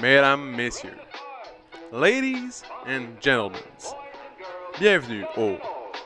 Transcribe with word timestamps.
mesdames, 0.00 0.56
messieurs, 0.56 0.96
ladies 1.92 2.62
and 2.86 3.20
gentlemen, 3.20 3.60
bienvenue 4.78 5.24
au 5.36 5.58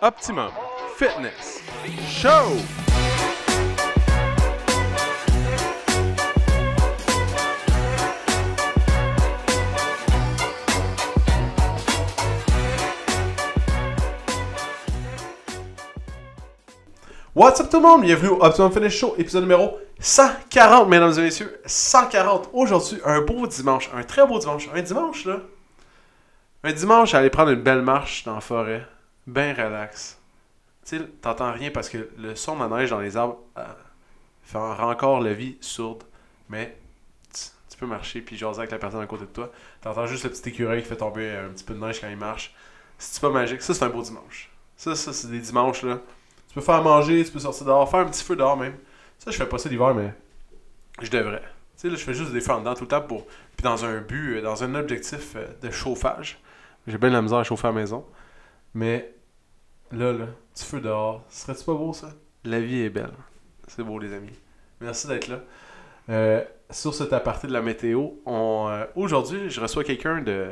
Optimum 0.03 0.51
Fitness 0.97 1.61
Show! 2.09 2.57
What's 17.35 17.61
up 17.61 17.69
tout 17.71 17.79
le 17.79 17.83
monde? 17.83 18.03
Bienvenue 18.03 18.31
au 18.31 18.43
Optimum 18.43 18.73
Fitness 18.73 18.93
Show, 18.93 19.15
épisode 19.19 19.43
numéro 19.43 19.79
140, 20.05 20.87
mesdames 20.87 21.19
et 21.19 21.23
messieurs. 21.23 21.59
140. 21.65 22.51
Aujourd'hui, 22.53 23.01
un 23.07 23.23
beau 23.23 23.47
dimanche, 23.47 23.89
un 23.95 24.03
très 24.03 24.27
beau 24.27 24.39
dimanche. 24.39 24.69
Un 24.75 24.83
dimanche, 24.83 25.25
là. 25.25 25.41
Un 26.63 26.73
dimanche, 26.75 27.15
aller 27.15 27.31
prendre 27.31 27.53
une 27.53 27.63
belle 27.63 27.81
marche 27.81 28.23
dans 28.25 28.35
la 28.35 28.43
forêt. 28.43 28.87
Ben 29.27 29.57
relax. 29.57 30.19
Tu 30.85 30.99
sais, 30.99 31.05
t'entends 31.23 31.53
rien 31.53 31.71
parce 31.71 31.89
que 31.89 32.11
le 32.19 32.37
son 32.37 32.57
de 32.57 32.61
la 32.61 32.69
neige 32.69 32.91
dans 32.91 33.01
les 33.01 33.17
arbres 33.17 33.39
euh, 33.57 33.65
fait 34.43 34.59
encore 34.59 35.21
la 35.23 35.33
vie 35.33 35.57
sourde. 35.63 36.05
Mais 36.51 36.77
tu, 37.33 37.79
peux 37.79 37.87
marcher 37.87 38.21
puis 38.21 38.37
jaser 38.37 38.59
avec 38.59 38.73
la 38.73 38.79
personne 38.79 39.01
à 39.01 39.07
côté 39.07 39.23
de 39.25 39.31
toi. 39.31 39.51
T'entends 39.81 40.07
juste 40.07 40.25
le 40.25 40.31
petit 40.31 40.51
écureuil 40.51 40.83
qui 40.83 40.89
fait 40.89 40.97
tomber 40.97 41.31
un 41.31 41.49
petit 41.49 41.65
peu 41.65 41.73
de 41.73 41.81
neige 41.81 42.03
quand 42.03 42.11
il 42.11 42.19
marche. 42.19 42.55
C'est 42.99 43.23
pas 43.23 43.31
magique. 43.31 43.63
Ça, 43.63 43.73
c'est 43.73 43.85
un 43.85 43.89
beau 43.89 44.03
dimanche. 44.03 44.51
Ça, 44.77 44.95
ça 44.95 45.15
c'est 45.15 45.31
des 45.31 45.41
dimanches, 45.41 45.83
là. 45.83 45.99
Tu 46.49 46.55
peux 46.57 46.61
faire 46.61 46.83
manger, 46.83 47.25
tu 47.25 47.31
peux 47.31 47.39
sortir 47.39 47.65
dehors, 47.65 47.91
faire 47.91 48.01
un 48.01 48.11
petit 48.11 48.23
feu 48.23 48.37
dehors 48.37 48.59
même. 48.59 48.77
Ça, 49.25 49.31
je 49.31 49.39
fais 49.39 49.47
pas 49.47 49.57
ça 49.57 49.71
l'hiver, 49.71 49.95
mais 49.95 50.13
je 51.01 51.11
devrais. 51.11 51.41
Tu 51.41 51.47
sais, 51.77 51.89
là, 51.89 51.95
je 51.97 52.05
fais 52.05 52.13
juste 52.13 52.31
des 52.31 52.43
feux 52.43 52.53
en 52.53 52.59
dedans 52.59 52.75
tout 52.75 52.83
le 52.83 52.89
temps 52.89 53.01
pour. 53.01 53.25
Puis 53.57 53.63
dans 53.63 53.87
un 53.87 54.03
but, 54.03 54.37
euh, 54.37 54.43
dans 54.43 54.65
un 54.65 54.75
objectif 54.75 55.33
euh, 55.37 55.47
de 55.63 55.71
chauffage. 55.71 56.39
J'ai 56.87 56.99
bien 56.99 57.09
de 57.09 57.15
la 57.15 57.23
misère 57.23 57.39
à 57.39 57.45
chauffer 57.45 57.69
à 57.69 57.71
la 57.71 57.77
maison. 57.77 58.05
Mais 58.75 59.15
là, 59.93 60.13
là, 60.13 60.27
petit 60.53 60.67
feu 60.67 60.83
dehors, 60.83 61.25
serait-tu 61.31 61.65
pas 61.65 61.73
beau 61.73 61.95
ça? 61.95 62.11
La 62.45 62.61
vie 62.61 62.83
est 62.83 62.91
belle. 62.91 63.15
C'est 63.67 63.83
beau, 63.83 63.99
les 63.99 64.13
amis. 64.13 64.39
Merci 64.83 65.07
d'être 65.07 65.29
là. 65.29 65.41
Euh, 66.11 66.45
sur 66.69 66.93
cet 66.93 67.15
aparté 67.15 67.47
de 67.47 67.55
la 67.55 67.63
météo, 67.63 68.09
aujourd'hui, 68.95 69.49
je 69.49 69.59
reçois 69.59 69.85
quelqu'un 69.85 70.21
de 70.21 70.51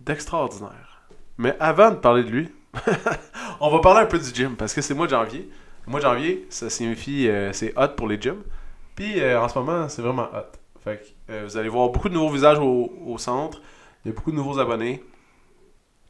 d'extraordinaire. 0.00 1.02
Mais 1.36 1.54
avant 1.60 1.90
de 1.90 1.96
parler 1.96 2.24
de 2.24 2.30
lui, 2.30 2.54
on 3.60 3.68
va 3.68 3.80
parler 3.80 4.00
un 4.00 4.06
peu 4.06 4.18
du 4.18 4.34
gym 4.34 4.56
parce 4.56 4.72
que 4.72 4.80
c'est 4.80 4.94
mois 4.94 5.04
de 5.04 5.10
janvier. 5.10 5.50
Le 5.88 5.92
mois 5.92 6.00
de 6.00 6.04
janvier, 6.04 6.46
ça 6.50 6.68
signifie 6.68 7.30
euh, 7.30 7.50
c'est 7.54 7.72
hot 7.74 7.94
pour 7.96 8.08
les 8.08 8.20
gyms. 8.20 8.42
Puis 8.94 9.22
euh, 9.22 9.40
en 9.40 9.48
ce 9.48 9.58
moment, 9.58 9.88
c'est 9.88 10.02
vraiment 10.02 10.28
hot. 10.34 10.52
Fait 10.84 10.98
que, 10.98 11.32
euh, 11.32 11.44
vous 11.46 11.56
allez 11.56 11.70
voir 11.70 11.88
beaucoup 11.88 12.10
de 12.10 12.14
nouveaux 12.14 12.28
visages 12.28 12.58
au, 12.58 13.16
centre. 13.16 13.62
Il 14.04 14.08
y 14.08 14.10
a 14.10 14.14
beaucoup 14.14 14.30
de 14.30 14.36
nouveaux 14.36 14.58
abonnés. 14.58 15.02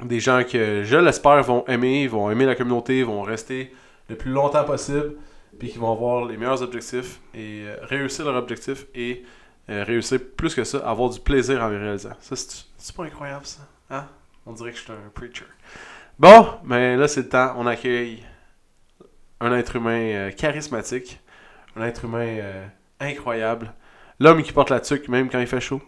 Des 0.03 0.19
gens 0.19 0.43
que 0.43 0.83
je 0.83 0.97
l'espère 0.97 1.45
vont 1.45 1.65
aimer, 1.69 2.09
vont 2.09 2.29
aimer 2.29 2.45
la 2.45 2.57
communauté, 2.57 3.05
vont 3.05 3.23
rester 3.23 3.73
le 4.09 4.17
plus 4.17 4.33
longtemps 4.33 4.65
possible, 4.65 5.15
puis 5.61 5.71
qui 5.71 5.79
vont 5.79 5.93
avoir 5.93 6.25
les 6.25 6.37
meilleurs 6.37 6.61
objectifs 6.61 7.21
et 7.33 7.63
euh, 7.65 7.77
réussir 7.83 8.25
leur 8.25 8.35
objectif 8.35 8.85
et 8.97 9.23
réussir 9.69 10.19
plus 10.37 10.57
que 10.57 10.65
ça, 10.65 10.79
avoir 10.79 11.09
du 11.11 11.21
plaisir 11.21 11.63
en 11.63 11.69
les 11.69 11.79
réalisant. 11.79 12.17
C'est 12.21 12.97
pas 12.97 13.05
incroyable 13.05 13.47
ça? 13.47 13.61
Hein? 13.91 14.07
On 14.45 14.53
dirait 14.55 14.73
que 14.73 14.79
je 14.79 14.83
suis 14.83 14.93
un 14.93 15.11
preacher. 15.15 15.45
Bon, 16.19 16.49
mais 16.65 16.97
là 16.97 17.07
c'est 17.07 17.23
le 17.23 17.29
temps, 17.29 17.55
on 17.57 17.67
accueille 17.67 18.25
un 19.41 19.53
être 19.57 19.77
humain 19.77 20.01
euh, 20.01 20.31
charismatique, 20.31 21.21
un 21.77 21.85
être 21.85 22.05
humain 22.05 22.27
euh, 22.27 22.67
incroyable, 23.01 23.73
l'homme 24.19 24.43
qui 24.43 24.53
porte 24.53 24.71
la 24.71 24.81
tuque 24.81 25.09
même 25.09 25.29
quand 25.29 25.41
il 25.41 25.47
fait 25.47 25.61
chaud. 25.61 25.81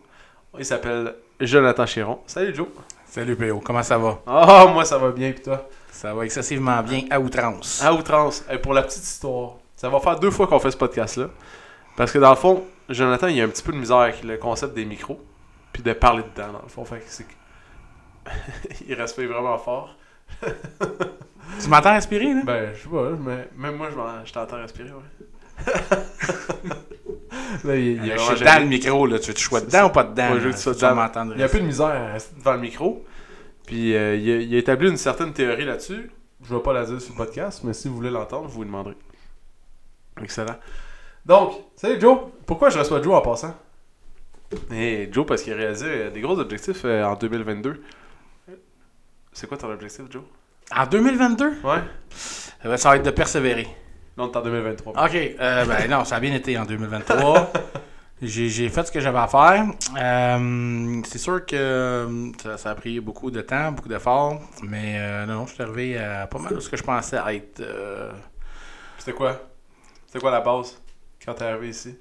Il 0.59 0.65
s'appelle 0.65 1.15
Jonathan 1.41 1.87
Chiron. 1.87 2.21
Salut 2.27 2.55
Joe. 2.55 2.69
Salut 3.07 3.37
PO, 3.37 3.61
comment 3.61 3.83
ça 3.83 3.99
va? 3.99 4.21
Ah, 4.27 4.67
moi 4.73 4.85
ça 4.85 4.99
va 4.99 5.11
bien, 5.11 5.33
pis 5.33 5.43
toi? 5.43 5.69
Ça 5.91 6.15
va 6.15 6.25
excessivement 6.25 6.81
bien 6.83 7.03
à 7.11 7.21
outrance. 7.21 7.83
À 7.83 7.93
outrance. 7.93 8.45
Et 8.51 8.59
pour 8.59 8.73
la 8.73 8.83
petite 8.83 9.03
histoire, 9.03 9.55
ça 9.77 9.89
va 9.89 9.99
faire 10.01 10.19
deux 10.19 10.31
fois 10.31 10.47
qu'on 10.47 10.61
fait 10.61 10.71
ce 10.71 10.77
podcast-là. 10.77 11.29
Parce 11.97 12.13
que 12.13 12.19
dans 12.19 12.31
le 12.31 12.37
fond, 12.37 12.65
Jonathan, 12.89 13.27
il 13.27 13.41
a 13.41 13.45
un 13.45 13.49
petit 13.49 13.63
peu 13.63 13.73
de 13.73 13.79
misère 13.79 13.99
avec 13.99 14.23
le 14.23 14.37
concept 14.37 14.75
des 14.75 14.85
micros, 14.85 15.21
puis 15.73 15.83
de 15.83 15.93
parler 15.93 16.23
dedans, 16.23 16.53
dans 16.53 16.63
le 16.63 16.69
fond. 16.69 16.85
Fait 16.85 17.01
que 17.01 18.31
il 18.89 18.95
respire 18.95 19.29
vraiment 19.29 19.59
fort. 19.59 19.97
Tu 21.63 21.69
m'entends 21.69 21.93
respirer, 21.95 22.35
là? 22.35 22.43
Ben, 22.45 22.73
je 22.75 22.83
sais 22.83 22.89
pas, 22.89 23.11
mais 23.19 23.49
même 23.57 23.77
moi, 23.77 23.89
je, 24.25 24.33
t'entends 24.33 24.57
respirer, 24.57 24.91
ouais. 24.91 25.67
Là, 27.65 27.77
il, 27.77 28.05
il 28.05 28.11
est 28.11 28.19
je 28.19 28.35
suis 28.37 28.45
dans 28.45 28.63
le 28.63 28.67
micro, 28.69 29.07
là. 29.07 29.19
Tu 29.19 29.29
veux 29.29 29.35
que 29.35 29.41
je 29.41 29.45
sois 29.45 29.61
C'est 29.61 29.67
dedans 29.67 29.79
ça. 29.79 29.87
ou 29.87 29.91
pas 29.91 30.05
dedans? 30.05 30.33
Ouais, 30.33 30.41
je 30.41 30.45
veux 30.47 30.51
que 30.51 30.57
tu 30.57 30.63
sois 30.63 30.75
dedans. 30.75 31.33
Il 31.35 31.39
y 31.41 31.43
a 31.43 31.47
un 31.47 31.49
peu 31.49 31.61
de 31.61 31.65
misère 31.67 31.87
à 31.87 32.13
rester 32.13 32.35
devant 32.39 32.53
le 32.55 32.61
micro. 32.61 33.05
Puis 33.67 33.95
euh, 33.95 34.17
il, 34.17 34.31
a, 34.31 34.37
il 34.37 34.55
a 34.55 34.59
établi 34.59 34.89
une 34.89 34.97
certaine 34.97 35.33
théorie 35.33 35.65
là-dessus. 35.65 36.11
Je 36.43 36.55
vais 36.55 36.63
pas 36.63 36.73
la 36.73 36.85
dire 36.87 37.01
sur 37.01 37.13
le 37.13 37.17
podcast, 37.19 37.63
mais 37.65 37.73
si 37.73 37.89
vous 37.89 37.95
voulez 37.97 38.11
l'entendre, 38.11 38.47
vous 38.49 38.55
vous 38.59 38.65
demanderez. 38.65 38.97
Excellent. 40.23 40.57
Donc, 41.27 41.53
salut 41.77 42.01
Joe. 42.01 42.19
Pourquoi 42.47 42.71
je 42.71 42.79
reçois 42.79 43.03
Joe 43.03 43.15
en 43.15 43.21
passant? 43.21 43.55
Eh, 44.73 45.09
Joe, 45.13 45.27
parce 45.27 45.43
qu'il 45.43 45.53
a 45.53 45.57
réalisé 45.57 45.87
euh, 45.87 46.11
des 46.11 46.21
gros 46.21 46.39
objectifs 46.39 46.83
euh, 46.85 47.05
en 47.05 47.15
2022. 47.15 47.83
C'est 49.33 49.47
quoi 49.47 49.57
ton 49.57 49.71
objectif, 49.71 50.05
Joe? 50.11 50.23
En 50.77 50.87
2022? 50.87 51.61
Ouais? 51.65 51.79
Euh, 52.65 52.77
Ça 52.77 52.91
va 52.91 52.97
être 52.97 53.05
de 53.05 53.11
persévérer. 53.11 53.69
Non, 54.17 54.29
t'es 54.29 54.37
en 54.39 54.43
2023. 54.43 54.93
OK, 55.05 55.15
euh, 55.15 55.65
ben 55.65 55.91
non, 55.91 56.05
ça 56.05 56.17
a 56.17 56.21
bien 56.21 56.35
été 56.35 56.59
en 56.59 56.65
2023. 56.65 57.53
J'ai 58.23 58.69
fait 58.69 58.87
ce 58.87 58.93
que 58.93 59.01
j'avais 59.01 59.19
à 59.19 59.27
faire. 59.29 59.65
Euh, 59.99 61.01
c'est 61.07 61.17
sûr 61.19 61.47
que 61.47 61.57
euh, 61.57 62.33
ça, 62.43 62.59
ça 62.59 62.71
a 62.71 62.75
pris 62.75 63.01
beaucoup 63.01 63.31
de 63.31 63.41
temps, 63.41 63.73
beaucoup 63.73 63.89
d'efforts, 63.89 64.43
mais 64.63 64.97
euh, 64.99 65.25
non, 65.25 65.47
je 65.47 65.55
suis 65.55 65.63
arrivé 65.63 65.97
à 65.99 66.27
pas 66.27 66.39
mal 66.39 66.55
de 66.55 66.61
ce 66.61 66.69
que 66.69 66.77
je 66.77 66.83
pensais 66.83 67.17
être. 67.35 67.63
C'était 68.99 69.13
quoi? 69.15 69.41
C'était 70.07 70.19
quoi 70.19 70.31
la 70.33 70.43
base 70.43 70.79
quand 71.25 71.33
t'es 71.33 71.45
arrivé 71.45 71.71
ici? 71.71 71.97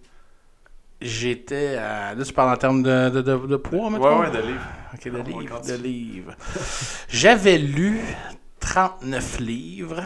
J'étais 0.99 1.77
à. 1.77 2.13
Là, 2.13 2.25
tu 2.25 2.33
parles 2.33 2.51
en 2.53 2.57
termes 2.57 2.83
de, 2.83 3.09
de, 3.09 3.21
de, 3.21 3.47
de 3.47 3.55
poids, 3.55 3.85
Ouais, 3.85 3.89
maintenant? 3.91 4.19
ouais, 4.19 4.29
de 4.31 4.39
livres. 4.45 4.67
Ok, 4.93 5.05
de 5.05 5.11
va 5.11 5.19
livres, 5.23 5.61
de 5.65 5.73
livres. 5.75 6.33
J'avais 7.07 7.57
lu 7.57 8.01
39 8.59 9.39
livres, 9.39 10.03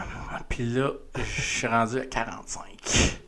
puis 0.48 0.64
là, 0.64 0.90
je 1.16 1.40
suis 1.40 1.66
rendu 1.66 1.98
à 1.98 2.06
45. 2.06 3.20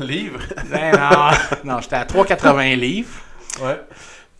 Livres? 0.00 0.40
Ben 0.70 0.92
non, 0.96 1.30
non 1.74 1.80
j'étais 1.80 1.96
à 1.96 2.04
3,80 2.04 2.76
livres, 2.76 3.10
Ouais. 3.62 3.80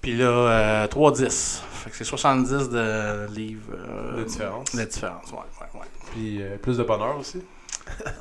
puis 0.00 0.16
là, 0.16 0.24
euh, 0.24 0.86
3,10. 0.88 1.62
Fait 1.84 1.90
que 1.90 1.96
c'est 1.96 2.04
70 2.04 2.70
de 2.70 3.26
livres. 3.34 3.72
euh, 3.74 4.18
De 4.18 4.24
différence. 4.24 4.74
De 4.74 4.84
différence, 4.84 5.30
ouais, 5.32 5.38
ouais, 5.60 5.80
ouais. 5.80 5.86
Puis 6.12 6.42
euh, 6.42 6.56
plus 6.56 6.78
de 6.78 6.84
bonheur 6.84 7.18
aussi? 7.18 7.42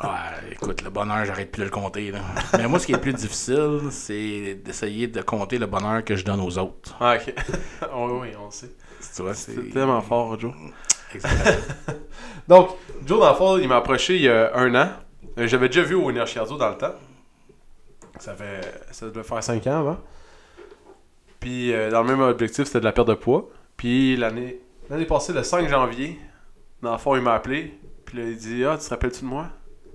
Ouais, 0.03 0.51
écoute, 0.53 0.81
le 0.81 0.89
bonheur, 0.89 1.23
j'arrête 1.23 1.51
plus 1.51 1.59
de 1.59 1.66
le 1.66 1.69
compter. 1.71 2.11
Là. 2.11 2.19
Mais 2.57 2.67
moi, 2.67 2.79
ce 2.79 2.88
qui 2.88 2.91
est 2.91 2.95
le 2.95 3.01
plus 3.01 3.13
difficile, 3.13 3.79
c'est 3.91 4.55
d'essayer 4.55 5.07
de 5.07 5.21
compter 5.21 5.59
le 5.59 5.67
bonheur 5.67 6.03
que 6.03 6.16
je 6.16 6.25
donne 6.25 6.41
aux 6.41 6.57
autres. 6.57 6.95
Ah, 7.00 7.16
ok. 7.16 7.33
oui, 7.95 8.11
oui, 8.21 8.27
on 8.44 8.50
sait. 8.51 8.71
C'est 9.00 9.71
tellement 9.71 10.01
fort, 10.01 10.38
Joe. 10.39 10.53
Donc, 12.47 12.69
Joe, 13.05 13.19
dans 13.19 13.29
le 13.29 13.35
fond, 13.35 13.57
il 13.57 13.67
m'a 13.67 13.77
approché 13.77 14.16
il 14.16 14.23
y 14.23 14.29
a 14.29 14.55
un 14.55 14.73
an. 14.75 14.89
Euh, 15.38 15.47
J'avais 15.47 15.67
déjà 15.67 15.83
vu 15.83 15.95
au 15.95 16.11
Cardio 16.11 16.57
dans 16.57 16.69
le 16.69 16.77
temps. 16.77 16.95
Ça 18.19 18.35
fait. 18.35 18.61
Ça 18.91 19.07
devait 19.07 19.23
faire 19.23 19.44
5 19.44 19.66
ans 19.67 19.79
avant. 19.79 19.97
Puis, 21.39 21.73
euh, 21.73 21.89
dans 21.89 22.03
le 22.03 22.09
même 22.09 22.21
objectif, 22.21 22.66
c'était 22.66 22.79
de 22.79 22.85
la 22.85 22.91
perte 22.91 23.07
de 23.07 23.13
poids. 23.13 23.50
Puis, 23.77 24.16
l'année 24.16 24.59
l'année 24.89 25.05
passée, 25.05 25.33
le 25.33 25.44
5 25.44 25.67
janvier, 25.69 26.19
dans 26.81 26.91
le 26.91 26.97
fond, 26.97 27.16
il 27.16 27.21
m'a 27.21 27.33
appelé. 27.33 27.79
Puis 28.05 28.17
là, 28.17 28.25
il 28.25 28.38
dit 28.38 28.63
Ah, 28.66 28.77
tu 28.77 28.85
te 28.85 28.89
rappelles-tu 28.89 29.21
de 29.21 29.25
moi 29.29 29.47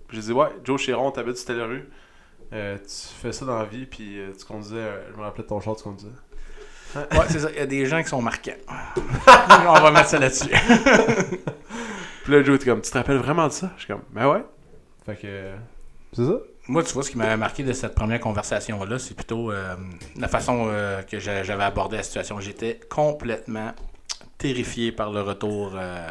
Puis 0.09 0.17
j'ai 0.17 0.23
dit 0.25 0.33
Ouais, 0.33 0.49
Joe 0.65 0.81
Chiron, 0.81 1.11
t'habites 1.11 1.37
sur 1.37 1.47
telle 1.47 1.63
rue. 1.63 1.89
Euh, 2.53 2.79
tu 2.79 3.15
fais 3.21 3.33
ça 3.33 3.45
dans 3.45 3.59
la 3.59 3.65
vie, 3.65 3.87
puis 3.87 4.19
tu 4.39 4.45
conduisais. 4.45 4.89
je 5.13 5.17
me 5.17 5.23
rappelais 5.23 5.43
de 5.43 5.49
ton 5.49 5.61
char, 5.61 5.77
tu 5.77 5.83
conduisais. 5.83 6.13
Ouais, 6.95 7.27
c'est 7.29 7.41
ça. 7.41 7.49
Il 7.53 7.57
y 7.59 7.61
a 7.61 7.67
des 7.67 7.85
gens 7.87 8.03
qui 8.03 8.09
sont 8.09 8.23
marquants. 8.23 8.53
On 9.69 9.81
va 9.81 9.91
mettre 9.91 10.09
ça 10.09 10.19
là-dessus. 10.19 10.49
Puis 12.25 12.33
là, 12.33 12.43
Joe 12.43 12.57
était 12.57 12.67
comme 12.67 12.81
Tu 12.81 12.91
te 12.91 12.99
rappelles 12.99 13.19
vraiment 13.19 13.47
de 13.47 13.53
ça? 13.53 13.71
Je 13.77 13.85
suis 13.85 13.93
comme 13.93 14.03
Ben 14.13 14.29
ouais. 14.29 14.45
Fait 15.05 15.17
que. 15.17 15.51
C'est 16.13 16.25
ça 16.25 16.33
Moi, 16.69 16.83
tu 16.83 16.93
vois, 16.95 17.03
ce 17.03 17.11
qui 17.11 17.19
m'avait 17.19 17.37
marqué 17.37 17.63
de 17.63 17.73
cette 17.73 17.95
première 17.95 18.21
conversation-là, 18.21 18.99
c'est 18.99 19.15
plutôt 19.15 19.53
euh, 19.53 19.75
la 20.17 20.29
façon 20.29 20.67
euh, 20.69 21.03
que 21.03 21.19
j'a- 21.19 21.43
j'avais 21.43 21.65
abordé 21.65 21.97
la 21.99 22.03
situation. 22.03 22.41
J'étais 22.41 22.81
complètement 22.89 23.73
terrifié 24.39 24.93
par 24.93 25.11
le 25.13 25.21
retour 25.23 25.73
euh, 25.75 26.09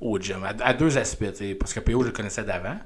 au 0.00 0.18
gym. 0.18 0.42
À, 0.44 0.52
à 0.64 0.74
deux 0.74 0.98
aspects, 0.98 1.30
tu 1.32 1.36
sais, 1.48 1.54
parce 1.54 1.72
que 1.72 1.80
PO, 1.80 2.00
je 2.02 2.06
le 2.08 2.12
connaissais 2.12 2.42
d'avant. 2.44 2.76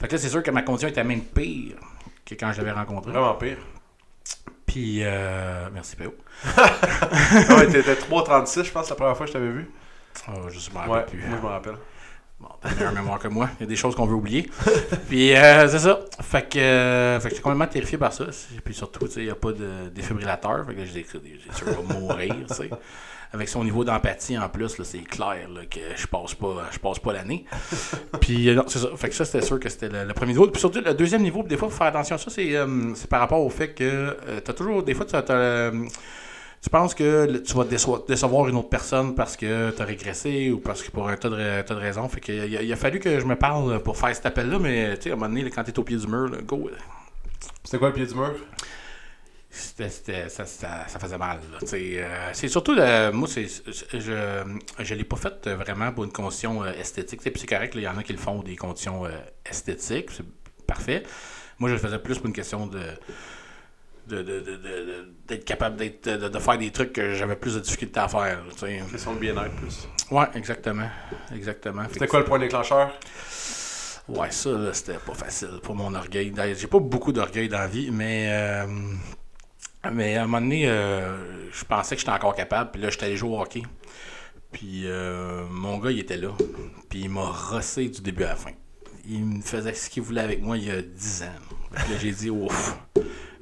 Fait 0.00 0.06
que 0.08 0.12
là, 0.12 0.18
c'est 0.18 0.28
sûr 0.28 0.42
que 0.42 0.50
ma 0.50 0.62
condition 0.62 0.88
était 0.88 1.04
même 1.04 1.22
pire 1.22 1.76
que 2.24 2.34
quand 2.34 2.52
je 2.52 2.58
l'avais 2.58 2.72
rencontré. 2.72 3.10
Vraiment 3.12 3.34
pire. 3.34 3.58
Euh, 5.02 5.68
merci 5.72 5.96
PO. 5.96 6.14
Ah 6.56 7.56
ouais, 7.56 7.66
t'étais 7.68 7.94
3,36, 7.94 8.64
je 8.64 8.70
pense, 8.70 8.88
la 8.90 8.96
première 8.96 9.16
fois 9.16 9.26
que 9.26 9.32
je 9.32 9.38
t'avais 9.38 9.50
vu. 9.50 9.70
Oh, 10.28 10.48
je 10.48 10.70
me 10.70 10.74
Ouais, 10.76 10.80
rappelle 10.98 11.04
plus. 11.18 11.26
moi 11.28 11.38
je 11.40 11.42
me 11.46 11.48
rappelle. 11.50 11.74
Bon, 12.40 12.48
t'as 12.60 12.68
une 12.70 12.76
meilleure 12.76 12.92
mémoire 12.92 13.18
que 13.18 13.26
moi. 13.28 13.48
Il 13.58 13.62
y 13.62 13.64
a 13.64 13.66
des 13.66 13.74
choses 13.76 13.96
qu'on 13.96 14.06
veut 14.06 14.14
oublier. 14.14 14.48
Puis, 15.08 15.34
euh, 15.34 15.66
c'est 15.68 15.80
ça. 15.80 15.98
Fait 16.22 16.48
que, 16.48 16.58
euh, 16.58 17.18
fait 17.18 17.24
que 17.24 17.30
j'étais 17.30 17.42
complètement 17.42 17.66
terrifié 17.66 17.98
par 17.98 18.12
ça. 18.12 18.26
Puis 18.64 18.74
surtout, 18.74 19.06
il 19.16 19.24
n'y 19.24 19.30
a 19.30 19.34
pas 19.34 19.50
de 19.52 19.88
défibrillateur. 19.92 20.64
Fait 20.66 20.74
que 20.74 20.84
j'ai 20.84 21.02
dit, 21.02 21.06
tu 21.56 21.64
vas 21.64 21.94
mourir, 21.94 22.36
tu 22.48 22.54
sais. 22.54 22.70
Avec 23.32 23.48
son 23.48 23.62
niveau 23.62 23.84
d'empathie 23.84 24.38
en 24.38 24.48
plus, 24.48 24.82
c'est 24.82 25.00
clair 25.00 25.48
là, 25.54 25.60
que 25.70 25.80
je 25.94 26.06
passe 26.06 26.34
pas, 26.34 26.64
je 26.70 26.78
passe 26.78 26.98
pas 26.98 27.12
l'année. 27.12 27.44
Puis, 28.20 28.48
euh, 28.48 28.54
non, 28.54 28.64
c'est 28.66 28.78
ça. 28.78 28.88
Fait 28.96 29.10
que 29.10 29.14
ça, 29.14 29.26
c'était 29.26 29.44
sûr 29.44 29.60
que 29.60 29.68
c'était 29.68 29.88
le, 29.88 30.14
premier 30.14 30.32
niveau. 30.32 30.46
Puis 30.48 30.60
surtout, 30.60 30.80
le 30.80 30.94
deuxième 30.94 31.22
niveau, 31.22 31.42
des 31.42 31.58
fois, 31.58 31.68
faut 31.68 31.76
faire 31.76 31.88
attention 31.88 32.16
à 32.16 32.18
ça, 32.18 32.30
c'est, 32.30 32.56
euh, 32.56 32.94
par 33.10 33.20
rapport 33.20 33.44
au 33.44 33.50
fait 33.50 33.74
que 33.74 33.84
euh, 33.84 34.40
t'as 34.42 34.54
toujours, 34.54 34.82
des 34.82 34.94
fois, 34.94 35.04
tu 35.04 35.14
euh, 35.14 35.70
tu 36.60 36.70
penses 36.70 36.94
que 36.94 37.38
tu 37.38 37.54
vas 37.54 37.64
décevoir 38.08 38.48
une 38.48 38.56
autre 38.56 38.70
personne 38.70 39.14
parce 39.14 39.36
que 39.36 39.70
tu 39.70 39.82
as 39.82 39.84
régressé 39.84 40.50
ou 40.50 40.58
parce 40.58 40.82
que 40.82 40.90
pour 40.90 41.08
un 41.08 41.16
tas 41.16 41.28
de, 41.28 41.62
tas 41.62 41.74
de 41.74 41.80
raisons. 41.80 42.08
Fait 42.08 42.20
que 42.20 42.32
il 42.32 42.56
a, 42.56 42.62
il 42.62 42.72
a 42.72 42.76
fallu 42.76 42.98
que 42.98 43.20
je 43.20 43.26
me 43.26 43.36
parle 43.36 43.80
pour 43.82 43.96
faire 43.96 44.14
cet 44.16 44.26
appel-là, 44.26 44.58
mais 44.58 44.96
tu 44.96 45.02
sais, 45.04 45.10
à 45.10 45.12
un 45.12 45.16
moment 45.16 45.28
donné, 45.28 45.48
quand 45.50 45.62
tu 45.62 45.70
es 45.70 45.78
au 45.78 45.84
pied 45.84 45.96
du 45.96 46.06
mur, 46.06 46.28
là, 46.28 46.38
go. 46.44 46.70
C'était 47.62 47.78
quoi 47.78 47.88
le 47.88 47.94
pied 47.94 48.06
du 48.06 48.14
mur? 48.14 48.34
C'était, 49.58 49.88
c'était- 49.88 50.28
ça, 50.28 50.46
ça- 50.46 50.86
ça 50.88 50.98
faisait 50.98 51.18
mal. 51.18 51.38
euh, 52.00 52.30
c'est 52.32 52.48
surtout, 52.48 52.74
le- 52.74 53.10
moi, 53.10 53.26
c'est, 53.28 53.46
je 53.46 54.42
je 54.78 54.94
l'ai 54.94 55.04
pas 55.04 55.16
fait 55.16 55.48
vraiment 55.48 55.92
pour 55.92 56.04
une 56.04 56.12
condition 56.12 56.62
euh, 56.64 56.72
esthétique. 56.72 57.20
Puis 57.20 57.32
c'est 57.40 57.46
correct, 57.46 57.72
il 57.76 57.82
y 57.82 57.88
en 57.88 57.96
a 57.98 58.02
qui 58.02 58.12
le 58.12 58.18
font 58.18 58.34
pour 58.36 58.44
des 58.44 58.56
conditions 58.56 59.04
euh, 59.04 59.10
esthétiques, 59.44 60.10
c'est 60.16 60.24
parfait. 60.66 61.02
Moi, 61.58 61.68
je 61.70 61.74
le 61.74 61.80
faisais 61.80 61.98
plus 61.98 62.16
pour 62.18 62.26
une 62.26 62.32
question 62.32 62.66
de, 62.68 62.80
de, 64.06 64.22
de- 64.22 65.12
d'être 65.26 65.44
capable 65.44 65.76
d'être, 65.76 66.08
de, 66.08 66.28
de 66.28 66.38
faire 66.38 66.56
des 66.56 66.70
trucs 66.70 66.92
que 66.92 67.14
j'avais 67.14 67.36
plus 67.36 67.54
de 67.56 67.60
difficulté 67.60 68.00
à 68.00 68.08
faire. 68.08 68.38
sais. 68.56 68.80
Question 68.90 69.14
de 69.14 69.18
bien-être 69.18 69.54
plus. 69.56 69.88
Ouais, 70.10 70.26
exactement. 70.34 70.88
Exactement. 71.34 71.82
C'était 71.92 72.06
quoi 72.06 72.20
le 72.20 72.24
point 72.24 72.38
déclencheur? 72.38 72.92
Ouais, 74.08 74.30
ça, 74.30 74.50
là, 74.50 74.72
c'était 74.72 74.94
pas 74.94 75.12
facile 75.12 75.60
pour 75.62 75.74
mon 75.74 75.94
orgueil. 75.94 76.30
D'ailleurs, 76.30 76.56
J'ai 76.58 76.66
pas 76.66 76.78
beaucoup 76.78 77.12
d'orgueil 77.12 77.48
dans 77.48 77.58
la 77.58 77.66
vie, 77.66 77.90
mais. 77.90 78.64
Mais 79.92 80.16
à 80.16 80.22
un 80.22 80.26
moment 80.26 80.40
donné, 80.40 80.68
euh, 80.68 81.50
je 81.52 81.64
pensais 81.64 81.94
que 81.96 82.00
j'étais 82.00 82.12
encore 82.12 82.34
capable, 82.34 82.70
puis 82.72 82.80
là, 82.82 82.90
j'étais 82.90 83.06
allé 83.06 83.16
jouer 83.16 83.30
au 83.30 83.40
hockey. 83.40 83.62
Puis 84.52 84.82
euh, 84.86 85.44
mon 85.50 85.78
gars, 85.78 85.90
il 85.90 85.98
était 85.98 86.16
là. 86.16 86.30
Puis 86.88 87.00
il 87.00 87.10
m'a 87.10 87.26
rossé 87.26 87.88
du 87.88 88.00
début 88.00 88.24
à 88.24 88.28
la 88.28 88.36
fin. 88.36 88.50
Il 89.06 89.24
me 89.24 89.42
faisait 89.42 89.74
ce 89.74 89.90
qu'il 89.90 90.02
voulait 90.02 90.20
avec 90.22 90.42
moi 90.42 90.56
il 90.56 90.64
y 90.64 90.70
a 90.70 90.80
10 90.82 91.22
ans. 91.22 91.26
Que 91.72 91.92
là, 91.92 91.98
j'ai 92.00 92.12
dit, 92.12 92.30
ouf, 92.30 92.78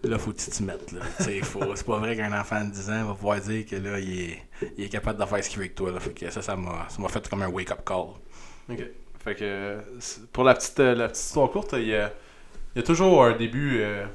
là, 0.03 0.19
faut 0.19 0.33
que 0.33 0.39
tu 0.39 0.51
t'y 0.51 0.63
mettes. 0.65 0.95
C'est 1.21 1.41
pas 1.85 1.99
vrai 1.99 2.17
qu'un 2.17 2.39
enfant 2.39 2.65
de 2.65 2.71
10 2.71 2.91
ans 2.91 3.05
va 3.05 3.15
pouvoir 3.15 3.41
dire 3.41 3.65
que 3.67 3.77
là, 3.77 3.99
il 4.01 4.21
est, 4.21 4.43
il 4.77 4.85
est 4.85 4.89
capable 4.89 5.21
de 5.21 5.25
faire 5.25 5.45
ce 5.45 5.49
qu'il 5.49 5.59
veut 5.59 5.65
avec 5.65 5.75
toi. 5.75 5.93
Là. 5.93 6.01
Fait 6.01 6.11
que 6.13 6.31
ça, 6.31 6.43
ça 6.43 6.57
m'a 6.57 7.09
fait 7.09 7.29
comme 7.29 7.43
un 7.43 7.49
wake-up 7.49 7.81
call. 7.85 8.07
Ok. 8.69 8.85
Fait 9.25 9.35
que 9.35 9.79
pour 10.33 10.45
la 10.45 10.55
petite, 10.55 10.79
euh, 10.81 10.95
la 10.95 11.09
petite 11.09 11.25
histoire 11.25 11.51
courte, 11.51 11.75
il 11.75 11.89
y 11.89 11.95
a, 11.97 12.13
il 12.75 12.79
y 12.79 12.81
a 12.81 12.83
toujours 12.85 13.25
un 13.25 13.37
début. 13.37 13.79
euh, 13.81 14.07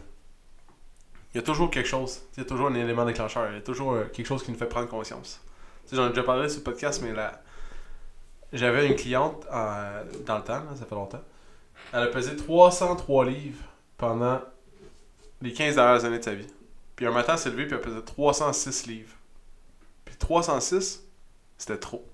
il 1.33 1.37
y 1.37 1.39
a 1.39 1.43
toujours 1.43 1.69
quelque 1.71 1.87
chose. 1.87 2.21
Il 2.35 2.39
y 2.39 2.45
a 2.45 2.45
toujours 2.45 2.67
un 2.67 2.75
élément 2.75 3.05
déclencheur. 3.05 3.49
Il 3.49 3.55
y 3.55 3.57
a 3.57 3.61
toujours 3.61 3.93
euh, 3.93 4.05
quelque 4.05 4.25
chose 4.25 4.43
qui 4.43 4.51
nous 4.51 4.57
fait 4.57 4.67
prendre 4.67 4.87
conscience. 4.87 5.41
Tu 5.87 5.95
J'en 5.95 6.07
ai 6.07 6.09
déjà 6.09 6.23
parlé 6.23 6.49
sur 6.49 6.59
le 6.59 6.63
podcast, 6.63 7.01
mais 7.03 7.13
là, 7.13 7.41
j'avais 8.53 8.87
une 8.87 8.95
cliente 8.95 9.45
euh, 9.51 10.03
dans 10.25 10.37
le 10.37 10.43
temps, 10.43 10.61
ça 10.75 10.85
fait 10.85 10.95
longtemps. 10.95 11.21
Elle 11.93 12.03
a 12.03 12.07
pesé 12.07 12.35
303 12.35 13.25
livres 13.25 13.63
pendant 13.97 14.41
les 15.41 15.53
15 15.53 15.75
dernières 15.75 16.05
années 16.05 16.19
de 16.19 16.23
sa 16.23 16.33
vie. 16.33 16.47
Puis 16.95 17.05
un 17.05 17.11
matin, 17.11 17.33
elle 17.33 17.39
s'est 17.39 17.49
levée 17.49 17.65
puis 17.65 17.75
elle 17.75 17.81
pesait 17.81 18.01
306 18.01 18.87
livres. 18.87 19.15
Puis 20.05 20.15
306, 20.15 21.03
c'était 21.57 21.77
trop. 21.77 22.05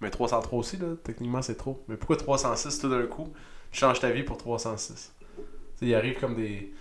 Mais 0.00 0.10
303 0.10 0.58
aussi, 0.58 0.76
là, 0.76 0.88
techniquement, 1.02 1.42
c'est 1.42 1.56
trop. 1.56 1.82
Mais 1.88 1.96
pourquoi 1.96 2.16
306 2.16 2.78
tout 2.78 2.88
d'un 2.88 3.06
coup 3.06 3.32
change 3.72 4.00
ta 4.00 4.10
vie 4.10 4.22
pour 4.22 4.36
306 4.36 5.12
Tu 5.26 5.42
sais, 5.76 5.86
Il 5.86 5.94
arrive 5.94 6.20
comme 6.20 6.36
des. 6.36 6.72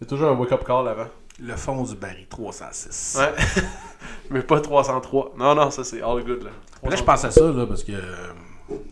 Il 0.00 0.04
y 0.04 0.04
a 0.04 0.06
toujours 0.06 0.30
un 0.30 0.34
wake-up 0.34 0.64
call 0.64 0.88
avant. 0.88 1.08
Le 1.40 1.56
fond 1.56 1.82
du 1.82 1.94
baril 1.96 2.26
306. 2.28 3.18
Ouais. 3.18 3.62
Mais 4.30 4.42
pas 4.42 4.60
303. 4.60 5.32
Non, 5.36 5.54
non, 5.54 5.70
ça 5.70 5.84
c'est 5.84 6.02
all 6.02 6.22
good 6.24 6.42
là. 6.44 6.50
Là, 6.88 6.96
je 6.96 7.02
pense 7.02 7.24
à 7.24 7.30
ça, 7.30 7.52
là, 7.52 7.66
parce 7.66 7.84
que. 7.84 7.92
euh, 7.92 8.32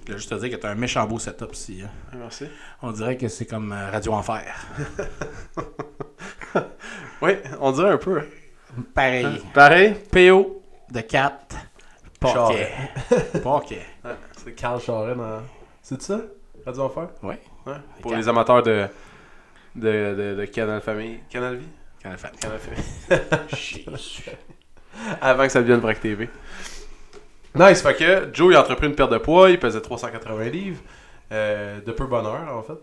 Je 0.07 0.13
vais 0.13 0.19
juste 0.19 0.31
te 0.31 0.35
dire 0.37 0.51
que 0.51 0.57
t'as 0.57 0.71
un 0.71 0.75
méchant 0.75 1.07
beau 1.07 1.19
setup 1.19 1.53
ici. 1.55 1.83
hein. 1.85 1.91
Merci. 2.17 2.47
On 2.83 2.93
dirait 2.93 3.17
que 3.17 3.29
c'est 3.29 3.47
comme 3.47 3.73
euh, 3.73 3.91
Radio 3.91 4.13
Enfer. 4.13 4.45
Oui, 7.23 7.33
on 7.61 7.71
dirait 7.73 7.91
un 7.91 7.97
peu. 7.99 8.19
hein? 8.21 8.25
Pareil? 8.95 9.43
Pareil. 9.53 9.95
PO 10.11 10.63
de 10.91 11.01
4. 11.01 11.35
Paquet. 12.19 12.73
Paquet. 13.43 13.83
Ouais, 14.05 14.11
c'est 14.43 14.53
Carl 14.53 14.81
Charret 14.81 15.15
dans. 15.15 15.43
C'est 15.83 16.01
ça? 16.01 16.19
Radio 16.65 16.85
Enfer? 16.85 17.09
Oui. 17.23 17.35
Ouais. 17.67 17.75
Pour 18.01 18.15
les 18.15 18.27
amateurs 18.29 18.63
de. 18.63 18.87
De, 19.77 20.15
de, 20.15 20.35
de 20.41 20.45
Canal 20.47 20.81
Famille. 20.81 21.21
Canal 21.29 21.57
Vie? 21.57 21.69
Canal 22.03 22.19
Famille. 22.19 23.11
Avant 25.21 25.45
que 25.45 25.49
ça 25.53 25.61
devienne 25.61 25.81
Vrac 25.81 26.01
TV. 26.01 26.29
Nice, 27.55 27.83
fait 27.83 27.95
que 27.95 28.29
Joe 28.33 28.53
il 28.53 28.57
a 28.57 28.61
entrepris 28.61 28.87
une 28.87 28.95
perte 28.95 29.13
de 29.13 29.19
poids, 29.19 29.51
il 29.51 29.59
pesait 29.59 29.81
380 29.81 30.45
livres. 30.51 30.81
euh, 31.33 31.81
de 31.81 31.93
peu 31.93 32.07
bonheur 32.07 32.57
en 32.57 32.63
fait. 32.63 32.79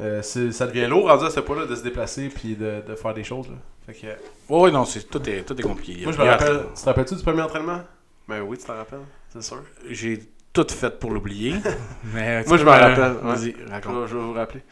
Euh, 0.00 0.22
ça 0.22 0.66
devient 0.66 0.86
lourd 0.86 1.08
rendu 1.08 1.26
à 1.26 1.30
ce 1.30 1.40
point-là 1.40 1.66
de 1.66 1.74
se 1.74 1.82
déplacer 1.82 2.28
puis 2.28 2.54
de, 2.56 2.82
de 2.86 2.94
faire 2.94 3.14
des 3.14 3.24
choses. 3.24 3.48
Là. 3.48 3.54
Fait 3.86 3.94
que, 3.94 4.06
Oui, 4.48 4.72
non, 4.72 4.84
tout, 4.84 5.28
est, 5.28 5.42
tout 5.42 5.58
est 5.58 5.62
compliqué. 5.62 6.02
moi 6.04 6.12
je 6.12 6.18
me 6.18 6.24
rappelle. 6.24 6.62
Tu 6.74 6.80
te 6.80 6.84
rappelles-tu 6.86 7.16
du 7.16 7.22
premier 7.22 7.42
entraînement? 7.42 7.80
Ben 8.28 8.40
oui, 8.42 8.56
tu 8.56 8.64
t'en 8.64 8.76
rappelles, 8.76 9.00
c'est 9.28 9.42
sûr. 9.42 9.62
J'ai 9.90 10.20
tout 10.52 10.66
fait 10.70 10.98
pour 10.98 11.10
l'oublier. 11.10 11.56
mais 12.14 12.44
Moi, 12.44 12.56
je 12.56 12.64
me- 12.64 12.70
rappelle. 12.70 13.12
Vas-y, 13.22 13.54
raconte. 13.70 14.06
je 14.08 14.16
vais 14.16 14.22
vous 14.22 14.32
rappeler. 14.32 14.62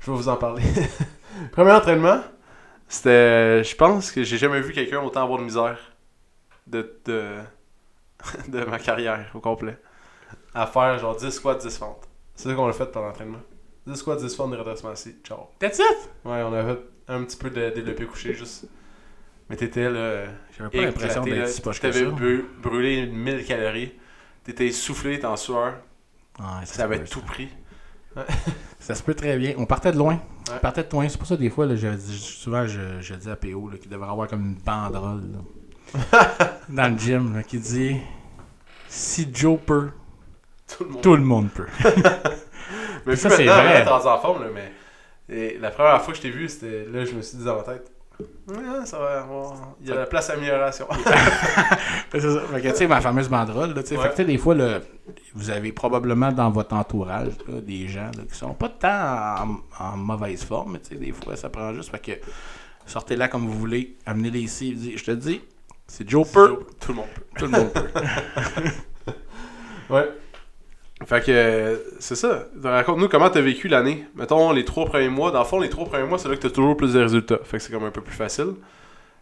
Je 0.00 0.10
vais 0.10 0.16
vous 0.16 0.28
en 0.28 0.36
parler. 0.36 0.62
premier 1.52 1.72
entraînement, 1.72 2.20
c'était. 2.90 3.64
Je 3.64 3.74
pense 3.76 4.12
que 4.12 4.22
j'ai 4.22 4.36
jamais 4.36 4.60
vu 4.60 4.72
quelqu'un 4.72 5.00
autant 5.00 5.22
avoir 5.22 5.38
de 5.38 5.44
misère 5.44 5.78
de, 6.66 7.00
de, 7.04 7.36
de 8.48 8.64
ma 8.64 8.78
carrière 8.78 9.30
au 9.34 9.40
complet. 9.40 9.78
À 10.54 10.66
faire 10.66 10.98
genre 10.98 11.16
10 11.16 11.30
squats, 11.30 11.54
10 11.54 11.78
fentes. 11.78 12.08
C'est 12.34 12.48
ça 12.48 12.54
qu'on 12.54 12.68
a 12.68 12.72
fait 12.72 12.86
pendant 12.86 13.06
l'entraînement. 13.06 13.40
10 13.86 13.96
squats, 13.96 14.16
10 14.16 14.34
fentes 14.34 14.50
de 14.50 14.56
redressement 14.56 14.90
assis. 14.90 15.16
Ciao. 15.24 15.48
That's 15.58 15.78
it? 15.78 16.10
Ouais, 16.24 16.42
on 16.42 16.52
a 16.52 16.64
fait 16.64 16.80
un 17.08 17.24
petit 17.24 17.36
peu 17.36 17.50
de 17.50 17.70
développé 17.70 18.04
couché 18.06 18.34
juste. 18.34 18.66
Mais 19.48 19.56
t'étais 19.56 19.90
là. 19.90 20.26
J'avais 20.56 20.70
pas 20.70 20.84
l'impression 20.86 21.22
d'être 21.22 21.48
si 21.48 21.60
poche 21.60 21.80
T'avais 21.80 22.06
brûlé 22.06 23.06
1000 23.06 23.44
calories. 23.44 23.94
T'étais 24.44 24.66
essoufflé, 24.66 25.18
t'es 25.18 25.26
en 25.26 25.36
sueur. 25.36 25.74
Ouais, 26.38 26.64
Ça 26.64 26.84
avait 26.84 27.04
tout 27.04 27.20
pris. 27.20 27.48
Ça 28.80 28.94
se 28.94 29.02
peut 29.02 29.14
très 29.14 29.36
bien. 29.38 29.54
On 29.58 29.66
partait 29.66 29.92
de 29.92 29.98
loin. 29.98 30.20
On 30.54 30.58
partait 30.58 30.82
de 30.82 30.90
loin. 30.90 31.08
C'est 31.08 31.18
pour 31.18 31.26
ça, 31.26 31.36
des 31.36 31.50
fois, 31.50 31.66
là, 31.66 31.76
je 31.76 31.96
souvent, 31.96 32.66
je, 32.66 32.80
je 33.00 33.14
dis 33.14 33.30
à 33.30 33.36
PO 33.36 33.70
qu'il 33.80 33.90
devrait 33.90 34.08
avoir 34.08 34.28
comme 34.28 34.40
une 34.44 34.54
banderole 34.54 35.22
là, 35.32 36.58
dans 36.68 36.92
le 36.92 36.98
gym 36.98 37.34
là, 37.36 37.42
qui 37.42 37.58
dit 37.58 37.96
Si 38.88 39.28
Joe 39.32 39.58
peut, 39.64 39.90
Tout 40.66 40.84
le 40.84 40.90
monde. 40.90 41.02
tout 41.02 41.16
le 41.16 41.22
monde 41.22 41.48
peut. 41.50 41.66
Mais 43.06 43.16
Ça, 43.16 43.30
c'est 43.30 43.44
vrai. 43.44 43.86
en 43.86 44.18
forme, 44.18 44.42
là, 44.42 44.48
mais 44.52 44.72
et 45.32 45.58
la 45.58 45.70
première 45.70 46.02
fois 46.02 46.12
que 46.12 46.16
je 46.18 46.22
t'ai 46.22 46.30
vu, 46.30 46.48
c'était 46.48 46.86
là, 46.90 47.04
je 47.04 47.12
me 47.14 47.22
suis 47.22 47.38
dit 47.38 47.44
dans 47.44 47.56
ma 47.56 47.62
tête. 47.62 47.90
Ouais, 48.48 48.84
ça 48.86 48.98
va, 48.98 49.26
on- 49.30 49.52
il 49.82 49.88
y 49.88 49.92
a 49.92 49.96
la 49.96 50.06
place 50.06 50.30
à 50.30 50.34
amélioration. 50.34 50.86
C'est 52.12 52.20
ça. 52.20 52.40
Fait 52.52 52.60
que, 52.60 52.68
tu 52.68 52.76
sais, 52.76 52.86
ma 52.86 53.00
fameuse 53.00 53.28
banderole, 53.28 53.74
là, 53.74 53.82
tu 53.82 53.88
sais, 53.90 53.96
Ouais. 53.96 54.02
fait 54.04 54.08
que, 54.10 54.14
tu 54.16 54.22
sais, 54.22 54.24
des 54.26 54.38
fois, 54.38 54.54
vous 55.34 55.50
avez 55.50 55.72
probablement 55.72 56.32
dans 56.32 56.50
votre 56.50 56.74
entourage 56.74 57.32
là, 57.48 57.60
des 57.60 57.86
gens 57.88 58.10
là, 58.16 58.24
qui 58.30 58.36
sont 58.36 58.54
pas 58.54 58.68
tant 58.68 59.44
en, 59.78 59.84
en 59.92 59.96
mauvaise 59.96 60.42
forme, 60.44 60.72
mais 60.72 60.78
tu 60.80 60.90
sais, 60.90 60.94
des 60.96 61.12
fois, 61.12 61.36
ça 61.36 61.48
prend 61.48 61.72
juste. 61.74 61.90
Fait 61.90 61.98
que 61.98 62.12
sortez 62.86 63.16
là 63.16 63.28
comme 63.28 63.46
vous 63.46 63.58
voulez, 63.58 63.96
amenez-les 64.06 64.40
ici. 64.40 64.96
Je 64.96 65.04
te 65.04 65.10
dis, 65.12 65.40
c'est 65.86 66.08
Joe 66.08 66.30
peut, 66.30 66.58
Tout 66.80 66.88
le 66.92 66.94
monde 66.96 67.06
peut. 67.14 67.22
tout 67.38 67.44
le 67.46 67.50
monde 67.52 67.72
peut. 67.72 67.88
Ouais. 69.90 70.08
Fait 71.06 71.24
que 71.24 71.30
euh, 71.30 71.76
c'est 71.98 72.14
ça. 72.14 72.46
Raconte-nous 72.62 73.08
comment 73.08 73.30
t'as 73.30 73.40
vécu 73.40 73.68
l'année. 73.68 74.06
Mettons 74.14 74.52
les 74.52 74.64
trois 74.64 74.84
premiers 74.86 75.08
mois. 75.08 75.30
Dans 75.30 75.40
le 75.40 75.46
fond, 75.46 75.58
les 75.58 75.70
trois 75.70 75.86
premiers 75.86 76.06
mois, 76.06 76.18
c'est 76.18 76.28
là 76.28 76.36
que 76.36 76.42
t'as 76.42 76.50
toujours 76.50 76.76
plus 76.76 76.92
de 76.92 77.00
résultats. 77.00 77.38
Fait 77.42 77.56
que 77.56 77.62
c'est 77.62 77.72
comme 77.72 77.84
un 77.84 77.90
peu 77.90 78.02
plus 78.02 78.14
facile. 78.14 78.54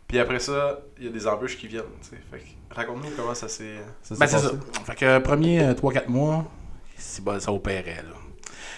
Puis 0.09 0.19
après 0.19 0.41
ça, 0.41 0.81
il 0.99 1.05
y 1.05 1.09
a 1.09 1.13
des 1.13 1.27
embûches 1.27 1.57
qui 1.57 1.69
viennent. 1.69 1.85
Fait 2.31 2.39
que 2.39 2.75
raconte-nous 2.75 3.11
comment 3.17 3.35
ça 3.35 3.47
s'est. 3.49 3.77
Ben, 4.11 4.27
c'est 4.27 4.39
ça. 4.39 4.51
passé. 4.51 4.57
Fait 4.87 4.95
que 4.97 5.05
euh, 5.05 5.21
premier 5.21 5.61
3-4 5.73 6.09
mois, 6.09 6.45
c'est 6.97 7.23
bon, 7.23 7.39
ça 7.39 7.53
opérait. 7.53 8.03
Là. 8.03 8.15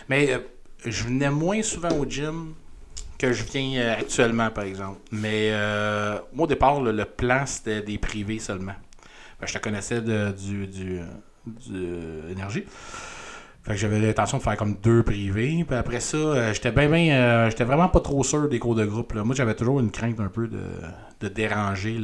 Mais 0.09 0.33
euh, 0.33 0.39
je 0.85 1.05
venais 1.05 1.31
moins 1.31 1.63
souvent 1.63 1.93
au 1.97 2.05
gym 2.05 2.55
que 3.17 3.33
je 3.33 3.45
viens 3.45 3.81
euh, 3.81 3.95
actuellement, 3.99 4.51
par 4.51 4.65
exemple. 4.65 4.99
Mais 5.13 5.51
euh, 5.53 6.19
moi, 6.33 6.45
au 6.45 6.49
départ, 6.49 6.81
le, 6.81 6.93
le 6.93 7.05
plan, 7.05 7.47
c'était 7.47 7.81
des 7.81 7.99
privés 7.99 8.39
seulement. 8.39 8.75
Ben, 9.41 9.47
je 9.47 9.55
te 9.55 9.59
connaissais 9.59 10.01
de, 10.01 10.33
du, 10.33 10.67
du, 10.67 11.01
du, 11.47 11.75
euh. 11.75 12.35
Fait 13.63 13.77
j'avais 13.77 13.99
l'intention 13.99 14.39
de 14.39 14.43
faire 14.43 14.57
comme 14.57 14.77
deux 14.77 15.03
privés. 15.03 15.65
Puis 15.67 15.77
après 15.77 16.01
ça, 16.01 16.17
euh, 16.17 16.55
j'étais 16.55 16.73
bien, 16.73 16.89
bien. 16.89 17.15
euh, 17.15 17.51
j'étais 17.51 17.65
vraiment 17.65 17.89
pas 17.89 18.01
trop 18.01 18.25
sûr 18.25 18.49
des 18.49 18.59
cours 18.59 18.75
de 18.75 18.87
groupe. 18.87 19.15
Moi, 19.15 19.35
j'avais 19.35 19.55
toujours 19.55 19.81
une 19.81 19.91
crainte 19.91 20.19
un 20.21 20.29
peu 20.29 20.49
de, 20.49 20.63
de 21.21 21.29
déranger 21.29 21.99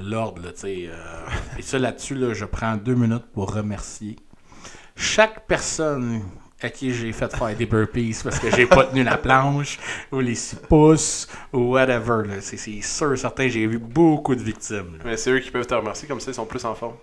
l'ordre, 0.00 0.42
et 0.64 0.88
ça, 1.60 1.78
là-dessus, 1.78 2.14
là, 2.14 2.32
je 2.32 2.44
prends 2.44 2.76
deux 2.76 2.94
minutes 2.94 3.26
pour 3.34 3.52
remercier 3.52 4.16
chaque 4.96 5.46
personne 5.46 6.22
à 6.62 6.70
qui 6.70 6.94
j'ai 6.94 7.12
fait 7.12 7.34
faire 7.34 7.56
des 7.56 7.66
burpees 7.66 8.20
parce 8.22 8.38
que 8.38 8.50
j'ai 8.50 8.66
pas 8.66 8.84
tenu 8.84 9.02
la 9.02 9.16
planche, 9.18 9.78
ou 10.12 10.20
les 10.20 10.34
6 10.36 10.56
pouces, 10.68 11.28
ou 11.52 11.72
whatever. 11.72 12.40
C'est 12.40 12.56
sûr, 12.56 13.18
certain, 13.18 13.48
j'ai 13.48 13.66
vu 13.66 13.78
beaucoup 13.78 14.34
de 14.34 14.42
victimes. 14.42 14.98
Mais 15.04 15.16
c'est 15.16 15.30
eux 15.30 15.40
qui 15.40 15.50
peuvent 15.50 15.66
te 15.66 15.74
remercier, 15.74 16.06
comme 16.06 16.20
ça, 16.20 16.30
ils 16.30 16.34
sont 16.34 16.46
plus 16.46 16.64
en 16.64 16.74
forme. 16.74 16.94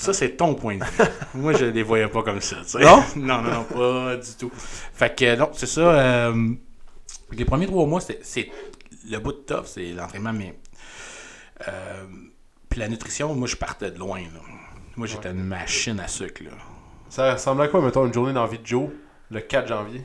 Ça, 0.00 0.12
c'est 0.12 0.36
ton 0.36 0.54
point 0.54 0.76
de 0.76 0.84
vue. 0.84 0.90
Moi, 1.34 1.52
je 1.54 1.64
les 1.66 1.82
voyais 1.82 2.06
pas 2.08 2.22
comme 2.22 2.40
ça. 2.40 2.56
Non? 2.80 3.02
non, 3.16 3.42
non, 3.42 3.50
non, 3.50 3.64
pas 3.64 4.16
du 4.16 4.34
tout. 4.38 4.50
Fait 4.54 5.14
que, 5.14 5.34
non, 5.36 5.50
c'est 5.54 5.66
ça. 5.66 5.80
euh, 5.80 6.50
les 7.32 7.44
premiers 7.44 7.66
trois 7.66 7.84
mois, 7.84 8.00
c'est- 8.00 8.48
le 9.10 9.18
bout 9.18 9.32
de 9.32 9.38
tough, 9.38 9.64
c'est 9.66 9.92
l'entraînement, 9.92 10.32
mais. 10.32 10.56
euh, 11.66 12.04
puis 12.68 12.78
la 12.80 12.88
nutrition, 12.88 13.34
moi, 13.34 13.48
je 13.48 13.56
partais 13.56 13.90
de 13.90 13.98
loin. 13.98 14.20
là. 14.20 14.40
Moi, 14.96 15.06
j'étais 15.06 15.30
une 15.30 15.44
machine 15.44 15.98
à 16.00 16.06
sucre. 16.08 16.42
Là. 16.44 16.50
Ça 17.08 17.32
ressemble 17.32 17.62
à 17.62 17.68
quoi, 17.68 17.80
mettons, 17.82 18.06
une 18.06 18.12
journée 18.14 18.32
dans 18.32 18.42
la 18.44 18.48
vie 18.50 18.58
de 18.58 18.66
Joe, 18.66 18.88
le 19.30 19.40
4 19.40 19.66
janvier? 19.68 20.04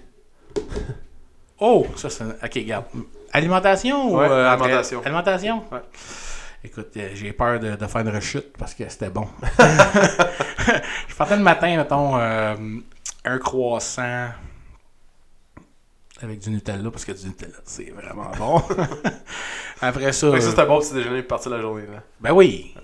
Oh, 1.60 1.86
ça, 1.96 2.10
c'est. 2.10 2.24
Ok, 2.24 2.54
regarde. 2.56 2.86
Alimentation 3.32 4.12
ou. 4.14 4.20
Euh, 4.22 4.50
alimentation. 4.50 5.02
Alimentation? 5.04 5.64
Ouais. 5.72 5.80
Écoute, 6.66 6.96
euh, 6.96 7.10
j'ai 7.14 7.34
peur 7.34 7.60
de, 7.60 7.76
de 7.76 7.88
faire 7.88 8.02
une 8.02 8.10
rechute 8.10 8.56
parce 8.58 8.74
que 8.74 8.88
c'était 8.88 9.10
bon. 9.10 9.28
je 11.10 11.16
partais 11.18 11.36
le 11.36 11.44
matin, 11.44 11.76
mettons, 11.76 12.18
euh, 12.18 12.56
un 13.26 13.38
croissant 13.38 14.30
avec 16.22 16.40
du 16.40 16.52
Nutella 16.52 16.90
parce 16.90 17.04
que 17.04 17.12
du 17.12 17.28
Nutella, 17.28 17.58
c'est 17.66 17.92
vraiment 17.92 18.32
bon. 18.38 18.62
Après 19.82 20.14
ça. 20.14 20.32
Fait 20.32 20.38
que 20.38 20.42
ça, 20.42 20.48
euh, 20.48 20.52
c'était 20.52 20.66
bon 20.66 20.80
petit 20.80 20.94
déjeuner 20.94 21.20
pour 21.22 21.28
partir 21.30 21.52
la 21.52 21.60
journée, 21.60 21.84
là. 21.92 22.02
ben 22.22 22.32
oui. 22.32 22.74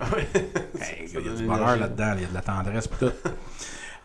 Hey, 0.80 1.06
il 1.06 1.14
y 1.14 1.28
a 1.28 1.32
du 1.34 1.46
bonheur 1.46 1.76
là-dedans, 1.76 2.12
il 2.16 2.22
y 2.22 2.24
a 2.24 2.28
de 2.28 2.34
la 2.34 2.42
tendresse 2.42 2.86
pis 2.86 2.96
tout. 2.98 3.12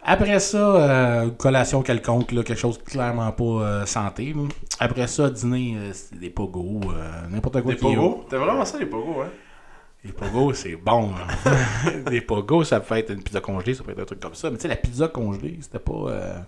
Après 0.08 0.40
ça, 0.40 0.58
euh, 0.58 1.30
collation 1.32 1.82
quelconque, 1.82 2.32
là, 2.32 2.44
quelque 2.44 2.60
chose 2.60 2.78
de 2.78 2.84
clairement 2.84 3.32
pas 3.32 3.44
euh, 3.44 3.86
santé. 3.88 4.36
Après 4.80 5.08
ça, 5.08 5.30
dîner, 5.32 5.76
euh, 5.78 5.92
c'est 5.94 6.20
des 6.20 6.30
pogos, 6.30 6.82
euh, 6.94 7.28
n'importe 7.30 7.62
quoi 7.64 7.74
Des 7.74 7.80
pogos? 7.80 8.26
T'as 8.30 8.38
vraiment 8.38 8.64
ça, 8.66 8.78
les 8.78 8.86
pogos, 8.86 9.22
hein? 9.22 9.30
Les 10.06 10.12
pogos, 10.12 10.54
c'est 10.54 10.76
bon. 10.76 11.14
là. 11.46 12.10
des 12.10 12.22
pogos, 12.22 12.64
ça 12.64 12.80
peut 12.80 12.96
être 12.96 13.12
une 13.12 13.24
pizza 13.24 13.42
congelée, 13.42 13.74
ça 13.74 13.84
peut 13.84 13.92
être 13.92 14.02
un 14.02 14.06
truc 14.06 14.20
comme 14.20 14.36
ça. 14.36 14.50
Mais 14.50 14.58
tu 14.58 14.64
sais, 14.64 14.68
la 14.68 14.76
pizza 14.76 15.08
congelée, 15.08 15.58
c'était 15.62 15.80
pas, 15.80 16.10
euh, 16.10 16.40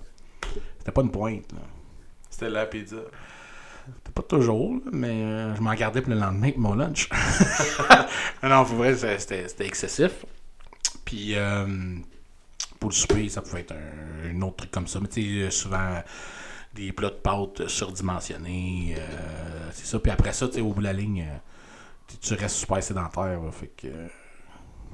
c'était 0.78 0.92
pas 0.92 1.02
une 1.02 1.12
pointe. 1.12 1.52
là. 1.54 1.60
C'était 2.30 2.50
la 2.50 2.66
pizza. 2.68 2.98
C'était 3.88 4.12
pas 4.14 4.22
toujours, 4.22 4.74
là, 4.74 4.80
mais 4.92 5.24
euh, 5.24 5.56
je 5.56 5.62
m'en 5.62 5.74
gardais 5.74 6.02
pour 6.02 6.14
le 6.14 6.20
lendemain 6.20 6.52
pour 6.52 6.60
mon 6.62 6.76
lunch. 6.76 7.10
non, 8.44 8.64
pour 8.66 8.76
vrai, 8.76 8.96
c'était 8.96 9.66
excessif. 9.66 10.26
Puis 11.04 11.36
euh, 11.36 11.66
pour 12.80 12.90
le 12.90 12.96
souper, 12.96 13.28
ça 13.30 13.42
pouvait 13.42 13.62
être 13.62 13.74
un, 13.74 14.30
un 14.30 14.42
autre 14.42 14.58
truc 14.58 14.72
comme 14.72 14.88
ça. 14.88 15.00
Mais 15.00 15.08
tu 15.08 15.46
sais, 15.46 15.52
souvent 15.52 16.02
des 16.78 16.92
plats 16.92 17.10
de 17.10 17.16
pâtes 17.16 17.68
surdimensionnés. 17.68 18.96
euh, 18.98 19.70
c'est 19.74 19.86
ça. 19.86 20.00
Puis 20.00 20.12
après 20.12 20.34
ça, 20.34 20.48
tu 20.48 20.56
sais, 20.56 20.62
au 20.62 20.72
bout 20.74 20.80
de 20.82 20.86
la 20.86 20.94
ligne, 20.94 21.22
euh, 21.28 21.38
tu- 22.22 22.34
restes 22.36 22.56
super 22.58 22.82
sédentaire. 22.84 23.42
là, 23.42 23.52
fait 23.52 23.68
que. 23.68 23.88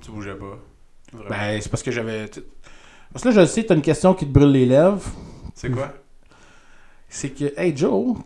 Tu 0.02 0.12
bougeais 0.12 0.36
pas. 0.36 0.58
Vraiment. 1.12 1.30
ben, 1.30 1.62
c'est 1.62 1.70
parce 1.70 1.84
que 1.84 1.92
j'avais. 1.92 2.26
Parce 3.12 3.24
que 3.24 3.30
là, 3.30 3.42
je 3.42 3.46
sais, 3.46 3.64
t'as 3.64 3.76
une 3.76 3.82
question 3.82 4.14
qui 4.14 4.26
te 4.26 4.32
brûle 4.32 4.52
les 4.52 4.66
lèvres. 4.66 5.02
c'est 5.54 5.70
quoi? 5.70 5.94
C'est 7.08 7.30
que, 7.30 7.54
hey 7.58 7.78
Joe, 7.78 8.18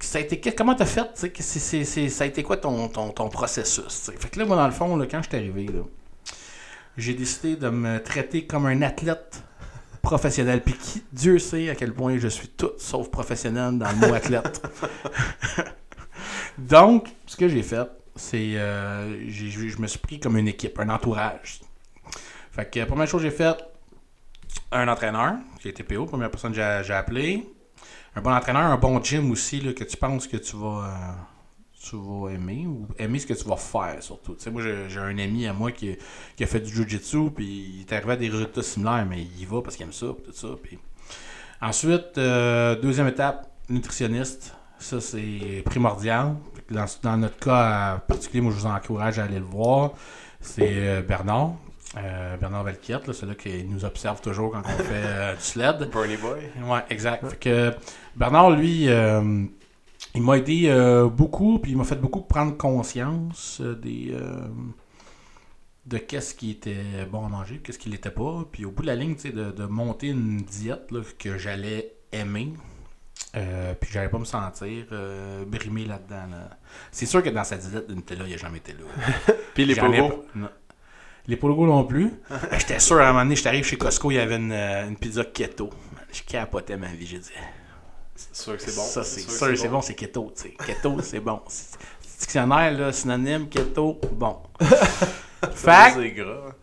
ça 0.00 0.18
a 0.18 0.20
été, 0.20 0.40
comment 0.54 0.76
t'as 0.76 0.84
fait, 0.86 1.30
c'est- 1.40 2.08
ça 2.08 2.24
a 2.24 2.26
été 2.28 2.44
quoi 2.44 2.56
ton, 2.56 2.88
ton, 2.88 3.10
ton 3.10 3.28
processus? 3.28 4.10
Fait 4.16 4.28
que 4.28 4.38
là, 4.38 4.46
moi, 4.46 4.54
dans 4.56 4.66
le 4.66 4.72
fond, 4.72 4.96
là, 4.96 5.06
quand 5.10 5.20
je 5.22 5.28
suis 5.28 5.36
arrivé, 5.36 5.66
là, 5.66 5.82
j'ai 6.96 7.14
décidé 7.14 7.56
de 7.56 7.68
me 7.68 7.98
traiter 8.00 8.46
comme 8.46 8.66
un 8.66 8.80
athlète 8.82 9.42
professionnel. 10.00 10.62
Puis 10.62 10.74
qui, 10.74 11.02
Dieu 11.12 11.40
sait 11.40 11.68
à 11.70 11.74
quel 11.74 11.92
point 11.92 12.16
je 12.18 12.28
suis 12.28 12.46
tout 12.48 12.70
sauf 12.78 13.10
professionnel 13.10 13.76
dans 13.76 13.90
le 13.90 13.96
mot 13.96 14.14
athlète. 14.14 14.62
Donc, 16.58 17.08
ce 17.26 17.36
que 17.36 17.48
j'ai 17.48 17.62
fait, 17.62 17.88
c'est, 18.18 18.56
euh, 18.56 19.30
je 19.30 19.80
me 19.80 19.86
suis 19.86 19.98
pris 19.98 20.20
comme 20.20 20.36
une 20.36 20.48
équipe, 20.48 20.78
un 20.78 20.88
entourage. 20.88 21.60
Fait 22.50 22.68
que, 22.70 22.80
la 22.80 22.86
première 22.86 23.06
chose 23.06 23.22
que 23.22 23.30
j'ai 23.30 23.34
fait, 23.34 23.56
un 24.72 24.88
entraîneur, 24.88 25.34
qui 25.60 25.68
été 25.68 25.82
PO, 25.82 26.06
première 26.06 26.30
personne 26.30 26.52
que 26.52 26.56
j'ai 26.56 26.80
j'ai 26.84 26.92
appelé. 26.92 27.46
Un 28.16 28.20
bon 28.20 28.32
entraîneur, 28.32 28.62
un 28.62 28.76
bon 28.76 29.02
gym 29.02 29.30
aussi, 29.30 29.60
là, 29.60 29.72
que 29.72 29.84
tu 29.84 29.96
penses 29.96 30.26
que 30.26 30.36
tu 30.36 30.56
vas, 30.56 30.84
euh, 30.84 31.12
tu 31.80 31.96
vas 31.96 32.30
aimer, 32.30 32.66
ou 32.66 32.88
aimer 32.98 33.18
ce 33.18 33.26
que 33.26 33.34
tu 33.34 33.44
vas 33.44 33.56
faire 33.56 34.02
surtout. 34.02 34.34
Tu 34.34 34.50
moi, 34.50 34.62
j'ai 34.62 34.98
un 34.98 35.18
ami 35.18 35.46
à 35.46 35.52
moi 35.52 35.70
qui, 35.70 35.96
a 36.40 36.46
fait 36.46 36.60
du 36.60 36.74
jiu-jitsu, 36.74 37.30
puis 37.30 37.46
il 37.46 37.80
est 37.82 37.92
arrivé 37.92 38.12
à 38.12 38.16
des 38.16 38.28
résultats 38.28 38.62
similaires, 38.62 39.06
mais 39.08 39.22
il 39.22 39.40
y 39.40 39.44
va 39.44 39.62
parce 39.62 39.76
qu'il 39.76 39.86
aime 39.86 39.92
ça, 39.92 40.06
tout 40.06 40.32
ça. 40.32 40.48
Ensuite, 41.60 42.18
euh, 42.18 42.80
deuxième 42.80 43.08
étape, 43.08 43.50
nutritionniste. 43.68 44.54
Ça, 44.78 45.00
c'est 45.00 45.62
primordial. 45.64 46.36
Dans, 46.70 46.84
dans 47.02 47.16
notre 47.16 47.38
cas 47.38 47.96
en 47.96 47.98
particulier, 48.00 48.40
moi, 48.40 48.52
je 48.52 48.58
vous 48.58 48.66
encourage 48.66 49.18
à 49.18 49.24
aller 49.24 49.38
le 49.38 49.44
voir. 49.44 49.92
C'est 50.40 50.62
euh, 50.62 51.02
Bernard. 51.02 51.52
Euh, 51.96 52.36
Bernard 52.36 52.64
Valquiette, 52.64 53.06
là, 53.06 53.14
celui 53.14 53.34
qui 53.36 53.64
nous 53.64 53.84
observe 53.84 54.20
toujours 54.20 54.52
quand 54.52 54.62
on 54.64 54.82
fait 54.82 54.92
euh, 54.92 55.34
du 55.34 55.40
sled. 55.42 55.88
Bernie 55.92 56.16
Boy. 56.16 56.40
Ouais, 56.64 56.84
exact. 56.90 57.26
Fait 57.26 57.36
que 57.36 57.74
Bernard, 58.14 58.50
lui, 58.50 58.88
euh, 58.88 59.46
il 60.14 60.22
m'a 60.22 60.38
aidé 60.38 60.64
euh, 60.66 61.08
beaucoup, 61.08 61.58
puis 61.58 61.72
il 61.72 61.76
m'a 61.76 61.84
fait 61.84 61.96
beaucoup 61.96 62.20
prendre 62.20 62.56
conscience 62.56 63.60
euh, 63.60 63.74
des 63.74 64.12
euh, 64.12 64.46
de 65.86 65.96
qu'est-ce 65.96 66.34
qui 66.34 66.50
était 66.50 67.06
bon 67.10 67.24
à 67.24 67.28
manger, 67.28 67.60
qu'est-ce 67.64 67.78
qui 67.78 67.88
l'était 67.88 68.10
pas. 68.10 68.44
Puis 68.52 68.64
au 68.66 68.70
bout 68.70 68.82
de 68.82 68.88
la 68.88 68.94
ligne, 68.94 69.14
tu 69.14 69.22
sais, 69.22 69.30
de, 69.30 69.50
de 69.50 69.64
monter 69.64 70.08
une 70.08 70.38
diète 70.38 70.90
là, 70.90 71.00
que 71.18 71.38
j'allais 71.38 71.94
aimer. 72.12 72.52
Euh, 73.36 73.74
puis 73.78 73.90
j'allais 73.92 74.08
pas 74.08 74.18
me 74.18 74.24
sentir 74.24 74.86
euh, 74.92 75.44
brimé 75.44 75.84
là-dedans. 75.84 76.26
là. 76.30 76.50
C'est 76.90 77.06
sûr 77.06 77.22
que 77.22 77.28
dans 77.28 77.44
sa 77.44 77.56
diète 77.56 77.88
de 77.88 77.94
Nutella, 77.94 78.24
il 78.26 78.34
a 78.34 78.36
jamais 78.36 78.58
été 78.58 78.72
là. 78.72 79.34
Puis 79.54 79.64
les 79.64 79.74
non. 79.74 80.24
Les 81.26 81.36
pogos 81.36 81.66
non 81.66 81.84
plus. 81.84 82.10
J'étais 82.58 82.78
sûr, 82.78 82.98
à 83.00 83.04
un 83.04 83.06
moment 83.08 83.24
donné, 83.24 83.36
j'étais 83.36 83.48
arrivé 83.50 83.62
chez 83.62 83.76
Costco, 83.76 84.10
il 84.10 84.14
y 84.14 84.18
avait 84.18 84.36
une, 84.36 84.50
euh, 84.50 84.88
une 84.88 84.96
pizza 84.96 85.24
keto. 85.24 85.68
Je 86.10 86.22
capotais 86.22 86.78
ma 86.78 86.86
vie, 86.86 87.06
j'ai 87.06 87.18
dit. 87.18 87.30
C'est 88.16 88.34
sûr 88.34 88.56
que 88.56 88.62
c'est 88.62 88.74
bon. 88.74 88.82
Ça, 88.82 89.04
c'est 89.04 89.20
sûr 89.20 89.58
c'est 89.58 89.68
bon, 89.68 89.82
c'est 89.82 89.94
keto, 89.94 90.32
tu 90.34 90.42
sais. 90.44 90.56
Keto, 90.66 90.96
c'est 91.02 91.20
bon. 91.20 91.42
Dictionnaire, 92.18 92.72
là, 92.72 92.92
synonyme, 92.92 93.46
keto, 93.48 94.00
bon. 94.12 94.38
Fait 95.54 96.12
gras. 96.12 96.54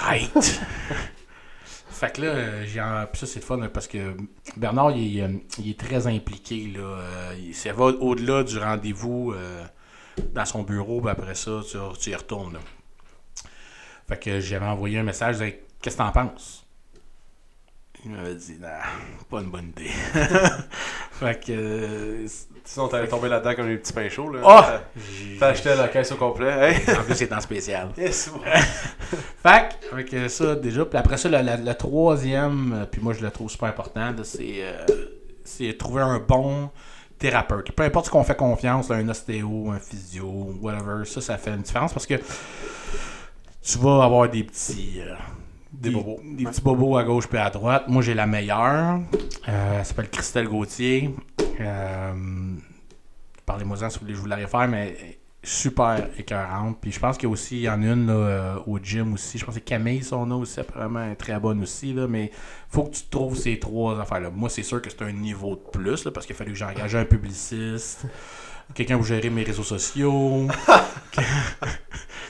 Arrête! 0.00 0.60
Fait 1.98 2.12
que 2.16 2.22
là, 2.22 2.28
euh, 2.28 2.64
j'ai 2.66 2.80
ça 2.80 3.26
c'est 3.26 3.40
le 3.40 3.44
fun 3.44 3.56
là, 3.58 3.68
parce 3.68 3.86
que 3.88 4.16
Bernard 4.56 4.92
il 4.92 5.18
est, 5.18 5.22
euh, 5.22 5.74
très 5.78 6.06
impliqué 6.06 6.68
là. 6.74 6.80
euh, 6.80 7.34
il- 7.38 7.54
ça 7.54 7.72
va 7.72 7.86
au-delà 7.86 8.42
du 8.44 8.58
rendez-vous 8.58 9.34
dans 10.34 10.44
son 10.44 10.62
bureau, 10.62 11.00
puis 11.00 11.10
après 11.10 11.34
ça, 11.34 11.60
tu, 11.98 12.10
y 12.10 12.14
retournes. 12.14 12.58
Fait 14.08 14.18
que 14.18 14.40
j'avais 14.40 14.66
envoyé 14.66 14.98
un 14.98 15.02
message, 15.02 15.38
je 15.38 15.44
qu'est-ce 15.82 15.96
que 15.96 16.02
t'en 16.02 16.12
penses? 16.12 16.64
Il 18.04 18.12
m'avait 18.12 18.34
dit, 18.36 18.56
nah, 18.60 18.78
pas 19.28 19.40
une 19.40 19.50
bonne 19.50 19.68
idée. 19.70 19.90
fait 21.10 21.44
que. 21.44 22.24
Sinon, 22.68 22.88
t'allais 22.88 23.06
tomber 23.06 23.28
là-dedans 23.28 23.54
comme 23.54 23.68
des 23.68 23.76
petits 23.76 23.92
pains 23.92 24.08
chauds, 24.08 24.28
là. 24.30 24.40
Oh! 24.44 24.60
T'as- 25.38 25.46
acheté 25.46 25.74
la 25.76 25.86
caisse 25.88 26.10
au 26.12 26.16
complet. 26.16 26.50
Hey! 26.50 26.82
En 26.98 27.02
plus, 27.04 27.14
c'est 27.14 27.32
en 27.32 27.40
spécial. 27.40 27.90
Yes, 27.96 28.28
bon. 28.32 28.40
Fait 29.42 29.68
avec 29.92 30.12
euh, 30.14 30.28
ça 30.28 30.56
déjà, 30.56 30.84
puis 30.84 30.98
après 30.98 31.16
ça, 31.16 31.28
le, 31.30 31.72
troisième, 31.74 32.72
euh, 32.72 32.84
puis 32.84 33.00
moi 33.00 33.12
je 33.12 33.22
le 33.24 33.30
trouve 33.30 33.48
super 33.48 33.68
important, 33.68 34.12
c'est 34.24 34.56
euh, 34.62 34.84
c'est 35.44 35.78
trouver 35.78 36.02
un 36.02 36.18
bon 36.18 36.68
thérapeute. 37.18 37.70
Peu 37.70 37.84
importe 37.84 38.06
ce 38.06 38.10
qu'on 38.10 38.24
fait 38.24 38.34
confiance, 38.36 38.88
là, 38.88 38.96
un 38.96 39.08
ostéo, 39.08 39.70
un 39.70 39.78
physio, 39.78 40.26
whatever, 40.60 41.04
ça, 41.04 41.20
ça 41.20 41.38
fait 41.38 41.50
une 41.52 41.62
différence 41.62 41.92
parce 41.92 42.06
que 42.06 42.14
tu 43.62 43.78
vas 43.78 44.02
avoir 44.04 44.28
des 44.28 44.42
petits. 44.42 45.00
euh, 45.00 45.14
Des 45.72 45.90
bobos. 45.90 46.20
Des 46.24 46.44
petits 46.44 46.60
bobos 46.60 46.96
à 46.96 47.04
gauche 47.04 47.28
puis 47.28 47.38
à 47.38 47.48
droite. 47.50 47.84
Moi, 47.86 48.02
j'ai 48.02 48.14
la 48.14 48.26
meilleure. 48.26 48.98
Euh, 49.48 49.78
elle 49.78 49.84
s'appelle 49.84 50.10
Christelle 50.10 50.48
Gauthier. 50.48 51.14
Euh, 51.60 52.12
Parlez-moi-en 53.46 53.88
si 53.88 53.98
vous 53.98 54.04
voulez, 54.04 54.14
je 54.14 54.20
vous 54.20 54.26
la 54.26 54.36
réfère, 54.36 54.68
mais 54.68 55.18
super 55.46 56.08
écœurante. 56.18 56.78
Puis 56.80 56.92
je 56.92 56.98
pense 56.98 57.16
qu'il 57.16 57.28
y 57.28 57.30
a 57.30 57.32
aussi, 57.32 57.56
il 57.56 57.62
y 57.62 57.68
en 57.68 57.80
a 57.82 57.86
une 57.86 58.06
là, 58.08 58.12
euh, 58.12 58.58
au 58.66 58.78
gym 58.78 59.14
aussi. 59.14 59.38
Je 59.38 59.44
pense 59.44 59.54
que 59.54 59.60
Camille, 59.60 60.02
son 60.02 60.26
nom 60.26 60.40
aussi, 60.40 60.58
apparemment, 60.58 61.04
est 61.04 61.14
très 61.14 61.38
bonne 61.38 61.62
aussi. 61.62 61.94
Là, 61.94 62.08
mais 62.08 62.30
faut 62.68 62.84
que 62.84 62.96
tu 62.96 63.04
trouves 63.08 63.36
ces 63.36 63.58
trois 63.58 63.98
affaires-là. 64.00 64.30
Moi, 64.30 64.50
c'est 64.50 64.64
sûr 64.64 64.82
que 64.82 64.90
c'est 64.90 65.02
un 65.02 65.12
niveau 65.12 65.54
de 65.54 65.70
plus, 65.70 66.04
là, 66.04 66.10
parce 66.10 66.26
qu'il 66.26 66.34
a 66.34 66.38
fallu 66.38 66.52
que 66.52 66.58
j'engage 66.58 66.96
un 66.96 67.04
publiciste, 67.04 68.06
quelqu'un 68.74 68.96
pour 68.96 69.06
gérer 69.06 69.30
mes 69.30 69.42
réseaux 69.42 69.62
sociaux. 69.62 70.48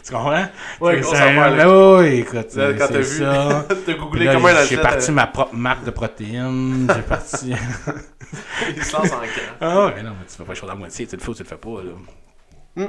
tu 0.04 0.12
comprends? 0.12 0.46
Ouais, 0.80 1.02
C'est 1.02 1.66
oui, 1.66 2.06
écoute, 2.20 2.54
Là, 2.54 2.72
quand 2.74 2.88
t'as 2.88 2.98
vu, 3.00 3.20
t'as 3.86 3.94
googlé 3.94 4.26
comment 4.32 4.48
un 4.48 4.64
J'ai 4.64 4.76
parti 4.76 5.10
euh, 5.10 5.14
ma 5.14 5.26
propre 5.26 5.54
marque 5.54 5.84
de 5.84 5.90
protéines. 5.90 6.90
J'ai 6.94 7.02
parti. 7.02 7.52
Il 8.76 8.84
se 8.84 8.92
lance 8.92 9.12
en 9.12 9.20
camp. 9.20 9.56
ah 9.60 9.86
ouais, 9.86 10.02
non, 10.02 10.10
mais 10.10 10.26
tu 10.28 10.36
fais 10.36 10.44
pas 10.44 10.54
chaud 10.54 10.68
à 10.68 10.74
moitié. 10.74 11.06
Tu 11.06 11.16
le 11.16 11.22
fais 11.22 11.30
ou 11.30 11.34
tu 11.34 11.42
le 11.42 11.48
fais 11.48 11.56
pas, 11.56 11.82
là. 11.82 12.86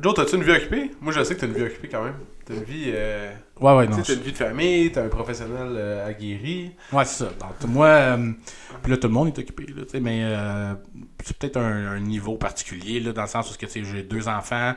Joe, 0.00 0.14
t'as-tu 0.14 0.36
une 0.36 0.42
vie 0.42 0.52
occupée? 0.52 0.90
Moi, 1.00 1.12
je 1.12 1.22
sais 1.22 1.34
que 1.34 1.40
t'as 1.40 1.46
une 1.46 1.52
vie 1.52 1.64
occupée 1.64 1.88
quand 1.88 2.02
même. 2.02 2.14
T'as 2.46 2.54
une 2.54 2.64
vie. 2.64 2.86
Euh... 2.86 3.30
Ouais, 3.60 3.76
ouais, 3.76 3.86
non. 3.86 3.98
t'as 3.98 4.14
une 4.14 4.20
vie 4.20 4.32
de 4.32 4.36
famille, 4.36 4.90
t'es 4.90 5.00
un 5.00 5.08
professionnel 5.08 5.68
euh, 5.76 6.08
aguerri. 6.08 6.72
Ouais, 6.92 7.04
c'est 7.04 7.24
ça. 7.24 7.30
Donc, 7.38 7.70
moi, 7.70 7.86
euh, 7.86 8.32
puis 8.82 8.90
là, 8.90 8.96
tout 8.96 9.06
le 9.06 9.12
monde 9.12 9.28
est 9.28 9.38
occupé, 9.38 9.66
là, 9.66 9.82
tu 9.84 9.90
sais, 9.90 10.00
mais 10.00 10.22
euh, 10.24 10.72
c'est 11.22 11.36
peut-être 11.36 11.58
un, 11.58 11.92
un 11.92 12.00
niveau 12.00 12.36
particulier, 12.36 13.00
là, 13.00 13.12
dans 13.12 13.22
le 13.22 13.28
sens 13.28 13.50
où 13.50 13.56
que, 13.56 13.66
tu 13.66 13.72
sais, 13.72 13.84
j'ai 13.84 14.02
deux 14.02 14.28
enfants. 14.28 14.74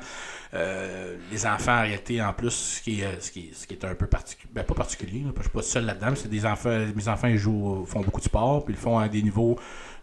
Les 1.31 1.45
enfants, 1.45 1.79
en 1.79 1.81
réalité, 1.81 2.21
en 2.21 2.31
plus, 2.31 2.51
ce 2.51 2.81
qui 2.81 3.01
est, 3.01 3.21
ce 3.21 3.29
qui 3.31 3.39
est, 3.47 3.53
ce 3.53 3.67
qui 3.67 3.73
est 3.73 3.83
un 3.83 3.95
peu 3.95 4.07
particulier, 4.07 4.51
ben, 4.53 4.63
pas 4.63 4.75
particulier, 4.75 5.19
là, 5.19 5.31
parce 5.35 5.47
que 5.47 5.53
je 5.53 5.63
suis 5.63 5.69
pas 5.69 5.73
seul 5.73 5.85
là-dedans, 5.85 6.13
c'est 6.15 6.29
des 6.29 6.45
enfants, 6.45 6.85
mes 6.95 7.07
enfants, 7.09 7.27
ils 7.27 7.37
jouent, 7.37 7.85
font 7.85 8.01
beaucoup 8.01 8.21
de 8.21 8.25
sport, 8.25 8.63
puis 8.63 8.73
ils 8.73 8.79
font 8.79 8.97
à 8.97 9.09
des 9.09 9.21
niveaux 9.21 9.57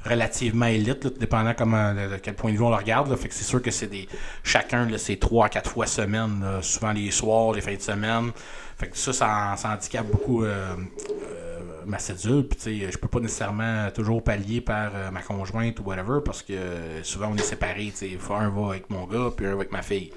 relativement 0.04 0.66
élites, 0.66 1.04
là, 1.04 1.10
dépendant 1.18 1.54
comment, 1.56 1.94
de, 1.94 2.16
quel 2.22 2.34
point 2.34 2.52
de 2.52 2.56
vue 2.56 2.62
on 2.62 2.70
le 2.70 2.76
regarde, 2.76 3.08
là. 3.10 3.16
fait 3.16 3.28
que 3.28 3.34
c'est 3.34 3.44
sûr 3.44 3.62
que 3.62 3.70
c'est 3.70 3.86
des, 3.86 4.08
chacun, 4.42 4.88
c'est 4.96 5.16
trois 5.16 5.46
à 5.46 5.48
quatre 5.48 5.70
fois 5.70 5.86
semaine, 5.86 6.40
là, 6.42 6.62
souvent 6.62 6.92
les 6.92 7.10
soirs, 7.10 7.52
les 7.52 7.60
fins 7.60 7.74
de 7.74 7.80
semaine, 7.80 8.32
fait 8.78 8.88
que 8.88 8.98
ça, 8.98 9.12
ça, 9.12 9.54
ça 9.56 10.02
beaucoup 10.02 10.44
euh, 10.44 10.74
euh, 10.74 11.60
ma 11.86 11.98
cédule. 11.98 12.46
Puis, 12.48 12.90
je 12.90 12.98
peux 12.98 13.08
pas 13.08 13.20
nécessairement 13.20 13.90
toujours 13.94 14.22
pallier 14.22 14.60
par 14.60 14.90
euh, 14.94 15.10
ma 15.10 15.22
conjointe 15.22 15.78
ou 15.80 15.84
whatever 15.84 16.18
parce 16.24 16.42
que 16.42 16.52
euh, 16.52 17.04
souvent 17.04 17.28
on 17.32 17.36
est 17.36 17.42
séparés. 17.42 17.92
Tu 17.96 18.10
sais, 18.10 18.16
Faut 18.18 18.34
un 18.34 18.50
va 18.50 18.70
avec 18.70 18.90
mon 18.90 19.06
gars, 19.06 19.30
puis 19.36 19.46
un 19.46 19.50
va 19.50 19.56
avec 19.56 19.72
ma 19.72 19.82
fille. 19.82 20.10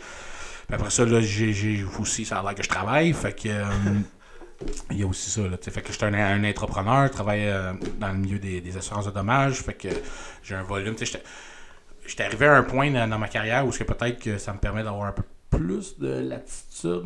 Puis 0.68 0.76
après 0.76 0.90
ça, 0.90 1.06
là, 1.06 1.22
j'ai, 1.22 1.86
aussi, 2.00 2.26
ça 2.26 2.40
a 2.40 2.44
l'air 2.44 2.56
que 2.56 2.64
je 2.64 2.70
travaille. 2.70 3.14
Fait 3.14 3.34
que. 3.34 3.50
Il 4.92 5.00
y 5.00 5.04
a 5.04 5.08
aussi 5.08 5.30
ça, 5.30 5.42
là. 5.48 5.58
Fait 5.62 5.82
que 5.82 5.88
je 5.92 5.94
suis 5.98 6.06
un, 6.06 6.14
un 6.14 6.44
entrepreneur, 6.50 7.08
je 7.08 7.12
travaille 7.12 7.48
euh, 7.48 7.74
dans 8.00 8.10
le 8.10 8.18
milieu 8.18 8.40
des, 8.40 8.62
des 8.62 8.78
assurances 8.78 9.06
de 9.06 9.12
dommages. 9.12 9.62
Fait 9.62 9.74
que 9.74 9.90
j'ai 10.44 10.56
un 10.56 10.64
volume. 10.64 10.96
Tu 10.96 11.06
sais, 11.06 11.12
j'étais- 11.14 11.24
j'étais 12.08 12.24
arrivé 12.24 12.46
à 12.48 12.56
un 12.58 12.64
point 12.64 12.92
dans, 12.92 13.10
dans 13.10 13.20
ma 13.20 13.28
carrière 13.28 13.66
où 13.66 13.72
peut-être 13.72 14.20
que 14.20 14.38
ça 14.38 14.54
me 14.54 14.60
permet 14.60 14.84
d'avoir 14.84 15.06
un 15.08 15.12
peu 15.12 15.24
plus 15.50 15.98
de 16.00 16.10
latitude 16.30 17.06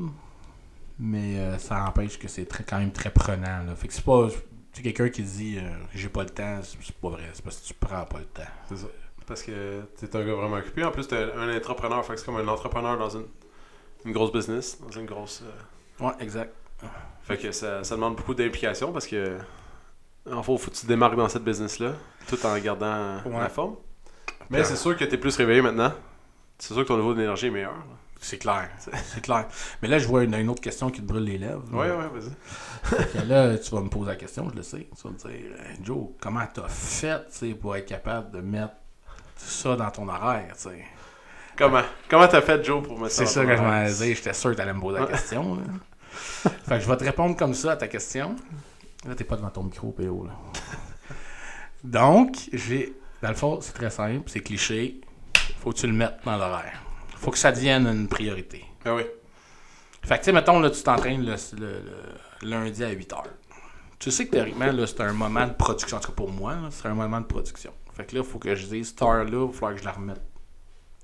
mais 0.98 1.40
euh, 1.40 1.58
ça 1.58 1.86
empêche 1.86 2.20
que 2.20 2.28
c'est 2.28 2.46
très, 2.46 2.64
quand 2.64 2.78
même 2.80 2.92
très 2.92 3.10
prenant. 3.10 3.64
Là. 3.66 3.76
Fait 3.76 3.88
que 3.88 3.94
c'est 3.94 4.04
pas. 4.04 4.28
Quelqu'un 4.74 5.10
qui 5.10 5.24
dit 5.24 5.58
euh, 5.58 5.70
j'ai 5.94 6.10
pas 6.10 6.24
le 6.24 6.30
temps, 6.30 6.60
c'est 6.62 6.96
pas 6.96 7.10
vrai. 7.10 7.24
C'est 7.34 7.44
parce 7.44 7.58
que 7.60 7.68
tu 7.68 7.74
prends 7.74 8.06
pas 8.06 8.20
le 8.20 8.26
temps. 8.26 8.44
C'est 8.68 8.78
ça. 8.78 8.88
Parce 9.26 9.44
que 9.44 9.82
t'es 9.98 10.16
un 10.16 10.26
gars 10.26 10.34
vraiment 10.34 10.58
occupé. 10.58 10.84
En 10.84 10.92
plus, 10.92 11.08
t'es 11.08 11.18
un 11.36 11.56
entrepreneur. 11.56 12.04
Fait 12.06 12.14
que 12.14 12.20
c'est 12.20 12.26
comme 12.26 12.38
un 12.38 12.48
entrepreneur 12.48 12.98
dans 12.98 13.10
une, 13.10 13.26
une 14.06 14.12
grosse 14.12 14.32
business, 14.32 14.80
dans 14.82 14.92
une 14.92 15.06
grosse. 15.06 15.44
Ouais, 16.00 16.12
exact. 16.20 16.54
Fait 17.30 17.38
que 17.38 17.52
ça, 17.52 17.84
ça 17.84 17.96
demande 17.96 18.16
beaucoup 18.16 18.34
d'implication 18.34 18.92
parce 18.92 19.08
que. 19.08 19.38
En 20.30 20.44
fait, 20.44 20.58
faut 20.58 20.58
que 20.70 20.76
tu 20.76 20.82
te 20.82 20.88
démarques 20.88 21.16
dans 21.16 21.30
cette 21.30 21.44
business-là, 21.44 21.94
tout 22.28 22.46
en 22.46 22.58
gardant 22.60 23.18
Ouais. 23.26 23.40
la 23.40 23.50
forme. 23.50 23.76
Mais 24.50 24.64
c'est 24.64 24.76
sûr 24.76 24.98
que 24.98 25.06
t'es 25.06 25.18
plus 25.18 25.36
réveillé 25.38 25.62
maintenant. 25.62 25.94
C'est 26.58 26.74
sûr 26.74 26.84
que 26.84 26.88
ton 26.88 26.98
niveau 26.98 27.14
d'énergie 27.14 27.48
est 27.48 27.52
meilleur. 27.52 27.72
là. 27.72 27.84
C'est 28.20 28.38
clair. 28.38 28.70
C'est 28.80 29.22
clair. 29.22 29.48
Mais 29.82 29.88
là, 29.88 29.98
je 29.98 30.06
vois 30.08 30.24
une, 30.26 30.34
une 30.36 30.50
autre 30.50 30.60
question 30.62 30.90
qui 30.90 31.00
te 31.02 31.06
brûle 31.06 31.24
les 31.24 31.38
lèvres. 31.38 31.64
Ouais, 31.72 31.90
ouais, 31.90 32.10
vas-y. 32.14 33.28
Là, 33.28 33.58
tu 33.58 33.72
vas 33.72 33.80
me 33.82 33.88
poser 33.90 34.10
la 34.10 34.16
question, 34.18 34.50
je 34.50 34.56
le 34.58 34.62
sais. 34.64 34.88
Tu 34.96 35.04
vas 35.08 35.12
me 35.12 35.18
dire, 35.18 35.52
euh, 35.58 35.64
Joe, 35.84 36.08
comment 36.20 36.46
t'as 36.54 36.68
fait 36.68 37.22
tu 37.40 37.56
pour 37.56 37.78
être 37.78 37.86
capable 37.88 38.32
de 38.32 38.42
mettre 38.42 38.74
ça 39.38 39.76
dans 39.78 39.90
ton 39.90 40.10
horaire, 40.10 40.54
tu? 40.62 40.68
Comment? 41.58 41.84
Comment 42.10 42.28
t'as 42.28 42.42
fait, 42.42 42.64
Joe, 42.64 42.84
pour 42.86 43.00
ça 43.04 43.10
C'est 43.10 43.26
ça 43.26 43.46
que 43.46 43.56
je 43.56 43.62
m'en 43.62 43.86
disais. 43.86 44.14
J'étais 44.16 44.34
sûr 44.34 44.52
que 44.52 44.56
t'allais 44.56 44.74
me 44.74 44.82
poser 44.82 45.00
la 45.00 45.08
question. 45.08 45.58
fait 46.68 46.76
que 46.78 46.80
je 46.80 46.88
vais 46.88 46.98
te 46.98 47.04
répondre 47.04 47.36
comme 47.36 47.54
ça 47.54 47.72
à 47.74 47.76
ta 47.78 47.88
question. 47.88 48.36
Là, 49.08 49.16
t'es 49.16 49.24
pas 49.24 49.36
devant 49.38 49.50
ton 49.50 49.64
micro, 49.64 49.92
PO. 49.92 50.26
Là. 50.26 50.34
Donc, 51.84 52.36
j'ai. 52.54 52.96
Dans 53.22 53.30
le 53.30 53.36
fond, 53.36 53.60
c'est 53.62 53.74
très 53.74 53.90
simple, 53.90 54.24
c'est 54.30 54.40
cliché. 54.42 55.02
Faut 55.60 55.72
que 55.72 55.78
tu 55.78 55.88
le 55.88 55.94
mettes 55.94 56.20
dans 56.26 56.38
l'horaire. 56.38 56.82
Faut 57.18 57.32
que 57.32 57.38
ça 57.38 57.52
devienne 57.52 57.86
une 57.88 58.08
priorité. 58.08 58.64
Ah 58.86 58.96
oui. 58.96 59.04
Fait 60.04 60.16
que, 60.16 60.20
tu 60.20 60.26
sais, 60.26 60.32
mettons, 60.32 60.60
là, 60.60 60.70
tu 60.70 60.82
t'entraînes 60.82 61.26
le, 61.26 61.36
le- 61.58 61.84
le 62.42 62.50
lundi 62.50 62.84
à 62.84 62.90
8 62.92 63.14
heures. 63.14 63.24
Tu 64.00 64.12
sais 64.12 64.26
que 64.28 64.32
théoriquement, 64.32 64.72
là, 64.72 64.88
c'est 64.88 65.02
un 65.02 65.12
moment 65.12 65.46
de 65.46 65.52
production. 65.54 65.98
En 65.98 66.00
tout 66.00 66.08
cas, 66.10 66.14
pour 66.16 66.32
moi, 66.32 66.54
là, 66.56 66.70
c'est 66.72 66.88
un 66.88 66.94
moment 66.94 67.20
de 67.20 67.26
production. 67.26 67.74
Fait 67.94 68.06
que 68.06 68.16
là, 68.16 68.22
il 68.24 68.30
faut 68.30 68.40
que 68.40 68.56
je 68.56 68.66
dise, 68.66 68.90
cette 68.90 69.02
heure-là, 69.02 69.26
il 69.30 69.36
va 69.36 69.52
falloir 69.52 69.74
que 69.74 69.80
je 69.80 69.84
la 69.86 69.92
remette 69.92 70.22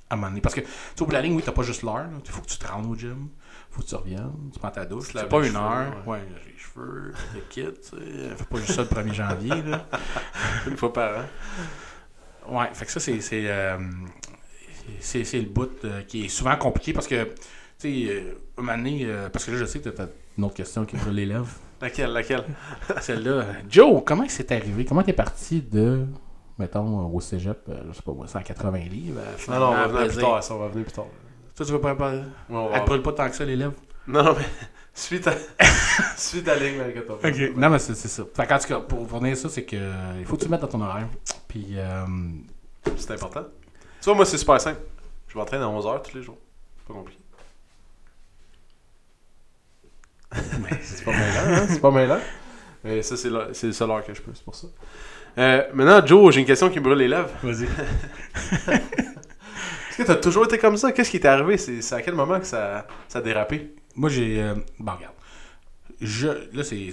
à 0.10 0.14
un 0.14 0.16
moment 0.16 0.30
donné. 0.30 0.40
Parce 0.40 0.56
que, 0.56 0.62
tu 0.62 0.68
sais, 0.68 1.02
au 1.02 1.06
bout 1.06 1.12
de 1.12 1.16
la 1.18 1.22
ligne, 1.22 1.36
oui, 1.36 1.44
t'as 1.46 1.52
pas 1.52 1.64
juste 1.64 1.84
l'heure. 1.84 2.06
Il 2.24 2.32
faut 2.32 2.42
que 2.42 2.48
tu 2.48 2.58
te 2.58 2.66
rendes 2.68 2.86
au 2.90 2.96
gym. 2.96 3.28
Faut 3.76 3.82
que 3.82 3.88
tu 3.88 3.96
reviennes. 3.96 4.32
Tu 4.54 4.60
prends 4.60 4.72
ta 4.72 4.86
douche. 4.86 5.10
C'est 5.12 5.28
pas 5.28 5.38
une 5.38 5.46
cheveux, 5.46 5.58
heure. 5.58 5.94
ouais. 6.08 6.14
Ouais, 6.14 6.20
les 6.46 6.58
cheveux, 6.58 7.14
le 7.34 7.42
kit, 7.50 7.62
tu 7.64 7.90
sais. 7.90 8.36
Fais 8.38 8.46
pas 8.46 8.58
juste 8.58 8.72
ça 8.72 8.82
le 8.84 8.88
1er 8.88 9.14
janvier, 9.14 9.62
là. 9.64 9.86
Une 10.68 10.78
fois 10.78 10.94
par 10.94 11.20
an. 11.20 12.58
Ouais, 12.58 12.70
fait 12.74 12.86
que 12.86 12.92
ça, 12.92 13.00
c'est. 13.00 13.20
C'est, 13.20 13.44
euh, 13.50 13.78
le 15.34 15.50
bout 15.50 15.84
euh, 15.84 16.04
qui 16.04 16.26
est 16.26 16.30
souvent 16.30 16.56
compliqué 16.58 16.94
parce 16.94 17.08
que, 17.08 17.24
tu 17.24 17.32
sais, 17.78 18.06
euh, 18.10 18.34
un 18.58 18.62
moment 18.62 18.78
donné, 18.78 19.02
euh, 19.04 19.30
parce 19.30 19.46
que 19.46 19.52
là, 19.52 19.58
je 19.58 19.66
sais 19.66 19.80
que 19.80 19.90
tu 19.90 20.02
as 20.02 20.08
une 20.38 20.44
autre 20.44 20.54
question 20.54 20.86
qui 20.86 20.96
brûle 20.96 21.16
les 21.16 21.26
lèvres. 21.26 21.48
Laquelle 21.82 22.12
Laquelle? 22.12 22.46
Celle-là. 23.02 23.46
Joe, 23.70 24.04
comment 24.06 24.26
c'est 24.30 24.52
arrivé? 24.52 24.86
Comment 24.86 25.04
t'es 25.04 25.14
parti 25.14 25.62
de, 25.62 26.06
mettons, 26.58 27.08
au 27.08 27.20
cégep, 27.20 27.70
je 27.90 27.94
sais 27.94 28.02
pas 28.02 28.14
moi, 28.14 28.28
180 28.28 28.78
livres? 28.90 29.22
Non, 29.50 29.60
non, 29.60 29.68
on 29.70 29.74
va 29.74 29.88
venir 29.88 30.08
plus 30.08 30.22
tard. 30.22 30.44
Ça, 30.44 30.54
on 30.56 30.60
va 30.60 30.68
venir 30.68 30.86
plus 30.86 30.94
tard. 30.94 31.08
Toi, 31.56 31.66
tu 31.66 31.72
veux 31.72 31.82
pas. 31.82 31.96
pas 31.96 32.12
Ouais, 32.12 32.22
on 32.50 32.70
va- 32.70 32.76
elle 32.78 32.82
te 32.82 32.86
brûle 32.88 33.02
pas 33.02 33.14
tant 33.14 33.30
que 33.30 33.36
ça, 33.36 33.46
les 33.46 33.56
lèvres? 33.56 33.74
Non, 34.08 34.34
mais. 34.38 34.46
Suis 34.98 35.20
ta, 35.20 35.34
suis 36.16 36.42
ta 36.42 36.56
ligne, 36.56 36.78
malgré 36.78 37.04
toi. 37.04 37.20
Non, 37.58 37.70
mais 37.70 37.80
c'est, 37.80 37.96
ça. 37.96 38.24
Fait 38.34 38.48
qu'en 38.48 38.58
tout 38.58 38.68
cas, 38.70 38.80
pour 38.80 39.12
revenir 39.12 39.36
ça, 39.36 39.50
c'est 39.50 39.64
que 39.66 39.76
euh, 39.76 40.14
il 40.20 40.26
faut 40.26 40.36
que 40.38 40.40
tu 40.42 40.46
le 40.46 40.52
mettes 40.52 40.62
dans 40.62 40.68
ton 40.70 40.80
horaire. 40.80 41.08
Puis, 41.50 41.72
euh, 41.74 42.06
C'est 42.96 43.12
important. 43.12 43.44
Tu 44.00 44.06
vois, 44.06 44.16
moi, 44.16 44.26
c'est 44.26 44.38
super 44.38 44.62
simple. 44.62 44.80
Je 45.28 45.38
m'entraîne 45.38 45.62
à 45.62 45.66
11h 45.66 46.02
tous 46.02 46.16
les 46.16 46.24
jours. 46.24 46.38
C'est 46.78 46.88
pas 46.88 46.94
compliqué. 46.94 47.20
C'est 50.82 51.04
pas 51.04 51.12
mêlant, 51.12 51.62
hein? 51.62 51.66
C'est 51.70 51.82
pas 51.82 51.92
mêlant. 51.92 52.20
Mais 52.86 53.02
ça, 53.02 53.18
c'est 53.18 53.30
le, 53.30 53.50
c'est 53.54 53.68
le 53.68 53.74
seul 53.74 53.90
heure 53.92 54.06
que 54.06 54.14
je 54.14 54.22
peux, 54.22 54.32
c'est 54.34 54.44
pour 54.46 54.56
ça. 54.56 54.68
Euh, 55.38 55.64
maintenant, 55.74 56.06
Joe, 56.06 56.34
j'ai 56.34 56.40
une 56.42 56.46
question 56.46 56.70
qui 56.70 56.80
me 56.80 56.84
brûle 56.86 57.00
les 57.00 57.08
lèvres. 57.08 57.30
vas-y. 57.44 57.68
Est-ce 59.96 60.04
que 60.04 60.12
t'as 60.12 60.20
toujours 60.20 60.44
été 60.44 60.58
comme 60.58 60.76
ça? 60.76 60.92
Qu'est-ce 60.92 61.10
qui 61.10 61.22
t'est 61.22 61.30
arrivé? 61.30 61.58
C'est, 61.58 61.94
à 61.94 62.02
quel 62.02 62.16
moment 62.16 62.38
que 62.38 62.46
ça, 62.46 62.86
ça 63.08 63.20
a 63.20 63.22
dérapé? 63.22 63.74
Moi, 63.96 64.10
j'ai. 64.10 64.44
euh, 64.44 64.54
bon, 64.78 64.92
regarde. 64.92 65.14
Je, 66.02 66.28
là, 66.54 66.66
c'est, 66.66 66.90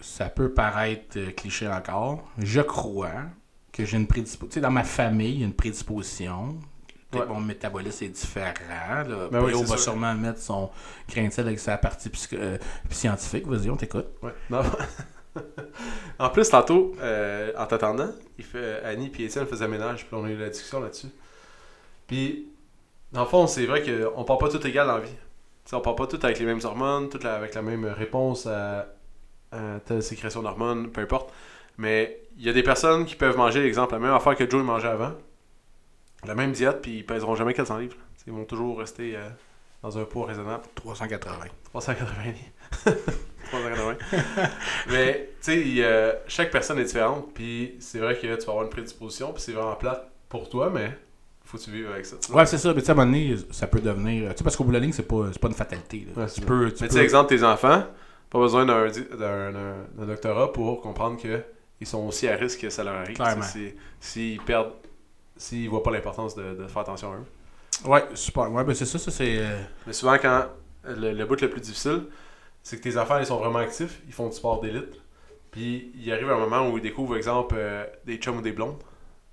ça, 0.00 0.30
peut 0.30 0.50
paraître 0.50 1.18
euh, 1.18 1.30
cliché 1.32 1.68
encore. 1.68 2.26
Je 2.38 2.62
crois 2.62 3.24
que 3.70 3.84
j'ai 3.84 3.98
une 3.98 4.06
prédisposition. 4.06 4.48
Tu 4.48 4.54
sais, 4.54 4.60
dans 4.62 4.70
ma 4.70 4.82
famille, 4.82 5.32
il 5.34 5.40
y 5.40 5.42
a 5.42 5.46
une 5.46 5.52
prédisposition. 5.52 6.58
Peut-être 7.10 7.28
Ouais. 7.28 7.34
Mon 7.34 7.40
métabolisme 7.42 8.04
est 8.04 8.08
différent. 8.08 9.02
Là. 9.06 9.28
Ben 9.30 9.44
oui, 9.44 9.52
va 9.52 9.66
sûr. 9.66 9.78
sûrement 9.78 10.14
mettre 10.14 10.40
son 10.40 10.70
grain 11.10 11.28
de 11.28 11.32
sel 11.34 11.46
avec 11.46 11.58
sa 11.58 11.76
partie 11.76 12.10
euh, 12.32 12.56
scientifique. 12.88 13.46
Vas-y, 13.46 13.68
on 13.68 13.76
t'écoute. 13.76 14.06
Ouais. 14.22 14.32
Non. 14.48 14.62
en 16.18 16.30
plus, 16.30 16.48
tantôt, 16.48 16.94
euh, 17.02 17.52
en 17.58 17.66
t'attendant, 17.66 18.08
il 18.38 18.44
fait, 18.46 18.82
Annie 18.84 19.12
et 19.18 19.24
Étienne 19.24 19.46
faisaient 19.46 19.68
ménage, 19.68 20.06
puis 20.06 20.14
on 20.14 20.24
a 20.24 20.30
eu 20.30 20.38
la 20.38 20.48
discussion 20.48 20.80
là-dessus. 20.80 21.08
Puis, 22.06 22.48
dans 23.12 23.22
le 23.22 23.28
fond, 23.28 23.46
c'est 23.46 23.66
vrai 23.66 23.82
qu'on 23.82 24.24
part 24.24 24.38
pas 24.38 24.48
tout 24.48 24.64
égal 24.66 24.86
la 24.86 24.98
vie. 25.00 25.10
T'sais, 25.64 25.76
on 25.76 25.80
part 25.80 25.96
pas 25.96 26.06
tout 26.06 26.18
avec 26.22 26.38
les 26.38 26.44
mêmes 26.46 26.60
hormones, 26.64 27.08
tout 27.08 27.18
la- 27.22 27.34
avec 27.36 27.54
la 27.54 27.62
même 27.62 27.84
réponse 27.86 28.46
à, 28.46 28.86
à 29.52 29.80
telle 29.84 30.02
sécrétion 30.02 30.42
d'hormones, 30.42 30.90
peu 30.90 31.00
importe. 31.02 31.32
Mais 31.78 32.20
il 32.38 32.44
y 32.44 32.48
a 32.50 32.52
des 32.52 32.62
personnes 32.62 33.04
qui 33.06 33.16
peuvent 33.16 33.36
manger, 33.36 33.64
exemple, 33.66 33.94
la 33.94 34.00
même 34.00 34.12
affaire 34.14 34.36
que 34.36 34.48
Joe 34.48 34.62
mangeait 34.64 34.88
avant, 34.88 35.12
la 36.24 36.34
même 36.34 36.52
diète, 36.52 36.80
puis 36.82 36.98
ils 36.98 37.06
pèseront 37.06 37.34
jamais 37.34 37.54
400 37.54 37.78
livres. 37.78 37.96
T'sais, 38.16 38.24
ils 38.28 38.32
vont 38.32 38.44
toujours 38.44 38.78
rester 38.78 39.16
euh, 39.16 39.28
dans 39.82 39.98
un 39.98 40.04
poids 40.04 40.26
raisonnable. 40.26 40.64
380. 40.76 41.46
380 41.64 42.22
livres. 42.24 42.98
380. 43.50 43.96
Mais, 44.88 45.30
tu 45.42 45.74
sais, 45.76 45.84
a- 45.84 46.14
chaque 46.28 46.50
personne 46.50 46.78
est 46.78 46.84
différente. 46.84 47.32
Puis, 47.34 47.76
c'est 47.80 47.98
vrai 47.98 48.14
que 48.16 48.20
tu 48.20 48.26
vas 48.28 48.34
avoir 48.52 48.62
une 48.64 48.70
prédisposition. 48.70 49.32
Puis, 49.32 49.42
c'est 49.42 49.52
vraiment 49.52 49.74
plate 49.76 50.08
pour 50.28 50.48
toi, 50.48 50.70
mais 50.72 50.96
faut 51.52 51.58
que 51.58 51.62
tu 51.64 51.70
vives 51.70 51.90
avec 51.90 52.06
ça. 52.06 52.16
Ouais, 52.32 52.46
c'est 52.46 52.56
ça. 52.58 52.72
Mais 52.74 52.80
tu 52.80 52.86
sais, 52.86 52.90
à 52.90 52.94
un 52.94 52.96
moment 52.96 53.12
donné, 53.12 53.36
ça 53.50 53.66
peut 53.66 53.80
devenir. 53.80 54.30
Tu 54.32 54.38
sais, 54.38 54.44
parce 54.44 54.56
qu'au 54.56 54.64
bout 54.64 54.70
de 54.70 54.76
la 54.78 54.80
ligne, 54.80 54.92
c'est 54.92 55.06
pas, 55.06 55.28
c'est 55.32 55.38
pas 55.38 55.48
une 55.48 55.54
fatalité. 55.54 56.06
là. 56.14 56.22
Ouais, 56.22 56.28
c'est 56.28 56.40
tu 56.40 56.46
peux. 56.46 56.72
Tu 56.72 56.82
Mais, 56.82 56.88
tu 56.88 56.94
peux- 56.94 56.98
sais, 56.98 57.04
exemple, 57.04 57.28
tes 57.28 57.44
enfants, 57.44 57.84
pas 58.30 58.38
besoin 58.38 58.64
d'un 58.64 60.06
doctorat 60.06 60.52
pour 60.52 60.80
comprendre 60.80 61.20
que 61.20 61.42
ils 61.80 61.86
sont 61.86 62.06
aussi 62.06 62.26
à 62.28 62.36
risque 62.36 62.60
que 62.60 62.70
ça 62.70 62.82
leur 62.84 62.94
arrive. 62.94 63.16
Sais, 63.16 63.42
si- 63.42 63.74
S'ils 64.00 64.40
perdent, 64.40 64.72
s'ils 65.36 65.68
voient 65.68 65.82
pas 65.82 65.90
l'importance 65.90 66.34
de, 66.34 66.54
de 66.54 66.66
faire 66.66 66.82
attention 66.82 67.12
à 67.12 67.16
eux. 67.16 67.88
Ouais, 67.90 68.04
super. 68.14 68.50
Ouais, 68.52 68.64
ben 68.64 68.74
c'est 68.74 68.86
ça. 68.86 68.98
Ça, 68.98 69.10
c'est. 69.10 69.38
euh, 69.38 69.60
Mais 69.86 69.92
souvent, 69.92 70.16
quand 70.18 70.46
le, 70.84 71.12
le 71.12 71.24
bout 71.26 71.40
le 71.40 71.50
plus 71.50 71.60
difficile, 71.60 72.04
c'est 72.62 72.76
que 72.78 72.82
tes 72.82 72.96
enfants, 72.96 73.18
ils 73.18 73.26
sont 73.26 73.38
vraiment 73.38 73.58
actifs, 73.58 74.00
ils 74.06 74.12
font 74.12 74.28
du 74.28 74.36
sport 74.36 74.60
d'élite. 74.60 75.00
Puis, 75.50 75.92
il 75.96 76.10
arrive 76.12 76.30
un 76.30 76.38
moment 76.38 76.70
où 76.70 76.78
ils 76.78 76.82
découvrent, 76.82 77.16
exemple, 77.16 77.56
euh, 77.58 77.84
des 78.06 78.16
chums 78.16 78.38
ou 78.38 78.40
des 78.40 78.52
blondes, 78.52 78.78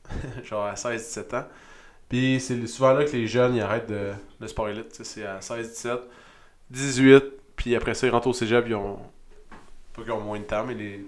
genre 0.44 0.66
à 0.66 0.74
16-17 0.74 1.36
ans. 1.36 1.46
Puis, 2.10 2.40
c'est 2.40 2.66
souvent 2.68 2.94
là 2.94 3.06
que 3.06 3.12
les 3.12 3.28
jeunes, 3.28 3.56
ils 3.56 3.62
arrêtent 3.62 3.90
de, 3.90 4.12
le 4.40 4.48
sport 4.48 4.68
élite. 4.70 5.00
C'est 5.04 5.26
à 5.26 5.40
16-17, 5.40 6.00
18, 6.72 7.24
puis 7.56 7.76
après 7.76 7.94
ça, 7.94 8.08
ils 8.08 8.10
rentrent 8.10 8.28
au 8.28 8.34
cégep, 8.34 8.66
ils 8.68 8.76
ont. 8.76 9.00
Pas 9.94 10.02
qu'ils 10.04 10.12
ont 10.12 10.22
moins 10.22 10.40
de 10.40 10.44
temps, 10.44 10.66
mais 10.66 10.74
les, 10.74 11.06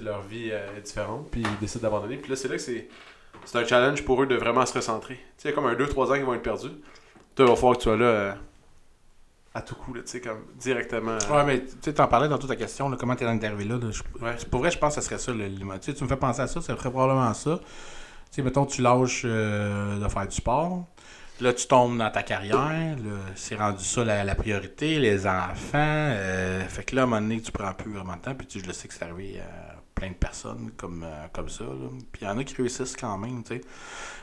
leur 0.00 0.22
vie 0.22 0.50
euh, 0.52 0.76
est 0.78 0.82
différente, 0.82 1.28
puis 1.30 1.42
ils 1.42 1.58
décident 1.58 1.82
d'abandonner. 1.82 2.16
Puis 2.16 2.30
là, 2.30 2.36
c'est 2.36 2.48
là 2.48 2.54
que 2.56 2.60
c'est. 2.62 2.88
C'est 3.44 3.58
un 3.58 3.64
challenge 3.66 4.04
pour 4.04 4.22
eux 4.22 4.26
de 4.26 4.36
vraiment 4.36 4.64
se 4.66 4.74
recentrer. 4.74 5.18
Il 5.42 5.48
y 5.48 5.52
a 5.52 5.52
comme 5.52 5.66
un 5.66 5.74
2-3 5.74 6.12
ans 6.12 6.14
qui 6.14 6.20
vont 6.22 6.34
être 6.34 6.42
perdus. 6.42 6.68
Toi, 7.34 7.46
il 7.46 7.48
va 7.48 7.56
falloir 7.56 7.72
que 7.74 7.78
tu 7.78 7.84
sois 7.84 7.96
là. 7.96 8.04
euh, 8.04 8.32
à 9.54 9.62
tout 9.62 9.74
coup, 9.74 9.92
là, 9.94 10.02
tu 10.02 10.08
sais, 10.08 10.20
comme 10.20 10.44
directement. 10.56 11.18
Ouais, 11.30 11.44
mais 11.44 11.60
tu 11.64 11.72
sais, 11.82 11.92
t'en 11.94 12.06
parlais 12.06 12.28
dans 12.28 12.38
toute 12.38 12.48
ta 12.48 12.56
question, 12.56 12.88
là, 12.88 12.96
comment 12.98 13.16
t'es 13.16 13.24
arrivé 13.24 13.64
là. 13.64 13.76
là 13.78 13.90
je- 13.90 14.02
Ouais. 14.24 14.36
Pour 14.50 14.60
vrai, 14.60 14.70
je 14.70 14.78
pense 14.78 14.94
que 14.94 15.00
ce 15.00 15.06
serait 15.06 15.18
ça 15.18 15.32
le 15.32 15.46
limite. 15.46 15.80
Tu 15.80 16.04
me 16.04 16.08
fais 16.08 16.16
penser 16.16 16.40
à 16.42 16.46
ça, 16.46 16.60
ça 16.60 16.76
serait 16.76 16.90
probablement 16.90 17.34
ça. 17.34 17.58
Tu 18.32 18.36
sais, 18.36 18.42
mettons, 18.42 18.64
tu 18.66 18.80
lâches 18.80 19.22
euh, 19.26 19.98
de 19.98 20.08
faire 20.08 20.26
du 20.26 20.34
sport. 20.34 20.86
Là, 21.40 21.52
tu 21.52 21.66
tombes 21.66 21.98
dans 21.98 22.10
ta 22.10 22.22
carrière. 22.22 22.96
C'est 23.34 23.56
rendu 23.56 23.84
ça 23.84 24.04
la, 24.04 24.24
la 24.24 24.34
priorité, 24.34 24.98
les 24.98 25.26
enfants. 25.26 25.74
euh, 25.74 26.66
fait 26.66 26.84
que 26.84 26.96
là, 26.96 27.02
à 27.02 27.04
un 27.04 27.08
moment 27.08 27.20
donné, 27.20 27.40
tu 27.42 27.52
prends 27.52 27.72
plus 27.74 27.92
vraiment 27.92 28.16
de 28.16 28.20
temps. 28.22 28.34
Puis 28.34 28.46
tu, 28.46 28.60
je 28.60 28.66
le 28.66 28.72
sais 28.72 28.88
que 28.88 28.94
c'est 28.94 29.04
arrivé 29.04 29.40
à 29.40 29.74
plein 29.94 30.08
de 30.08 30.14
personnes 30.14 30.70
comme, 30.78 31.02
euh, 31.04 31.26
comme 31.32 31.48
ça. 31.50 31.64
là. 31.64 31.88
Puis 32.12 32.22
il 32.22 32.24
y 32.24 32.30
en 32.30 32.38
a 32.38 32.44
qui 32.44 32.54
réussissent 32.54 32.96
quand 32.96 33.18
même, 33.18 33.42
tu 33.42 33.56
sais. 33.56 33.60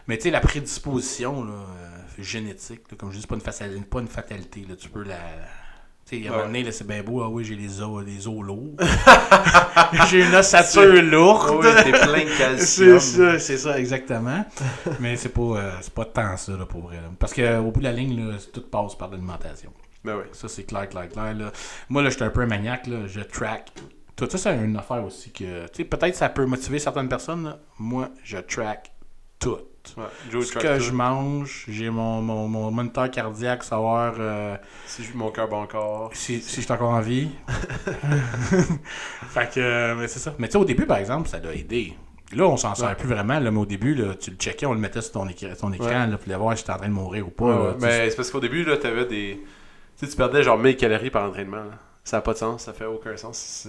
Mais 0.07 0.17
tu 0.17 0.23
sais, 0.23 0.31
la 0.31 0.39
prédisposition 0.39 1.43
là, 1.43 1.51
euh, 1.53 1.97
génétique, 2.17 2.89
là, 2.91 2.97
comme 2.97 3.11
je 3.11 3.17
dis, 3.17 3.21
c'est 3.21 3.27
pas 3.29 3.35
une, 3.35 3.41
fatali- 3.41 3.83
pas 3.83 3.99
une 3.99 4.07
fatalité. 4.07 4.65
Là. 4.67 4.75
Tu 4.75 4.89
peux 4.89 5.03
la. 5.03 5.17
Tu 6.09 6.23
sais, 6.23 6.27
à 6.27 6.31
un 6.31 6.37
moment 6.37 6.45
donné, 6.47 6.71
c'est 6.71 6.87
bien 6.87 7.03
beau. 7.03 7.21
Ah 7.21 7.29
oui, 7.29 7.43
j'ai 7.43 7.55
les 7.55 7.81
os, 7.81 8.03
les 8.03 8.27
os 8.27 8.41
lourds. 8.41 8.75
j'ai 10.09 10.25
une 10.25 10.33
ossature 10.35 11.03
lourde. 11.03 11.63
Oui, 11.63 11.69
t'es 11.83 11.91
plein 11.91 12.23
de 12.25 12.37
calcium. 12.37 12.99
C'est 12.99 13.17
ça, 13.17 13.39
c'est 13.39 13.57
ça, 13.57 13.79
exactement. 13.79 14.43
Mais 14.99 15.15
c'est 15.15 15.29
pas, 15.29 15.41
euh, 15.41 15.71
c'est 15.81 15.93
pas 15.93 16.05
tant 16.05 16.35
ça, 16.37 16.53
là, 16.53 16.65
pour 16.65 16.81
vrai. 16.81 16.95
là. 16.95 17.09
Parce 17.19 17.33
qu'au 17.33 17.71
bout 17.71 17.79
de 17.79 17.85
la 17.85 17.91
ligne, 17.91 18.27
là, 18.27 18.37
tout 18.51 18.61
passe 18.61 18.95
par 18.95 19.09
l'alimentation. 19.09 19.71
Ben 20.03 20.15
oui. 20.15 20.23
Ça, 20.31 20.47
c'est 20.47 20.63
clair, 20.63 20.89
clair, 20.89 21.09
clair. 21.09 21.33
Là. 21.35 21.51
Moi, 21.89 22.01
là, 22.01 22.09
j'étais 22.09 22.23
un 22.23 22.29
peu 22.29 22.41
un 22.41 22.47
maniaque. 22.47 22.87
Là. 22.87 23.05
Je 23.05 23.19
track. 23.21 23.71
Tout 24.15 24.27
ça, 24.29 24.37
c'est 24.37 24.55
une 24.55 24.77
affaire 24.77 25.03
aussi 25.05 25.31
que. 25.31 25.65
Tu 25.67 25.77
sais, 25.77 25.83
peut-être 25.83 26.15
ça 26.15 26.29
peut 26.29 26.45
motiver 26.45 26.79
certaines 26.79 27.09
personnes. 27.09 27.43
là. 27.43 27.59
Moi, 27.77 28.09
je 28.23 28.37
track 28.37 28.91
tout. 29.39 29.57
Ouais. 29.97 30.41
Ce 30.43 30.51
que 30.53 30.79
je 30.79 30.91
mange, 30.91 31.65
j'ai 31.67 31.89
mon, 31.89 32.21
mon, 32.21 32.47
mon 32.47 32.69
moniteur 32.69 33.09
cardiaque, 33.09 33.63
savoir 33.63 34.13
euh, 34.19 34.55
Si 34.85 35.03
je- 35.03 35.15
mon 35.17 35.31
cœur 35.31 35.47
bat 35.47 35.57
encore. 35.57 36.11
si, 36.13 36.41
si 36.41 36.57
je 36.57 36.65
suis 36.65 36.71
encore 36.71 36.91
en 36.91 36.99
vie. 37.01 37.29
fait 39.29 39.49
que, 39.53 39.59
euh, 39.59 39.95
mais 39.95 40.07
c'est 40.07 40.19
ça. 40.19 40.33
Mais 40.37 40.47
tu 40.47 40.53
sais, 40.53 40.57
au 40.59 40.65
début, 40.65 40.85
par 40.85 40.97
exemple, 40.97 41.27
ça 41.29 41.39
doit 41.39 41.53
aider. 41.53 41.93
Là, 42.33 42.45
on 42.45 42.57
s'en 42.57 42.75
sert 42.75 42.89
Ouais. 42.89 42.95
plus 42.95 43.07
vraiment, 43.07 43.39
là, 43.39 43.49
mais 43.49 43.57
au 43.59 43.65
début, 43.65 43.95
là, 43.95 44.13
tu 44.13 44.29
le 44.31 44.35
checkais, 44.37 44.65
on 44.67 44.73
le 44.73 44.79
mettait 44.79 45.01
sur 45.01 45.13
ton, 45.13 45.27
écran, 45.27 45.47
ton 45.59 45.71
écran, 45.73 45.87
Ouais. 45.87 46.07
là, 46.07 46.17
pour 46.17 46.37
voir 46.37 46.55
si 46.55 46.61
j'étais 46.61 46.73
en 46.73 46.77
train 46.77 46.87
de 46.89 46.93
mourir 46.93 47.27
ou 47.27 47.31
pas. 47.31 47.73
Tu. 47.73 47.79
Mais 47.85 48.09
c'est 48.11 48.15
parce 48.15 48.29
qu'au 48.29 48.39
début, 48.39 48.63
là, 48.63 48.77
t'avais 48.77 49.05
des. 49.05 49.41
Tu 49.97 50.05
sais, 50.05 50.11
tu 50.11 50.15
perdais 50.17 50.43
genre 50.43 50.57
1000 50.57 50.77
calories 50.77 51.09
par 51.09 51.27
entraînement. 51.27 51.65
Ça 52.03 52.17
n'a 52.17 52.21
pas 52.21 52.33
de 52.33 52.37
sens, 52.37 52.63
ça 52.65 52.73
fait 52.73 52.85
aucun 52.85 53.17
sens. 53.17 53.67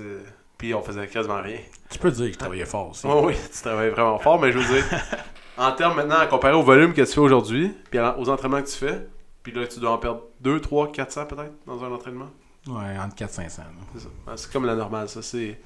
Puis 0.59 0.75
on 0.75 0.83
faisait 0.83 1.07
quasiment 1.07 1.41
rien. 1.41 1.57
Tu 1.89 1.99
peux 1.99 2.11
dire 2.11 2.27
que 2.27 2.33
je 2.35 2.39
travaillais 2.39 2.67
fort 2.67 2.91
aussi. 2.91 3.07
Oui, 3.07 3.15
oui, 3.25 3.35
tu 3.53 3.63
travailles 3.63 3.89
vraiment 3.91 4.19
fort, 4.19 4.39
mais 4.39 4.53
je 4.53 4.59
veux 4.59 4.75
dire, 4.75 4.85
en 5.61 5.73
termes 5.73 5.97
maintenant, 5.97 6.19
à 6.19 6.27
comparer 6.27 6.55
au 6.55 6.63
volume 6.63 6.93
que 6.95 7.03
tu 7.03 7.13
fais 7.13 7.21
aujourd'hui, 7.21 7.75
puis 7.91 8.01
aux 8.01 8.29
entraînements 8.29 8.63
que 8.63 8.69
tu 8.69 8.77
fais, 8.77 9.07
puis 9.43 9.53
là, 9.53 9.67
tu 9.67 9.79
dois 9.79 9.91
en 9.93 9.99
perdre 9.99 10.23
2, 10.41 10.61
3, 10.61 10.91
400 10.93 11.27
peut-être 11.27 11.53
dans 11.67 11.85
un 11.85 11.93
entraînement? 11.93 12.31
Ouais, 12.67 12.99
entre 12.99 13.15
4 13.15 13.31
500. 13.31 13.63
là. 13.63 13.69
C'est 13.95 14.01
ça. 14.01 14.09
Ah, 14.27 14.33
C'est 14.37 14.53
comme 14.53 14.65
la 14.67 14.75
normale, 14.75 15.09
ça. 15.09 15.23
C'est... 15.23 15.61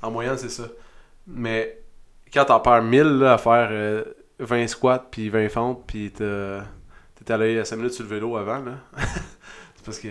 En 0.00 0.10
moyenne, 0.10 0.36
c'est 0.38 0.48
ça. 0.48 0.64
Mais 1.26 1.80
quand 2.32 2.44
t'en 2.46 2.60
perds 2.60 2.82
1000 2.82 3.02
là, 3.02 3.34
à 3.34 3.38
faire 3.38 3.68
euh, 3.70 4.04
20 4.38 4.66
squats, 4.68 5.06
puis 5.10 5.28
20 5.28 5.48
fentes, 5.48 5.84
puis 5.86 6.10
t'es 6.12 7.32
allé 7.32 7.58
à 7.58 7.64
5 7.64 7.76
minutes 7.76 7.92
sur 7.94 8.04
le 8.04 8.10
vélo 8.10 8.36
avant, 8.36 8.58
là, 8.60 8.72
c'est 9.76 9.84
parce 9.84 9.98
que 9.98 10.08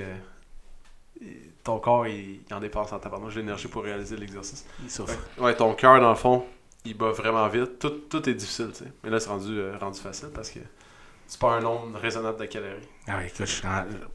ton 1.63 1.79
corps, 1.79 2.07
il, 2.07 2.41
il 2.49 2.53
en 2.53 2.59
dépense 2.59 2.91
en 2.91 2.99
tabarnouche 2.99 3.35
l'énergie 3.35 3.67
pour 3.67 3.83
réaliser 3.83 4.17
l'exercice. 4.17 4.65
Il 4.83 4.89
souffre. 4.89 5.13
Ouais, 5.37 5.55
ton 5.55 5.73
cœur, 5.73 5.99
dans 6.01 6.09
le 6.09 6.15
fond, 6.15 6.45
il 6.85 6.97
bat 6.97 7.11
vraiment 7.11 7.47
vite. 7.47 7.79
Tout, 7.79 7.89
tout 8.09 8.27
est 8.29 8.33
difficile, 8.33 8.69
tu 8.73 8.83
sais. 8.83 8.91
Mais 9.03 9.09
là, 9.09 9.19
c'est 9.19 9.29
rendu, 9.29 9.57
euh, 9.57 9.77
rendu 9.79 9.99
facile 9.99 10.29
parce 10.33 10.49
que 10.49 10.59
tu 10.59 11.37
perds 11.39 11.49
un 11.49 11.61
nombre 11.61 11.97
raisonnable 11.99 12.39
de 12.39 12.45
calories. 12.45 12.87
Ah 13.07 13.23
écoute, 13.23 13.37
je 13.39 13.45
suis 13.45 13.63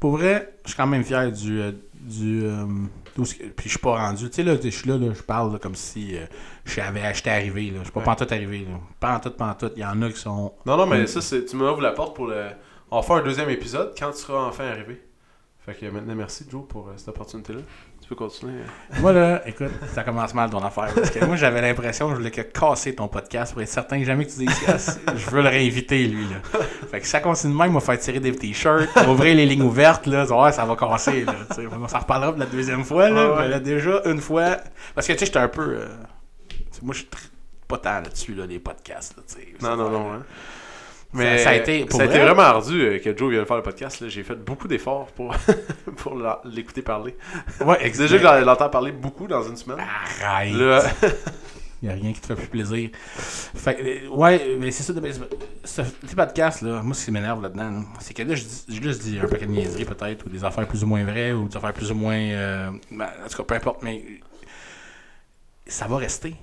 Pour 0.01 0.17
vrai, 0.19 0.59
je 0.65 0.71
suis 0.71 0.77
quand 0.77 0.87
même 0.87 1.05
fier 1.05 1.31
du. 1.33 1.61
euh, 1.61 1.73
du 1.95 2.45
euh, 2.45 2.67
Puis 3.15 3.65
je 3.65 3.69
suis 3.71 3.79
pas 3.79 3.97
rendu. 3.97 4.29
Tu 4.29 4.37
sais, 4.37 4.43
là, 4.43 4.57
je 4.63 4.69
suis 4.69 4.89
là, 4.89 4.99
là, 4.99 5.13
je 5.15 5.23
parle 5.23 5.53
là, 5.53 5.59
comme 5.59 5.75
si 5.75 6.17
euh, 6.17 6.27
savais- 6.67 7.15
j'étais 7.15 7.31
arrivé. 7.31 7.71
Là. 7.71 7.79
Je 7.79 7.85
suis 7.85 7.93
pas 7.93 8.01
Ouais. 8.01 8.05
pantoute 8.05 8.33
arrivé. 8.33 8.61
Là. 8.69 8.79
Pantoute, 9.01 9.37
pantoute. 9.37 9.73
Il 9.77 9.81
y 9.83 9.85
en 9.87 10.03
a 10.03 10.11
qui 10.11 10.19
sont. 10.19 10.53
Non, 10.67 10.77
non, 10.77 10.87
mais 10.87 11.03
Mm. 11.05 11.07
ça, 11.07 11.21
c'est, 11.23 11.45
tu 11.47 11.57
m'ouvres 11.57 11.81
la 11.81 11.93
porte 11.93 12.15
pour 12.15 12.27
le. 12.27 12.49
On 12.91 12.97
va 13.01 13.03
faire 13.03 13.17
un 13.17 13.23
deuxième 13.23 13.49
épisode 13.51 13.95
quand 13.99 14.11
tu 14.13 14.19
seras 14.19 14.45
enfin 14.47 14.67
arrivé. 14.69 15.03
Fait 15.61 15.75
que 15.75 15.87
maintenant, 15.87 16.15
merci 16.15 16.45
Joe 16.49 16.63
pour 16.69 16.91
cette 16.97 17.09
opportunité-là. 17.09 17.61
Tu 18.07 18.11
peux 18.11 18.15
continuer. 18.25 18.61
Moi, 19.01 19.13
là, 19.13 19.43
écoute, 19.49 19.73
ça 19.93 20.05
commence 20.05 20.33
mal 20.33 20.49
ton 20.49 20.63
affaire. 20.65 20.95
Parce 20.95 21.11
que 21.11 21.25
moi, 21.25 21.35
j'avais 21.35 21.61
l'impression 21.61 22.07
que 22.07 22.13
je 22.13 22.19
voulais 22.19 22.31
que 22.31 22.43
casser 22.43 22.95
ton 22.95 23.09
podcast 23.09 23.53
pour 23.53 23.63
être 23.63 23.69
certain 23.69 23.99
que 23.99 24.05
jamais 24.05 24.25
que 24.27 24.31
tu 24.31 24.47
dises 24.47 25.01
je 25.17 25.31
veux 25.31 25.43
le 25.43 25.49
réinviter, 25.49 26.07
lui. 26.07 26.23
Là. 26.29 26.61
Fait 26.89 27.01
que 27.01 27.07
ça 27.09 27.19
continue 27.19 27.53
de 27.53 27.59
même, 27.59 27.71
il 27.73 27.75
va 27.75 27.81
faire 27.81 27.99
tirer 27.99 28.21
des 28.21 28.31
t-shirts, 28.31 28.89
ouvrir 29.09 29.35
les 29.35 29.45
lignes 29.45 29.63
ouvertes, 29.65 30.07
là, 30.07 30.25
voir, 30.25 30.55
ça 30.55 30.65
va 30.65 30.77
casser. 30.77 31.25
Là, 31.25 31.35
on 31.81 31.89
s'en 31.89 31.99
reparlera 31.99 32.31
de 32.31 32.39
la 32.39 32.47
deuxième 32.47 32.85
fois. 32.85 33.11
Là, 33.11 33.25
Ouais, 33.27 33.31
ouais. 33.35 33.43
Mais 33.43 33.49
là, 33.49 33.59
déjà, 33.59 34.01
une 34.05 34.21
fois. 34.21 34.59
Parce 34.95 35.09
que 35.09 35.13
tu 35.15 35.19
sais, 35.19 35.27
j'étais 35.27 35.41
un 35.41 35.49
peu. 35.49 35.63
euh, 35.81 35.89
moi, 36.83 36.95
je 36.95 37.01
suis 37.01 37.09
pas 37.67 37.79
tant 37.79 37.95
là-dessus, 38.03 38.35
là, 38.35 38.47
les 38.47 38.61
podcasts. 38.61 39.17
Là, 39.17 39.23
Non, 39.69 39.77
non, 39.77 39.91
non. 39.91 40.13
là. 40.13 40.19
Hein. 40.21 40.23
Mais 41.13 41.39
ça 41.39 41.51
a 41.51 41.55
été- 41.55 41.85
pour 41.87 41.97
ça 41.99 42.03
a 42.03 42.07
été 42.07 42.17
vrai? 42.17 42.27
vraiment 42.27 42.43
ardu 42.43 42.81
euh, 42.83 42.99
que 42.99 43.17
Joe 43.17 43.31
vienne 43.31 43.47
faire 43.47 43.57
le 43.57 43.63
podcast. 43.63 44.01
là. 44.01 44.09
J'ai 44.09 44.23
fait 44.23 44.35
beaucoup 44.35 44.69
d'efforts 44.69 45.07
pour, 45.13 45.35
pour 45.97 46.17
l'écouter 46.45 46.83
parler. 46.83 47.17
Ouais, 47.65 47.91
Déjà 47.97 48.19
que 48.19 48.45
l'entends 48.45 48.69
parler 48.69 48.93
beaucoup 48.93 49.27
dans 49.27 49.43
une 49.43 49.57
semaine. 49.57 49.79
Arrête. 50.23 50.53
Là, 50.53 50.83
Il 51.83 51.89
n'y 51.91 51.95
a 51.95 51.97
rien 51.99 52.13
qui 52.15 52.21
te 52.23 52.27
fait 52.27 52.35
plus 52.35 52.47
plaisir. 52.49 52.89
Fait, 53.05 53.79
euh, 54.07 54.09
ouais, 54.09 54.57
mais 54.59 54.71
c'est 54.71 54.83
ça. 54.83 54.95
Ce 55.63 55.83
petit 55.83 56.15
podcast, 56.17 56.63
là, 56.63 56.83
moi, 56.83 56.95
ce 56.95 57.05
qui 57.05 57.11
m'énerve 57.13 57.43
là-dedans, 57.43 57.71
là, 57.71 57.81
c'est 58.01 58.15
que 58.15 58.23
là, 58.23 58.35
je 58.35 58.43
dis, 58.45 58.65
je 58.69 58.83
juste 58.83 59.03
dis 59.03 59.19
un 59.23 59.27
paquet 59.29 59.45
de 59.45 59.51
niaiseries, 59.53 59.85
peut-être, 59.85 60.25
ou 60.25 60.31
des 60.31 60.43
affaires 60.43 60.67
plus 60.67 60.83
ou 60.83 60.87
moins 60.87 61.05
vraies, 61.05 61.33
ou 61.33 61.47
des 61.49 61.57
affaires 61.57 61.75
plus 61.75 61.91
ou 61.91 61.95
moins. 61.95 62.17
euh, 62.17 62.71
ben, 62.91 63.07
en 63.25 63.29
tout 63.29 63.37
cas, 63.37 63.43
peu 63.45 63.55
importe, 63.55 63.83
mais 63.83 64.03
ça 65.67 65.87
va 65.87 65.99
rester. 65.99 66.35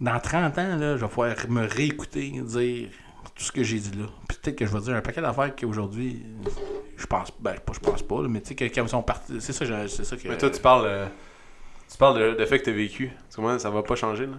Dans 0.00 0.18
30 0.20 0.58
ans, 0.58 0.76
là, 0.76 0.96
je 0.96 1.00
vais 1.02 1.08
pouvoir 1.08 1.34
me 1.48 1.66
réécouter, 1.66 2.32
dire 2.44 2.88
tout 3.34 3.42
ce 3.42 3.52
que 3.52 3.62
j'ai 3.62 3.78
dit 3.78 3.96
là. 3.98 4.06
Puis 4.28 4.38
peut-être 4.42 4.56
que 4.56 4.66
je 4.66 4.72
vais 4.72 4.80
dire 4.80 4.94
un 4.94 5.00
paquet 5.00 5.20
d'affaires 5.20 5.54
qu'aujourd'hui, 5.54 6.24
je 6.96 7.06
pense, 7.06 7.28
ben, 7.40 7.54
pas, 7.58 7.72
je 7.72 7.80
pense 7.80 8.02
pas, 8.02 8.22
là, 8.22 8.28
mais 8.28 8.40
tu 8.40 8.48
sais, 8.48 8.54
que 8.54 8.64
quand 8.64 8.82
ils 8.82 8.88
sont 8.88 9.02
partis, 9.02 9.40
c'est 9.40 9.52
ça, 9.52 9.64
c'est 9.88 10.04
ça 10.04 10.16
que. 10.16 10.28
mais 10.28 10.38
toi, 10.38 10.50
tu 10.50 10.60
parles, 10.60 10.86
euh, 10.86 11.06
tu 11.90 11.96
parles 11.96 12.18
de, 12.18 12.34
de 12.38 12.44
fait 12.46 12.58
que 12.60 12.64
t'as 12.64 12.72
vécu. 12.72 13.10
Que 13.34 13.40
moi, 13.40 13.58
ça 13.58 13.70
va 13.70 13.82
pas 13.82 13.96
changer. 13.96 14.26
Là. 14.26 14.36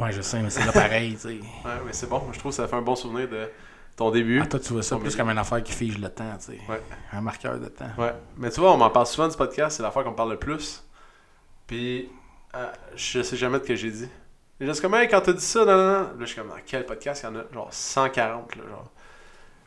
Ouais, 0.00 0.12
je 0.12 0.22
sais, 0.22 0.40
mais 0.40 0.50
c'est 0.50 0.64
là 0.64 0.72
pareil, 0.72 1.14
tu 1.14 1.20
sais. 1.20 1.28
Ouais, 1.64 1.80
mais 1.86 1.92
c'est 1.92 2.08
bon. 2.08 2.22
Je 2.32 2.38
trouve 2.38 2.50
que 2.50 2.56
ça 2.56 2.66
fait 2.66 2.76
un 2.76 2.82
bon 2.82 2.96
souvenir 2.96 3.28
de 3.28 3.48
ton 3.96 4.10
début. 4.10 4.40
Ah, 4.42 4.46
toi, 4.46 4.58
tu 4.58 4.72
vois 4.72 4.82
ça 4.82 4.96
plus 4.96 5.04
milieu. 5.06 5.16
comme 5.16 5.30
une 5.30 5.38
affaire 5.38 5.62
qui 5.62 5.72
fige 5.72 5.98
le 5.98 6.08
temps, 6.08 6.36
tu 6.38 6.52
sais. 6.52 6.58
Ouais. 6.68 6.80
Un 7.12 7.20
marqueur 7.20 7.58
de 7.58 7.66
temps. 7.68 7.90
Ouais. 7.98 8.14
Mais 8.38 8.50
tu 8.50 8.60
vois, 8.60 8.72
on 8.72 8.78
m'en 8.78 8.90
parle 8.90 9.06
souvent 9.06 9.28
du 9.28 9.36
podcast, 9.36 9.76
c'est 9.76 9.82
l'affaire 9.82 10.04
qu'on 10.04 10.14
parle 10.14 10.30
le 10.30 10.38
plus. 10.38 10.82
Puis, 11.66 12.08
euh, 12.54 12.66
je 12.96 13.22
sais 13.22 13.36
jamais 13.36 13.58
de 13.58 13.64
ce 13.64 13.68
que 13.68 13.76
j'ai 13.76 13.90
dit. 13.90 14.08
C'est 14.72 14.80
comme, 14.80 14.94
hey, 14.94 15.08
quand 15.08 15.20
t'as 15.20 15.32
dit 15.32 15.44
ça, 15.44 15.64
non, 15.64 15.76
non, 15.76 15.92
non. 15.92 15.98
Là, 15.98 16.12
je 16.20 16.24
suis 16.26 16.36
comme, 16.36 16.48
dans 16.48 16.54
quel 16.64 16.86
podcast 16.86 17.24
il 17.24 17.34
y 17.34 17.36
en 17.36 17.40
a 17.40 17.44
Genre 17.52 17.68
140, 17.72 18.56
là, 18.56 18.62
genre. 18.68 18.90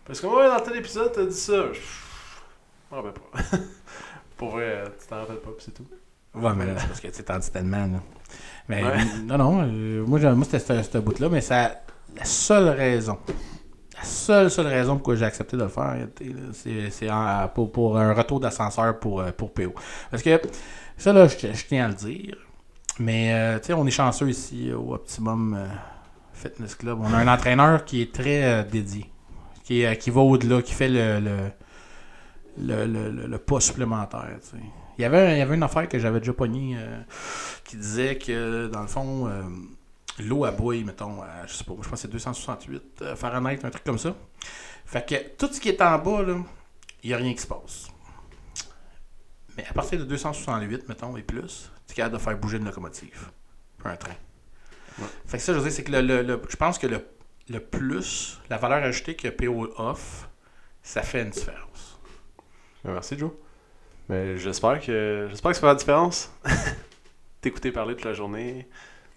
Parce 0.05 0.21
que, 0.21 0.27
ouais, 0.27 0.47
dans 0.47 0.60
tel 0.60 0.77
épisode, 0.77 1.12
t'as 1.13 1.25
dit 1.25 1.36
ça. 1.36 1.73
Je 1.73 2.95
m'en 2.95 3.01
rappelle 3.01 3.21
pas. 3.21 3.58
Pour 4.38 4.51
vrai, 4.51 4.63
euh, 4.63 4.86
tu 4.99 5.08
t'en 5.08 5.17
rappelles 5.17 5.38
pas, 5.38 5.51
puis 5.51 5.65
c'est 5.65 5.73
tout. 5.73 5.86
Ouais, 6.34 6.53
mais 6.55 6.65
là, 6.65 6.73
c'est 6.77 6.88
parce 6.88 6.99
que 6.99 7.08
tu 7.08 7.23
t'en 7.23 7.39
dis 7.39 7.51
tellement, 7.51 7.86
là. 7.88 7.99
Mais 8.69 8.84
Ouais. 8.84 8.97
non, 9.25 9.38
non, 9.38 9.63
euh, 9.63 10.05
moi, 10.05 10.19
moi 10.19 10.45
c'était 10.49 10.84
ce, 10.84 10.97
bout-là, 10.97 11.29
mais 11.29 11.41
ça, 11.41 11.81
la 12.15 12.25
seule 12.25 12.69
raison, 12.69 13.17
la 13.95 14.03
seule, 14.03 14.51
seule 14.51 14.67
raison 14.67 14.95
pourquoi 14.95 15.15
j'ai 15.15 15.25
accepté 15.25 15.58
de 15.58 15.63
le 15.63 15.69
faire, 15.69 16.08
c'est, 16.53 17.10
pour, 17.53 17.71
pour 17.71 17.97
un 17.97 18.13
retour 18.13 18.39
d'ascenseur 18.39 18.99
pour, 18.99 19.21
euh, 19.21 19.31
pour 19.31 19.53
PO. 19.53 19.73
Parce 20.12 20.23
que 20.23 20.41
ça, 20.97 21.13
là, 21.13 21.27
je, 21.27 21.36
je 21.38 21.65
tiens 21.65 21.86
à 21.86 21.88
le 21.88 21.93
dire, 21.93 22.38
mais 22.99 23.34
euh, 23.34 23.60
tu 23.60 23.67
sais, 23.67 23.73
on 23.73 23.86
est 23.86 23.91
chanceux 23.91 24.29
ici 24.29 24.71
au 24.71 24.93
Optimum 24.93 25.55
euh, 25.58 25.67
Fitness 26.34 26.75
Club. 26.75 26.99
On 27.01 27.13
a 27.13 27.17
un 27.17 27.27
entraîneur 27.27 27.86
qui 27.86 28.01
est 28.01 28.13
très 28.13 28.43
euh, 28.43 28.63
dédié, 28.63 29.10
qui, 29.63 29.86
qui 29.97 30.10
va 30.10 30.21
au-delà, 30.21 30.62
qui 30.62 30.73
fait 30.73 30.89
le, 30.89 31.19
le, 31.19 32.86
le, 32.86 33.27
le, 33.27 33.38
pas 33.38 33.60
supplémentaire. 33.60 34.27
Il 34.97 35.01
y, 35.01 35.05
avait, 35.05 35.36
il 35.36 35.39
y 35.39 35.41
avait 35.41 35.55
une 35.55 35.63
affaire 35.63 35.89
que 35.89 35.99
j'avais 35.99 36.19
déjà 36.19 36.34
pognée 36.34 36.77
euh, 36.77 37.01
qui 37.65 37.75
disait 37.75 38.17
que, 38.17 38.67
dans 38.67 38.81
le 38.81 38.88
fond, 38.88 39.27
euh, 39.27 39.43
l'eau 40.19 40.45
à 40.45 40.51
bouille, 40.51 40.84
mettons, 40.84 41.19
je 41.47 41.53
sais 41.53 41.63
pas, 41.65 41.73
je 41.81 41.89
pense 41.89 41.91
que 41.91 41.97
c'est 41.97 42.08
268 42.08 43.01
euh, 43.01 43.15
Fahrenheit, 43.15 43.60
un 43.63 43.69
truc 43.69 43.84
comme 43.84 43.99
ça. 43.99 44.15
Fait 44.86 45.05
que 45.05 45.15
tout 45.38 45.53
ce 45.53 45.60
qui 45.60 45.69
est 45.69 45.81
en 45.81 45.97
bas, 45.97 46.23
il 47.03 47.08
n'y 47.10 47.13
a 47.13 47.17
rien 47.17 47.34
qui 47.34 47.41
se 47.41 47.47
passe. 47.47 47.88
Mais 49.58 49.65
à 49.69 49.73
partir 49.73 49.99
de 49.99 50.05
268, 50.05 50.88
mettons, 50.88 51.15
et 51.17 51.23
plus, 51.23 51.71
tu 51.88 51.93
es 51.93 51.95
capable 51.95 52.15
de 52.17 52.21
faire 52.21 52.38
bouger 52.38 52.58
une 52.58 52.65
locomotive. 52.65 53.30
Puis 53.80 53.88
un 53.89 53.95
train. 53.95 54.12
Ouais. 55.00 55.06
Fait 55.26 55.38
que 55.38 55.43
ça, 55.43 55.54
je 55.54 55.58
veux 55.60 55.63
dire, 55.65 55.74
c'est 55.74 55.84
que 55.84 55.91
le, 55.91 56.02
le- 56.02 56.21
le- 56.24 56.41
je 56.50 56.56
pense 56.56 56.78
que 56.80 56.88
le, 56.88 57.06
le 57.50 57.60
plus, 57.60 58.39
la 58.50 58.58
valeur 58.58 58.84
ajoutée 58.84 59.15
que 59.15 59.28
PO 59.28 59.74
offre, 59.78 60.30
ça 60.82 61.02
fait 61.02 61.21
une 61.21 61.30
différence. 61.32 62.00
Ben, 62.84 62.93
merci, 62.93 63.17
Joe. 63.17 63.32
Mais 64.10 64.38
j'espère 64.38 64.80
que, 64.80 65.28
j'espère 65.30 65.52
que 65.52 65.56
ça 65.56 65.62
fera 65.62 65.74
la 65.74 65.80
différence. 65.80 66.32
T'écouter 67.41 67.71
parler 67.71 67.95
toute 67.95 68.06
la 68.06 68.13
journée. 68.13 68.67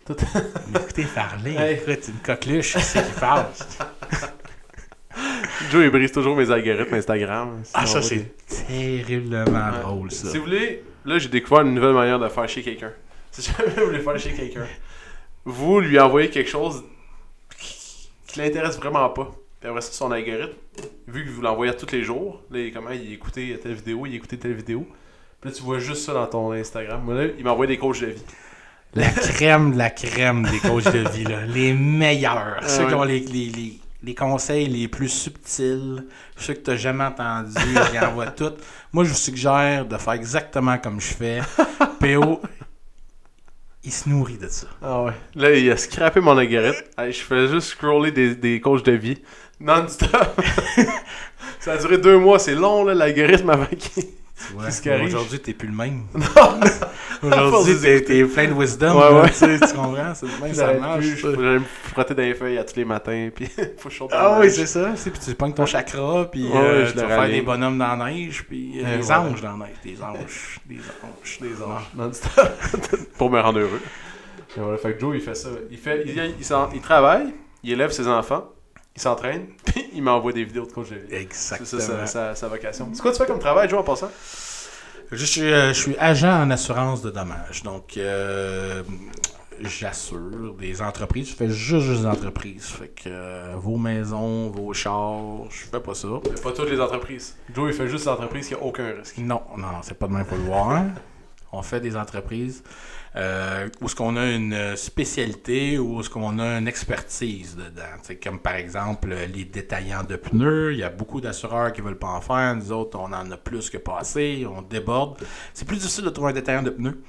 Écoutez 0.74 1.04
parler, 1.04 1.54
Hey. 1.54 1.74
écoute, 1.76 2.08
une 2.08 2.18
coqueluche, 2.20 2.78
c'est 2.78 3.04
qui 3.06 3.20
parle. 3.20 3.46
Joe, 5.70 5.84
il 5.84 5.90
brise 5.90 6.12
toujours 6.12 6.36
mes 6.36 6.50
algorithmes 6.50 6.94
Instagram. 6.94 7.62
Ah, 7.74 7.86
ça, 7.86 8.00
c'est 8.00 8.32
terriblement 8.46 9.70
drôle, 9.82 10.10
ça. 10.10 10.30
Si 10.30 10.38
vous 10.38 10.44
voulez, 10.44 10.84
là, 11.04 11.18
j'ai 11.18 11.28
découvert 11.28 11.60
une 11.62 11.74
nouvelle 11.74 11.94
manière 11.94 12.18
de 12.18 12.28
faire 12.28 12.48
chier 12.48 12.62
quelqu'un. 12.62 12.92
Si 13.30 13.42
jamais 13.42 13.68
vous 13.76 13.86
voulez 13.86 14.00
faire 14.00 14.18
chier 14.18 14.32
quelqu'un, 14.32 14.66
vous 15.44 15.80
lui 15.80 16.00
envoyez 16.00 16.30
quelque 16.30 16.48
chose 16.48 16.82
qui, 17.58 18.10
qui 18.26 18.38
l'intéresse 18.38 18.78
vraiment 18.78 19.08
pas. 19.10 19.30
Puis 19.60 19.68
après 19.68 19.82
ça, 19.82 19.92
son 19.92 20.10
algorithme, 20.12 20.54
vu 21.06 21.24
que 21.24 21.30
vous 21.30 21.42
l'envoyez 21.42 21.74
tous 21.74 21.90
les 21.92 22.02
jours, 22.02 22.42
là, 22.50 22.60
il, 22.60 22.72
comment 22.72 22.90
il 22.90 23.12
écoutait 23.12 23.58
telle 23.62 23.74
vidéo, 23.74 24.06
il 24.06 24.14
écoutait 24.14 24.36
telle 24.36 24.54
vidéo. 24.54 24.86
Puis 25.40 25.50
là, 25.50 25.56
tu 25.56 25.62
vois 25.62 25.78
juste 25.78 26.04
ça 26.04 26.14
dans 26.14 26.26
ton 26.26 26.52
Instagram. 26.52 27.02
Moi, 27.04 27.14
là, 27.14 27.24
il 27.36 27.44
m'envoie 27.44 27.66
des 27.66 27.76
coachs 27.76 28.00
de 28.00 28.06
vie. 28.06 28.22
La 28.94 29.10
crème 29.10 29.72
de 29.72 29.78
la 29.78 29.90
crème 29.90 30.44
des 30.44 30.58
coachs 30.58 30.92
de 30.92 31.08
vie, 31.10 31.24
là. 31.24 31.44
les 31.44 31.74
meilleurs. 31.74 32.58
Ah 32.60 32.68
ceux 32.68 32.86
qui 32.86 32.94
ont 32.94 33.04
les, 33.04 33.20
les, 33.20 33.50
les, 33.50 33.78
les 34.02 34.14
conseils 34.14 34.68
les 34.68 34.88
plus 34.88 35.08
subtils, 35.08 36.04
ceux 36.36 36.54
que 36.54 36.60
tu 36.60 36.70
n'as 36.70 36.76
jamais 36.76 37.04
entendus, 37.04 37.52
ils 37.92 38.04
envoient 38.04 38.26
tout. 38.36 38.52
Moi, 38.92 39.04
je 39.04 39.10
vous 39.10 39.16
suggère 39.16 39.86
de 39.86 39.96
faire 39.96 40.12
exactement 40.12 40.78
comme 40.78 41.00
je 41.00 41.14
fais. 41.14 41.40
PO, 42.00 42.40
il 43.84 43.92
se 43.92 44.08
nourrit 44.08 44.38
de 44.38 44.48
ça. 44.48 44.66
Ah 44.82 45.02
ouais. 45.04 45.12
Là, 45.34 45.54
il 45.54 45.70
a 45.70 45.76
scrappé 45.76 46.20
mon 46.20 46.36
algorithme. 46.36 46.84
Je 46.98 47.12
fais 47.12 47.48
juste 47.48 47.68
scroller 47.68 48.12
des, 48.12 48.34
des 48.34 48.60
coachs 48.60 48.84
de 48.84 48.92
vie. 48.92 49.18
Non-stop. 49.60 50.40
ça 51.60 51.72
a 51.72 51.76
duré 51.78 51.98
deux 51.98 52.18
mois, 52.18 52.38
c'est 52.38 52.54
long, 52.54 52.84
là, 52.84 52.94
l'algorithme 52.94 53.50
avant 53.50 53.66
qu'il. 53.66 54.04
Arrive? 54.86 55.06
Aujourd'hui, 55.06 55.40
t'es 55.40 55.52
plus 55.52 55.68
le 55.68 55.74
même. 55.74 56.02
Aujourd'hui, 57.22 58.04
t'es, 58.04 58.24
plein 58.24 58.48
de 58.48 58.52
wisdom. 58.54 58.94
Ouais, 58.94 59.00
là, 59.00 59.22
ouais. 59.22 59.30
tu 59.30 59.38
tu 59.66 59.74
comprends? 59.74 60.14
C'est 60.14 60.26
le 60.26 60.42
même, 60.42 60.54
ça 60.54 60.72
marche. 60.74 60.98
plus, 61.00 61.16
je 61.16 61.26
me 61.28 61.60
frotter 61.92 62.14
dans 62.14 62.22
les 62.22 62.34
feuilles 62.34 62.58
à 62.58 62.64
tous 62.64 62.76
les 62.76 62.84
matins, 62.84 63.28
puis 63.34 63.48
faut 63.78 63.88
dans 64.06 64.08
Ah 64.12 64.38
oui, 64.40 64.50
c'est 64.50 64.66
ça. 64.66 64.92
c'est- 64.96 65.10
Puis 65.10 65.20
tu 65.24 65.34
pognes 65.34 65.54
ton 65.54 65.66
chakra, 65.66 66.28
puis 66.30 66.48
Ouais, 66.48 66.56
euh, 66.56 66.80
ouais, 66.80 66.86
je 66.86 66.92
tu 66.92 66.98
vas 66.98 67.08
faire 67.08 67.28
des 67.28 67.42
bonhommes 67.42 67.78
dans 67.78 67.96
la 67.96 68.10
neige, 68.10 68.44
puis 68.48 68.80
euh, 68.84 68.96
des 68.98 69.10
anges 69.12 69.40
dans 69.42 69.56
la 69.56 69.66
neige. 69.66 69.76
Des 69.84 70.02
anges, 70.02 70.60
des 70.66 70.76
anges, 70.76 71.38
des 71.40 71.62
anges. 71.62 73.08
Pour 73.18 73.30
me 73.30 73.40
rendre 73.40 73.58
heureux. 73.60 73.80
Et 74.56 74.60
voilà, 74.60 74.78
fait 74.78 74.94
que 74.94 75.00
Joe, 75.00 75.14
il 75.16 75.20
fait 75.20 75.34
ça. 75.34 75.48
Il, 75.70 75.76
fait, 75.78 76.02
il, 76.06 76.34
il, 76.38 76.44
s'en- 76.44 76.70
il 76.72 76.80
travaille, 76.80 77.34
il 77.62 77.72
élève 77.72 77.90
ses 77.90 78.08
enfants, 78.08 78.48
il 78.98 79.00
s'entraîne, 79.00 79.46
puis 79.64 79.88
il 79.94 80.02
m'envoie 80.02 80.32
des 80.32 80.44
vidéos 80.44 80.66
de 80.66 80.72
coach 80.72 80.90
de 80.90 80.96
vie. 80.96 81.06
C'est 81.30 81.60
Exactement. 81.60 82.06
ça 82.06 82.34
sa, 82.34 82.48
vocation. 82.48 82.90
C'est 82.92 83.00
quoi 83.00 83.12
tu 83.12 83.18
fais 83.18 83.26
comme 83.26 83.38
travail, 83.38 83.68
Joe, 83.68 83.78
en 83.78 83.84
passant? 83.84 84.10
Je 85.12 85.24
suis, 85.24 85.42
euh, 85.42 85.68
je 85.68 85.80
suis 85.80 85.96
agent 85.98 86.42
en 86.42 86.50
assurance 86.50 87.00
de 87.00 87.10
dommages. 87.10 87.62
Donc, 87.62 87.96
euh, 87.96 88.82
j'assure 89.60 90.54
des 90.58 90.82
entreprises. 90.82 91.30
Je 91.30 91.34
fais 91.36 91.48
juste, 91.48 91.86
juste 91.86 92.00
des 92.00 92.06
entreprises. 92.06 92.66
Fait 92.66 92.88
que 92.88 93.04
euh, 93.06 93.54
vos 93.56 93.76
maisons, 93.76 94.50
vos 94.50 94.74
chars, 94.74 95.44
je 95.48 95.64
fais 95.70 95.80
pas 95.80 95.94
ça. 95.94 96.08
Mais 96.24 96.40
pas 96.40 96.50
toutes 96.50 96.68
les 96.68 96.80
entreprises. 96.80 97.36
Joe, 97.54 97.70
il 97.70 97.76
fait 97.76 97.88
juste 97.88 98.04
les 98.06 98.10
entreprises 98.10 98.48
qui 98.48 98.54
n'ont 98.54 98.64
aucun 98.64 98.94
risque. 98.98 99.16
Non, 99.18 99.42
non, 99.56 99.68
c'est 99.82 99.96
pas 99.96 100.08
de 100.08 100.12
même 100.12 100.26
pour 100.26 100.36
le 100.36 100.44
voir. 100.44 100.82
On 101.52 101.62
fait 101.62 101.80
des 101.80 101.96
entreprises 101.96 102.62
euh, 103.16 103.68
où 103.80 103.88
ce 103.88 103.94
qu'on 103.94 104.16
a 104.16 104.26
une 104.26 104.76
spécialité 104.76 105.78
ou 105.78 106.02
ce 106.02 106.10
qu'on 106.10 106.38
a 106.38 106.58
une 106.58 106.68
expertise 106.68 107.56
dedans. 107.56 108.16
Comme 108.22 108.38
par 108.38 108.54
exemple 108.56 109.08
euh, 109.12 109.26
les 109.26 109.44
détaillants 109.44 110.04
de 110.04 110.16
pneus. 110.16 110.72
Il 110.74 110.78
y 110.78 110.82
a 110.82 110.90
beaucoup 110.90 111.20
d'assureurs 111.20 111.72
qui 111.72 111.80
veulent 111.80 111.98
pas 111.98 112.08
en 112.08 112.20
faire. 112.20 112.54
Nous 112.54 112.70
autres, 112.70 112.98
on 112.98 113.12
en 113.12 113.30
a 113.30 113.36
plus 113.38 113.70
que 113.70 113.78
pas 113.78 113.98
assez. 114.00 114.46
On 114.46 114.60
déborde. 114.62 115.18
C'est 115.54 115.66
plus 115.66 115.78
difficile 115.78 116.04
de 116.04 116.10
trouver 116.10 116.30
un 116.30 116.34
détaillant 116.34 116.62
de 116.62 116.70
pneus 116.70 117.00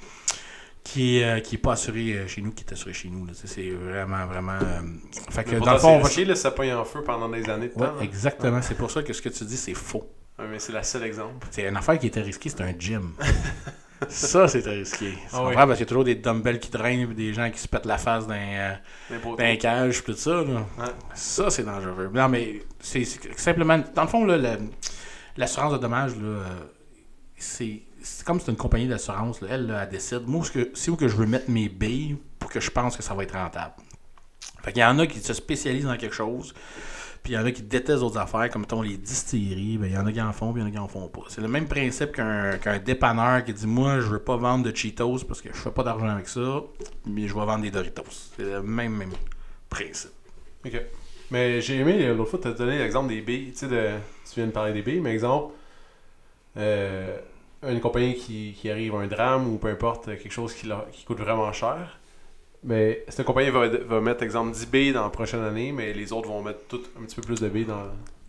qui 0.82 1.18
est, 1.18 1.24
euh, 1.24 1.40
qui 1.40 1.56
est 1.56 1.58
pas 1.58 1.72
assuré 1.72 2.14
euh, 2.14 2.26
chez 2.26 2.40
nous, 2.40 2.52
qui 2.52 2.64
est 2.64 2.72
assuré 2.72 2.94
chez 2.94 3.10
nous. 3.10 3.26
C'est 3.34 3.68
vraiment, 3.70 4.24
vraiment. 4.26 4.52
euh, 4.62 4.80
Fait 5.30 5.44
que 5.44 5.56
dans 5.56 5.74
le 5.74 5.78
fond, 5.78 5.96
on 5.96 6.00
va. 6.00 6.24
là, 6.24 6.34
ça 6.34 6.54
en 6.78 6.84
feu 6.86 7.02
pendant 7.04 7.28
des 7.28 7.48
années 7.50 7.68
de 7.68 7.74
Ouais, 7.74 7.86
temps. 7.86 7.96
là. 7.96 8.02
exactement. 8.02 8.62
C'est 8.62 8.74
pour 8.76 8.90
ça 8.90 9.02
que 9.02 9.12
ce 9.12 9.20
que 9.20 9.28
tu 9.28 9.44
dis, 9.44 9.58
c'est 9.58 9.74
faux. 9.74 10.10
Ouais, 10.38 10.46
mais 10.50 10.58
c'est 10.58 10.72
la 10.72 10.82
seule 10.82 11.02
exemple. 11.04 11.46
C'est 11.50 11.68
une 11.68 11.76
affaire 11.76 11.98
qui 11.98 12.06
était 12.06 12.22
risquée, 12.22 12.48
c'est 12.48 12.62
un 12.62 12.72
gym. 12.78 13.12
ça, 14.08 14.48
c'était 14.48 14.70
risqué. 14.70 15.10
Tu 15.12 15.18
Ah 15.32 15.44
oui. 15.44 15.54
Parce 15.54 15.70
qu'il 15.72 15.80
y 15.80 15.82
a 15.82 15.86
toujours 15.86 16.04
des 16.04 16.14
dumbbells 16.14 16.58
qui 16.58 16.70
traînent 16.70 17.12
des 17.14 17.32
gens 17.34 17.50
qui 17.50 17.58
se 17.58 17.68
pètent 17.68 17.86
la 17.86 17.98
face 17.98 18.26
dans, 18.26 18.34
euh, 18.34 18.74
dans 19.36 19.38
un 19.44 19.56
cage 19.56 20.02
tout 20.04 20.14
ça. 20.14 20.42
Là. 20.42 20.66
Ça, 21.14 21.50
c'est 21.50 21.64
dangereux. 21.64 22.10
Non, 22.12 22.28
mais 22.28 22.62
c'est 22.80 23.04
c'est 23.04 23.38
simplement... 23.38 23.78
Dans 23.94 24.02
le 24.02 24.08
fond, 24.08 24.24
la- 24.24 24.56
l'assurance 25.36 25.72
de 25.72 25.78
dommages, 25.78 26.12
euh, 26.22 26.42
c'est 27.36 27.82
c'est 28.02 28.24
comme 28.24 28.40
c'est 28.40 28.50
une 28.50 28.56
compagnie 28.56 28.88
d'assurance. 28.88 29.40
Elle, 29.48 29.66
là, 29.66 29.82
elle 29.82 29.88
décide. 29.90 30.22
Moi, 30.26 30.42
c'est 30.74 30.90
où 30.90 30.96
que 30.96 31.06
je 31.06 31.14
veux 31.16 31.26
mettre 31.26 31.50
mes 31.50 31.68
billes 31.68 32.16
pour 32.38 32.48
que 32.50 32.58
je 32.58 32.70
pense 32.70 32.96
que 32.96 33.02
ça 33.02 33.12
va 33.14 33.22
être 33.24 33.34
rentable. 33.36 33.74
Fait 34.62 34.72
qu'il 34.72 34.80
y 34.80 34.84
en 34.84 34.98
a 34.98 35.06
qui 35.06 35.20
se 35.20 35.34
spécialisent 35.34 35.84
dans 35.84 35.96
quelque 35.98 36.14
chose. 36.14 36.54
Puis 37.22 37.34
il 37.34 37.36
y 37.36 37.38
en 37.38 37.44
a 37.44 37.52
qui 37.52 37.62
détestent 37.62 38.00
d'autres 38.00 38.18
affaires, 38.18 38.48
comme 38.50 38.62
mettons, 38.62 38.82
les 38.82 38.96
distilleries. 38.96 39.76
Ben, 39.78 39.86
il 39.88 39.92
y 39.92 39.98
en 39.98 40.06
a 40.06 40.12
qui 40.12 40.20
en 40.20 40.32
font, 40.32 40.52
puis 40.52 40.62
il 40.62 40.64
y 40.64 40.66
en 40.66 40.70
a 40.70 40.72
qui 40.72 40.78
en 40.78 40.88
font 40.88 41.08
pas. 41.08 41.22
C'est 41.28 41.42
le 41.42 41.48
même 41.48 41.66
principe 41.66 42.12
qu'un 42.12 42.78
dépanneur 42.84 43.44
qui 43.44 43.52
dit 43.52 43.66
Moi, 43.66 44.00
je 44.00 44.06
veux 44.06 44.18
pas 44.18 44.36
vendre 44.36 44.64
de 44.64 44.74
Cheetos 44.74 45.24
parce 45.28 45.42
que 45.42 45.50
je 45.52 45.58
fais 45.58 45.70
pas 45.70 45.82
d'argent 45.82 46.08
avec 46.08 46.28
ça, 46.28 46.62
mais 47.06 47.28
je 47.28 47.34
vais 47.34 47.44
vendre 47.44 47.62
des 47.62 47.70
Doritos. 47.70 48.04
C'est 48.36 48.44
le 48.44 48.62
même, 48.62 48.96
même 48.96 49.12
principe. 49.68 50.12
Ok. 50.64 50.80
Mais 51.30 51.60
j'ai 51.60 51.76
aimé, 51.76 52.04
euh, 52.06 52.14
l'autre 52.14 52.30
fois, 52.30 52.40
tu 52.40 52.48
as 52.48 52.52
donné 52.52 52.78
l'exemple 52.78 53.08
des 53.08 53.20
billes. 53.20 53.52
Tu 53.52 53.58
sais, 53.58 53.68
de... 53.68 53.90
tu 54.24 54.34
viens 54.36 54.46
de 54.46 54.52
parler 54.52 54.72
des 54.72 54.82
billes, 54.82 55.00
mais 55.00 55.12
exemple, 55.12 55.54
euh, 56.56 57.18
une 57.62 57.80
compagnie 57.80 58.16
qui, 58.16 58.54
qui 58.58 58.70
arrive 58.70 58.94
à 58.94 58.98
un 58.98 59.06
drame 59.06 59.46
ou 59.52 59.58
peu 59.58 59.68
importe, 59.68 60.08
euh, 60.08 60.16
quelque 60.16 60.32
chose 60.32 60.54
qui, 60.54 60.68
qui 60.92 61.04
coûte 61.04 61.18
vraiment 61.20 61.52
cher. 61.52 61.99
Mais 62.62 63.04
cette 63.08 63.24
compagnie 63.26 63.50
va, 63.50 63.66
va 63.68 64.00
mettre, 64.00 64.22
exemple, 64.22 64.52
10 64.52 64.66
billes 64.66 64.92
dans 64.92 65.04
la 65.04 65.10
prochaine 65.10 65.42
année, 65.42 65.72
mais 65.72 65.92
les 65.94 66.12
autres 66.12 66.28
vont 66.28 66.42
mettre 66.42 66.60
tout 66.68 66.82
un 67.00 67.04
petit 67.04 67.16
peu 67.16 67.22
plus 67.22 67.40
de 67.40 67.48
billes 67.48 67.64
dans, 67.64 67.84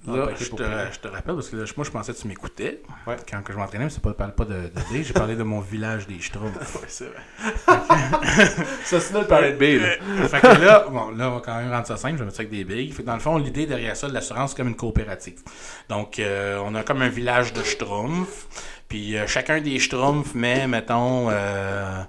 dans 0.06 0.14
le 0.14 0.20
Là, 0.22 0.26
paquet 0.28 0.46
je 0.46 0.50
pour 0.50 0.60
te, 0.60 0.64
je 0.64 1.00
te 1.00 1.08
rappelle, 1.10 1.36
parce 1.36 1.50
que 1.50 1.58
là, 1.58 1.66
moi, 1.76 1.86
je 1.86 1.92
pensais 1.92 2.14
que 2.14 2.18
tu 2.18 2.28
m'écoutais 2.30 2.82
Ouais. 3.06 3.18
quand 3.30 3.44
que 3.44 3.52
je 3.52 3.58
m'entraînais, 3.58 3.84
mais 3.84 3.90
c'est 3.90 4.02
pas, 4.02 4.12
je 4.12 4.16
parle 4.16 4.34
pas 4.34 4.46
de, 4.46 4.54
de 4.54 4.70
dés, 4.94 5.04
j'ai 5.04 5.12
parlé 5.14 5.36
de 5.36 5.44
mon 5.44 5.60
village 5.60 6.08
des 6.08 6.20
Schtroumpfs. 6.20 6.76
Ouais, 6.76 6.88
c'est 6.88 7.08
vrai. 7.08 7.22
ça, 8.86 9.00
c'est 9.02 9.14
notre 9.14 9.28
parler 9.28 9.52
de 9.52 9.58
billes. 9.58 9.80
là. 9.80 10.28
fait 10.30 10.40
que 10.40 10.48
là, 10.62 10.86
bon, 10.90 11.10
là, 11.12 11.30
on 11.30 11.36
va 11.36 11.42
quand 11.44 11.58
même 11.58 11.70
rendre 11.70 11.86
ça 11.88 11.98
simple, 11.98 12.14
je 12.14 12.20
vais 12.20 12.26
mettre 12.26 12.38
ça 12.38 12.42
avec 12.44 12.52
des 12.52 12.64
billes. 12.64 12.90
Fait 12.94 13.04
que 13.04 13.08
dans 13.08 13.16
le 13.16 13.20
fond, 13.20 13.38
l'idée 13.38 13.66
derrière 13.66 13.98
ça, 13.98 14.08
de 14.08 14.14
l'assurance, 14.14 14.52
c'est 14.52 14.58
comme 14.58 14.70
une 14.70 14.78
coopérative. 14.78 15.42
Donc, 15.90 16.20
euh, 16.20 16.58
on 16.66 16.74
a 16.76 16.84
comme 16.84 17.02
un 17.02 17.10
village 17.10 17.52
de 17.52 17.62
Schtroumpfs, 17.64 18.48
puis 18.88 19.18
euh, 19.18 19.28
chacun 19.28 19.60
des 19.60 19.78
Schtroumpfs 19.78 20.34
met, 20.36 20.68
mettons, 20.68 21.28
euh, 21.30 22.02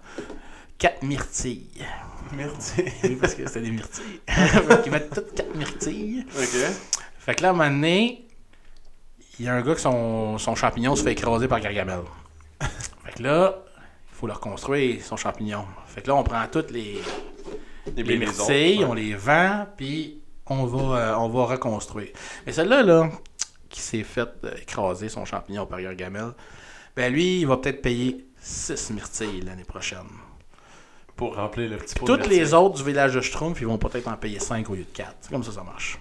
quatre 0.78 1.02
myrtilles. 1.02 1.84
Merci. 2.36 2.84
Oui, 3.04 3.16
parce 3.16 3.34
que 3.34 3.46
c'était 3.46 3.60
des 3.60 3.70
myrtilles. 3.70 4.20
Qu'ils 4.82 4.92
mettent 4.92 5.14
toutes 5.14 5.34
quatre 5.34 5.54
myrtilles. 5.54 6.26
ok. 6.34 6.72
Fait 7.18 7.34
que 7.34 7.42
là, 7.42 7.48
à 7.48 7.50
un 7.52 7.54
moment 7.54 7.70
donné, 7.70 8.26
il 9.38 9.46
y 9.46 9.48
a 9.48 9.54
un 9.54 9.62
gars 9.62 9.74
que 9.74 9.80
son, 9.80 10.38
son 10.38 10.54
champignon 10.54 10.96
se 10.96 11.02
fait 11.02 11.12
écraser 11.12 11.48
par 11.48 11.60
Gargamel. 11.60 12.00
fait 12.60 13.12
que 13.16 13.22
là, 13.22 13.58
il 14.10 14.16
faut 14.16 14.26
le 14.26 14.32
reconstruire, 14.32 15.02
son 15.04 15.16
champignon. 15.16 15.64
Fait 15.86 16.02
que 16.02 16.08
là, 16.08 16.16
on 16.16 16.22
prend 16.22 16.46
toutes 16.50 16.70
les, 16.70 17.00
Les 17.96 18.18
myrtilles, 18.18 18.78
autres, 18.78 18.90
on 18.90 18.94
les 18.94 19.14
vend, 19.14 19.66
puis 19.76 20.20
on 20.46 20.64
va, 20.64 20.98
euh, 20.98 21.14
on 21.16 21.28
va 21.28 21.44
reconstruire. 21.44 22.10
Mais 22.46 22.52
celle-là, 22.52 22.82
là, 22.82 23.10
qui 23.68 23.80
s'est 23.80 24.04
fait 24.04 24.28
euh, 24.44 24.54
écraser 24.60 25.08
son 25.08 25.24
champignon 25.24 25.66
par 25.66 25.80
Gargamel, 25.80 26.32
ben 26.94 27.12
lui, 27.12 27.40
il 27.40 27.46
va 27.46 27.56
peut-être 27.56 27.82
payer 27.82 28.26
6 28.38 28.90
myrtilles 28.90 29.40
l'année 29.40 29.64
prochaine. 29.64 30.08
Pour 31.16 31.36
remplir 31.36 31.70
le 31.70 31.76
petit 31.76 31.94
pot 31.94 32.06
de 32.06 32.16
Toutes 32.16 32.26
les 32.26 32.54
autres 32.54 32.76
du 32.76 32.84
village 32.84 33.14
de 33.14 33.20
Schtroumpf, 33.20 33.60
ils 33.60 33.66
vont 33.66 33.78
peut-être 33.78 34.08
en 34.08 34.16
payer 34.16 34.38
5 34.40 34.68
au 34.70 34.74
lieu 34.74 34.84
de 34.84 34.88
4. 34.92 35.14
C'est 35.20 35.30
comme 35.30 35.44
ça 35.44 35.52
ça 35.52 35.62
marche. 35.62 35.98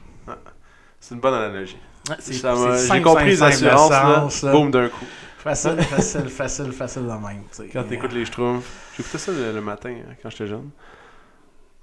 C'est 1.00 1.16
une 1.16 1.22
bonne 1.22 1.34
analogie. 1.34 1.78
Ouais, 2.10 2.16
c'est- 2.20 2.34
Ça 2.34 2.56
m'a- 2.56 2.78
c'est 2.78 2.94
J'ai 2.96 3.02
compris 3.02 3.26
les 3.26 3.44
assurances. 3.44 4.46
Boum 4.46 4.72
d'un 4.72 4.88
coup. 4.90 5.06
Facile, 5.40 5.82
facile, 5.82 6.30
facile, 6.30 6.72
facile 6.72 7.02
de 7.04 7.08
même. 7.08 7.44
tu 7.50 7.58
sais. 7.58 7.68
Quand 7.74 7.84
t'écoutes 7.84 8.14
les 8.14 8.26
Schtroumpfs. 8.26 8.94
J'écoutais 8.96 9.18
ça 9.18 9.32
le, 9.32 9.52
le 9.54 9.62
matin 9.62 9.90
hein, 9.90 10.14
quand 10.22 10.30
j'étais 10.30 10.48
jeune. 10.48 10.70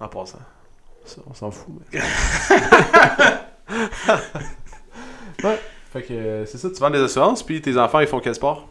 En 0.00 0.06
passant. 0.08 0.38
Ça, 1.04 1.20
on 1.28 1.34
s'en 1.34 1.50
fout. 1.50 1.74
mais- 1.92 2.00
ouais. 5.44 5.58
Fait 5.92 6.02
que 6.02 6.12
euh, 6.12 6.46
c'est 6.46 6.58
ça, 6.58 6.68
tu 6.70 6.76
vends 6.80 6.90
des 6.90 7.00
assurances, 7.00 7.42
puis 7.42 7.60
tes 7.62 7.76
enfants 7.78 8.00
ils 8.00 8.06
font 8.06 8.20
quel 8.20 8.34
sport? 8.34 8.68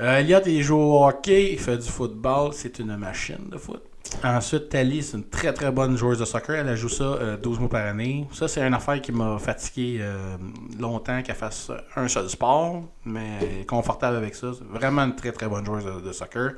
Euh, 0.00 0.18
Elliot, 0.18 0.40
il 0.46 0.62
joue 0.62 0.78
au 0.78 1.06
hockey, 1.06 1.52
il 1.52 1.58
fait 1.58 1.76
du 1.76 1.88
football, 1.88 2.52
c'est 2.54 2.78
une 2.78 2.96
machine 2.96 3.48
de 3.50 3.58
foot. 3.58 3.82
Ensuite, 4.24 4.70
Tali, 4.70 5.02
c'est 5.02 5.16
une 5.16 5.28
très 5.28 5.52
très 5.52 5.70
bonne 5.70 5.96
joueuse 5.96 6.18
de 6.18 6.24
soccer. 6.24 6.56
Elle 6.56 6.76
joue 6.76 6.88
ça 6.88 7.04
euh, 7.04 7.36
12 7.36 7.60
mois 7.60 7.68
par 7.68 7.86
année. 7.86 8.26
Ça, 8.32 8.48
c'est 8.48 8.60
une 8.60 8.74
affaire 8.74 9.00
qui 9.00 9.12
m'a 9.12 9.38
fatigué 9.38 9.98
euh, 10.00 10.36
longtemps 10.78 11.22
qu'elle 11.22 11.36
fasse 11.36 11.70
un 11.96 12.08
seul 12.08 12.28
sport, 12.28 12.82
mais 13.04 13.38
elle 13.40 13.60
est 13.60 13.66
confortable 13.66 14.16
avec 14.16 14.34
ça. 14.34 14.52
C'est 14.56 14.64
vraiment 14.64 15.02
une 15.02 15.16
très 15.16 15.32
très 15.32 15.48
bonne 15.48 15.64
joueuse 15.64 15.84
de, 16.02 16.12
soccer. 16.12 16.52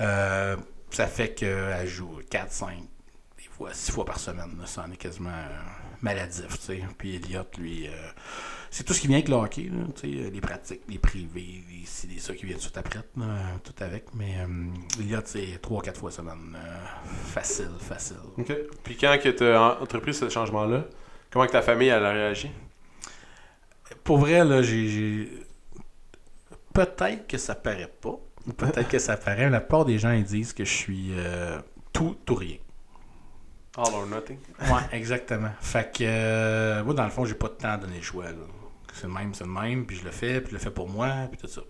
Euh, 0.00 0.56
ça 0.90 1.06
fait 1.06 1.34
qu'elle 1.34 1.86
joue 1.86 2.20
4, 2.30 2.52
5, 2.52 2.76
des 3.36 3.44
fois 3.50 3.70
6 3.72 3.90
fois 3.90 4.04
par 4.04 4.18
semaine. 4.18 4.56
Ça 4.66 4.84
en 4.86 4.92
est 4.92 4.96
quasiment 4.96 5.30
euh, 5.30 5.58
maladif. 6.02 6.58
tu 6.60 6.66
sais. 6.66 6.82
Puis 6.96 7.16
Elliot, 7.16 7.42
lui, 7.58 7.88
euh, 7.88 7.90
c'est 8.76 8.82
tout 8.82 8.92
ce 8.92 9.00
qui 9.00 9.06
vient 9.06 9.18
avec 9.18 9.28
le 9.28 9.36
hockey. 9.36 9.70
là, 9.72 9.84
tu 9.94 10.00
sais, 10.24 10.30
les 10.30 10.40
pratiques, 10.40 10.80
les 10.88 10.98
privés, 10.98 11.62
les 11.70 11.86
ci, 11.86 12.08
les 12.08 12.18
ça 12.18 12.34
qui 12.34 12.44
vient 12.44 12.56
tout 12.56 12.72
après, 12.74 12.98
là, 13.16 13.26
tout 13.62 13.72
avec. 13.80 14.06
Mais 14.14 14.34
euh, 14.40 14.46
Elliot, 15.00 15.20
c'est 15.24 15.60
3-4 15.62 15.94
fois 15.96 16.10
semaine. 16.10 16.56
euh, 16.56 16.84
facile, 17.26 17.70
facile. 17.78 18.16
Ok. 18.36 18.52
Puis 18.82 18.96
quand 18.96 19.16
t'as 19.36 19.60
en- 19.60 19.80
entrepris 19.82 20.12
ce 20.12 20.28
changement-là, 20.28 20.86
comment 21.30 21.46
que 21.46 21.52
ta 21.52 21.62
famille 21.62 21.86
elle 21.88 22.04
a 22.04 22.10
réagi? 22.12 22.50
Pour 24.02 24.18
vrai, 24.18 24.44
là, 24.44 24.60
j'ai. 24.62 25.28
Peut-être 26.72 27.28
que 27.28 27.38
ça 27.38 27.54
paraît 27.54 27.92
pas. 28.00 28.18
Peut-être 28.56 28.88
que 28.88 28.98
ça 28.98 29.16
paraît. 29.16 29.48
La 29.50 29.60
plupart 29.60 29.84
des 29.84 29.98
gens 29.98 30.10
ils 30.10 30.24
disent 30.24 30.52
que 30.52 30.64
je 30.64 30.72
suis 30.72 31.10
euh, 31.12 31.60
tout, 31.92 32.16
tout 32.26 32.34
rien. 32.34 32.56
All 33.76 33.92
or 33.94 34.06
nothing. 34.06 34.38
Ouais, 34.60 34.82
exactement. 34.92 35.50
Fait 35.60 35.90
que 35.92 36.04
euh, 36.04 36.84
moi, 36.84 36.94
dans 36.94 37.04
le 37.04 37.10
fond, 37.10 37.24
j'ai 37.24 37.34
pas 37.34 37.48
de 37.48 37.54
temps 37.54 37.70
à 37.70 37.76
donner 37.76 37.96
le 37.96 38.02
choix. 38.02 38.24
là. 38.26 38.32
C'est 38.94 39.06
le 39.06 39.12
même, 39.12 39.34
c'est 39.34 39.44
le 39.44 39.50
même, 39.50 39.84
puis 39.86 39.96
je 39.96 40.04
le 40.04 40.10
fais, 40.10 40.40
puis 40.40 40.50
je 40.50 40.54
le 40.54 40.60
fais 40.60 40.70
pour 40.70 40.88
moi, 40.88 41.10
puis 41.30 41.38
tout 41.38 41.48
ça. 41.48 41.60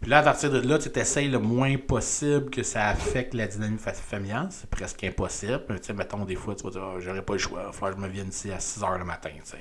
Puis 0.00 0.10
là, 0.10 0.18
à 0.18 0.22
partir 0.22 0.50
de 0.50 0.58
là, 0.60 0.78
tu 0.78 0.88
essayes 0.98 1.28
le 1.28 1.38
moins 1.38 1.76
possible 1.76 2.50
que 2.50 2.62
ça 2.64 2.88
affecte 2.88 3.34
la 3.34 3.46
dynamique 3.46 3.80
fa- 3.80 3.92
familiale. 3.92 4.48
C'est 4.50 4.68
presque 4.68 5.04
impossible. 5.04 5.62
Tu 5.68 5.76
sais, 5.86 5.92
mettons, 5.92 6.24
des 6.24 6.34
fois, 6.36 6.54
tu 6.56 6.64
vas 6.64 6.70
dire, 6.70 6.82
Ah, 6.82 6.94
j'aurais 6.98 7.22
pas 7.22 7.34
le 7.34 7.38
choix, 7.38 7.60
il 7.62 7.66
va 7.66 7.72
falloir 7.72 7.92
que 7.94 8.00
je 8.00 8.06
me 8.06 8.12
vienne 8.12 8.28
ici 8.28 8.50
à 8.50 8.58
6 8.58 8.80
h 8.80 8.98
le 8.98 9.04
matin, 9.04 9.30
tu 9.44 9.50
sais. 9.50 9.58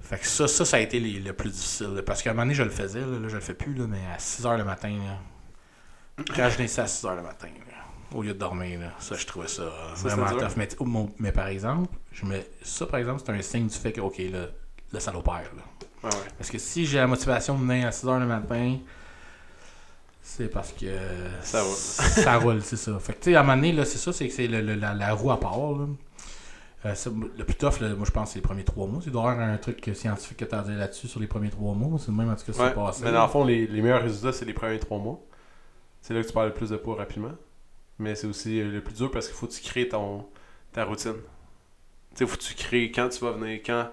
Fait 0.00 0.18
que 0.18 0.26
ça, 0.26 0.46
ça, 0.48 0.64
ça 0.66 0.76
a 0.76 0.80
été 0.80 1.00
les- 1.00 1.20
le 1.20 1.32
plus 1.32 1.50
difficile. 1.50 1.94
là. 1.94 2.02
Parce 2.02 2.22
qu'à 2.22 2.30
un 2.30 2.32
moment 2.34 2.42
donné, 2.44 2.54
je 2.54 2.62
le 2.62 2.70
faisais, 2.70 3.00
là, 3.00 3.18
là, 3.18 3.28
je 3.28 3.34
le 3.34 3.40
fais 3.40 3.54
plus, 3.54 3.72
là, 3.74 3.86
mais 3.88 4.00
à 4.14 4.18
6 4.18 4.42
h 4.44 4.58
le 4.58 4.64
matin, 4.64 4.90
là, 4.90 6.24
quand 6.36 6.50
je 6.50 6.58
naissais 6.58 6.82
à 6.82 6.86
6 6.86 7.06
h 7.06 7.16
le 7.16 7.22
matin, 7.22 7.48
là, 7.48 7.74
au 8.14 8.22
lieu 8.22 8.34
de 8.34 8.38
dormir, 8.38 8.80
là, 8.80 8.92
ça, 8.98 9.14
je 9.16 9.24
trouvais 9.24 9.48
ça, 9.48 9.62
Ça, 9.94 10.08
vraiment 10.08 10.26
tough. 10.48 10.56
Mais, 10.58 10.68
mais 11.18 11.32
par 11.32 11.46
exemple, 11.46 11.96
je 12.12 12.26
me, 12.26 12.38
ça, 12.62 12.84
par 12.86 13.00
exemple, 13.00 13.22
c'est 13.24 13.32
un 13.32 13.40
signe 13.40 13.66
du 13.68 13.74
fait 13.78 13.92
que, 13.92 14.02
OK, 14.02 14.18
là, 14.30 14.48
le 14.92 15.00
salopère, 15.00 15.50
là. 15.56 15.62
Ouais, 16.04 16.10
ouais. 16.14 16.26
Parce 16.36 16.50
que 16.50 16.58
si 16.58 16.84
j'ai 16.84 16.98
la 16.98 17.06
motivation 17.06 17.56
de 17.58 17.64
venir 17.64 17.86
à 17.86 17.90
6h 17.90 18.18
le 18.18 18.26
matin, 18.26 18.78
c'est 20.20 20.48
parce 20.48 20.72
que 20.72 20.86
Ça 21.42 21.62
roule. 21.62 21.74
ça 21.76 22.38
roule, 22.38 22.62
c'est 22.62 22.76
ça. 22.76 22.98
Fait 22.98 23.12
que 23.14 23.18
tu 23.18 23.30
sais, 23.30 23.36
à 23.36 23.40
un 23.40 23.42
moment 23.42 23.56
donné, 23.56 23.72
là, 23.72 23.84
c'est 23.84 23.98
ça, 23.98 24.12
c'est 24.12 24.26
que 24.28 24.34
c'est 24.34 24.46
la, 24.48 24.94
la 24.94 25.14
roue 25.14 25.30
à 25.30 25.38
part. 25.40 25.72
Là. 25.72 25.86
Euh, 26.84 26.94
le 27.38 27.44
plus 27.44 27.54
tough, 27.54 27.78
là, 27.80 27.94
moi 27.94 28.04
je 28.04 28.10
pense, 28.10 28.30
c'est 28.30 28.38
les 28.38 28.42
premiers 28.42 28.64
trois 28.64 28.86
mois. 28.88 29.00
C'est 29.04 29.10
d'avoir 29.10 29.38
un 29.38 29.56
truc 29.56 29.88
scientifique 29.94 30.38
que 30.38 30.44
tu 30.44 30.54
as 30.54 30.62
dit 30.62 30.74
là-dessus 30.74 31.06
sur 31.06 31.20
les 31.20 31.28
premiers 31.28 31.50
trois 31.50 31.74
mois. 31.74 31.98
C'est 32.00 32.08
le 32.10 32.16
même 32.16 32.28
en 32.30 32.34
tout 32.34 32.50
cas 32.50 32.58
Ouais, 32.58 32.68
c'est 32.70 32.74
passé. 32.74 33.04
mais 33.04 33.12
dans 33.12 33.22
le 33.22 33.30
fond, 33.30 33.44
les, 33.44 33.66
les 33.68 33.80
meilleurs 33.82 34.02
résultats, 34.02 34.32
c'est 34.32 34.44
les 34.44 34.52
premiers 34.52 34.80
trois 34.80 34.98
mois. 34.98 35.20
C'est 36.00 36.12
là 36.14 36.22
que 36.22 36.26
tu 36.26 36.32
perds 36.32 36.46
le 36.46 36.54
plus 36.54 36.70
de 36.70 36.76
poids 36.76 36.96
rapidement. 36.96 37.32
Mais 37.98 38.16
c'est 38.16 38.26
aussi 38.26 38.60
euh, 38.60 38.68
le 38.72 38.80
plus 38.82 38.94
dur 38.94 39.10
parce 39.12 39.28
qu'il 39.28 39.36
faut 39.36 39.46
que 39.46 39.52
tu 39.52 39.62
crées 39.62 39.88
ton, 39.88 40.26
ta 40.72 40.84
routine. 40.84 41.14
Tu 42.14 42.18
sais, 42.18 42.26
faut 42.26 42.36
que 42.36 42.42
tu 42.42 42.54
crées 42.54 42.90
quand 42.92 43.08
tu 43.10 43.24
vas 43.24 43.30
venir, 43.32 43.60
quand, 43.64 43.88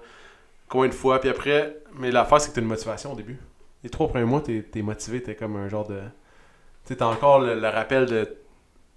combien 0.70 0.88
de 0.88 0.94
fois. 0.94 1.20
Puis 1.20 1.28
après, 1.28 1.76
mais 1.98 2.10
l'affaire, 2.10 2.40
c'est 2.40 2.48
que 2.48 2.54
tu 2.54 2.60
as 2.60 2.62
une 2.62 2.68
motivation 2.68 3.12
au 3.12 3.16
début. 3.16 3.38
Les 3.84 3.90
trois 3.90 4.08
premiers 4.08 4.24
mois, 4.24 4.40
tu 4.40 4.64
es, 4.74 4.82
motivé, 4.82 5.22
tu 5.22 5.30
es 5.30 5.34
comme 5.34 5.56
un 5.56 5.68
genre 5.68 5.86
de. 5.86 5.98
Tu 5.98 6.04
sais, 6.84 6.96
t'as 6.96 7.06
encore 7.06 7.40
le, 7.40 7.54
le 7.60 7.68
rappel 7.68 8.06
de. 8.06 8.36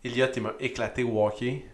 Elliot, 0.06 0.28
il 0.36 0.42
m'a 0.42 0.54
éclaté 0.60 1.04
au 1.04 1.26
hockey. 1.26 1.66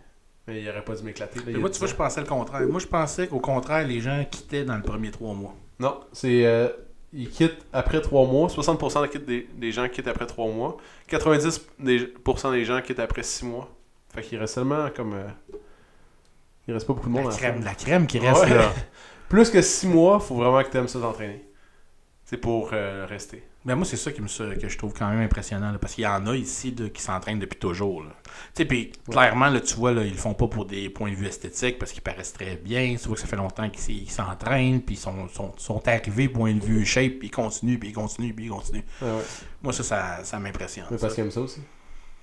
Mais 0.47 0.62
il 0.62 0.69
aurait 0.69 0.83
pas 0.83 0.95
dû 0.95 1.03
m'éclater. 1.03 1.39
moi, 1.57 1.69
10 1.69 1.73
tu 1.73 1.79
vois, 1.79 1.88
je 1.88 1.95
pensais 1.95 2.21
le 2.21 2.27
contraire. 2.27 2.67
Moi, 2.67 2.79
je 2.79 2.88
pensais 2.88 3.27
qu'au 3.27 3.39
contraire, 3.39 3.88
les 3.88 3.99
gens 3.99 4.25
quittaient 4.29 4.63
dans 4.65 4.75
le 4.75 4.81
premier 4.81 5.12
trois 5.12 5.33
mois. 5.33 5.53
Non, 5.79 5.99
c'est. 6.12 6.45
euh, 6.45 6.69
ils 7.13 7.29
quittent 7.29 7.65
après 7.73 8.01
3 8.01 8.27
mois. 8.27 8.47
60% 8.47 9.25
des, 9.25 9.47
des, 9.55 9.71
gens 9.71 9.88
quittent 9.89 10.07
après 10.07 10.27
3 10.27 10.47
mois. 10.51 10.77
90% 11.09 12.51
des, 12.51 12.65
gens 12.65 12.81
quittent 12.81 12.99
après 12.99 13.23
6 13.23 13.45
mois. 13.45 13.69
Fait 14.13 14.21
qu'il 14.21 14.38
reste 14.38 14.55
seulement 14.55 14.89
comme. 14.95 15.13
euh, 15.13 15.27
il 16.67 16.73
reste 16.73 16.85
pas 16.85 16.93
beaucoup 16.93 17.09
de 17.09 17.13
monde 17.13 17.29
La 17.31 17.35
crème, 17.35 17.63
la 17.63 17.73
crème 17.73 18.05
qui 18.05 18.19
reste 18.19 18.43
Ouais. 18.43 18.49
là. 18.49 18.71
Plus 19.29 19.49
que 19.49 19.61
6 19.61 19.87
mois, 19.87 20.19
faut 20.19 20.35
vraiment 20.35 20.63
que 20.63 20.69
tu 20.69 20.77
aimes 20.77 20.87
ça 20.87 20.99
t'entraîner. 20.99 21.45
C'est 22.25 22.37
pour 22.37 22.71
euh, 22.73 23.05
rester. 23.07 23.43
Mais 23.65 23.75
moi, 23.75 23.85
c'est 23.85 23.97
ça 23.97 24.11
qui 24.11 24.21
me, 24.21 24.55
que 24.55 24.69
je 24.69 24.77
trouve 24.77 24.93
quand 24.93 25.09
même 25.09 25.19
impressionnant. 25.19 25.71
là, 25.71 25.77
parce 25.79 25.93
qu'il 25.93 26.03
y 26.03 26.07
en 26.07 26.25
a 26.27 26.35
ici 26.35 26.73
là, 26.77 26.89
qui 26.89 27.01
s'entraînent 27.01 27.39
depuis 27.39 27.59
toujours. 27.59 28.03
Tu 28.55 28.65
puis 28.65 28.91
clairement, 29.09 29.49
là, 29.49 29.59
tu 29.59 29.75
vois, 29.75 29.91
là, 29.91 30.03
ils 30.03 30.11
le 30.11 30.17
font 30.17 30.33
pas 30.33 30.47
pour 30.47 30.65
des 30.65 30.89
points 30.89 31.11
de 31.11 31.15
vue 31.15 31.25
esthétiques 31.27 31.77
parce 31.77 31.91
qu'ils 31.91 32.01
paraissent 32.01 32.33
très 32.33 32.55
bien. 32.55 32.95
Tu 32.95 33.07
vois 33.07 33.15
que 33.15 33.21
ça 33.21 33.27
fait 33.27 33.35
longtemps 33.35 33.69
qu'ils 33.69 34.09
s'entraînent, 34.09 34.81
puis 34.81 34.95
ils 34.95 34.99
sont, 34.99 35.27
sont, 35.27 35.53
sont 35.57 35.87
arrivés, 35.87 36.29
point 36.29 36.53
de 36.53 36.63
vue 36.63 36.85
shape, 36.85 37.19
puis 37.19 37.27
ils 37.27 37.31
continuent, 37.31 37.77
puis 37.77 37.89
ils 37.89 37.93
continuent, 37.93 38.33
puis 38.33 38.45
ils 38.45 38.51
continuent. 38.51 38.85
Ouais, 39.01 39.11
ouais. 39.11 39.23
Moi, 39.61 39.73
ça, 39.73 39.83
ça, 39.83 40.23
ça 40.23 40.39
m'impressionne. 40.39 40.85
Mais 40.89 40.97
parce 40.97 41.13
qu'il 41.13 41.23
aime 41.25 41.31
ça 41.31 41.41
aussi. 41.41 41.59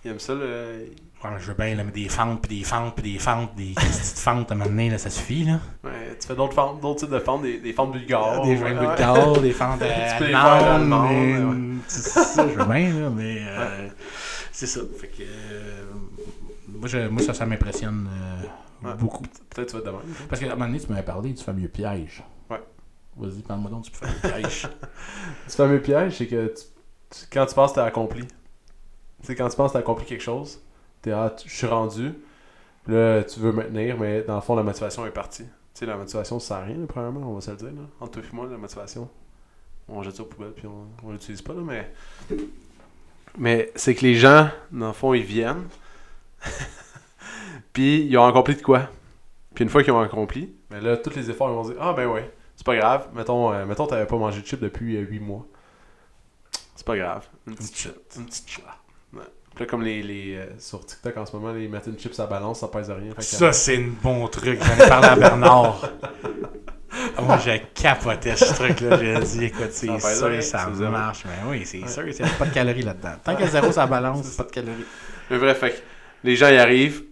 Il 0.05 0.11
aime 0.13 0.19
ça, 0.21 0.35
le. 0.35 0.87
Ouais, 1.25 1.31
je 1.39 1.47
veux 1.47 1.55
bien, 1.55 1.75
là, 1.75 1.83
mais 1.83 1.91
des 1.91 2.09
fentes, 2.09 2.43
puis 2.47 2.59
des 2.59 2.65
fentes, 2.65 2.95
puis 2.95 3.13
des 3.15 3.19
fentes, 3.19 3.55
des 3.57 3.73
petites 3.75 4.19
fentes 4.19 4.51
à 4.51 4.55
un 4.55 4.59
moment 4.59 4.71
donné, 4.71 4.91
là, 4.91 4.99
ça 4.99 5.11
suffit, 5.11 5.45
là. 5.45 5.59
Ouais, 5.83 6.17
tu 6.21 6.27
fais 6.29 6.37
d'autres 6.37 6.53
fentes, 6.55 6.81
d'autres 6.81 7.01
types 7.01 7.11
de 7.11 7.19
fentes, 7.19 7.43
des, 7.43 7.59
des 7.59 7.73
fentes 7.73 7.93
bulgares. 7.93 8.43
des 8.43 8.51
ouais, 8.51 8.57
fentes 8.59 8.81
ouais. 8.81 8.87
bulgares, 8.87 9.41
des 9.41 9.53
fentes 9.53 9.83
à 9.83 10.75
allemandes, 10.75 11.11
mais- 11.11 11.77
c'est 11.89 12.03
ça, 12.11 12.47
je 12.49 12.55
veux 12.55 12.65
bien, 12.67 13.01
là, 13.01 13.11
mais 13.11 13.39
euh, 13.41 13.89
c'est 14.53 14.67
ça. 14.67 14.81
Fait 15.01 15.09
que, 15.09 15.23
euh, 15.23 15.85
moi, 16.69 16.87
je- 16.89 17.09
moi, 17.09 17.23
ça, 17.23 17.35
ça 17.35 17.47
m'impressionne 17.47 18.09
euh, 18.13 18.47
Ouais. 18.89 18.95
beaucoup. 18.99 19.23
Peut-être 19.51 19.69
tu 19.69 19.73
vas 19.73 19.79
être 19.79 19.87
de 19.87 19.91
même. 19.91 20.15
Parce 20.29 20.39
qu'à 20.41 20.47
un 20.49 20.51
moment 20.51 20.67
donné, 20.67 20.79
tu 20.79 20.89
m'avais 20.91 21.03
parlé 21.03 21.31
du 21.33 21.43
fameux 21.43 21.67
piège. 21.67 22.23
Ouais. 22.51 22.61
Vas-y, 23.17 23.41
parle-moi 23.41 23.71
donc 23.71 23.85
du 23.85 23.91
fameux 23.91 24.13
piège. 24.43 24.69
Ce 25.49 25.57
fameux 25.57 25.81
piège, 25.81 26.19
c'est 26.19 26.27
que 26.27 26.49
tu- 26.49 26.65
tu- 27.11 27.27
quand 27.33 27.47
tu 27.47 27.55
penses 27.55 27.71
que 27.71 27.77
t'as 27.77 27.85
accompli, 27.87 28.23
tu 29.27 29.33
sais, 29.33 29.37
quand 29.37 29.49
tu 29.49 29.57
penses 29.57 29.71
que 29.71 29.75
t'as 29.75 29.81
accompli 29.81 30.07
quelque 30.07 30.23
chose, 30.23 30.61
t'es 31.03 31.11
ah, 31.11 31.35
tu- 31.37 31.49
je 31.49 31.55
suis 31.55 31.67
rendu, 31.67 32.15
là, 32.87 33.25
tu 33.25 33.41
veux 33.41 33.53
maintenir, 33.53 33.99
mais 33.99 34.23
dans 34.23 34.37
le 34.37 34.41
fond, 34.41 34.55
la 34.55 34.63
motivation 34.63 35.05
est 35.07 35.11
partie. 35.11 35.45
Tu 35.45 35.51
sais, 35.81 35.87
la 35.87 35.97
motivation, 35.97 36.39
ça 36.39 36.47
sert 36.49 36.57
à 36.59 36.61
rien, 36.63 36.77
là, 36.79 36.87
premièrement, 36.87 37.31
on 37.31 37.35
va 37.35 37.41
se 37.41 37.51
le 37.51 37.57
dire, 37.57 37.67
là. 37.73 37.83
Entre 38.01 38.13
toi 38.13 38.23
et 38.23 38.35
moi, 38.35 38.47
la 38.51 38.57
motivation, 38.57 39.09
on 39.89 40.03
jette 40.03 40.17
ça 40.17 40.23
aux 40.23 40.27
poubelles, 40.27 40.53
puis 40.53 40.67
on, 40.67 40.87
on 41.07 41.13
l'utilise 41.13 41.43
pas, 41.43 41.53
là, 41.53 41.61
mais. 41.63 41.93
Mais 43.39 43.71
c'est 43.75 43.95
que 43.95 44.01
les 44.03 44.15
gens, 44.15 44.49
dans 44.73 44.87
le 44.89 44.93
fond, 44.95 45.13
ils 45.13 45.23
viennent, 45.25 45.67
puis 47.73 48.03
ils 48.07 48.17
ont 48.17 48.25
accompli 48.27 48.55
de 48.57 48.63
quoi? 48.63 48.89
Puis 49.55 49.65
une 49.65 49.71
fois 49.71 49.83
qu'ils 49.83 49.93
ont 49.93 50.01
accompli, 50.01 50.55
mais 50.71 50.81
là, 50.81 50.97
tous 50.97 51.15
les 51.17 51.31
efforts, 51.31 51.51
ils 51.51 51.55
vont 51.55 51.65
dire 51.69 51.77
Ah, 51.81 51.93
ben 51.93 52.07
ouais, 52.09 52.31
c'est 52.57 52.65
pas 52.67 52.77
grave, 52.77 53.09
mettons, 53.15 53.53
euh, 53.53 53.65
mettons 53.67 53.87
t'avais 53.87 54.07
pas 54.07 54.17
mangé 54.17 54.41
de 54.43 54.47
chips 54.47 54.61
depuis 54.61 54.97
8 54.99 55.21
mois. 55.21 55.47
C'est 56.75 56.87
pas 56.87 56.97
grave. 56.97 57.27
Une 57.47 57.55
petite 57.55 57.77
chip. 57.77 57.95
Une 58.17 58.27
petite 58.27 58.49
chip. 58.49 58.65
Ouais. 59.57 59.57
Puis 59.57 59.65
là, 59.65 59.71
comme 59.71 59.83
les, 59.83 60.03
les 60.03 60.37
euh, 60.37 60.47
sur 60.59 60.85
TikTok 60.85 61.17
en 61.17 61.27
ce 61.27 61.35
moment, 61.37 61.53
les 61.53 61.65
une 61.65 61.99
chips 61.99 62.21
à 62.21 62.27
balance, 62.27 62.61
ça 62.61 62.69
pèse 62.69 62.91
rien. 62.91 63.11
Fait 63.11 63.17
que- 63.17 63.23
ça, 63.23 63.53
c'est 63.53 63.77
un 63.79 63.89
bon 64.03 64.29
truc. 64.29 64.61
J'en 64.63 64.85
ai 64.85 64.89
parlé 64.89 65.09
à 65.09 65.17
Bernard. 65.17 65.91
Moi, 67.23 67.39
j'ai 67.45 67.63
capoté 67.75 68.37
ce 68.37 68.55
truc-là. 68.55 68.99
J'ai 68.99 69.19
dit, 69.21 69.45
écoute, 69.47 69.69
c'est 69.73 69.87
Ça 69.87 69.93
pèse 70.09 70.19
sûr, 70.19 70.29
rien, 70.29 70.41
ça 70.41 70.67
c'est 70.69 70.75
zéro. 70.77 70.91
marche. 70.93 71.25
Mais 71.27 71.51
oui, 71.51 71.65
c'est 71.67 71.87
sûr, 71.89 72.07
il 72.07 72.15
n'y 72.15 72.23
a 72.23 72.33
pas 72.39 72.47
de 72.47 72.55
calories 72.55 72.83
là-dedans. 72.83 73.15
Tant 73.25 73.35
qu'il 73.35 73.45
y 73.45 73.49
a 73.49 73.51
zéro, 73.51 73.73
ça 73.73 73.87
balance, 73.87 74.25
c'est 74.27 74.37
pas 74.37 74.45
de 74.45 74.51
calories. 74.53 74.85
Mais 75.31 75.39
bref, 75.39 75.59
fait 75.59 75.71
que 75.73 75.77
les 76.25 76.37
gens 76.37 76.49
y 76.49 76.57
arrivent. 76.57 77.05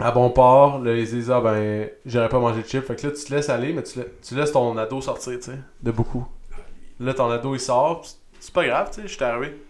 À 0.00 0.10
bon 0.10 0.30
port, 0.30 0.78
là, 0.80 0.94
ils 0.96 1.06
se 1.06 1.14
disent 1.14 1.30
Ah 1.30 1.40
ben, 1.40 1.88
j'aurais 2.06 2.28
pas 2.28 2.40
mangé 2.40 2.62
de 2.62 2.66
chips. 2.68 2.84
Fait 2.86 2.96
que 2.96 3.06
là, 3.06 3.12
tu 3.12 3.24
te 3.24 3.32
laisses 3.34 3.48
aller, 3.50 3.72
mais 3.72 3.82
tu, 3.82 3.98
la- 3.98 4.04
tu 4.26 4.34
laisses 4.34 4.50
ton 4.52 4.76
ado 4.76 5.00
sortir, 5.00 5.34
tu 5.38 5.42
sais, 5.50 5.58
de 5.82 5.90
beaucoup. 5.92 6.26
Là, 6.98 7.14
ton 7.14 7.30
ado 7.30 7.54
il 7.54 7.60
sort, 7.60 8.00
pis 8.02 8.16
c'est 8.40 8.52
pas 8.54 8.64
grave, 8.66 8.88
tu 8.92 9.02
sais, 9.02 9.08
je 9.08 9.14
suis 9.14 9.24
arrivé. 9.24 9.62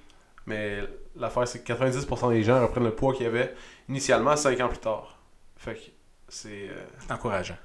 Mais 0.46 0.78
l'affaire, 1.16 1.46
c'est 1.48 1.62
que 1.64 1.72
90% 1.72 2.31
des 2.33 2.42
gens 2.42 2.61
reprennent 2.62 2.85
le 2.85 2.94
poids 2.94 3.12
qu'il 3.12 3.25
y 3.25 3.29
avait 3.29 3.55
initialement 3.88 4.37
5 4.37 4.61
ans 4.61 4.68
plus 4.68 4.79
tard. 4.79 5.18
Fait 5.57 5.75
que 5.75 5.81
c'est. 6.29 6.48
euh, 6.68 6.83
C'est 6.98 7.12
encourageant. 7.12 7.57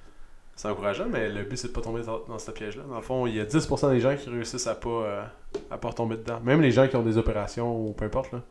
C'est 0.56 0.68
encourageant, 0.70 1.06
mais 1.10 1.30
le 1.30 1.44
but 1.44 1.56
c'est 1.58 1.68
de 1.68 1.74
pas 1.74 1.82
tomber 1.82 2.02
dans, 2.02 2.20
dans 2.28 2.40
ce 2.40 2.50
piège-là. 2.52 2.84
Dans 2.90 2.96
le 2.96 3.02
fond, 3.04 3.28
il 3.28 3.36
y 3.36 3.40
a 3.40 3.46
10% 3.46 3.92
des 3.92 4.00
gens 4.00 4.16
qui 4.16 4.30
réussissent 4.30 4.66
à 4.68 4.74
pas, 4.76 4.90
euh, 4.90 5.24
à 5.70 5.78
pas 5.78 5.90
retomber 5.90 6.18
dedans. 6.18 6.40
Même 6.44 6.62
les 6.62 6.72
gens 6.72 6.88
qui 6.88 6.96
ont 6.96 7.04
des 7.04 7.18
opérations 7.18 7.76
ou 7.80 7.94
peu 7.94 8.06
importe, 8.06 8.32
là, 8.32 8.42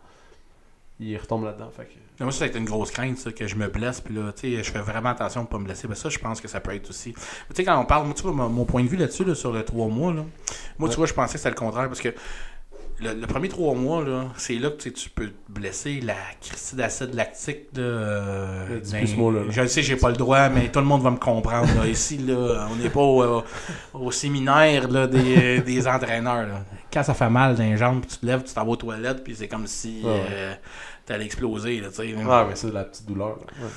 ils 0.99 1.17
retombent 1.19 1.45
là-dedans. 1.45 1.69
Fait 1.77 1.85
que... 1.85 2.23
Moi, 2.23 2.33
ça 2.33 2.45
a 2.45 2.47
été 2.47 2.59
une 2.59 2.65
grosse 2.65 2.91
crainte, 2.91 3.19
ça, 3.19 3.31
que 3.33 3.47
je 3.47 3.57
me 3.57 3.67
blesse, 3.69 4.01
puis 4.01 4.15
là, 4.15 4.33
tu 4.33 4.57
sais, 4.57 4.63
je 4.63 4.71
fais 4.71 4.79
vraiment 4.79 5.11
attention 5.11 5.43
de 5.43 5.49
pas 5.49 5.59
me 5.59 5.65
blesser. 5.65 5.89
Mais 5.89 5.95
ça, 5.97 6.09
je 6.09 6.19
pense 6.19 6.41
que 6.41 6.49
ça 6.49 6.61
peut 6.61 6.75
être 6.75 6.89
aussi. 6.89 7.13
Tu 7.13 7.21
sais, 7.55 7.65
quand 7.65 7.77
on 7.79 7.85
parle, 7.85 8.07
moi, 8.07 8.15
tu 8.15 8.23
vois, 8.23 8.33
mon, 8.33 8.49
mon 8.49 8.65
point 8.65 8.83
de 8.85 8.89
vue 8.89 8.97
là-dessus, 8.97 9.25
là, 9.25 9.35
sur 9.35 9.53
le 9.53 9.63
trois 9.65 9.89
mois, 9.89 10.15
là, 10.15 10.23
moi, 10.79 10.89
Ouais. 10.89 10.95
tu 10.95 10.97
vois, 10.97 11.07
je 11.07 11.13
pensais 11.13 11.33
que 11.35 11.39
c'était 11.39 11.51
le 11.51 11.57
contraire, 11.57 11.89
parce 11.89 12.01
que 12.01 12.15
le, 13.01 13.13
le 13.13 13.27
premier 13.27 13.49
trois 13.49 13.75
mois, 13.75 14.03
là, 14.05 14.27
c'est 14.37 14.55
là 14.55 14.71
que 14.71 14.77
tu 14.77 14.93
tu 14.93 15.11
peux 15.11 15.27
te 15.29 15.33
blesser 15.53 16.01
la 16.01 16.15
cristie 16.41 16.77
d'acide 16.77 17.15
lactique. 17.15 17.67
Là, 17.77 17.83
euh, 17.83 18.81
ben, 18.91 19.07
là. 19.33 19.41
Je 19.51 19.61
le 19.61 19.69
sais, 19.69 19.83
j'ai 19.83 19.97
pas 19.97 20.09
le 20.11 20.17
droit, 20.17 20.49
mais 20.49 20.71
tout 20.71 20.79
le 20.79 20.87
monde 20.87 21.03
va 21.03 21.11
me 21.11 21.19
comprendre. 21.19 21.69
là. 21.79 21.87
Ici, 21.87 22.19
là, 22.19 22.67
on 22.71 22.77
n'est 22.77 22.89
pas 22.91 23.01
au, 23.01 23.43
au 23.95 24.11
séminaire 24.11 24.89
là, 24.89 25.07
des, 25.07 25.61
des 25.61 25.87
entraîneurs. 25.87 26.47
Là. 26.47 26.65
Quand 26.93 27.03
ça 27.03 27.13
fait 27.15 27.29
mal 27.29 27.55
dans 27.57 27.63
les 27.65 27.77
jambes, 27.77 28.05
tu 28.09 28.17
te 28.17 28.25
lèves, 28.27 28.43
tu 28.45 28.55
t'en 28.55 28.65
vas 28.65 28.71
aux 28.71 28.77
toilettes, 28.77 29.23
puis 29.23 29.35
c'est 29.37 29.49
comme 29.49 29.67
si 29.67 30.01
Ouais, 30.03 30.23
euh, 30.31 30.55
t'allais 31.05 31.27
exploser. 31.27 31.81
Là, 31.81 31.89
tu. 31.95 32.15
Ah, 32.29 32.47
mais 32.49 32.57
c'est 32.57 32.69
de 32.69 32.73
la 32.75 32.85
petite 32.85 33.07
douleur. 33.07 33.39
Ouais. 33.61 33.69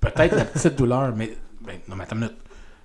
Peut-être 0.00 0.36
la 0.36 0.44
petite 0.44 0.76
douleur, 0.76 1.12
mais. 1.16 1.32
Ben, 1.62 1.76
non, 1.88 1.96
mais 1.96 2.04
attends 2.04 2.16
une 2.16 2.22
minute. 2.22 2.36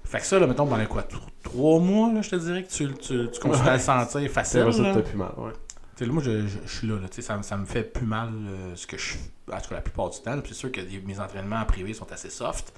Fait 0.03 0.20
que 0.20 0.26
ça, 0.26 0.38
là, 0.39 0.45
mettons, 0.47 0.68
pendant 0.68 0.86
quoi 0.86 1.01
tro- 1.03 1.20
Trois 1.43 1.80
mois, 1.80 2.12
là, 2.14 2.22
je 2.22 2.30
te 2.30 2.36
dirais 2.36 2.64
que 2.64 2.70
tu, 2.70 2.88
tu, 2.93 3.28
tu 3.32 3.39
continues 3.39 3.68
à 3.70 3.74
le 3.74 3.80
sentir 3.80 4.30
facile. 4.30 4.72
ça 4.72 4.82
là? 4.82 4.93
plus 5.01 5.18
mal. 5.18 5.32
Ouais. 5.38 5.51
Tu 5.96 6.00
sais, 6.04 6.06
là, 6.08 6.12
moi, 6.14 6.22
je, 6.24 6.46
je- 6.48 6.58
je 6.66 6.72
suis 6.78 6.88
là, 6.88 6.96
là 7.00 7.08
tu 7.08 7.16
sais, 7.16 7.22
ça, 7.22 7.38
me- 7.38 7.43
ça 7.43 7.56
me 7.58 7.66
fait 7.66 7.84
plus 7.84 8.06
mal 8.06 8.30
euh, 8.48 8.76
ce 8.76 8.86
que 8.86 8.98
je 8.98 9.16
En 9.52 9.60
tout 9.62 9.70
cas, 9.70 9.76
la 9.76 9.82
plupart 9.82 10.10
du 10.10 10.20
temps. 10.22 10.38
c'est 10.46 10.54
sûr 10.54 10.72
que 10.72 10.82
mes 11.06 11.20
entraînements 11.20 11.58
en 11.62 11.66
privé 11.66 11.93
sont 11.93 12.12
assez 12.12 12.30
soft. 12.30 12.74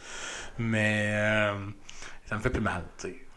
Mais 0.59 1.09
euh, 1.13 1.53
ça 2.27 2.35
me 2.35 2.41
fait 2.41 2.49
plus 2.51 2.61
mal. 2.61 2.83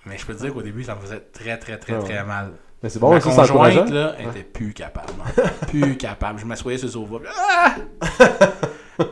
Mais 0.07 0.18
je 0.18 0.26
peux 0.26 0.35
te 0.35 0.41
dire 0.43 0.53
qu'au 0.53 0.62
début, 0.62 0.85
ça 0.85 0.95
me 0.95 1.01
faisait 1.01 1.20
très, 1.20 1.59
très, 1.59 1.78
très, 1.78 1.95
Ouais, 1.97 2.05
très 2.05 2.24
mal. 2.24 2.53
Mais 2.83 2.89
c'est 2.89 2.99
bon, 2.99 3.11
Ma 3.12 3.20
ça, 3.20 3.31
conjointe, 3.31 3.91
là, 3.91 4.14
elle 4.18 4.28
était 4.28 4.43
plus 4.43 4.72
capable. 4.72 5.12
plus 5.68 5.97
capable. 5.99 6.39
Je 6.41 6.47
m'assoyais 6.47 6.78
sur 6.78 6.87
le 6.87 6.93
sofa. 6.93 7.16
Ah! 7.37 7.76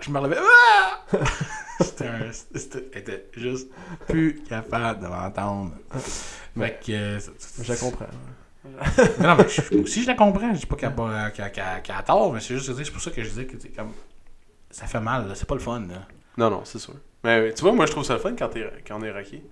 je 0.00 0.10
me 0.10 0.18
relevais. 0.18 0.36
Ah! 0.38 1.16
C'était 1.80 3.24
juste 3.36 3.68
plus 4.06 4.42
capable 4.48 5.02
de 5.02 5.06
m'entendre. 5.08 5.72
Fait 6.58 6.78
que. 6.84 6.92
euh, 6.92 7.18
Je 7.62 7.72
comprends. 7.74 8.06
Mais 8.64 9.26
non, 9.26 9.36
mais 9.36 9.48
je- 9.48 9.78
aussi 9.78 10.02
je 10.02 10.06
la 10.08 10.14
comprends. 10.14 10.52
Je 10.54 10.60
dis 10.60 10.66
pas 10.66 10.76
qu'elle 10.76 10.88
a, 10.90 10.92
pas- 10.92 12.02
tort, 12.04 12.32
mais 12.32 12.40
c'est 12.40 12.54
juste 12.54 12.68
que 12.74 12.84
c'est 12.84 12.90
pour 12.90 13.00
ça 13.02 13.10
que 13.10 13.22
je 13.22 13.30
dis 13.30 13.46
que 13.46 13.56
c'est 13.58 13.68
comme. 13.70 13.92
Ça 14.70 14.86
fait 14.86 15.00
mal. 15.00 15.30
C'est 15.34 15.46
pas 15.48 15.54
le 15.54 15.60
fun, 15.60 15.80
là. 15.80 16.06
Non, 16.36 16.50
non, 16.50 16.62
c'est 16.64 16.78
sûr. 16.78 16.94
Mais 17.24 17.52
tu 17.54 17.62
vois, 17.62 17.72
moi, 17.72 17.86
je 17.86 17.90
trouve 17.92 18.04
ça 18.04 18.14
le 18.14 18.20
fun 18.20 18.34
quand, 18.38 18.48
t'es, 18.48 18.66
quand 18.86 18.98
on 19.00 19.02
est 19.02 19.10
raqué. 19.10 19.42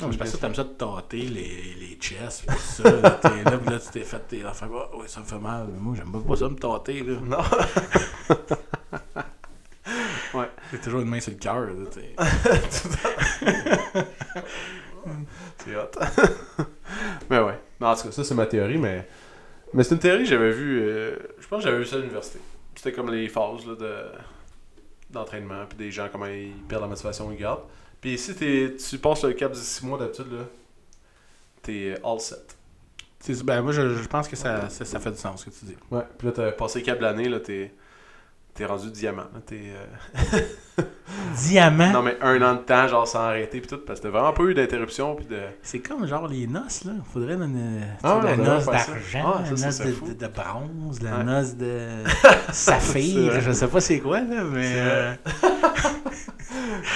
Non, 0.00 0.06
mais 0.06 0.12
c'est 0.12 0.18
parce 0.18 0.30
que 0.32 0.36
t'aimes 0.36 0.54
ça 0.54 0.64
de 0.64 0.68
tâter 0.68 1.22
les, 1.22 1.74
les 1.80 1.98
chests, 2.00 2.42
pis 2.46 2.54
tout 2.54 2.58
ça. 2.58 2.82
Là, 3.02 3.10
t'es 3.10 3.42
là, 3.44 3.58
là, 3.70 3.78
tu 3.80 3.88
t'es 3.92 4.00
fait 4.02 4.20
tes 4.28 4.44
affaires. 4.44 4.68
Ah, 4.72 4.96
ouais, 4.96 5.08
ça 5.08 5.20
me 5.20 5.24
fait 5.26 5.38
mal. 5.38 5.66
Mais 5.72 5.78
moi, 5.80 5.94
j'aime 5.96 6.10
pas 6.22 6.36
ça 6.36 6.48
me 6.48 6.54
tâter, 6.56 7.02
là. 7.02 7.14
Non. 7.20 7.38
ouais. 10.40 10.50
J'ai 10.72 10.78
toujours 10.78 11.00
une 11.00 11.08
main 11.08 11.20
sur 11.20 11.32
le 11.32 11.38
cœur, 11.38 11.60
là, 11.60 11.72
sais. 11.90 12.14
C'est 15.64 15.76
hot. 15.76 15.90
mais 17.30 17.38
ouais. 17.40 17.58
Non, 17.80 17.88
en 17.88 17.94
tout 17.96 18.04
cas, 18.04 18.12
ça, 18.12 18.24
c'est 18.24 18.34
ma 18.34 18.46
théorie, 18.46 18.78
mais. 18.78 19.06
Mais 19.74 19.82
c'est 19.84 19.94
une 19.94 20.00
théorie 20.00 20.22
que 20.24 20.28
j'avais 20.30 20.50
vue. 20.50 20.80
euh, 20.82 21.16
Je 21.38 21.46
pense 21.46 21.58
que 21.62 21.68
j'avais 21.68 21.78
vu 21.78 21.86
ça 21.86 21.96
à 21.96 21.98
l'université. 21.98 22.38
C'était 22.74 22.92
comme 22.92 23.12
les 23.12 23.28
phases 23.28 23.66
là, 23.66 23.74
de 23.74 23.94
d'entraînement, 25.10 25.64
puis 25.66 25.78
des 25.78 25.90
gens, 25.90 26.08
comment 26.12 26.26
ils 26.26 26.52
perdent 26.68 26.82
la 26.82 26.88
motivation, 26.88 27.30
ils 27.32 27.38
gardent. 27.38 27.62
Puis 28.00 28.18
si 28.18 28.34
tu 28.34 28.98
passes 28.98 29.24
le 29.24 29.32
cap 29.32 29.52
de 29.52 29.56
6 29.56 29.84
mois 29.84 29.98
d'habitude, 29.98 30.30
là, 30.32 30.44
t'es 31.62 31.94
all 32.04 32.20
set. 32.20 32.56
Ben, 33.44 33.62
moi, 33.62 33.72
je, 33.72 33.94
je 33.94 34.06
pense 34.08 34.28
que 34.28 34.36
ça, 34.36 34.68
ça, 34.68 34.84
ça 34.84 35.00
fait 35.00 35.10
du 35.10 35.16
sens, 35.16 35.40
ce 35.44 35.50
que 35.50 35.54
tu 35.58 35.64
dis. 35.64 35.76
Ouais, 35.90 36.02
puis 36.18 36.28
là, 36.28 36.32
t'as 36.32 36.52
passé 36.52 36.80
le 36.80 36.84
cap 36.84 36.98
de 36.98 37.02
l'année, 37.02 37.28
là, 37.28 37.40
t'es, 37.40 37.72
t'es 38.58 38.66
rendu 38.66 38.90
diamant. 38.90 39.22
T'es, 39.46 39.60
euh, 39.72 40.40
Diamant? 41.36 41.90
Non, 41.92 42.02
mais 42.02 42.16
un 42.20 42.40
an 42.42 42.54
de 42.54 42.60
temps, 42.60 42.86
genre 42.86 43.06
sans 43.08 43.20
arrêter, 43.20 43.60
puis 43.60 43.68
tout, 43.68 43.78
parce 43.78 43.98
que 44.00 44.04
t'as 44.04 44.10
vraiment 44.10 44.32
pas 44.32 44.42
eu 44.44 44.54
d'interruption, 44.54 45.14
puis 45.16 45.24
de. 45.26 45.38
C'est 45.62 45.78
comme 45.80 46.06
genre 46.06 46.28
les 46.28 46.46
noces, 46.46 46.84
là. 46.84 46.92
Faudrait 47.12 47.34
une, 47.34 47.82
Ah, 48.02 48.20
la 48.22 48.36
noce 48.36 48.66
d'argent, 48.66 49.34
Ah, 49.36 49.42
la 49.50 49.56
ça 49.56 49.66
noce 49.66 49.78
de, 49.80 49.92
fou. 49.92 50.06
de- 50.08 50.12
de 50.14 50.26
bronze, 50.28 51.00
la 51.02 51.18
Ouais. 51.18 51.24
noce 51.24 51.54
de 51.56 51.86
saphir. 52.52 53.40
je 53.40 53.52
sais 53.52 53.68
pas 53.68 53.80
c'est 53.80 54.00
quoi, 54.00 54.20
là, 54.20 54.44
mais. 54.44 54.62
C'est 54.62 54.80
euh, 54.80 55.14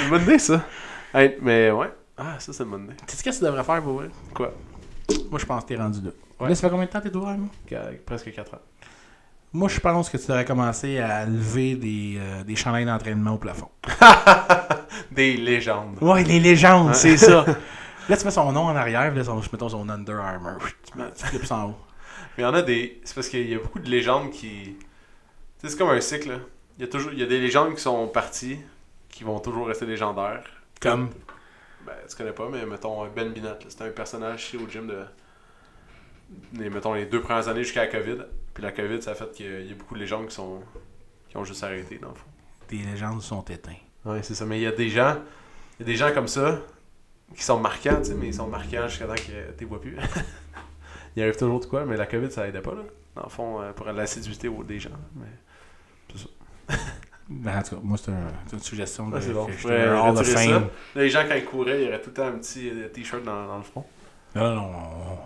une 0.05 0.11
bonne 0.11 0.23
idée, 0.23 0.39
ça. 0.39 0.63
Hey, 1.15 1.37
mais 1.41 1.71
ouais. 1.71 1.93
Ah, 2.17 2.37
ça, 2.39 2.53
c'est 2.53 2.63
une 2.65 2.71
bonne 2.71 2.85
idée. 2.85 2.95
Tu 3.07 3.17
sais 3.17 3.17
ce 3.19 3.25
que 3.25 3.31
tu 3.39 3.45
devrais 3.45 3.65
faire 3.65 3.83
pour 3.83 3.95
vrai? 3.95 4.09
Quoi? 4.35 4.53
Moi, 5.31 5.39
je 5.41 5.47
pense 5.47 5.63
que 5.65 5.69
t'es 5.69 5.77
rendu 5.77 6.01
là. 6.03 6.11
Ouais. 6.41 6.49
Là, 6.49 6.55
ça 6.55 6.63
fait 6.63 6.71
combien 6.71 6.87
de 6.87 6.91
temps 6.91 7.01
que 7.01 7.09
t'es 7.09 7.17
ouvert, 7.17 7.37
moi? 7.39 7.49
Qu- 7.67 7.97
Presque 8.05 8.33
4 8.33 8.55
ans. 8.55 8.59
Moi, 9.55 9.69
je 9.69 9.81
pense 9.81 10.09
que 10.09 10.17
tu 10.17 10.27
devrais 10.27 10.45
commencer 10.47 10.99
à 10.99 11.27
lever 11.27 11.75
des, 11.75 12.17
euh, 12.19 12.43
des 12.43 12.57
chandails 12.57 12.87
d'entraînement 12.87 13.33
au 13.33 13.39
plafond. 13.39 13.69
Des 15.11 15.37
légendes. 15.37 15.99
Ouais, 16.01 16.25
les 16.25 16.41
légendes, 16.41 16.95
c'est 16.95 17.19
ça. 17.19 17.45
Là, 18.09 18.17
tu 18.17 18.25
mets 18.25 18.31
son 18.31 18.51
nom 18.51 18.63
en 18.65 18.75
arrière, 18.77 19.15
là, 19.15 19.23
son, 19.25 19.41
mettons 19.53 19.69
son 19.69 19.89
Under 19.89 20.19
Armour. 20.21 20.59
Tu, 20.91 20.99
mets, 20.99 21.11
tu 21.13 21.47
ça 21.47 21.57
en 21.57 21.69
haut. 21.71 21.77
Mais 22.37 22.43
il 22.43 22.47
y 22.47 22.49
en 22.49 22.55
a 22.55 22.63
des. 22.63 23.01
C'est 23.05 23.15
parce 23.15 23.29
qu'il 23.29 23.49
y 23.49 23.55
a 23.55 23.59
beaucoup 23.59 23.79
de 23.79 23.89
légendes 23.89 24.31
qui. 24.31 24.49
Tu 24.49 24.87
sais, 25.59 25.69
c'est 25.69 25.79
comme 25.79 25.91
un 25.91 26.01
cycle. 26.01 26.31
là. 26.31 26.39
Il 26.79 26.81
y, 26.81 26.85
a 26.85 26.91
toujours... 26.91 27.13
il 27.13 27.19
y 27.19 27.23
a 27.23 27.27
des 27.27 27.41
légendes 27.41 27.75
qui 27.75 27.81
sont 27.83 28.09
parties, 28.09 28.59
qui 29.09 29.23
vont 29.23 29.39
toujours 29.39 29.69
rester 29.69 29.87
légendaires. 29.87 30.43
Comme? 30.81 31.11
Ben, 31.87 31.93
tu 32.09 32.17
connais 32.17 32.33
pas, 32.33 32.49
mais 32.51 32.65
mettons 32.67 33.07
Ben 33.15 33.31
Binot. 33.31 33.49
là, 33.49 33.59
C'était 33.69 33.85
un 33.85 33.91
personnage 33.91 34.45
ici 34.47 34.57
au 34.57 34.69
gym 34.69 34.87
de. 34.89 34.99
Les, 36.55 36.71
mettons 36.71 36.95
les 36.95 37.07
deux 37.07 37.21
premières 37.21 37.47
années 37.49 37.63
jusqu'à 37.63 37.85
la 37.85 37.89
COVID. 37.89 38.19
Puis 38.55 38.63
la 38.63 38.73
COVID, 38.73 39.01
ça 39.03 39.13
a 39.13 39.15
fait 39.15 39.31
qu'il 39.33 39.67
y 39.67 39.71
a- 39.73 39.75
beaucoup 39.75 39.95
de 39.95 40.01
légendes 40.01 40.27
qui 40.29 40.35
sont. 40.35 40.61
qui 41.29 41.37
ont 41.37 41.45
juste 41.45 41.63
arrêté, 41.65 41.99
dans 41.99 42.11
le 42.11 42.15
fond. 42.15 42.27
Tes 42.69 42.77
légendes 42.77 43.23
sont 43.23 43.43
éteintes. 43.45 43.77
Ouais, 44.05 44.23
c'est 44.23 44.35
ça. 44.35 44.45
Mais 44.45 44.59
il 44.59 44.63
y 44.63 44.67
a 44.67 44.73
des 44.73 44.89
gens. 44.91 45.17
Il 45.79 45.83
y 45.87 45.91
a 45.91 45.93
des 45.93 45.97
gens 45.97 46.13
comme 46.13 46.29
ça 46.29 46.61
qui 47.35 47.43
sont 47.43 47.59
marquants, 47.59 47.97
tu 47.99 48.11
sais, 48.11 48.15
mais 48.15 48.27
ils 48.29 48.35
sont 48.35 48.47
marquants 48.47 48.87
jusqu'à 48.89 49.07
temps 49.07 49.15
que 49.15 49.57
tu 49.57 49.65
vois 49.65 49.81
plus. 49.81 49.97
il 51.17 51.23
arrive 51.23 51.37
toujours 51.37 51.61
de 51.61 51.65
quoi, 51.67 51.85
mais 51.87 51.97
la 51.97 52.07
COVID, 52.07 52.31
ça 52.31 52.47
aidait 52.47 52.61
pas, 52.61 52.75
là. 52.75 52.83
Dans 53.17 53.23
le 53.25 53.29
fond, 53.31 53.61
euh, 53.63 53.73
pour 53.73 53.87
l'assiduité 53.87 54.51
des 54.67 54.79
gens. 54.81 54.91
Mais... 55.17 55.27
Ben, 57.29 57.59
en 57.59 57.63
tout 57.63 57.77
cas, 57.77 57.81
moi, 57.83 57.97
c'est 57.97 58.11
un- 58.11 58.33
c'est 58.47 58.57
une 58.57 58.63
suggestion 58.63 59.09
de 59.09 59.19
c'est 59.21 59.33
bon. 59.33 59.47
Ouais, 59.47 59.99
retirer 60.01 60.49
ça. 60.49 60.63
Les 60.97 61.09
gens, 61.09 61.25
quand 61.27 61.35
ils 61.37 61.45
couraient, 61.45 61.81
il 61.81 61.85
y 61.87 61.89
aurait 61.89 62.01
tout 62.01 62.11
le 62.11 62.15
temps 62.15 62.27
un 62.27 62.33
petit 62.33 62.69
euh, 62.69 62.89
t-shirt 62.89 63.23
dans, 63.25 63.47
dans 63.47 63.57
le 63.57 63.63
front. 63.63 63.87
Là, 64.35 64.55
là, 64.55 64.61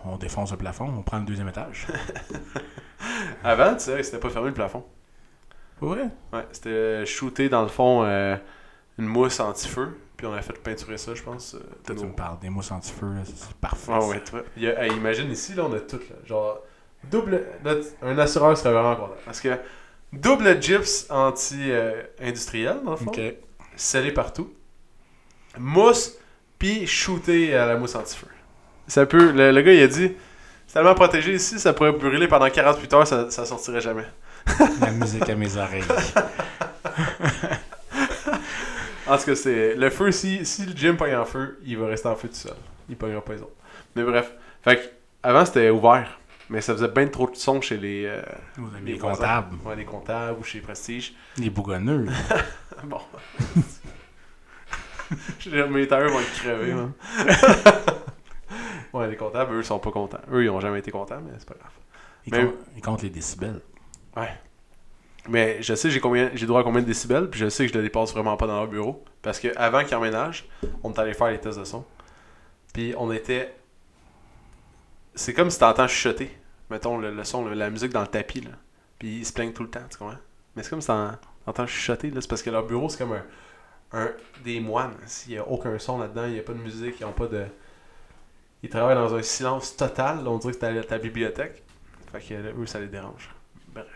on, 0.05 0.13
on 0.13 0.17
défonce 0.17 0.51
le 0.51 0.57
plafond, 0.57 0.93
on 0.99 1.03
prend 1.03 1.19
le 1.19 1.25
deuxième 1.25 1.49
étage. 1.49 1.87
Avant, 3.45 3.75
tu 3.75 3.81
sais, 3.85 4.03
c'était 4.03 4.19
pas 4.19 4.31
fermé 4.31 4.49
le 4.49 4.55
plafond. 4.55 4.85
Vrai? 5.81 6.09
Ouais, 6.33 6.47
c'était 6.53 7.05
shooté 7.07 7.49
dans 7.49 7.63
le 7.63 7.69
fond 7.69 8.03
euh, 8.05 8.37
une 8.99 9.07
mousse 9.07 9.39
anti-feu. 9.41 9.99
Puis 10.17 10.27
on 10.27 10.33
a 10.33 10.41
fait 10.41 10.55
peinturer 10.55 10.97
ça, 10.97 11.15
je 11.15 11.23
pense. 11.23 11.55
euh, 11.55 11.59
Toi, 11.85 11.95
tu 11.95 12.03
nos- 12.03 12.09
me 12.09 12.15
parles 12.15 12.39
des 12.41 12.49
mousses 12.49 12.71
anti-feu, 12.73 13.09
c'est 13.25 13.53
parfait. 13.59 13.93
Ah 13.95 14.01
ça. 14.01 14.07
ouais, 14.09 14.21
toi. 14.25 14.41
Il 14.57 14.63
y 14.63 14.69
a- 14.69 14.83
hey, 14.85 14.93
imagine 14.97 15.31
ici, 15.31 15.53
là, 15.55 15.65
on 15.67 15.73
a 15.75 15.81
tout, 15.81 15.99
là. 15.99 16.17
Genre, 16.25 16.59
double. 17.05 17.45
là, 17.63 17.75
un 18.03 18.17
assureur 18.19 18.57
serait 18.57 18.73
vraiment 18.73 18.97
content. 18.97 19.15
Parce 19.27 19.41
que 19.41 19.59
double 20.15 20.61
gyps 20.63 21.07
anti-industriel, 21.11 22.81
dans 22.85 22.93
le 22.93 22.97
fond. 22.97 23.13
Scellé 23.77 24.11
partout. 24.13 24.55
Mousse, 25.59 26.17
puis 26.59 26.87
shooté 26.87 27.55
à 27.55 27.67
la 27.67 27.77
mousse 27.77 27.95
anti-feu. 27.95 28.29
Ça 28.89 29.07
peut. 29.07 29.33
Le, 29.33 29.51
le 29.53 29.63
gars, 29.63 29.73
il 29.73 29.83
a 29.83 29.87
dit 29.89 30.13
c'est 30.67 30.75
tellement 30.75 30.95
protégé 30.95 31.35
ici, 31.35 31.59
ça 31.61 31.73
pourrait 31.73 31.93
brûler 31.93 32.27
pendant 32.29 32.49
48 32.51 32.93
heures, 32.95 33.07
ça, 33.07 33.31
ça 33.31 33.45
sortirait 33.47 33.81
jamais. 33.81 34.05
La 34.81 34.91
musique 34.91 35.29
à 35.29 35.35
mes 35.35 35.57
oreilles. 35.57 35.83
En 39.07 39.17
tout 39.19 39.25
cas, 39.25 39.35
c'est. 39.37 39.75
Le 39.77 39.91
feu, 39.91 40.11
si, 40.11 40.45
si 40.45 40.67
le 40.67 40.73
gym 40.77 40.97
pogne 40.97 41.15
en 41.15 41.25
feu, 41.25 41.59
il 41.65 41.79
va 41.79 41.87
rester 41.87 42.09
en 42.09 42.17
feu 42.17 42.29
tout 42.29 42.35
seul. 42.35 42.55
Il 42.89 42.97
pognera 42.97 43.21
pas 43.25 43.35
les 43.35 43.41
autres. 43.43 43.53
Mais 43.95 44.03
bref. 44.03 44.33
Fait 44.63 44.77
que, 44.77 44.83
avant, 45.23 45.45
c'était 45.45 45.71
ouvert. 45.71 46.19
Mais 46.49 46.61
ça 46.61 46.73
faisait 46.75 46.89
bien 46.89 47.07
trop 47.09 47.29
de 47.29 47.35
son 47.37 47.61
chez 47.61 47.77
les. 47.77 48.05
euh, 48.07 48.23
les 48.85 48.99
comptables, 48.99 49.57
Ouais, 49.65 49.75
les 49.77 49.85
comptables 49.85 50.39
ou 50.41 50.45
chez 50.45 50.61
Prestige. 50.61 51.15
les 51.39 51.51
bougonneux. 51.51 52.07
Bon. 52.85 53.01
Mes 55.71 55.89
tailleurs 55.89 56.11
vont 56.11 56.21
être 56.21 56.35
crevés, 56.35 56.75
man. 56.75 56.93
Ouais, 58.97 59.09
les 59.09 59.17
comptables, 59.17 59.55
eux, 59.55 59.63
sont 59.63 59.79
pas 59.79 59.91
contents. 59.91 60.19
Eux, 60.33 60.45
ils 60.45 60.51
ont 60.51 60.61
jamais 60.61 60.79
été 60.81 60.91
contents, 60.91 61.21
mais 61.25 61.33
c'est 61.39 61.49
pas 61.49 61.55
grave. 61.55 61.73
Ils, 62.27 62.33
Mais- 62.33 62.45
comptent, 62.45 62.55
ils 62.77 62.83
comptent 62.83 63.03
les 63.03 63.11
décibels. 63.11 63.61
Ouais. 64.17 64.31
Mais 65.29 65.61
je 65.63 65.75
sais 65.75 65.91
j'ai 65.91 65.99
combien 66.01 66.31
j'ai 66.35 66.47
droit 66.47 66.61
à 66.61 66.65
combien 66.65 66.81
de 66.83 66.87
décibels, 66.87 67.29
puis 67.29 67.41
je 67.41 67.49
sais 67.49 67.67
que 67.67 67.73
je 67.73 67.77
le 67.79 67.83
dépasse 67.83 68.13
vraiment 68.13 68.37
pas 68.37 68.47
dans 68.47 68.55
leur 68.57 68.69
bureau. 68.69 69.05
Parce 69.23 69.41
que 69.41 69.49
avant 69.57 69.83
qu'ils 69.85 69.97
emménagent, 69.97 70.49
on 70.85 70.93
est 70.93 70.99
allé 71.01 71.15
faire 71.15 71.29
les 71.29 71.39
tests 71.41 71.59
de 71.59 71.65
son. 71.65 71.85
Puis 72.73 72.95
on 72.97 73.11
était. 73.11 73.55
C'est 75.15 75.33
comme 75.35 75.51
si 75.51 75.59
t'entends 75.59 75.89
chuchoter. 75.89 76.31
Mettons 76.71 76.99
le, 76.99 77.11
le 77.13 77.25
son, 77.25 77.45
le- 77.45 77.55
la 77.55 77.71
musique 77.71 77.93
dans 77.93 78.03
le 78.03 78.07
tapis. 78.07 78.41
Là. 78.43 78.51
Puis 78.99 79.19
ils 79.19 79.27
se 79.27 79.33
plaignent 79.33 79.53
tout 79.53 79.63
le 79.63 79.71
temps, 79.71 79.81
tu 79.91 79.99
comprends? 79.99 80.17
Mais 80.55 80.63
c'est 80.63 80.71
comme 80.71 80.81
si 80.81 80.87
t'en- 80.89 81.13
t'entends 81.45 81.67
chuchoter. 81.67 82.11
là. 82.11 82.21
C'est 82.21 82.29
parce 82.29 82.43
que 82.43 82.51
leur 82.51 82.65
bureau, 82.67 82.89
c'est 82.89 82.99
comme 82.99 83.13
un, 83.13 83.25
un 83.93 84.11
des 84.45 84.61
moines. 84.61 84.95
S'il 85.07 85.33
n'y 85.33 85.39
a 85.39 85.47
aucun 85.49 85.77
son 85.79 85.99
là-dedans, 85.99 86.27
il 86.27 86.35
n'y 86.35 86.39
a 86.39 86.43
pas 86.43 86.53
de 86.53 86.59
musique, 86.59 86.97
ils 87.01 87.05
ont 87.05 87.13
pas 87.13 87.27
de. 87.27 87.45
Ils 88.63 88.69
travaillent 88.71 88.97
dans 88.97 89.15
un 89.15 89.23
silence 89.23 89.77
total. 89.77 90.25
là, 90.25 90.31
on 90.31 90.39
dirait 90.39 90.53
que 90.53 90.59
c'est 90.61 90.75
ta, 90.75 90.85
ta 90.85 90.99
bibliothèque. 90.99 91.63
Fait 92.13 92.21
que 92.21 92.35
là, 92.35 92.51
eux, 92.59 92.67
ça 92.67 92.81
les 92.81 92.89
dérange. 92.89 93.31
Bref. 93.75 93.87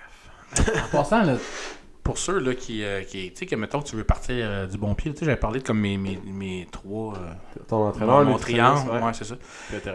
En 0.84 0.88
passant, 0.96 1.22
là, 1.22 1.36
pour 2.02 2.18
ceux 2.18 2.38
là, 2.38 2.54
qui, 2.54 2.82
euh, 2.84 3.02
qui 3.02 3.30
tu 3.32 3.38
sais, 3.38 3.46
que 3.46 3.54
mettons 3.56 3.80
que 3.80 3.88
tu 3.88 3.96
veux 3.96 4.04
partir 4.04 4.34
euh, 4.38 4.66
du 4.66 4.78
bon 4.78 4.94
pied, 4.94 5.12
tu 5.12 5.18
sais, 5.20 5.24
j'avais 5.24 5.36
parlé 5.38 5.61
de 5.61 5.64
comme 5.66 5.78
mes, 5.80 5.96
mes, 5.96 6.20
mes 6.24 6.66
trois. 6.70 7.14
euh, 7.16 7.32
Ton 7.68 7.92
mon, 7.98 8.24
mon 8.24 8.38
triangle, 8.38 8.90
ouais, 8.90 9.12
c'est 9.14 9.24
ça. 9.24 9.36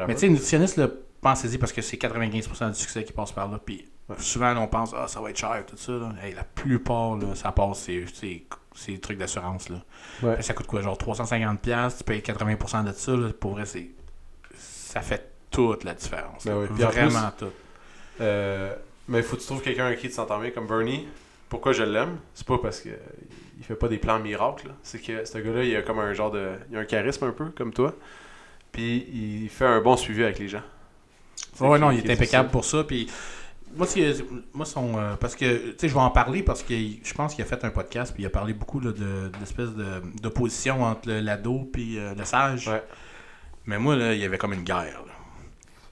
Mais 0.07 0.13
tu 0.15 0.19
sais, 0.21 0.29
nutritionniste, 0.29 0.77
là, 0.77 0.87
pensez-y 1.21 1.57
parce 1.57 1.71
que 1.73 1.81
c'est 1.81 1.97
95% 1.97 2.69
du 2.71 2.79
succès 2.79 3.03
qui 3.03 3.13
passe 3.13 3.31
par 3.31 3.49
là. 3.49 3.59
Puis 3.63 3.85
Ouais. 4.07 4.15
souvent, 4.19 4.55
on 4.57 4.67
pense, 4.67 4.93
ah, 4.95 5.07
ça 5.07 5.19
va 5.19 5.31
être 5.31 5.37
cher, 5.39 5.63
tout 5.65 5.77
ça. 5.77 5.91
Là. 5.93 6.13
Hey, 6.23 6.35
la 6.35 6.43
plupart, 6.43 7.15
là, 7.17 7.33
ça 7.33 7.51
passe, 7.51 7.79
c'est, 7.79 8.05
c'est, 8.13 8.43
c'est 8.75 8.91
des 8.91 8.99
trucs 8.99 9.17
d'assurance. 9.17 9.67
Là. 9.69 9.77
Ouais. 10.21 10.39
Ça 10.43 10.53
coûte 10.53 10.67
quoi, 10.67 10.81
genre 10.81 10.95
350$, 10.95 11.97
tu 11.97 12.03
payes 12.03 12.19
80% 12.21 12.83
de 12.85 12.91
ça. 12.91 13.11
Là, 13.15 13.29
pour 13.33 13.53
vrai, 13.53 13.65
c'est, 13.65 13.89
ça 14.95 15.01
fait 15.01 15.29
toute 15.51 15.83
la 15.83 15.93
différence. 15.93 16.45
Ben 16.45 16.57
oui, 16.57 16.67
Vraiment 16.69 17.31
tout. 17.37 17.51
Euh, 18.21 18.73
mais 19.09 19.21
faut 19.21 19.35
que 19.35 19.41
tu 19.41 19.47
trouves 19.47 19.61
quelqu'un 19.61 19.87
avec 19.87 19.99
qui 19.99 20.09
tu 20.09 20.15
t'entends 20.15 20.39
bien, 20.39 20.51
comme 20.51 20.67
Bernie. 20.67 21.05
Pourquoi 21.49 21.73
je 21.73 21.83
l'aime? 21.83 22.17
C'est 22.33 22.47
pas 22.47 22.57
parce 22.57 22.79
que 22.79 22.89
il 23.57 23.63
fait 23.63 23.75
pas 23.75 23.89
des 23.89 23.97
plans 23.97 24.19
miracles. 24.19 24.69
C'est 24.83 24.99
que 24.99 25.25
ce 25.25 25.37
gars-là, 25.37 25.63
il 25.63 25.75
a 25.75 25.81
comme 25.81 25.99
un 25.99 26.13
genre 26.13 26.31
de. 26.31 26.51
Il 26.71 26.77
a 26.77 26.79
un 26.79 26.85
charisme 26.85 27.25
un 27.25 27.31
peu, 27.31 27.45
comme 27.49 27.73
toi. 27.73 27.93
Puis 28.71 29.05
il 29.13 29.49
fait 29.49 29.65
un 29.65 29.81
bon 29.81 29.97
suivi 29.97 30.23
avec 30.23 30.39
les 30.39 30.47
gens. 30.47 30.63
Qui- 31.57 31.63
non, 31.63 31.91
il 31.91 31.99
est 31.99 32.09
impeccable 32.13 32.49
pour 32.49 32.63
ça. 32.63 32.83
Puis 32.85 33.09
moi, 33.75 33.87
moi 34.53 34.65
son, 34.65 34.97
euh, 34.97 35.15
parce 35.15 35.35
que 35.35 35.71
tu 35.71 35.75
sais, 35.77 35.89
je 35.89 35.93
vais 35.93 35.99
en 35.99 36.09
parler 36.09 36.41
parce 36.41 36.63
que 36.63 36.73
je 36.73 37.13
pense 37.13 37.35
qu'il 37.35 37.43
a 37.43 37.47
fait 37.47 37.63
un 37.65 37.69
podcast 37.69 38.13
puis 38.13 38.23
il 38.23 38.25
a 38.25 38.29
parlé 38.29 38.53
beaucoup 38.53 38.79
là, 38.79 38.91
de 38.91 39.29
d'espèce 39.39 39.71
de 39.71 40.01
d'opposition 40.21 40.83
entre 40.83 41.09
l'ado 41.11 41.69
puis 41.71 41.99
euh, 41.99 42.13
le 42.15 42.23
sage. 42.23 42.69
Ouais. 42.69 42.83
Mais 43.67 43.77
moi 43.77 43.95
là, 43.95 44.13
il 44.13 44.19
y 44.19 44.25
avait 44.25 44.37
comme 44.37 44.53
une 44.53 44.63
guerre. 44.63 45.01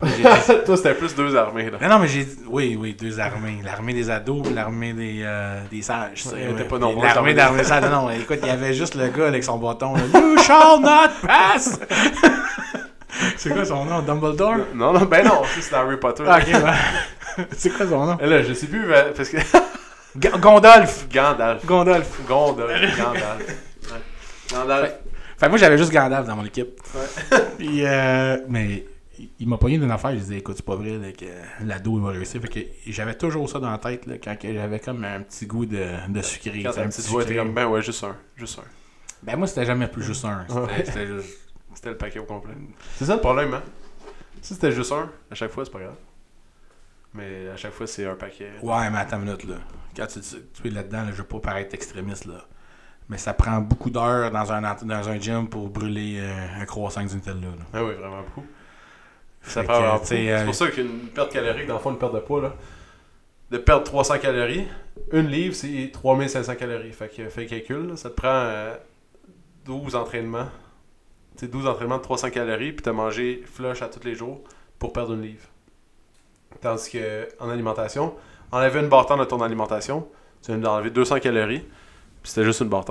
Toi, 0.66 0.76
c'était 0.76 0.96
plus 0.96 1.16
deux 1.16 1.34
armées, 1.36 1.70
là. 1.70 1.78
Non, 1.82 1.88
non, 1.96 2.00
mais 2.00 2.10
j'ai. 2.10 2.28
Oui, 2.48 2.78
oui, 2.78 2.94
deux 2.94 3.22
armées. 3.22 3.60
L'armée 3.64 3.94
des 3.94 4.10
ados, 4.10 4.46
l'armée 4.54 4.92
des, 4.92 5.22
euh, 5.24 5.62
des 5.72 5.82
sages. 5.82 6.26
Ouais, 6.26 6.46
pas 6.64 6.76
Puis 6.76 6.80
nombreuse, 6.80 7.04
L'armée 7.04 7.34
l'armée 7.34 7.34
d'armée 7.34 7.64
sage. 7.64 7.84
Non, 7.84 8.02
non, 8.02 8.10
écoute, 8.10 8.40
il 8.42 8.48
y 8.48 8.52
avait 8.52 8.74
juste 8.74 8.96
le 8.96 9.08
gars 9.08 9.28
avec 9.28 9.46
son 9.46 9.58
bâton. 9.58 9.94
Là. 9.96 10.02
You 10.14 10.38
shall 10.40 10.82
not 10.82 11.10
pass! 11.26 11.80
C'est 13.38 13.52
quoi 13.54 13.64
son 13.64 13.86
nom? 13.86 14.02
Dumbledore? 14.02 14.58
Non, 14.74 14.92
non, 14.92 15.06
ben 15.06 15.24
non, 15.24 15.44
c'est 15.62 15.74
Harry 15.76 15.98
Potter. 15.98 16.24
Ah, 16.28 16.40
ok, 16.40 16.48
ouais. 16.48 17.46
C'est 17.56 17.70
quoi 17.70 17.88
son 17.88 18.06
nom? 18.06 18.18
Et 18.20 18.26
Là, 18.26 18.42
je 18.44 18.54
sais 18.54 18.68
plus, 18.68 18.86
mais- 18.88 19.14
parce 19.16 19.30
que. 19.30 19.38
Ga- 20.18 20.38
Gondolf! 20.38 21.08
Gandalf. 21.10 21.66
Gondolf. 21.66 22.08
Gandalf. 22.28 22.98
Gandalf. 22.98 23.48
Ouais. 23.92 24.00
Gandalf. 24.52 24.92
Fait 25.44 25.48
que 25.48 25.52
moi, 25.52 25.58
j'avais 25.58 25.78
juste 25.78 25.92
Gandalf 25.92 26.26
dans 26.26 26.38
mon 26.38 26.46
équipe. 26.46 26.80
Ouais. 26.96 27.38
Puis, 27.58 27.86
euh, 27.86 28.38
mais 28.48 28.86
il, 29.40 29.46
m'a 29.46 29.58
pogné 29.58 29.78
d'une 29.78 29.92
affaire. 29.92 30.12
Je 30.12 30.20
disais, 30.20 30.38
écoute, 30.38 30.56
c'est 30.56 30.66
pas 30.66 30.78
vrai 30.78 30.98
là, 30.98 31.12
que 31.12 31.26
l'ado, 31.66 31.98
il 31.98 32.02
va 32.02 32.12
réussir. 32.12 32.40
Fait 32.40 32.48
que 32.48 32.60
j'avais 32.88 33.14
toujours 33.16 33.50
ça 33.50 33.60
dans 33.60 33.70
la 33.70 33.78
tête 33.78 34.06
là, 34.06 34.16
quand 34.24 34.38
j'avais 34.42 34.80
comme 34.80 35.04
un 35.04 35.20
petit 35.20 35.46
goût 35.46 35.66
de, 35.66 35.86
de 36.08 36.22
sucré. 36.22 36.64
Quand 36.64 36.78
un 36.78 36.88
petit 36.88 37.12
doigt, 37.12 37.26
t'es 37.26 37.36
comme, 37.36 37.54
ben 37.54 37.68
ouais, 37.68 37.82
juste 37.82 38.06
un. 38.06 38.16
Juste 38.38 38.60
un. 38.60 38.64
Ben, 39.22 39.36
moi, 39.36 39.46
c'était 39.48 39.66
jamais 39.66 39.90
plus 39.90 40.04
juste 40.04 40.24
un. 40.24 40.46
C'était 40.48 40.62
Ouais. 40.62 40.86
c'était 40.86 41.08
juste. 41.14 41.38
C'était 41.74 41.90
le 41.90 41.98
paquet 41.98 42.20
au 42.20 42.24
complet. 42.26 42.54
C'est 42.96 43.04
ça? 43.04 43.16
Le 43.16 43.20
problème, 43.20 43.54
hein? 43.54 43.64
Si 44.42 44.54
c'était 44.54 44.72
juste 44.72 44.94
un, 44.94 45.12
à 45.30 45.36
chaque 45.36 45.52
fois, 45.52 45.66
c'est 45.66 45.72
pas 45.72 45.80
grave. 45.80 45.98
Mais 47.16 47.50
à 47.50 47.58
chaque 47.58 47.74
fois, 47.74 47.86
c'est 47.86 48.06
un 48.06 48.16
paquet. 48.16 48.52
Ouais, 48.62 48.90
mais 48.90 48.98
attends 48.98 49.18
une 49.18 49.26
minute, 49.26 49.44
là. 49.44 49.56
Quand 49.94 50.08
tu, 50.08 50.22
tu 50.22 50.68
es 50.70 50.72
là-dedans, 50.72 51.04
là, 51.04 51.08
je 51.12 51.18
veux 51.18 51.28
pas 51.28 51.40
paraître 51.40 51.76
extrémiste, 51.76 52.28
là. 52.28 52.46
Mais 53.10 53.18
ça 53.18 53.34
prend 53.34 53.60
beaucoup 53.60 53.90
d'heures 53.90 54.32
dans 54.32 54.52
un, 54.52 54.62
dans 54.62 55.10
un 55.10 55.20
gym 55.20 55.48
pour 55.48 55.70
brûler 55.70 56.20
euh, 56.20 56.62
un 56.62 56.66
croissant 56.66 57.02
avec 57.02 57.10
du 57.12 57.18
Nutella, 57.18 57.36
là. 57.42 57.66
Ah 57.74 57.84
oui, 57.84 57.94
vraiment 57.94 58.22
beaucoup. 58.24 58.46
Ça 59.42 59.62
Fait 59.62 59.68
prend 59.68 60.00
que, 60.00 60.14
euh, 60.14 60.38
C'est 60.40 60.46
pour 60.46 60.56
ça 60.56 60.68
qu'une 60.70 61.10
perte 61.14 61.32
calorique, 61.32 61.68
dans 61.68 61.76
le 61.76 61.80
fond, 61.80 61.92
une 61.92 61.98
perte 61.98 62.16
de 62.16 62.20
poids, 62.20 62.42
là, 62.42 62.54
de 63.52 63.58
perdre 63.58 63.84
300 63.84 64.20
calories, 64.20 64.68
une 65.12 65.28
livre, 65.28 65.54
c'est 65.54 65.92
3500 65.92 66.56
calories. 66.56 66.92
Fait 66.94 67.10
que 67.10 67.28
fais 67.30 67.42
le 67.42 67.48
calcul, 67.48 67.88
là, 67.90 67.96
ça 67.98 68.10
te 68.10 68.16
prend 68.16 68.30
euh, 68.30 68.76
12 69.66 69.96
entraînements. 69.96 70.48
Tu 71.38 71.46
sais, 71.46 71.52
12 71.52 71.68
entraînements 71.68 71.98
de 71.98 72.04
300 72.04 72.30
calories, 72.30 72.72
puis 72.72 72.84
t'as 72.84 72.94
mangé 72.94 73.44
flush 73.46 73.82
à 73.82 73.90
tous 73.90 74.04
les 74.06 74.16
jours 74.16 74.42
pour 74.80 74.94
perdre 74.94 75.14
une 75.14 75.22
livre. 75.22 75.48
Tandis 76.62 76.92
que 76.92 77.28
en 77.40 77.50
alimentation, 77.50 78.14
enlever 78.52 78.80
une 78.80 78.88
barre 78.90 79.18
de 79.18 79.26
ton 79.26 79.42
alimentation, 79.42 80.08
tu 80.42 80.52
viens 80.52 80.60
d'enlever 80.60 80.90
200 80.90 81.20
calories, 81.20 81.66
c'était 82.24 82.44
juste 82.44 82.62
une 82.62 82.70
barre 82.70 82.86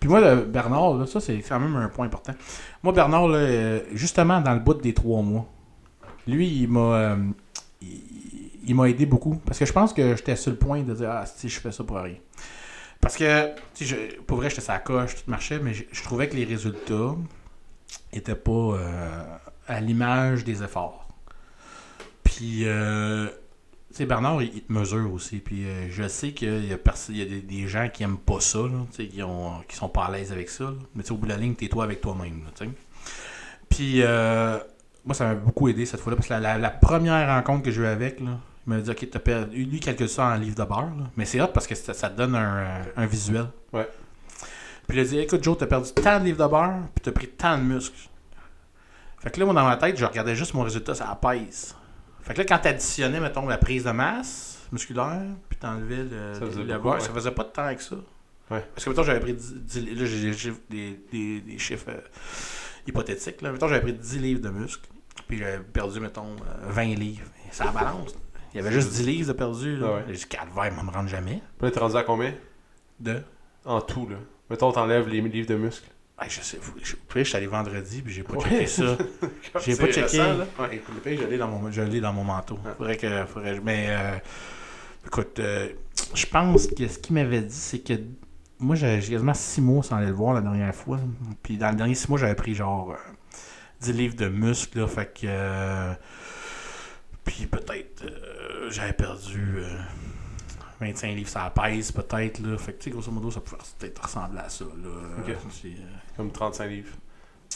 Puis 0.00 0.08
moi, 0.08 0.20
le 0.20 0.42
Bernard, 0.42 0.94
là, 0.94 1.06
ça, 1.06 1.20
c'est 1.20 1.38
quand 1.38 1.60
même 1.60 1.76
un 1.76 1.88
point 1.88 2.06
important. 2.06 2.34
Moi, 2.82 2.92
Bernard, 2.92 3.28
là, 3.28 3.38
euh, 3.38 3.80
justement, 3.92 4.40
dans 4.40 4.54
le 4.54 4.60
bout 4.60 4.74
des 4.74 4.94
trois 4.94 5.22
mois, 5.22 5.46
lui, 6.26 6.48
il 6.48 6.68
m'a 6.68 6.80
euh, 6.80 7.16
il, 7.80 8.74
m'a 8.74 8.88
aidé 8.88 9.06
beaucoup. 9.06 9.36
Parce 9.44 9.58
que 9.58 9.66
je 9.66 9.72
pense 9.72 9.92
que 9.92 10.16
j'étais 10.16 10.36
sur 10.36 10.50
le 10.50 10.56
point 10.56 10.82
de 10.82 10.94
dire 10.94 11.10
Ah, 11.10 11.26
si 11.26 11.48
je 11.48 11.60
fais 11.60 11.72
ça 11.72 11.84
pour 11.84 11.96
rien. 11.98 12.16
Parce 13.00 13.16
que, 13.16 13.50
je- 13.80 14.20
pour 14.26 14.36
vrai, 14.36 14.48
j'étais 14.48 14.62
sa 14.62 14.78
coche, 14.78 15.16
tout 15.16 15.30
marchait, 15.30 15.58
mais 15.58 15.74
je, 15.74 16.02
trouvais 16.04 16.28
que 16.28 16.36
les 16.36 16.44
résultats 16.44 17.16
étaient 18.12 18.36
pas 18.36 18.52
euh, 18.52 19.24
à 19.66 19.80
l'image 19.80 20.44
des 20.44 20.62
efforts. 20.62 21.08
Puis, 22.22 22.62
euh, 22.64 23.28
sais, 23.96 24.06
Bernard, 24.06 24.42
il, 24.42 24.62
te 24.62 24.72
mesure 24.72 25.12
aussi. 25.12 25.38
Puis, 25.38 25.64
euh, 25.66 25.88
je 25.90 26.06
sais 26.08 26.32
qu'il 26.32 26.66
y 26.66 26.72
a, 26.72 26.78
perso- 26.78 27.12
il 27.12 27.18
y 27.18 27.22
a 27.22 27.24
des, 27.26 27.40
des 27.40 27.66
gens 27.68 27.88
qui 27.92 28.02
aiment 28.02 28.18
pas 28.18 28.40
ça, 28.40 28.58
là, 28.60 28.78
qui, 28.92 29.22
ont, 29.22 29.60
qui 29.68 29.76
sont 29.76 29.88
pas 29.88 30.04
à 30.06 30.10
l'aise 30.10 30.32
avec 30.32 30.48
ça. 30.48 30.64
là. 30.64 30.72
Mais 30.94 31.10
au 31.12 31.16
bout 31.16 31.26
de 31.26 31.32
la 31.32 31.38
ligne, 31.38 31.54
t'es 31.54 31.68
toi 31.68 31.84
avec 31.84 32.00
toi-même. 32.00 32.42
Puis, 33.68 34.02
euh, 34.02 34.58
moi, 35.04 35.14
ça 35.14 35.26
m'a 35.26 35.34
beaucoup 35.34 35.68
aidé 35.68 35.86
cette 35.86 36.00
fois-là. 36.00 36.16
Parce 36.16 36.28
que 36.28 36.34
la, 36.34 36.40
la- 36.40 36.58
la 36.58 36.70
première 36.70 37.28
rencontre 37.28 37.64
que 37.64 37.70
j'ai 37.70 37.82
eue 37.82 37.86
avec, 37.86 38.20
là, 38.20 38.38
il 38.66 38.70
m'a 38.72 38.80
dit 38.80 38.90
Ok, 38.90 39.08
t'as 39.10 39.18
perdu. 39.18 39.64
Lui, 39.64 39.80
calcule 39.80 40.08
ça 40.08 40.26
en 40.26 40.34
livre 40.36 40.56
de 40.56 40.64
beurre. 40.64 40.92
là. 40.98 41.10
Mais 41.16 41.24
c'est 41.24 41.40
hot 41.40 41.48
parce 41.48 41.66
que 41.66 41.74
ça, 41.74 41.92
ça 41.94 42.08
te 42.10 42.16
donne 42.16 42.34
un, 42.34 42.82
un 42.96 43.06
visuel. 43.06 43.46
Ouais. 43.72 43.88
Puis 44.86 44.98
il 44.98 45.00
a 45.00 45.04
dit 45.04 45.18
Écoute, 45.18 45.42
Joe, 45.42 45.56
t'as 45.58 45.66
perdu 45.66 45.90
tant 45.92 46.20
de 46.20 46.24
livres 46.24 46.44
de 46.44 46.50
beurre, 46.50 46.80
puis 46.94 47.02
t'as 47.02 47.12
pris 47.12 47.28
tant 47.28 47.56
de 47.58 47.62
muscles. 47.64 48.08
Fait 49.18 49.30
que 49.30 49.38
là, 49.40 49.46
moi, 49.46 49.54
dans 49.54 49.64
ma 49.64 49.76
tête, 49.76 49.96
je 49.96 50.04
regardais 50.04 50.34
juste 50.34 50.52
mon 50.54 50.62
résultat, 50.62 50.94
ça 50.94 51.18
pèse. 51.20 51.74
Fait 52.22 52.34
que 52.34 52.38
là, 52.38 52.44
quand 52.44 52.58
t'additionnais, 52.58 53.20
mettons, 53.20 53.46
la 53.46 53.58
prise 53.58 53.84
de 53.84 53.90
masse 53.90 54.66
musculaire, 54.72 55.22
puis 55.48 55.58
t'enlevais 55.58 56.04
le, 56.04 56.34
Ça 56.34 56.40
faisait 56.46 56.62
le 56.62 56.72
beaucoup, 56.74 56.82
beurre, 56.84 56.94
ouais. 56.94 57.00
ça 57.00 57.12
faisait 57.12 57.30
pas 57.32 57.44
de 57.44 57.48
temps 57.50 57.64
avec 57.64 57.80
ça. 57.80 57.96
Ouais. 58.50 58.64
Parce 58.74 58.84
que, 58.84 58.90
mettons, 58.90 59.02
j'avais 59.02 59.20
pris 59.20 59.34
10, 59.34 59.54
10 59.54 59.80
là, 59.94 60.04
j'ai 60.04 60.20
des 60.30 60.32
chiffres, 60.36 60.60
des, 60.70 61.00
des- 61.12 61.40
des 61.40 61.58
chiffres 61.58 61.86
euh, 61.90 62.00
hypothétiques. 62.86 63.40
Là. 63.42 63.52
Mettons, 63.52 63.68
j'avais 63.68 63.80
pris 63.82 63.92
10 63.92 64.18
livres 64.20 64.40
de 64.40 64.48
muscles, 64.50 64.88
puis 65.28 65.38
j'avais 65.38 65.58
perdu, 65.60 66.00
mettons, 66.00 66.36
euh, 66.36 66.68
20 66.70 66.94
livres. 66.94 67.26
Et 67.48 67.54
ça 67.54 67.66
balance. 67.70 68.14
Il 68.54 68.58
y 68.58 68.60
avait 68.60 68.72
juste 68.72 68.90
10 68.90 69.06
livres 69.06 69.28
de 69.28 69.32
perdu. 69.32 69.76
Là. 69.76 69.94
Ouais. 69.96 70.04
J'ai 70.08 70.14
dit, 70.14 70.26
calvaire, 70.26 70.66
il 70.78 70.84
me 70.84 70.90
rendre 70.90 71.08
jamais. 71.08 71.40
Puis 71.58 71.66
là, 71.66 71.70
t'es 71.70 71.80
rendu 71.80 71.96
à 71.96 72.02
combien? 72.02 72.34
De. 73.00 73.22
En 73.64 73.80
tout, 73.80 74.06
là. 74.08 74.16
Mettons, 74.50 74.72
t'enlèves 74.72 75.08
les 75.08 75.20
livres 75.22 75.48
de 75.48 75.54
muscles. 75.56 75.88
Ah, 76.24 76.28
je 76.28 76.40
sais, 76.40 76.58
je, 76.84 76.94
je 77.16 77.22
suis 77.24 77.36
allé 77.36 77.48
vendredi, 77.48 78.00
puis 78.00 78.14
j'ai 78.14 78.22
pas 78.22 78.34
Ouais. 78.34 78.42
checké 78.48 78.66
ça. 78.68 78.96
J'ai 79.64 79.74
pas 79.74 79.86
checké. 79.86 80.02
récent. 80.02 80.36
Ouais, 80.56 80.76
écoute, 80.76 80.94
je 81.04 81.24
l'ai 81.26 81.36
dans 81.36 81.48
mon, 81.48 81.68
je 81.72 81.80
l'ai 81.82 82.00
dans 82.00 82.12
mon 82.12 82.22
manteau. 82.22 82.54
Ouais. 82.64 82.70
Faudrait 82.78 82.96
que, 82.96 83.24
faudrait, 83.26 83.58
mais 83.60 83.86
euh, 83.88 84.16
écoute, 85.04 85.40
euh, 85.40 85.68
je 86.14 86.26
pense 86.26 86.68
que 86.68 86.86
ce 86.86 86.98
qu'il 87.00 87.14
m'avait 87.14 87.40
dit, 87.40 87.52
c'est 87.54 87.80
que 87.80 87.94
moi, 88.60 88.76
j'ai 88.76 89.00
quasiment 89.00 89.34
6 89.34 89.60
mois 89.62 89.82
sans 89.82 89.96
aller 89.96 90.06
le 90.06 90.12
voir 90.12 90.34
la 90.34 90.42
dernière 90.42 90.72
fois. 90.74 91.00
Puis 91.42 91.56
dans 91.56 91.70
les 91.70 91.76
derniers 91.76 91.96
6 91.96 92.08
mois, 92.08 92.18
j'avais 92.20 92.36
pris 92.36 92.54
genre 92.54 92.92
euh, 92.92 93.12
10 93.80 93.92
livres 93.92 94.14
de 94.16 94.28
muscles, 94.28 94.78
là, 94.78 94.86
fait 94.86 95.06
que. 95.12 95.20
euh, 95.24 95.92
puis 97.24 97.46
peut-être, 97.46 98.04
euh, 98.04 98.70
j'avais 98.70 98.92
perdu 98.92 99.62
25 100.82 101.14
livres, 101.14 101.28
ça 101.28 101.50
pèse 101.54 101.92
peut-être, 101.92 102.38
là. 102.40 102.58
Fait 102.58 102.72
que, 102.74 102.78
tu 102.78 102.84
sais, 102.84 102.90
grosso 102.90 103.10
modo, 103.10 103.30
ça 103.30 103.40
pouvait 103.40 103.58
peut-être 103.78 104.02
ressembler 104.02 104.40
à 104.40 104.48
ça, 104.48 104.64
là. 104.64 104.88
Euh, 104.88 105.34
Comme 106.16 106.30
35 106.32 106.66
livres. 106.66 106.94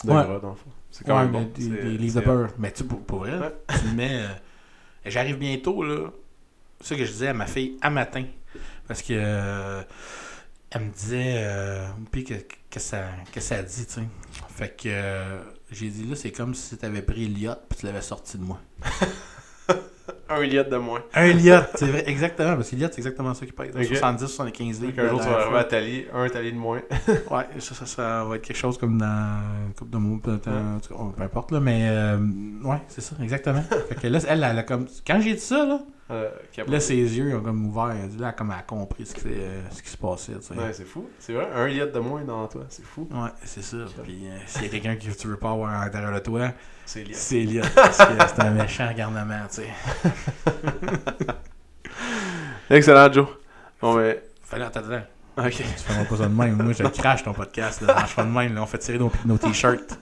De 0.05 0.11
Ouais. 0.11 0.24
gras, 0.24 0.39
dans 0.41 0.51
le 0.51 0.55
fond. 0.57 0.70
C'est 0.91 1.05
quand 1.07 1.16
Ouais, 1.16 1.22
même 1.24 1.33
bon. 1.33 1.53
des, 1.55 1.68
des 1.68 1.99
livres 1.99 2.20
de. 2.20 2.47
Mais 2.59 2.72
tu 2.72 2.85
pour, 2.85 3.03
pour 3.05 3.20
Ouais. 3.22 3.31
tu 3.68 3.95
mets. 3.95 4.22
euh, 4.22 4.29
J'arrive 5.07 5.39
bientôt, 5.39 5.83
là. 5.83 6.11
C'est 6.81 6.89
ça 6.89 6.97
que 6.97 7.05
je 7.07 7.12
disais 7.12 7.29
à 7.29 7.35
ma 7.35 7.47
fille 7.47 7.77
à 7.81 7.91
matin. 7.91 8.24
Parce 8.87 9.03
que. 9.03 9.14
euh, 9.16 9.83
elle 10.70 10.83
me 10.83 10.91
disait. 10.91 11.47
Puis 12.11 12.24
que, 12.24 12.35
que, 12.70 12.81
ça, 12.81 13.05
que 13.33 13.41
ça 13.41 13.62
dit, 13.62 13.87
tu 13.87 13.93
sais. 13.95 14.03
Fait 14.51 14.77
que. 14.77 15.39
j'ai 15.70 15.89
dit, 15.89 16.05
là, 16.07 16.14
c'est 16.16 16.33
comme 16.33 16.55
si 16.55 16.77
tu 16.77 16.85
avais 16.85 17.03
pris 17.03 17.27
l'yacht 17.29 17.62
puis 17.68 17.79
tu 17.81 17.87
l'avais 17.87 18.03
sorti 18.03 18.37
de 18.37 18.43
moi. 18.43 18.61
Un 20.29 20.43
litre 20.43 20.68
de 20.70 20.77
moins. 20.77 21.03
Un 21.14 21.33
liot, 21.33 21.61
c'est 21.74 21.87
vrai, 21.87 22.05
exactement. 22.07 22.57
Parce 22.57 22.70
que 22.70 22.77
l'yacht, 22.77 22.95
c'est 22.95 23.01
exactement 23.01 23.33
ça 23.35 23.47
qui 23.47 23.53
pèse. 23.53 23.74
Ok. 23.77 23.85
70, 23.85 24.27
75 24.27 24.81
Donc, 24.81 24.91
livres. 24.91 25.05
un 25.05 25.09
jour, 25.11 25.20
tu 25.20 25.29
vas 25.29 25.41
arriver 25.41 25.59
à. 25.59 25.64
Tali, 25.64 26.05
un 26.12 26.29
Tali 26.29 26.53
de 26.53 26.59
moins. 26.59 26.81
Ouais, 27.31 27.45
ça, 27.59 27.74
ça, 27.74 27.87
ça 27.87 28.24
va 28.24 28.37
être 28.37 28.43
quelque 28.43 28.57
chose 28.57 28.79
comme 28.79 28.99
dans 28.99 29.41
une 29.66 29.74
coupe 29.74 29.91
de 29.91 29.99
mots, 29.99 30.18
peut-être, 30.18 30.49
peu 31.16 31.22
importe, 31.22 31.53
là, 31.53 31.61
mais 31.61 31.87
euh, 31.89 32.16
ouais, 32.64 32.79
c'est 32.89 33.01
ça, 33.01 33.14
exactement. 33.22 33.62
fait 33.89 33.95
que 33.95 34.07
là, 34.09 34.18
elle, 34.29 34.47
elle 34.49 34.59
a 34.59 34.62
comme. 34.62 34.87
Quand 35.07 35.20
j'ai 35.20 35.35
dit 35.35 35.41
ça, 35.41 35.64
là, 35.64 35.81
Euh, 36.09 36.30
là, 36.68 36.78
ses 36.78 36.94
yeux 36.94 37.36
ont 37.36 37.40
comme 37.42 37.66
ouvert. 37.66 37.90
Elle 37.90 38.04
a 38.04 38.07
dit, 38.07 38.18
là, 38.18 38.32
comme 38.32 38.52
elle 38.52 38.59
a 38.61 38.62
compris 38.62 39.07
ce 39.07 39.14
qui, 39.14 39.22
euh, 39.26 39.61
ce 39.72 39.82
qui 39.82 39.88
se 39.90 39.96
passait. 39.96 40.34
Ouais, 40.34 40.72
c'est 40.72 40.84
fou. 40.84 41.09
C'est 41.18 41.32
vrai, 41.32 41.48
un 41.52 41.66
litre 41.66 41.92
de 41.92 41.98
moins 41.98 42.22
dans 42.22 42.46
toi. 42.46 42.62
C'est 42.68 42.84
fou. 42.84 43.09
Ouais, 43.11 43.30
c'est 43.44 43.62
ça. 43.62 43.78
Puis 44.04 44.28
euh, 44.28 44.36
s'il 44.46 44.62
y 44.62 44.66
a 44.66 44.68
quelqu'un 44.68 44.94
que 44.94 45.11
tu 45.12 45.26
veux 45.26 45.36
pas 45.36 45.50
avoir 45.50 45.72
à 45.72 45.84
l'intérieur 45.84 46.12
de 46.12 46.20
toi, 46.20 46.52
C'est 46.84 47.02
litre. 47.02 47.18
c'est 47.18 47.40
Elliot. 47.42 47.64
Parce 47.74 47.98
que 47.98 48.04
c'est 48.34 48.40
un 48.40 48.50
méchant 48.52 48.92
garnement, 48.96 49.46
tu 49.50 49.62
sais. 49.62 49.68
Excellent, 52.70 53.12
Joe. 53.12 53.26
Bon, 53.80 53.96
ben. 53.96 54.16
Fallait 54.44 54.64
attends. 54.64 54.80
Ok. 55.38 55.50
Tu 55.50 55.62
feras 55.64 56.04
pas 56.04 56.16
ça 56.16 56.28
de 56.28 56.34
même. 56.34 56.62
Moi, 56.62 56.72
je 56.72 56.82
crache 56.98 57.24
ton 57.24 57.32
podcast. 57.32 57.80
Là. 57.80 57.94
Marche 57.94 58.14
pas 58.14 58.22
de 58.24 58.30
même. 58.30 58.54
Là. 58.54 58.62
On 58.62 58.66
fait 58.66 58.78
tirer 58.78 58.98
nos, 58.98 59.11
nos 59.24 59.38
t-shirts. 59.38 59.98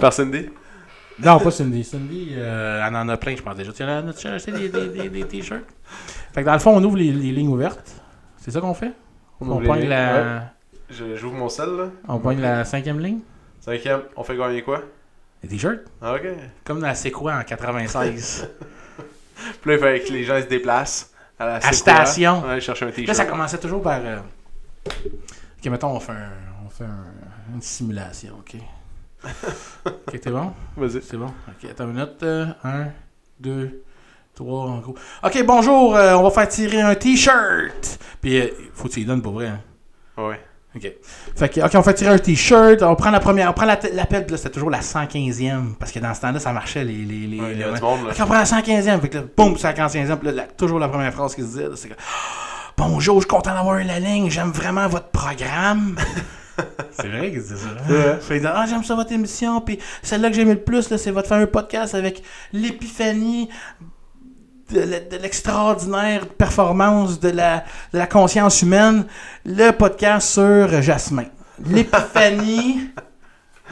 Par 0.00 0.12
Cindy 0.12 0.50
Non, 1.18 1.38
pas 1.38 1.50
Cindy. 1.50 1.84
Cindy, 1.84 2.28
euh, 2.32 2.84
elle 2.86 2.96
en 2.96 3.08
a 3.08 3.16
plein, 3.16 3.36
je 3.36 3.42
pense 3.42 3.54
déjà. 3.56 3.72
Tu 3.72 3.82
en 3.84 4.08
as-tu 4.08 4.26
acheté 4.28 4.52
des, 4.52 4.68
des, 4.68 4.88
des, 4.88 5.08
des 5.08 5.24
t-shirts? 5.24 5.64
Fait 6.32 6.40
que 6.40 6.46
dans 6.46 6.52
le 6.54 6.58
fond, 6.58 6.72
on 6.76 6.82
ouvre 6.82 6.96
les, 6.96 7.12
les 7.12 7.32
lignes 7.32 7.48
ouvertes. 7.48 8.00
C'est 8.38 8.50
ça 8.50 8.60
qu'on 8.60 8.74
fait? 8.74 8.92
On, 9.40 9.60
pogne 9.60 9.80
lignes. 9.80 9.88
la, 9.88 10.12
Ouais. 10.22 10.40
Je- 10.90 11.16
J'ouvre 11.16 11.36
mon 11.36 11.48
sel, 11.48 11.70
là. 11.70 11.84
on 12.08 12.18
pogne 12.18 12.40
la 12.40 12.64
cinquième 12.64 12.98
ligne? 13.00 13.20
Cinquième, 13.60 14.02
on 14.16 14.22
fait 14.24 14.36
gagner 14.36 14.62
quoi? 14.62 14.82
Les 15.42 15.48
t-shirts? 15.48 15.80
Ah, 16.00 16.14
ok. 16.14 16.22
Comme 16.64 16.80
dans 16.80 16.86
la 16.88 16.94
C'est 16.94 17.10
quoi 17.10 17.34
en 17.34 17.42
96? 17.42 18.48
Puis 19.60 19.70
là, 19.70 19.76
il 19.76 19.78
fallait 19.80 20.00
que 20.00 20.12
les 20.12 20.24
gens 20.24 20.36
ils 20.36 20.44
se 20.44 20.48
déplacent 20.48 21.12
à 21.38 21.46
la 21.46 21.60
Sequoia. 21.60 22.04
station. 22.06 22.42
Ouais, 22.46 22.60
chercher 22.60 22.84
un 22.84 22.88
Là, 22.88 22.94
t-shirt. 22.94 23.16
ça 23.16 23.24
commençait 23.26 23.58
toujours 23.58 23.82
par. 23.82 24.00
euh, 24.04 24.18
Ok, 24.88 25.66
mettons, 25.70 25.90
on 25.96 26.00
fait, 26.00 26.12
un, 26.12 26.30
on 26.66 26.68
fait 26.68 26.84
un- 26.84 27.54
une 27.54 27.62
simulation, 27.62 28.34
ok? 28.40 28.56
ok, 29.86 30.20
t'es 30.20 30.30
bon? 30.30 30.52
Vas-y. 30.76 31.02
C'est 31.02 31.16
bon? 31.16 31.26
Ok, 31.48 31.70
attends 31.70 31.84
une 31.84 31.92
minute. 31.94 32.22
Un, 32.64 32.86
deux, 33.40 33.82
trois, 34.34 34.64
en 34.66 34.78
gros. 34.78 34.94
Ok, 35.22 35.44
bonjour, 35.46 35.96
euh, 35.96 36.14
on 36.14 36.22
va 36.24 36.30
faire 36.30 36.48
tirer 36.48 36.80
un 36.80 36.94
t-shirt. 36.94 37.98
Puis, 38.20 38.40
euh, 38.40 38.48
faut 38.74 38.88
que 38.88 38.94
tu 38.94 39.00
y 39.00 39.04
donnes 39.04 39.22
pour 39.22 39.32
vrai. 39.34 39.48
hein. 39.48 39.60
Ouais. 40.16 40.40
OK. 40.74 40.90
Fait 41.36 41.48
que, 41.50 41.60
OK, 41.60 41.70
on 41.74 41.82
fait 41.82 41.94
tirer 41.94 42.10
un 42.14 42.18
t-shirt, 42.18 42.82
on 42.82 42.94
prend 42.96 43.10
la 43.10 43.20
première, 43.20 43.50
on 43.50 43.52
prend 43.52 43.66
la- 43.66 43.78
l'appel, 43.92 44.24
là, 44.30 44.36
c'était 44.38 44.48
toujours 44.50 44.70
la 44.70 44.80
115e, 44.80 45.74
parce 45.78 45.92
que 45.92 45.98
dans 45.98 46.14
ce 46.14 46.22
temps-là, 46.22 46.38
ça 46.40 46.52
marchait, 46.52 46.82
les... 46.82 46.94
les, 47.04 47.26
les, 47.26 47.40
Ouais, 47.40 47.52
il 47.52 47.60
y 47.60 47.62
les- 47.62 47.80
monde, 47.80 48.06
là. 48.06 48.12
On 48.18 48.24
prend 48.24 48.34
la 48.34 48.44
115e, 48.44 49.00
fait 49.02 49.08
que 49.10 49.18
là, 49.18 49.24
boum, 49.36 49.56
c'est 49.58 49.64
la 49.76 49.86
115e, 49.88 50.16
puis 50.16 50.32
là, 50.32 50.44
toujours 50.56 50.78
la 50.78 50.88
première 50.88 51.12
phrase 51.12 51.34
qui 51.34 51.42
se 51.42 51.46
disait, 51.46 51.68
là, 51.68 51.74
c'est 51.76 51.88
que 51.90 51.94
Bonjour, 52.78 53.16
je 53.16 53.20
suis 53.20 53.28
content 53.28 53.52
d'avoir 53.52 53.76
eu 53.76 53.84
la 53.84 54.00
ligne, 54.00 54.30
j'aime 54.30 54.50
vraiment 54.50 54.88
votre 54.88 55.08
programme. 55.08 55.96
c'est 56.90 57.08
vrai 57.08 57.30
qu'il 57.30 57.40
disait 57.40 57.56
ça. 57.56 58.16
Fait 58.20 58.40
que, 58.40 58.46
ah, 58.46 58.64
j'aime 58.68 58.84
ça 58.84 58.94
votre 58.94 59.12
émission, 59.12 59.60
puis 59.60 59.78
celle-là 60.02 60.28
que 60.28 60.34
j'ai 60.34 60.42
aimé 60.42 60.54
le 60.54 60.60
plus, 60.60 60.90
là, 60.90 60.98
c'est 60.98 61.10
votre 61.10 61.28
fameux 61.28 61.46
podcast 61.46 61.94
avec 61.94 62.22
l'épiphanie 62.52 63.48
de 64.70 65.16
l'extraordinaire 65.16 66.26
performance 66.26 67.20
de 67.20 67.28
la, 67.28 67.64
de 67.92 67.98
la 67.98 68.06
conscience 68.06 68.62
humaine, 68.62 69.04
le 69.44 69.70
podcast 69.70 70.30
sur 70.30 70.80
Jasmin. 70.80 71.26
L'épiphanie. 71.66 72.90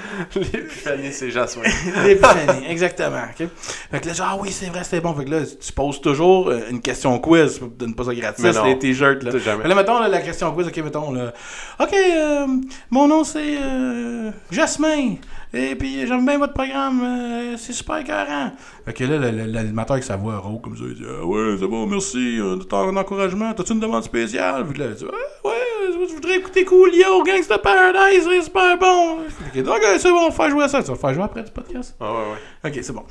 L'épiphanie, 0.35 1.13
c'est 1.13 1.31
Jasmin. 1.31 1.63
L'épiphanie, 2.05 2.67
exactement. 2.69 3.23
ok? 3.31 3.49
Fait 3.91 4.01
que 4.01 4.07
là, 4.07 4.13
genre, 4.13 4.29
ah 4.31 4.39
oui, 4.41 4.51
c'est 4.51 4.67
vrai, 4.67 4.85
c'était 4.85 5.01
bon. 5.01 5.15
Fait 5.15 5.25
que 5.25 5.31
là, 5.31 5.41
tu 5.45 5.73
poses 5.73 6.01
toujours 6.01 6.49
euh, 6.49 6.61
une 6.71 6.81
question 6.81 7.19
quiz. 7.19 7.59
Tu 7.59 7.69
donnes 7.79 7.95
pas 7.95 8.05
ça 8.05 8.53
non. 8.53 8.65
les 8.65 8.79
t-shirts. 8.79 9.23
Là. 9.23 9.39
Jamais. 9.39 9.67
Là, 9.67 9.75
mettons 9.75 9.99
là, 9.99 10.09
la 10.09 10.21
question 10.21 10.53
quiz, 10.53 10.67
ok, 10.67 10.77
mettons 10.79 11.13
là. 11.13 11.33
Ok, 11.79 11.93
euh, 11.93 12.47
mon 12.91 13.09
nom 13.09 13.25
c'est 13.25 13.57
euh, 13.59 14.31
Jasmin. 14.51 15.17
Et 15.53 15.75
puis 15.75 16.07
j'aime 16.07 16.25
bien 16.25 16.39
votre 16.39 16.53
programme, 16.53 17.01
euh, 17.03 17.57
c'est 17.57 17.73
super 17.73 17.97
écœurant. 17.99 18.53
Fait 18.85 18.93
que 18.93 19.03
là, 19.05 19.19
l'animateur 19.33 19.95
avec 19.95 20.05
sa 20.05 20.17
voix 20.17 20.39
rauque 20.39 20.63
comme 20.63 20.77
ça, 20.77 20.85
il 20.87 20.95
dit 20.95 21.03
Ah 21.09 21.25
ouais, 21.25 21.57
c'est 21.59 21.67
bon, 21.67 21.87
merci 21.87 22.39
euh, 22.41 22.57
de 22.57 22.63
ton 22.63 22.97
encouragement. 22.97 23.53
T'as-tu 23.53 23.73
une 23.73 23.81
demande 23.81 24.05
spéciale? 24.05 24.65
Puis 24.69 24.79
là, 24.79 24.87
il 24.91 24.95
dit 24.95 25.05
Ah 25.09 25.49
ouais, 25.49 26.07
je 26.09 26.15
voudrais 26.15 26.37
écouter 26.37 26.65
Coolio, 26.65 27.25
Gangsta 27.25 27.59
Paradise, 27.59 28.23
c'est 28.29 28.43
super 28.43 28.79
bon. 28.79 29.19
Ok, 29.23 29.83
c'est 29.99 30.11
bon, 30.11 30.19
on 30.27 30.29
va 30.29 30.31
faire 30.31 30.51
jouer 30.51 30.65
à 30.65 30.69
ça. 30.69 30.83
Tu 30.85 30.91
vas 30.91 30.97
faire 30.97 31.15
jouer 31.15 31.25
après 31.25 31.43
du 31.43 31.51
podcast? 31.51 31.97
Ah 32.01 32.13
ouais, 32.13 32.19
ouais. 32.19 32.71
Ok, 32.71 32.79
c'est 32.85 32.93
bon. 32.93 33.03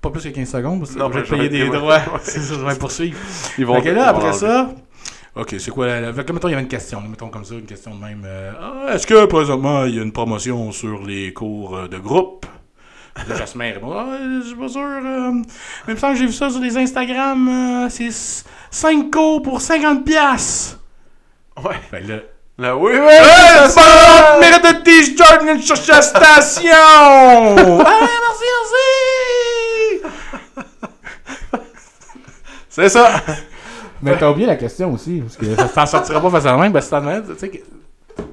Pas 0.00 0.10
plus 0.10 0.22
que 0.24 0.28
15 0.30 0.48
secondes, 0.50 0.80
parce 0.80 0.92
que 0.94 0.98
Non, 0.98 1.08
je 1.12 1.14
vais 1.14 1.20
mais 1.20 1.26
te 1.26 1.30
payer 1.30 1.60
je 1.60 1.64
vais- 1.66 1.70
des 1.70 1.78
droits. 1.78 2.00
C'est 2.22 2.40
ça, 2.40 2.54
je 2.54 2.64
vais 2.66 2.74
poursuivre. 2.74 3.16
Ils 3.56 3.64
vont 3.66 3.76
Fait 3.76 3.82
que 3.82 3.88
là, 3.94 4.08
après 4.08 4.32
ça, 4.32 4.74
ok, 5.36 5.54
c'est 5.58 5.70
quoi 5.70 5.86
la. 6.00 6.12
mettons, 6.12 6.48
il 6.48 6.50
y 6.52 6.54
avait 6.54 6.62
une 6.62 6.68
question. 6.68 7.00
Mettons 7.00 7.28
comme 7.28 7.44
ça, 7.44 7.54
une 7.54 7.66
question 7.66 7.94
de 7.94 8.00
même. 8.04 8.22
euh, 8.26 8.52
Ah, 8.60 8.94
Est-ce 8.94 9.06
que 9.06 9.24
présentement, 9.26 9.84
il 9.84 9.96
y 9.96 9.98
a 9.98 10.02
une 10.02 10.12
promotion 10.12 10.72
sur 10.72 11.02
les 11.04 11.32
cours 11.32 11.76
euh, 11.76 11.88
de 11.88 11.98
groupe? 11.98 12.46
Là, 13.28 13.36
Jasmin 13.36 13.72
répond 13.72 13.92
Ah, 13.96 14.06
je 14.42 14.46
suis 14.48 14.56
pas 14.56 14.68
sûr. 14.68 14.80
euh, 14.82 15.30
mais 15.32 15.42
il 15.88 15.94
me 15.94 15.98
semble 15.98 16.14
que 16.14 16.18
j'ai 16.20 16.26
vu 16.26 16.32
ça 16.32 16.50
sur 16.50 16.60
les 16.60 16.76
Instagram. 16.76 17.48
euh, 17.84 17.88
c'est 17.88 18.10
5 18.70 19.10
cours 19.12 19.40
pour 19.42 19.60
50$. 19.60 20.02
piastres. 20.04 20.78
Ouais. 21.62 21.76
Fait 21.90 22.00
que 22.02 22.08
là. 22.12 22.18
Là, 22.56 22.76
oui, 22.76 22.92
oui, 22.94 23.00
Hey, 23.10 23.68
ça 23.68 24.38
mérite 24.40 24.62
de 24.62 24.82
t-shirt, 24.84 25.60
chercher 25.60 25.90
la 25.90 26.02
station! 26.02 26.62
ah, 26.70 27.98
merci, 28.00 28.44
merci! 28.60 30.14
C'est 32.68 32.88
ça! 32.88 33.20
Mais 34.12 34.18
t'as 34.18 34.30
oublié 34.30 34.46
la 34.46 34.56
question 34.56 34.92
aussi, 34.92 35.20
parce 35.20 35.36
que 35.36 35.54
ça 35.54 35.68
t'en 35.68 35.86
sortira 35.86 36.20
pas 36.20 36.30
facilement, 36.30 36.70
ben 36.70 36.80
c'est 36.80 36.94
en 36.94 37.00
même, 37.02 37.24
tu 37.26 37.38
sais 37.38 37.48
que- 37.48 37.58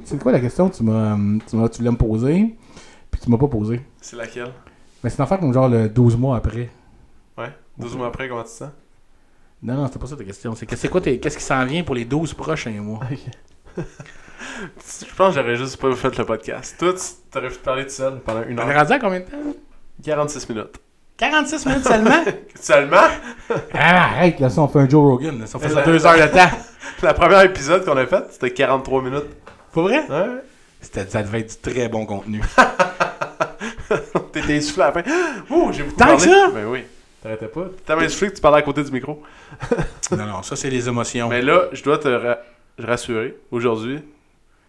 C'est 0.04 0.22
quoi 0.22 0.32
la 0.32 0.40
question 0.40 0.70
que 0.70 0.76
tu 0.76 0.84
m'as, 0.84 1.16
tu 1.50 1.56
m'as, 1.56 1.70
tu 1.70 1.78
voulais 1.80 1.92
me 1.92 1.98
poser, 1.98 2.56
puis 3.10 3.22
tu 3.22 3.30
m'as 3.30 3.38
pas 3.38 3.48
posé? 3.48 3.82
C'est 4.02 4.16
laquelle? 4.16 4.52
Mais 5.04 5.10
c'est 5.10 5.18
une 5.18 5.24
affaire 5.24 5.40
comme 5.40 5.54
genre 5.54 5.70
le 5.70 5.90
12 5.90 6.18
mois 6.18 6.38
après. 6.38 6.70
Ouais. 7.38 7.52
12 7.78 7.96
mois 7.98 8.08
après, 8.08 8.28
comment 8.30 8.44
tu 8.44 8.50
te 8.50 8.54
sens? 8.54 8.70
Non, 9.64 9.76
non, 9.76 9.88
c'était 9.88 10.00
pas 10.00 10.08
ça 10.08 10.16
ta 10.16 10.24
question. 10.24 10.54
C'est 10.56 10.66
que 10.66 10.76
c'est 10.76 10.90
quoi 10.90 11.02
tes- 11.02 11.20
qu'est-ce 11.20 11.38
qui 11.38 11.44
s'en 11.44 11.64
vient 11.66 11.84
pour 11.84 11.96
les 11.96 12.06
12 12.06 12.34
prochains 12.34 12.72
mois? 12.82 13.00
Je 13.78 15.16
pense 15.16 15.36
que 15.36 15.42
j'aurais 15.42 15.56
juste 15.56 15.78
pas 15.78 15.94
fait 15.96 16.18
le 16.18 16.26
podcast. 16.26 16.76
Toi, 16.80 16.94
tu 16.94 17.00
t'aurais 17.32 17.50
pu 17.50 17.58
te 17.58 17.64
parler 17.64 17.84
tout 17.86 17.92
seul 17.92 18.20
pendant 18.22 18.44
une 18.44 18.60
On 18.60 18.64
est 18.68 18.72
heure. 18.74 18.80
rendu 18.82 18.94
à 18.94 19.00
combien 19.00 19.20
de 19.20 19.26
temps? 19.26 19.38
46 20.04 20.50
minutes. 20.50 20.80
46 21.22 21.66
minutes 21.68 21.88
seulement? 21.88 22.24
Seulement, 22.60 23.08
ah, 23.74 24.04
arrête, 24.06 24.40
là, 24.40 24.50
ça, 24.50 24.62
on 24.62 24.68
fait 24.68 24.80
un 24.80 24.90
Joe 24.90 25.02
Rogan. 25.04 25.40
là. 25.40 25.46
Ça, 25.46 25.58
on 25.58 25.62
fait 25.62 25.70
ça 25.70 25.84
deux 25.84 26.04
heures 26.06 26.16
de 26.18 26.34
temps. 26.34 26.50
la 27.04 27.14
première 27.14 27.42
épisode 27.44 27.86
qu'on 27.86 27.98
a 27.98 28.06
fait, 28.08 28.24
c'était 28.32 28.52
43 28.52 29.02
minutes. 29.04 29.26
Pas 29.74 29.82
vrai? 29.82 30.00
Ouais. 30.10 30.42
C'était, 30.80 31.08
ça 31.08 31.22
devait 31.22 31.42
être 31.42 31.64
du 31.64 31.74
très 31.74 31.90
bon 31.90 32.06
contenu. 32.08 32.42
T'étais 34.32 34.58
essoufflé 34.58 34.84
à 34.84 34.92
la 34.92 35.04
fin. 35.04 35.12
Ouh, 35.52 35.72
j'ai 35.72 35.84
beaucoup 35.84 35.98
Tant 35.98 36.16
que 36.16 36.24
ça? 36.24 36.50
Ben 36.54 36.66
oui. 36.66 36.84
T'arrêtais 37.22 37.48
pas? 37.48 37.66
Même 37.90 38.06
essoufflé 38.06 38.30
que 38.30 38.36
tu 38.36 38.42
parlais 38.42 38.58
à 38.58 38.62
côté 38.64 38.84
du 38.84 38.92
micro. 38.92 39.22
Non, 40.12 40.26
non, 40.26 40.42
ça, 40.42 40.56
c'est 40.56 40.72
les 40.72 40.88
émotions. 40.88 41.30
Mais 41.30 41.44
là, 41.44 41.66
je 41.72 41.84
dois 41.84 42.00
te 42.00 42.08
ra- 42.08 42.40
rassurer. 42.80 43.38
Aujourd'hui, 43.52 44.02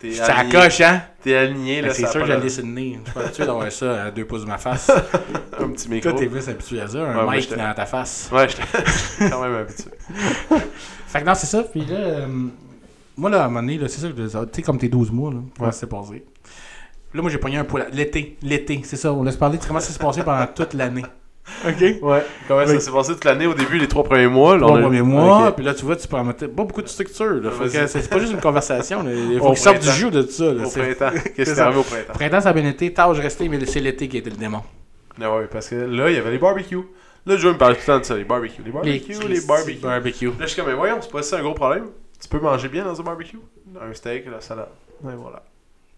t'es 0.03 0.12
ça 0.12 0.44
coche, 0.50 0.80
hein? 0.82 1.03
T'es 1.22 1.34
aligné, 1.36 1.80
Mais 1.82 1.88
là, 1.88 1.94
c'est 1.94 2.07
sûr 2.07 2.20
que 2.20 2.26
j'allais 2.26 2.62
nez. 2.64 2.98
Je 3.05 3.05
suis 3.05 3.14
pas 3.14 3.20
habitué 3.20 3.46
d'avoir 3.46 3.72
ça 3.72 4.05
à 4.05 4.11
deux 4.11 4.24
pouces 4.26 4.42
de 4.42 4.46
ma 4.48 4.59
face. 4.59 4.90
Un 5.59 5.68
petit 5.68 5.88
micro. 5.88 6.11
Toi, 6.11 6.18
t'es 6.20 6.26
plus 6.26 6.48
habitué 6.48 6.80
à 6.80 6.88
ça, 6.88 6.98
un 6.98 7.26
Ouais, 7.26 7.36
mic 7.36 7.50
dans 7.55 7.74
ta 7.74 7.86
face. 7.86 8.28
Ouais, 8.32 8.46
j'étais 8.48 9.30
quand 9.30 9.40
même 9.42 9.55
habitué. 9.55 9.90
Fait 11.07 11.20
que 11.20 11.26
non, 11.26 11.34
c'est 11.34 11.46
ça. 11.46 11.62
Puis 11.62 11.84
là, 11.84 11.96
euh, 11.96 12.26
moi, 13.16 13.30
là, 13.30 13.42
à 13.42 13.46
un 13.46 13.48
moment 13.48 13.61
donné, 13.61 13.78
c'est 13.82 14.00
ça, 14.00 14.09
que 14.09 14.16
je- 14.16 14.26
tu 14.26 14.48
sais, 14.53 14.62
comme 14.62 14.78
tes 14.78 14.88
12 14.88 15.11
mois, 15.12 15.30
là, 15.30 15.38
comment 15.57 15.66
Ouais. 15.68 15.72
ça 15.72 15.80
s'est 15.80 15.86
passé. 15.86 16.24
Là, 17.14 17.20
moi, 17.22 17.30
j'ai 17.30 17.38
pogné 17.38 17.59
un 17.59 17.64
poil. 17.64 17.86
L'été, 17.92 18.36
l'été, 18.42 18.80
c'est 18.84 18.96
ça. 18.96 19.12
On 19.12 19.22
laisse 19.22 19.36
parler 19.36 19.59
de 19.59 19.64
comment 19.64 19.80
ça 19.80 19.92
s'est 19.92 19.98
passé 19.98 20.22
pendant 20.22 20.46
toute 20.46 20.72
l'année. 20.74 21.05
OK? 21.66 22.03
Ouais. 22.03 22.24
Comment 22.47 22.66
ça 22.66 22.80
s'est 22.80 22.90
passé 22.90 23.12
toute 23.12 23.24
l'année? 23.24 23.47
Au 23.47 23.55
début, 23.55 23.78
les 23.78 23.88
trois 23.88 24.05
premiers 24.05 24.28
mois? 24.28 24.57
là, 24.57 24.66
Trois 24.66 24.80
premiers 24.80 25.03
mois, 25.03 25.55
puis 25.55 25.64
là, 25.64 25.74
tu 25.74 25.84
vois, 25.84 25.97
tu 25.97 26.07
peux 26.07 26.16
pas 26.16 26.49
beaucoup 26.49 26.82
de 26.82 26.88
structure. 26.88 27.40
C'est 27.68 28.09
pas 28.09 28.18
juste 28.18 28.32
une 28.32 28.40
conversation. 28.40 29.03
là. 29.03 29.11
Il 29.12 29.38
faut 29.38 29.47
Au 29.47 29.49
qu'ils 29.51 29.59
sortent 29.59 29.82
du 29.82 29.90
jeu 29.90 30.11
de 30.11 30.22
ça. 30.22 30.53
Là. 30.53 30.66
Au 30.66 30.70
printemps. 30.70 31.11
Qu'est-ce 31.36 31.55
qui 31.55 31.59
est 31.59 31.62
arrivé 31.62 31.80
au 31.80 31.82
printemps? 31.82 32.12
Printemps, 32.12 32.40
ça 32.40 32.51
a 32.51 32.53
bien 32.53 32.68
été. 32.68 32.93
Tâche 32.93 33.18
restée, 33.18 33.49
mais 33.49 33.64
c'est 33.66 33.80
l'été 33.80 34.09
qui 34.09 34.16
été 34.16 34.30
le 34.30 34.36
démon. 34.36 34.62
Ah 35.20 35.36
ouais, 35.36 35.47
parce 35.51 35.68
que 35.68 35.74
là, 35.74 36.11
il 36.11 36.16
y 36.16 36.18
avait 36.18 36.30
les 36.30 36.38
barbecues. 36.38 36.86
Là, 37.26 37.36
je 37.36 37.49
me 37.49 37.57
parle 37.57 37.74
tout 37.74 37.82
le 37.82 37.86
temps 37.86 37.99
de 38.01 38.05
ça, 38.05 38.16
les 38.16 38.24
barbecues. 38.24 38.62
Les 38.64 38.72
barbecues, 38.72 39.28
les, 39.28 39.40
barbecues. 39.40 40.26
Là, 40.26 40.32
je 40.40 40.47
suis 40.47 40.57
comme, 40.57 40.70
mais 40.70 40.76
voyons, 40.76 40.99
c'est 41.01 41.11
pas 41.11 41.22
ça 41.22 41.38
un 41.38 41.43
gros 41.43 41.55
problème. 41.55 41.86
Tu 42.20 42.28
peux 42.28 42.40
manger 42.40 42.68
bien 42.68 42.84
dans 42.84 42.99
un 42.99 43.05
barbecue? 43.05 43.38
Un 43.80 43.93
steak, 43.95 44.26
la 44.26 44.40
salade. 44.40 44.68
Ouais, 45.03 45.14
voilà. 45.16 45.43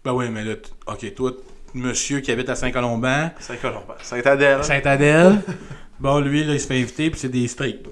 Ben 0.03 0.13
oui, 0.13 0.29
mais 0.29 0.43
là, 0.43 0.53
ok, 0.87 1.13
toi, 1.15 1.31
monsieur 1.75 2.21
qui 2.21 2.31
habite 2.31 2.49
à 2.49 2.55
Saint-Colomban, 2.55 3.31
Saint-Colomban. 3.39 3.95
Saint-Adèle. 4.01 4.63
Saint-Adèle, 4.63 5.41
bon, 5.99 6.19
lui, 6.19 6.43
là, 6.43 6.53
il 6.53 6.59
se 6.59 6.67
fait 6.67 6.79
inviter, 6.79 7.11
puis 7.11 7.19
c'est 7.19 7.29
des 7.29 7.47
steaks. 7.47 7.85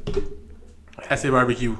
Ah, 1.09 1.17
c'est 1.17 1.29
barbecue. 1.29 1.71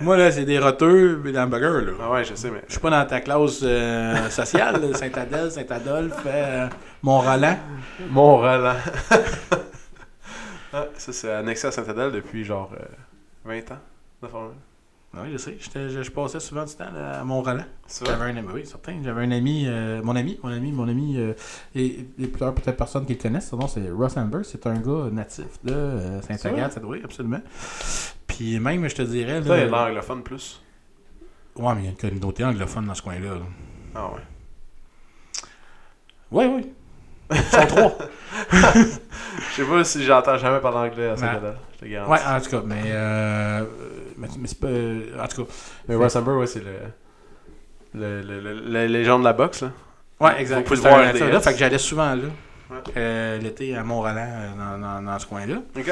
Moi, 0.00 0.16
là, 0.16 0.30
c'est 0.30 0.44
des 0.44 0.58
roteux 0.58 1.22
et 1.26 1.32
des 1.32 1.38
hamburgers, 1.38 1.86
là. 1.86 1.92
Ah 2.00 2.10
ouais, 2.10 2.24
je 2.24 2.34
sais, 2.34 2.50
mais. 2.50 2.62
Je 2.66 2.72
suis 2.72 2.80
pas 2.80 2.90
dans 2.90 3.06
ta 3.06 3.20
classe 3.20 3.60
euh, 3.62 4.28
sociale, 4.30 4.94
Saint-Adèle, 4.94 5.50
Saint-Adolphe, 5.50 6.22
euh, 6.26 6.68
Mont-Roland. 7.02 7.58
Mont-Roland. 8.10 8.76
ah, 10.72 10.86
ça, 10.96 11.12
c'est 11.12 11.32
annexé 11.32 11.66
à 11.66 11.72
Saint-Adèle 11.72 12.12
depuis 12.12 12.44
genre 12.44 12.70
euh, 12.74 12.84
20 13.44 13.72
ans. 13.72 13.78
de. 14.22 14.28
Oui, 15.14 15.28
je 15.32 15.38
sais, 15.38 15.56
je, 15.58 16.02
je 16.02 16.10
passais 16.10 16.38
souvent 16.38 16.64
du 16.64 16.74
temps 16.74 16.84
à 16.94 17.24
Mont-Roland. 17.24 17.64
J'avais 18.04 18.24
un 18.30 18.36
ami, 18.36 18.48
oui, 18.52 18.66
certain. 18.66 19.00
J'avais 19.02 19.22
un 19.24 19.30
ami, 19.30 19.64
euh, 19.66 20.02
mon 20.02 20.14
ami, 20.14 20.38
mon 20.42 20.50
ami, 20.52 20.70
mon 20.70 20.86
ami, 20.86 21.16
euh, 21.16 21.32
et, 21.74 22.06
et 22.18 22.26
plusieurs 22.26 22.54
peut-être 22.54 22.76
personnes 22.76 23.06
qui 23.06 23.14
le 23.14 23.18
connaissent. 23.18 23.48
Son 23.48 23.56
nom, 23.56 23.66
c'est 23.68 23.88
Ross 23.90 24.16
Amber. 24.18 24.40
C'est 24.44 24.66
un 24.66 24.74
gars 24.78 25.08
natif 25.10 25.46
de 25.64 25.72
euh, 25.72 26.20
Saint-Agathe, 26.20 26.72
ça 26.74 26.80
doit 26.80 26.90
oui, 26.90 27.00
absolument. 27.02 27.40
Puis 28.26 28.60
même, 28.60 28.86
je 28.86 28.94
te 28.94 29.02
dirais. 29.02 29.38
Il 29.42 29.48
Là, 29.48 29.64
de 29.64 29.70
l'anglophone 29.70 30.22
plus. 30.22 30.60
ouais, 31.56 31.74
mais 31.74 31.80
il 31.80 31.84
y 31.84 31.88
a 31.88 31.90
une 31.92 31.96
communauté 31.96 32.44
anglophone 32.44 32.84
dans 32.86 32.94
ce 32.94 33.02
coin-là. 33.02 33.34
là. 33.36 33.40
Ah 33.94 34.10
ouais. 34.12 34.20
Oui, 36.30 36.44
oui. 36.54 36.72
Ils 37.30 37.42
sont 37.42 37.66
trois. 37.66 37.98
Je 38.52 39.62
sais 39.62 39.64
pas 39.64 39.84
si 39.84 40.04
j'entends 40.04 40.36
jamais 40.36 40.60
parler 40.60 40.90
anglais 40.90 41.08
à 41.08 41.16
Saint-Adèle. 41.16 41.56
Je 41.74 41.78
te 41.78 41.84
garantis. 41.90 42.12
Ouais, 42.12 42.18
en 42.28 42.40
tout 42.40 42.50
cas, 42.50 42.62
mais. 42.66 42.92
Euh, 44.18 44.20
mais, 44.20 44.28
mais 44.40 44.48
c'est 44.48 44.60
pas. 44.60 45.22
En 45.24 45.28
tout 45.28 45.44
cas. 45.44 45.52
Mais 45.88 45.94
Ross 45.94 46.16
Amber, 46.16 46.32
ouais, 46.32 46.46
c'est 46.46 46.60
le. 46.64 46.72
Le, 47.94 48.20
le, 48.22 48.40
le- 48.40 48.60
la 48.70 48.86
légende 48.86 49.20
de 49.22 49.24
la 49.24 49.32
boxe, 49.32 49.62
là. 49.62 49.72
Ouais, 50.20 50.40
exact. 50.40 50.56
Vous 50.58 50.62
pouvez 50.64 50.80
voir 50.80 50.98
un- 50.98 51.12
là, 51.12 51.40
fait 51.40 51.52
que 51.52 51.58
j'allais 51.58 51.78
souvent 51.78 52.14
là. 52.14 52.24
Ouais. 52.70 52.76
Euh, 52.98 53.38
L'été 53.38 53.74
à 53.74 53.82
Mont-Roland, 53.82 54.16
euh, 54.18 54.48
dans, 54.58 54.78
dans, 54.78 55.02
dans 55.02 55.18
ce 55.18 55.26
coin-là. 55.26 55.56
Ok. 55.76 55.90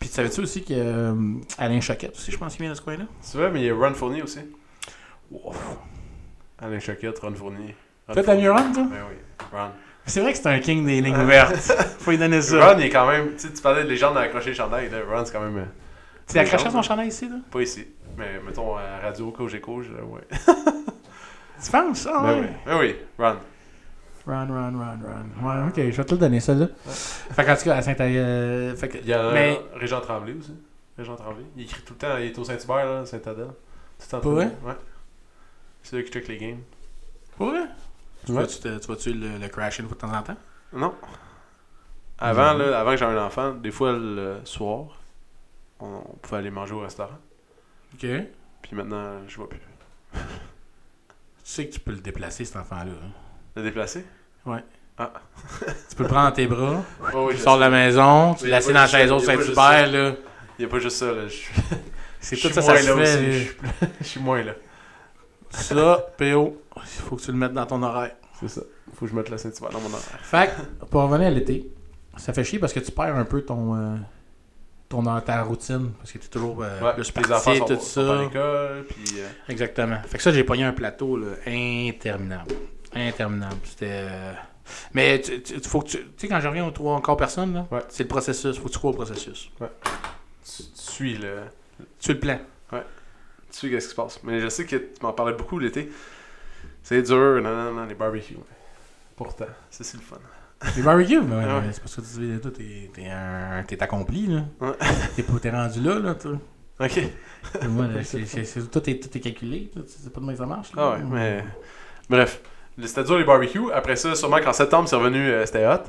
Puis 0.00 0.08
tu 0.08 0.14
savais-tu 0.14 0.40
aussi 0.40 0.64
que 0.64 0.72
euh, 0.74 1.12
Alain 1.58 1.80
Choquette 1.82 2.16
aussi, 2.16 2.30
je 2.32 2.38
pense 2.38 2.54
qu'il 2.54 2.62
vient 2.62 2.70
de 2.72 2.76
ce 2.76 2.80
coin-là? 2.82 3.04
C'est 3.20 3.36
vrai, 3.36 3.50
mais 3.50 3.60
il 3.60 3.66
y 3.66 3.70
a 3.70 3.74
Ron 3.74 3.92
Fournier 3.92 4.22
aussi. 4.22 4.38
Wow. 5.30 5.52
Alain 6.60 6.78
Choquette, 6.80 7.18
Ron 7.18 7.34
Fournier. 7.34 7.74
Mis 8.16 8.22
Fournier. 8.22 8.48
Ron, 8.48 8.72
toi? 8.72 8.86
Ben 8.90 9.02
oui, 9.10 9.16
Ron. 9.52 9.68
C'est 10.06 10.20
vrai 10.20 10.32
que 10.32 10.38
c'est 10.38 10.48
un 10.48 10.58
king 10.60 10.86
des 10.86 11.00
lignes 11.02 11.16
ouvertes. 11.16 11.56
Faut 11.98 12.10
lui 12.10 12.18
donner 12.18 12.40
ça. 12.40 12.72
Ron, 12.72 12.78
il 12.78 12.86
est 12.86 12.90
quand 12.90 13.06
même. 13.06 13.32
Tu 13.36 13.48
sais, 13.48 13.52
tu 13.52 13.60
parlais 13.60 13.84
de 13.84 13.88
légende 13.88 14.14
d'accrocher 14.14 14.50
le 14.50 14.56
chandail. 14.56 14.88
Là. 14.90 14.98
Ron, 15.10 15.24
c'est 15.26 15.32
quand 15.32 15.40
même. 15.42 15.66
Tu 16.26 16.38
as 16.38 16.42
accroché 16.42 16.64
légende, 16.64 16.82
son 16.82 16.88
chandail 16.88 17.08
ici, 17.08 17.28
là? 17.28 17.36
Pas 17.50 17.60
ici. 17.62 17.86
Mais 18.16 18.40
mettons 18.44 18.76
à 18.76 18.98
radio, 19.02 19.30
coach, 19.30 19.52
là, 19.54 20.04
ouais. 20.04 20.22
Tu 21.64 21.70
penses? 21.70 22.06
Ah, 22.10 22.22
Ben 22.22 22.40
ouais. 22.40 22.40
oui. 22.40 22.56
Ben 22.66 22.78
oui, 22.78 22.96
Ron. 23.18 23.36
Run, 24.26 24.46
run, 24.46 24.78
run, 24.78 24.98
run. 25.02 25.46
Ouais, 25.64 25.68
ok, 25.68 25.76
je 25.76 25.96
vais 25.96 26.04
te 26.04 26.12
le 26.12 26.18
donner, 26.18 26.40
ça, 26.40 26.54
là. 26.54 26.66
Fait 26.86 27.44
qu'en 27.44 27.54
tout 27.56 27.64
cas, 27.64 27.76
à 27.76 27.82
saint 27.82 27.94
euh, 28.00 28.74
fait 28.74 28.88
que, 28.88 28.98
Il 28.98 29.06
y 29.06 29.12
a 29.12 29.30
Mais- 29.32 29.60
Régent 29.74 30.00
Tremblay 30.00 30.34
aussi. 30.34 30.54
Régent 30.96 31.16
Tremblay. 31.16 31.44
Il 31.56 31.64
écrit 31.64 31.82
tout 31.82 31.92
le 31.94 31.98
temps, 31.98 32.16
il 32.18 32.26
est 32.26 32.38
au 32.38 32.44
Saint-Hubert, 32.44 32.86
là, 32.86 33.04
Saint-Adèle. 33.06 33.48
Tout 34.10 34.16
le 34.16 34.20
temps? 34.22 34.30
Ouais. 34.32 34.48
C'est 35.82 35.96
là 35.96 36.02
qui 36.02 36.10
check 36.10 36.28
les 36.28 36.38
games. 36.38 36.60
Vrai? 37.38 37.64
Tu 38.24 38.32
Ouais. 38.32 38.42
vas-tu, 38.42 38.96
tu 38.98 39.12
le, 39.12 39.38
le 39.38 39.48
crash 39.48 39.78
une 39.78 39.86
fois 39.86 39.96
de 39.96 40.00
temps 40.00 40.16
en 40.16 40.22
temps? 40.22 40.36
Non. 40.72 40.94
Avant, 42.18 42.54
Mhm. 42.54 42.60
là, 42.62 42.80
avant 42.80 42.90
que 42.92 42.96
j'aie 42.96 43.04
un 43.04 43.24
enfant, 43.24 43.52
des 43.52 43.70
fois 43.70 43.92
le 43.92 44.36
soir, 44.44 44.86
on, 45.80 45.86
on 46.08 46.16
pouvait 46.22 46.38
aller 46.38 46.50
manger 46.50 46.74
au 46.74 46.80
restaurant. 46.80 47.18
Ok. 47.94 48.00
Tu 48.00 48.26
Puis 48.62 48.76
maintenant, 48.76 49.18
je 49.28 49.36
vois 49.36 49.48
plus. 49.48 49.60
sais 51.42 51.66
que 51.66 51.72
tu 51.74 51.80
peux 51.80 51.92
le 51.92 52.00
déplacer, 52.00 52.44
cet 52.44 52.56
enfant-là. 52.56 52.92
hein? 52.92 53.10
Le 53.56 53.62
déplacer? 53.62 54.04
Tu 54.46 55.96
peux 55.96 56.04
le 56.04 56.08
prendre 56.08 56.28
dans 56.28 56.34
tes 56.36 56.46
bras, 56.46 56.82
Oh, 57.14 57.28
tu 57.32 57.38
sors 57.38 57.56
de 57.56 57.62
la 57.62 57.70
maison, 57.70 58.34
tu 58.34 58.52
a 58.52 58.60
dans 58.60 58.72
la 58.72 58.86
chaise 58.86 59.10
juste 59.12 59.24
Saint-Hubert, 59.24 59.90
là. 59.90 60.12
Il 60.56 60.62
n'y 60.62 60.64
a 60.66 60.68
pas 60.68 60.78
juste 60.78 60.98
ça, 60.98 61.06
là. 61.12 61.26
Je, 61.26 61.34
C'est 62.20 62.36
tout 62.36 62.48
ça, 62.50 62.62
ça 62.62 62.76
se 62.76 62.94
fait. 62.96 63.56
Je 64.00 64.04
suis- 64.04 64.20
moins 64.20 64.42
là. 64.44 64.52
Ça, 65.50 66.06
PO, 66.16 66.62
il 66.76 66.82
faut 66.84 67.16
que 67.16 67.22
tu 67.22 67.32
le 67.32 67.36
mettes 67.38 67.52
dans 67.52 67.66
ton 67.66 67.82
horaire. 67.82 68.12
C'est 68.40 68.48
ça. 68.48 68.62
Faut 68.94 69.06
que 69.06 69.10
je 69.10 69.16
mette 69.16 69.28
la 69.30 69.38
Saint-Hubert 69.38 69.70
dans 69.70 69.80
mon 69.80 69.88
horaire. 69.88 70.20
Fait 70.22 70.50
que, 70.80 70.84
pour 70.86 71.02
revenir 71.02 71.26
à 71.26 71.30
l'été, 71.30 71.68
ça 72.16 72.32
fait 72.32 72.44
chier 72.44 72.58
parce 72.60 72.72
que 72.72 72.80
tu 72.80 72.92
perds 72.92 73.16
un 73.16 73.24
peu 73.24 73.42
ton, 73.42 73.74
euh, 73.74 73.96
ton 74.88 75.02
ta 75.20 75.42
routine. 75.42 75.92
Parce 75.98 76.12
que 76.12 76.18
tu 76.18 76.26
es 76.26 76.28
toujours 76.28 76.62
euh, 76.62 76.80
Ouais, 76.80 76.92
plus 76.94 77.12
les 77.16 77.22
parti, 77.28 77.56
sont, 77.58 77.64
tout 77.64 77.80
ça. 77.80 78.22
l'école, 78.22 78.84
puis... 78.88 79.04
euh, 79.20 79.28
Exactement. 79.48 80.00
Fait 80.06 80.18
que 80.18 80.22
ça, 80.22 80.30
j'ai 80.32 80.44
pogné 80.44 80.64
un 80.64 80.72
plateau 80.72 81.16
là, 81.16 81.28
interminable. 81.46 82.54
Interminable. 82.94 83.56
C'était. 83.64 83.86
euh, 84.08 84.32
Mais 84.92 85.20
tu, 85.20 85.42
tu- 85.42 85.60
faut 85.60 85.80
que 85.80 85.88
tu. 85.88 85.98
Tu 85.98 86.04
sais, 86.18 86.28
quand 86.28 86.40
je 86.40 86.48
reviens 86.48 86.66
aux 86.66 86.70
trois 86.70 86.94
encore 86.94 87.16
personnes, 87.16 87.54
là, 87.54 87.66
Ouais. 87.70 87.80
c'est 87.88 88.04
le 88.04 88.08
processus. 88.08 88.56
Faut 88.58 88.68
que 88.68 88.72
tu 88.72 88.78
crois 88.78 88.90
au 88.92 88.94
processus. 88.94 89.50
tu, 89.58 89.66
tu 90.44 90.62
suis 90.74 91.16
le... 91.16 91.38
Tu 91.98 92.12
le 92.12 92.20
plan. 92.20 92.38
Tu 92.70 92.78
sais 93.60 93.70
qu'est-ce 93.70 93.86
qui 93.86 93.90
se 93.90 93.94
passe. 93.96 94.20
Mais 94.24 94.40
je 94.40 94.48
sais 94.48 94.64
que 94.66 94.76
tu 94.76 94.88
m'en 95.02 95.12
parlais 95.12 95.32
beaucoup 95.34 95.58
l'été. 95.60 95.88
C'est 96.82 97.02
dur, 97.02 97.40
non, 97.40 97.54
non, 97.54 97.72
non, 97.72 97.84
les 97.86 97.94
barbecues. 97.94 98.36
Pourtant, 99.16 99.46
c'est 99.70 99.84
si 99.84 99.96
le 99.96 100.02
fun. 100.02 100.16
Les 100.76 100.82
barbecues, 100.82 101.20
mais 101.20 101.36
ouais, 101.36 101.44
ouais. 101.44 101.60
mais 101.66 101.72
c'est 101.72 101.80
parce 101.80 101.96
que 101.96 102.00
tu 102.00 102.40
toi, 102.40 102.50
t'es, 102.50 102.90
t'es, 102.92 103.06
un- 103.10 103.62
t'es 103.66 103.82
accompli, 103.82 104.26
là. 104.26 104.42
Ouais. 104.60 104.72
T'es, 105.16 105.22
t'es 105.22 105.50
rendu 105.50 105.80
là, 105.80 105.98
là, 105.98 106.14
toi. 106.14 106.32
Ok. 106.80 107.00
Moi, 107.68 107.86
là, 107.86 108.02
c'est, 108.02 108.24
c'est- 108.24 108.44
c'est- 108.44 108.70
tout, 108.70 108.90
est, 108.90 108.98
tout 108.98 109.16
est 109.16 109.20
calculé, 109.20 109.70
là. 109.76 109.82
C'est 109.86 110.12
pas 110.12 110.20
de 110.20 110.26
même 110.26 110.34
que 110.34 110.40
ça 110.40 110.46
marche, 110.46 110.74
là. 110.74 110.82
Ah 110.82 110.90
ouais, 110.98 111.04
mais. 111.10 111.44
Bref. 112.08 112.40
C'était 112.82 113.04
dur 113.04 113.18
les 113.18 113.24
barbecues. 113.24 113.70
Après 113.72 113.94
ça, 113.96 114.14
sûrement 114.16 114.40
qu'en 114.40 114.52
septembre, 114.52 114.88
c'est 114.88 114.96
revenu, 114.96 115.18
euh, 115.28 115.46
c'était 115.46 115.66
hot. 115.66 115.84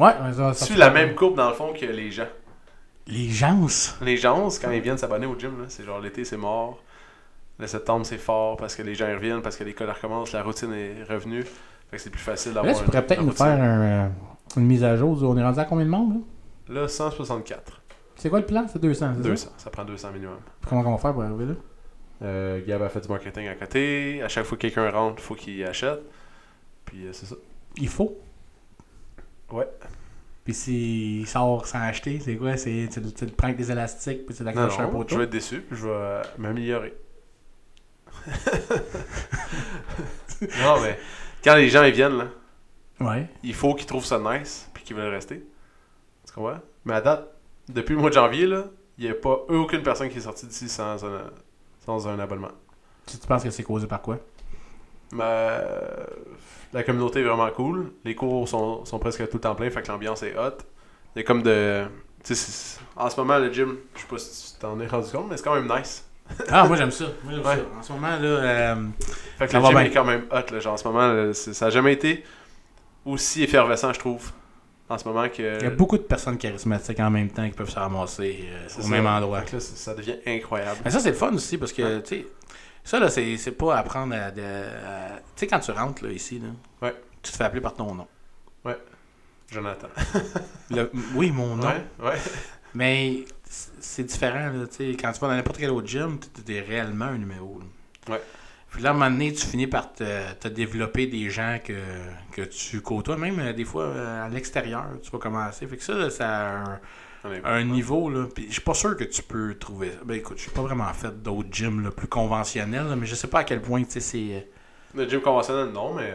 Ouais, 0.00 0.12
ça, 0.34 0.54
ça 0.54 0.66
Tu 0.66 0.74
la 0.74 0.90
même 0.90 1.14
courbe 1.14 1.36
dans 1.36 1.48
le 1.48 1.54
fond 1.54 1.72
que 1.72 1.86
les 1.86 2.10
gens. 2.10 2.26
Les 3.06 3.28
gens. 3.28 3.66
Les 4.02 4.16
gens, 4.16 4.48
quand 4.60 4.70
ils 4.70 4.80
viennent 4.80 4.98
s'abonner 4.98 5.26
au 5.26 5.38
gym, 5.38 5.60
là, 5.60 5.66
c'est 5.68 5.84
genre 5.84 6.00
l'été, 6.00 6.24
c'est 6.24 6.36
mort. 6.36 6.82
Le 7.58 7.66
septembre, 7.66 8.06
c'est 8.06 8.18
fort 8.18 8.56
parce 8.56 8.74
que 8.74 8.82
les 8.82 8.94
gens 8.94 9.06
y 9.08 9.14
reviennent, 9.14 9.42
parce 9.42 9.56
que 9.56 9.64
l'école 9.64 9.90
recommence, 9.90 10.32
la 10.32 10.42
routine 10.42 10.72
est 10.72 11.04
revenue. 11.08 11.44
Fait 11.90 11.96
que 11.96 12.02
c'est 12.02 12.10
plus 12.10 12.20
facile 12.20 12.52
Là, 12.52 12.62
d'avoir. 12.62 12.78
tu 12.78 12.84
pourrais 12.84 13.04
peut-être 13.06 13.20
nous 13.20 13.28
routine. 13.30 13.44
faire 13.46 13.62
un, 13.62 13.80
euh, 13.80 14.08
une 14.56 14.66
mise 14.66 14.84
à 14.84 14.96
jour. 14.96 15.20
On 15.22 15.36
est 15.36 15.42
rendu 15.42 15.58
à 15.58 15.64
combien 15.64 15.84
de 15.84 15.90
membres, 15.90 16.20
là? 16.68 16.82
Là, 16.82 16.88
164. 16.88 17.80
C'est 18.16 18.28
quoi 18.30 18.38
le 18.40 18.46
plan? 18.46 18.66
C'est 18.68 18.78
200, 18.80 19.14
c'est 19.16 19.22
200. 19.22 19.50
Ça 19.56 19.70
prend 19.70 19.84
200 19.84 20.12
minimum. 20.12 20.36
ça? 20.62 20.68
Comment 20.68 20.82
on 20.86 20.92
va 20.92 20.98
faire 20.98 21.12
pour 21.14 21.22
arriver 21.22 21.46
là? 21.46 21.54
Euh, 22.22 22.60
Gab 22.66 22.82
a 22.82 22.88
fait 22.90 23.00
du 23.00 23.08
marketing 23.08 23.48
à 23.48 23.54
côté. 23.54 24.22
À 24.22 24.28
chaque 24.28 24.44
fois 24.44 24.56
que 24.58 24.62
quelqu'un 24.62 24.90
rentre, 24.90 25.16
il 25.18 25.22
faut 25.24 25.34
qu'il 25.34 25.64
achète. 25.64 26.00
Puis 26.84 27.06
euh, 27.06 27.12
c'est 27.12 27.26
ça. 27.26 27.34
Il 27.76 27.88
faut? 27.88 28.18
Ouais. 29.50 29.66
Puis 30.44 30.52
s'il 30.54 31.26
sort 31.26 31.66
sans 31.66 31.80
acheter, 31.80 32.20
c'est 32.20 32.36
quoi? 32.36 32.56
C'est, 32.56 32.88
tu, 32.92 33.00
tu 33.12 33.24
le 33.24 33.30
prends 33.32 33.46
avec 33.48 33.56
des 33.58 33.70
élastiques, 33.72 34.26
puis 34.26 34.34
tu 34.34 34.44
l'accroches 34.44 34.78
un 34.78 34.88
poteau? 34.88 35.08
je 35.14 35.16
vais 35.18 35.24
être 35.24 35.30
déçu. 35.30 35.60
puis 35.62 35.76
Je 35.78 35.86
vais 35.88 36.22
m'améliorer. 36.38 36.94
non, 40.42 40.80
mais 40.82 40.98
quand 41.44 41.54
les 41.56 41.68
gens 41.68 41.82
ils 41.84 41.92
viennent, 41.94 42.18
là, 42.18 42.26
Ouais. 43.00 43.26
il 43.42 43.54
faut 43.54 43.74
qu'ils 43.74 43.86
trouvent 43.86 44.04
ça 44.04 44.18
nice 44.18 44.68
puis 44.74 44.82
qu'ils 44.84 44.96
veulent 44.96 45.12
rester. 45.12 45.44
Tu 46.26 46.32
comprends? 46.34 46.58
Mais 46.84 46.94
à 46.94 47.00
date, 47.00 47.28
depuis 47.68 47.94
le 47.94 48.00
mois 48.00 48.10
de 48.10 48.14
janvier, 48.14 48.46
là, 48.46 48.64
il 48.98 49.04
n'y 49.04 49.10
a 49.10 49.14
pas 49.14 49.40
aucune 49.48 49.82
personne 49.82 50.08
qui 50.10 50.18
est 50.18 50.22
sortie 50.22 50.46
d'ici 50.46 50.68
sans 50.68 51.02
un, 51.04 51.30
sans 51.84 52.06
un 52.08 52.18
abonnement. 52.18 52.50
Tu, 53.06 53.16
tu 53.18 53.26
penses 53.26 53.42
que 53.42 53.50
c'est 53.50 53.62
causé 53.62 53.86
par 53.86 54.02
quoi? 54.02 54.18
Mais 55.12 55.24
euh, 55.24 56.04
la 56.72 56.82
communauté 56.84 57.20
est 57.20 57.24
vraiment 57.24 57.50
cool. 57.50 57.92
Les 58.04 58.14
cours 58.14 58.46
sont, 58.48 58.84
sont 58.84 58.98
presque 58.98 59.26
tout 59.28 59.36
le 59.38 59.40
temps 59.40 59.54
pleins, 59.54 59.70
fait 59.70 59.82
que 59.82 59.88
l'ambiance 59.88 60.22
est 60.22 60.36
hot. 60.36 60.58
Il 61.16 61.20
y 61.20 61.22
a 61.22 61.24
comme 61.24 61.42
de. 61.42 61.84
en 62.96 63.10
ce 63.10 63.16
moment, 63.20 63.38
le 63.38 63.52
gym, 63.52 63.78
je 63.96 64.00
sais 64.02 64.06
pas 64.06 64.18
si 64.18 64.52
tu 64.54 64.60
t'en 64.60 64.78
es 64.78 64.86
rendu 64.86 65.10
compte, 65.10 65.28
mais 65.30 65.36
c'est 65.36 65.42
quand 65.42 65.54
même 65.54 65.68
nice. 65.74 66.04
Ah, 66.50 66.66
moi 66.66 66.76
j'aime 66.76 66.90
ça. 66.90 67.04
Moi, 67.24 67.32
j'aime 67.34 67.44
Ouais. 67.46 67.56
ça. 67.56 67.78
En 67.78 67.82
ce 67.82 67.92
moment, 67.92 68.08
là, 68.08 68.16
euh, 68.24 68.74
Fait 69.38 69.46
que 69.48 69.56
le 69.56 69.62
gym 69.62 69.70
bien. 69.70 69.80
est 69.80 69.90
quand 69.90 70.04
même 70.04 70.24
hot. 70.30 70.52
Là, 70.52 70.60
genre, 70.60 70.74
en 70.74 70.76
ce 70.76 70.84
moment, 70.88 71.12
là, 71.12 71.32
ça 71.34 71.66
n'a 71.66 71.70
jamais 71.70 71.92
été 71.92 72.24
aussi 73.04 73.42
effervescent, 73.42 73.92
je 73.92 73.98
trouve. 73.98 74.30
En 74.88 74.98
ce 74.98 75.04
moment 75.06 75.28
que. 75.28 75.58
il 75.58 75.62
y 75.62 75.66
a 75.66 75.70
beaucoup 75.70 75.96
de 75.98 76.02
personnes 76.02 76.36
charismatiques 76.36 76.98
en 76.98 77.10
même 77.10 77.28
temps 77.30 77.46
qui 77.48 77.54
peuvent 77.54 77.70
se 77.70 77.78
ramasser 77.78 78.44
euh, 78.50 78.66
au 78.78 78.82
ça. 78.82 78.88
même 78.88 79.06
endroit. 79.06 79.40
Fait 79.42 79.50
que 79.50 79.56
là, 79.56 79.60
ça 79.60 79.94
devient 79.94 80.16
incroyable. 80.26 80.80
Mais 80.84 80.90
ça, 80.90 80.98
c'est 80.98 81.10
le 81.10 81.16
fun 81.16 81.32
aussi 81.32 81.58
parce 81.58 81.72
que, 81.72 82.00
tu 82.00 82.08
sais, 82.16 82.26
ça, 82.82 82.98
là, 82.98 83.08
c'est 83.08 83.36
c'est 83.36 83.52
pas 83.52 83.76
apprendre 83.76 84.14
à. 84.16 84.32
Tu 84.32 84.40
sais, 85.36 85.46
quand 85.46 85.60
tu 85.60 85.70
rentres, 85.70 86.04
là, 86.04 86.10
ici, 86.10 86.40
là, 86.40 86.48
Ouais. 86.88 86.94
tu 87.22 87.30
te 87.30 87.36
fais 87.36 87.44
appeler 87.44 87.60
par 87.60 87.74
ton 87.74 87.94
nom. 87.94 88.06
Jonathan. 89.52 89.88
Le- 90.70 90.90
oui, 91.16 91.32
mon 91.32 91.56
nom. 91.56 91.66
Ouais, 91.66 91.84
ouais. 92.04 92.18
Mais 92.72 93.24
c'est 93.80 94.04
différent, 94.04 94.50
là. 94.52 94.64
Quand 94.78 95.12
tu 95.12 95.20
vas 95.20 95.28
dans 95.28 95.34
n'importe 95.34 95.58
quel 95.58 95.70
autre 95.70 95.88
gym, 95.88 96.18
tu 96.46 96.54
es 96.54 96.60
réellement 96.60 97.06
un 97.06 97.18
numéro. 97.18 97.58
là. 97.58 98.14
Ouais. 98.14 98.22
Puis 98.70 98.82
là, 98.82 98.90
à 98.90 98.92
un 98.92 98.94
moment 98.94 99.10
donné, 99.10 99.32
tu 99.32 99.44
finis 99.44 99.66
par 99.66 99.92
te, 99.92 100.32
te 100.34 100.46
développer 100.46 101.08
des 101.08 101.28
gens 101.28 101.58
que, 101.62 101.74
que 102.30 102.42
tu 102.42 102.80
côtoies, 102.80 103.16
même 103.16 103.40
euh, 103.40 103.52
des 103.52 103.64
fois 103.64 103.82
euh, 103.86 104.24
à 104.26 104.28
l'extérieur, 104.28 104.86
tu 105.02 105.10
vas 105.10 105.18
commencer. 105.18 105.66
Fait 105.66 105.76
que 105.76 105.82
ça, 105.82 105.94
là, 105.94 106.08
ça 106.10 106.62
a 106.62 106.80
un, 107.44 107.64
niveau, 107.64 108.08
là. 108.08 108.26
Puis 108.32 108.46
je 108.46 108.52
suis 108.52 108.60
pas 108.62 108.74
sûr 108.74 108.96
que 108.96 109.02
tu 109.02 109.22
peux 109.24 109.56
trouver. 109.58 109.90
Ben 110.04 110.14
écoute, 110.14 110.36
je 110.36 110.42
suis 110.42 110.52
pas 110.52 110.62
vraiment 110.62 110.92
fait 110.94 111.20
d'autres 111.20 111.48
gyms 111.50 111.82
là, 111.82 111.90
plus 111.90 112.06
conventionnels, 112.06 112.86
là, 112.86 112.94
mais 112.94 113.06
je 113.06 113.16
sais 113.16 113.26
pas 113.26 113.40
à 113.40 113.44
quel 113.44 113.60
point, 113.60 113.82
tu 113.82 113.90
sais, 113.90 114.00
c'est. 114.00 114.18
euh, 114.36 114.40
Le 114.94 115.08
gym 115.08 115.20
conventionnel, 115.20 115.72
non, 115.72 115.92
mais. 115.94 116.14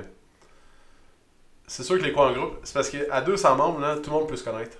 C'est 1.67 1.83
sûr 1.83 1.97
que 1.97 2.03
les 2.03 2.13
cours 2.13 2.23
en 2.23 2.31
groupe, 2.31 2.59
c'est 2.63 2.73
parce 2.73 2.89
qu'à 2.89 3.21
200 3.21 3.55
membres, 3.57 3.79
là, 3.81 3.97
tout 3.97 4.09
le 4.11 4.15
monde 4.15 4.29
peut 4.29 4.35
se 4.37 4.43
connaître. 4.43 4.77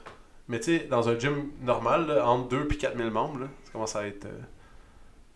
Mais 0.48 0.60
tu 0.60 0.78
sais, 0.78 0.88
dans 0.89 1.10
un 1.10 1.18
gym 1.18 1.50
normal, 1.62 2.08
là, 2.08 2.28
entre 2.28 2.50
2 2.50 2.68
et 2.72 2.76
4000 2.78 3.10
membres, 3.12 3.39
là, 3.41 3.48
ça 3.64 3.72
commence 3.72 3.96
à 3.96 4.06
être. 4.08 4.26
euh, 4.26 4.39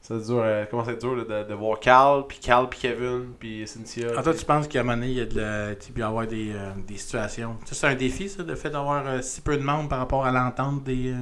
ça 0.01 0.17
dure, 0.17 0.41
euh, 0.43 0.65
commence 0.65 0.87
à 0.87 0.91
être 0.93 1.01
dur 1.01 1.15
là, 1.15 1.43
de, 1.43 1.49
de 1.49 1.53
voir 1.53 1.79
Carl, 1.79 2.25
puis 2.27 2.39
Carl, 2.39 2.69
puis 2.69 2.79
Kevin, 2.79 3.33
puis 3.37 3.67
Cynthia. 3.67 4.07
Ah, 4.15 4.23
toi, 4.23 4.33
tu 4.33 4.45
penses 4.45 4.67
qu'à 4.67 4.79
un 4.79 4.83
moment 4.83 4.95
donné, 4.95 5.07
il 5.07 5.17
y 5.17 5.21
a 5.21 5.25
de 5.25 5.39
la, 5.41 5.75
tu 5.75 5.87
sais, 5.87 5.91
peut 5.93 5.99
y 5.99 6.03
avoir 6.03 6.25
des, 6.25 6.51
euh, 6.53 6.71
des 6.87 6.95
situations. 6.97 7.57
C'est 7.65 7.85
un 7.87 7.95
défi, 7.95 8.29
ça, 8.29 8.43
le 8.43 8.55
fait 8.55 8.69
d'avoir 8.69 9.05
euh, 9.07 9.21
si 9.21 9.41
peu 9.41 9.57
de 9.57 9.63
membres 9.63 9.89
par 9.89 9.99
rapport 9.99 10.25
à 10.25 10.31
l'entente 10.31 10.83
des. 10.83 11.11
euh, 11.11 11.15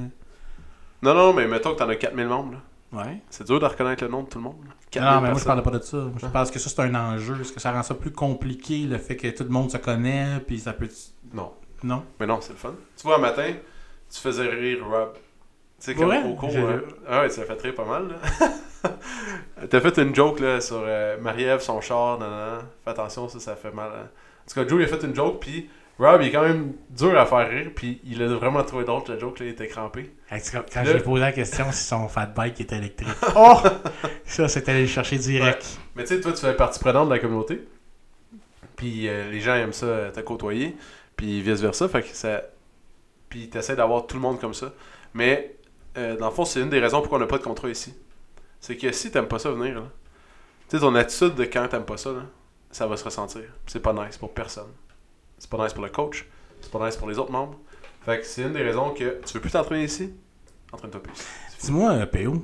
Non, 1.02 1.14
non, 1.14 1.32
mais 1.32 1.46
mettons 1.48 1.72
que 1.74 1.78
t'en 1.78 1.88
as 1.88 1.96
4000 1.96 2.26
membres. 2.28 2.52
là. 2.52 2.58
Ouais. 3.04 3.20
C'est 3.30 3.46
dur 3.46 3.58
de 3.60 3.66
reconnaître 3.66 4.02
le 4.04 4.10
nom 4.10 4.22
de 4.22 4.28
tout 4.28 4.38
le 4.38 4.44
monde. 4.44 4.56
là. 4.66 4.70
4000 4.90 5.14
Non, 5.14 5.20
mais 5.22 5.30
moi, 5.30 5.38
je 5.40 5.44
parlais 5.44 5.62
pas 5.62 5.70
de 5.70 5.80
ça. 5.82 6.06
Je 6.16 6.26
pense 6.26 6.50
que 6.50 6.58
ça, 6.58 6.70
c'est 6.70 6.80
un 6.80 6.94
enjeu. 6.94 7.40
Est-ce 7.40 7.52
que 7.52 7.60
ça 7.60 7.72
rend 7.72 7.82
ça 7.82 7.94
plus 7.94 8.12
compliqué, 8.12 8.84
le 8.86 8.96
fait 8.98 9.16
que 9.16 9.28
tout 9.28 9.42
le 9.44 9.50
monde 9.50 9.70
se 9.70 9.76
connaît, 9.78 10.38
puis 10.46 10.58
ça 10.60 10.72
peut. 10.72 10.88
Non. 11.34 11.52
Non? 11.82 12.04
Mais 12.20 12.26
non, 12.26 12.38
c'est 12.40 12.52
le 12.52 12.58
fun. 12.58 12.74
Tu 12.96 13.02
vois, 13.06 13.16
un 13.16 13.20
matin, 13.20 13.52
tu 14.12 14.20
faisais 14.20 14.46
rire 14.48 14.86
Rob. 14.88 15.12
Tu 15.14 15.20
sais, 15.78 15.94
comme 15.94 16.08
Ouais, 16.08 16.22
au 16.24 16.34
cours. 16.34 16.50
hein. 16.56 16.80
Ah 17.08 17.20
ouais, 17.22 17.28
tu 17.30 17.38
l'as 17.40 17.46
fait 17.46 17.60
rire 17.62 17.74
pas 17.74 17.84
mal, 17.84 18.08
là. 18.08 18.88
T'as 19.70 19.80
fait 19.80 19.98
une 19.98 20.14
joke, 20.14 20.40
là, 20.40 20.60
sur 20.60 20.82
euh, 20.84 21.16
Marie-Ève, 21.20 21.60
son 21.60 21.80
char, 21.80 22.18
nan. 22.18 22.60
Fais 22.84 22.90
attention, 22.90 23.28
ça, 23.28 23.38
ça 23.40 23.56
fait 23.56 23.72
mal. 23.72 23.90
hein. 23.94 24.08
En 24.46 24.48
tout 24.52 24.60
cas, 24.60 24.68
Joe, 24.68 24.80
il 24.80 24.84
a 24.84 24.86
fait 24.96 25.04
une 25.06 25.14
joke, 25.14 25.40
puis 25.40 25.68
Rob, 25.98 26.20
il 26.22 26.28
est 26.28 26.30
quand 26.32 26.42
même 26.42 26.74
dur 26.90 27.18
à 27.18 27.26
faire 27.26 27.48
rire, 27.48 27.70
puis 27.74 28.00
il 28.04 28.22
a 28.22 28.28
vraiment 28.28 28.62
trouvé 28.62 28.84
drôle, 28.84 29.02
la 29.08 29.18
joke, 29.18 29.40
là, 29.40 29.46
il 29.46 29.50
était 29.50 29.66
crampé. 29.66 30.12
Quand 30.30 30.84
j'ai 30.84 31.00
posé 31.00 31.20
la 31.20 31.32
question 31.32 31.70
si 31.72 31.84
son 31.84 32.06
fat 32.08 32.26
bike 32.26 32.60
était 32.60 32.76
électrique. 32.76 33.08
Oh! 33.36 33.56
Ça, 34.24 34.46
c'était 34.48 34.70
aller 34.72 34.82
le 34.82 34.86
chercher 34.86 35.18
direct. 35.18 35.78
Mais 35.96 36.04
tu 36.04 36.14
sais, 36.14 36.20
toi, 36.20 36.32
tu 36.32 36.40
fais 36.40 36.54
partie 36.54 36.78
prenante 36.78 37.08
de 37.08 37.14
la 37.14 37.18
communauté, 37.18 37.66
puis 38.76 39.08
euh, 39.08 39.30
les 39.30 39.40
gens 39.40 39.54
aiment 39.54 39.72
ça, 39.72 39.86
euh, 39.86 40.10
te 40.10 40.20
côtoyer, 40.20 40.76
puis 41.16 41.40
vice-versa, 41.40 41.88
fait 41.88 42.02
que 42.02 42.08
ça... 42.08 42.42
Puis 43.28 43.48
t'essaies 43.48 43.76
d'avoir 43.76 44.06
tout 44.06 44.16
le 44.16 44.22
monde 44.22 44.40
comme 44.40 44.54
ça. 44.54 44.72
Mais, 45.14 45.56
euh, 45.96 46.16
dans 46.16 46.28
le 46.28 46.34
fond, 46.34 46.44
c'est 46.44 46.60
une 46.60 46.70
des 46.70 46.80
raisons 46.80 47.00
pourquoi 47.00 47.18
on 47.18 47.20
n'a 47.20 47.26
pas 47.26 47.38
de 47.38 47.44
contrat 47.44 47.68
ici. 47.68 47.94
C'est 48.60 48.76
que 48.76 48.90
si 48.92 49.10
t'aimes 49.10 49.28
pas 49.28 49.38
ça 49.38 49.50
venir, 49.50 49.82
tu 50.68 50.76
sais, 50.76 50.80
ton 50.80 50.94
attitude 50.94 51.34
de 51.34 51.44
quand 51.44 51.68
t'aimes 51.68 51.84
pas 51.84 51.96
ça, 51.96 52.12
là, 52.12 52.22
ça 52.70 52.86
va 52.86 52.96
se 52.96 53.04
ressentir. 53.04 53.42
C'est 53.66 53.80
pas 53.80 53.92
nice 53.92 54.16
pour 54.16 54.32
personne. 54.32 54.72
C'est 55.38 55.50
pas 55.50 55.62
nice 55.62 55.72
pour 55.72 55.84
le 55.84 55.90
coach, 55.90 56.26
c'est 56.60 56.70
pas 56.70 56.84
nice 56.84 56.96
pour 56.96 57.08
les 57.08 57.18
autres 57.18 57.30
membres. 57.32 57.58
Fait 58.04 58.18
que 58.18 58.26
c'est 58.26 58.42
une 58.42 58.52
des 58.52 58.62
raisons 58.62 58.90
que 58.90 59.20
tu 59.24 59.34
veux 59.34 59.40
plus 59.40 59.50
t'entraîner 59.50 59.84
ici, 59.84 60.12
entraîne-toi 60.72 61.02
plus. 61.02 61.12
Dis-moi, 61.60 61.92
euh, 61.92 62.06
PO, 62.06 62.42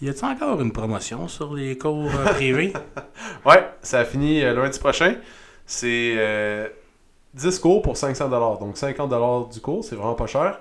y 0.00 0.08
a-t-il 0.08 0.24
encore 0.24 0.60
une 0.60 0.72
promotion 0.72 1.28
sur 1.28 1.54
les 1.54 1.78
cours 1.78 2.10
euh, 2.14 2.24
privés? 2.34 2.72
Ouais, 3.46 3.66
ça 3.82 4.00
a 4.00 4.04
fini 4.04 4.42
euh, 4.42 4.52
lundi 4.54 4.78
prochain. 4.78 5.16
C'est 5.64 6.14
euh, 6.16 6.68
10 7.34 7.58
cours 7.58 7.82
pour 7.82 7.94
500$. 7.94 8.58
Donc 8.60 8.76
50$ 8.76 9.52
du 9.52 9.60
cours, 9.60 9.84
c'est 9.84 9.96
vraiment 9.96 10.14
pas 10.14 10.26
cher. 10.26 10.58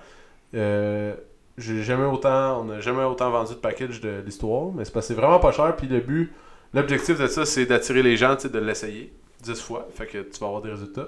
Euh, 0.53 1.15
j'ai 1.57 1.83
jamais 1.83 2.05
autant, 2.05 2.61
on 2.61 2.65
n'a 2.65 2.79
jamais 2.79 3.03
autant 3.03 3.29
vendu 3.31 3.53
de 3.53 3.59
package 3.59 4.01
de 4.01 4.21
l'histoire, 4.25 4.71
mais 4.73 4.85
c'est 4.85 4.91
parce 4.93 5.07
que 5.07 5.13
c'est 5.13 5.19
vraiment 5.19 5.39
pas 5.39 5.51
cher. 5.51 5.75
Puis 5.75 5.87
le 5.87 5.99
but, 5.99 6.31
l'objectif 6.73 7.19
de 7.19 7.27
ça, 7.27 7.45
c'est 7.45 7.65
d'attirer 7.65 8.03
les 8.03 8.15
gens, 8.17 8.35
de 8.35 8.59
l'essayer. 8.59 9.13
10 9.43 9.59
fois. 9.61 9.87
Fait 9.93 10.05
que 10.05 10.17
tu 10.19 10.39
vas 10.39 10.47
avoir 10.47 10.61
des 10.61 10.69
résultats. 10.71 11.07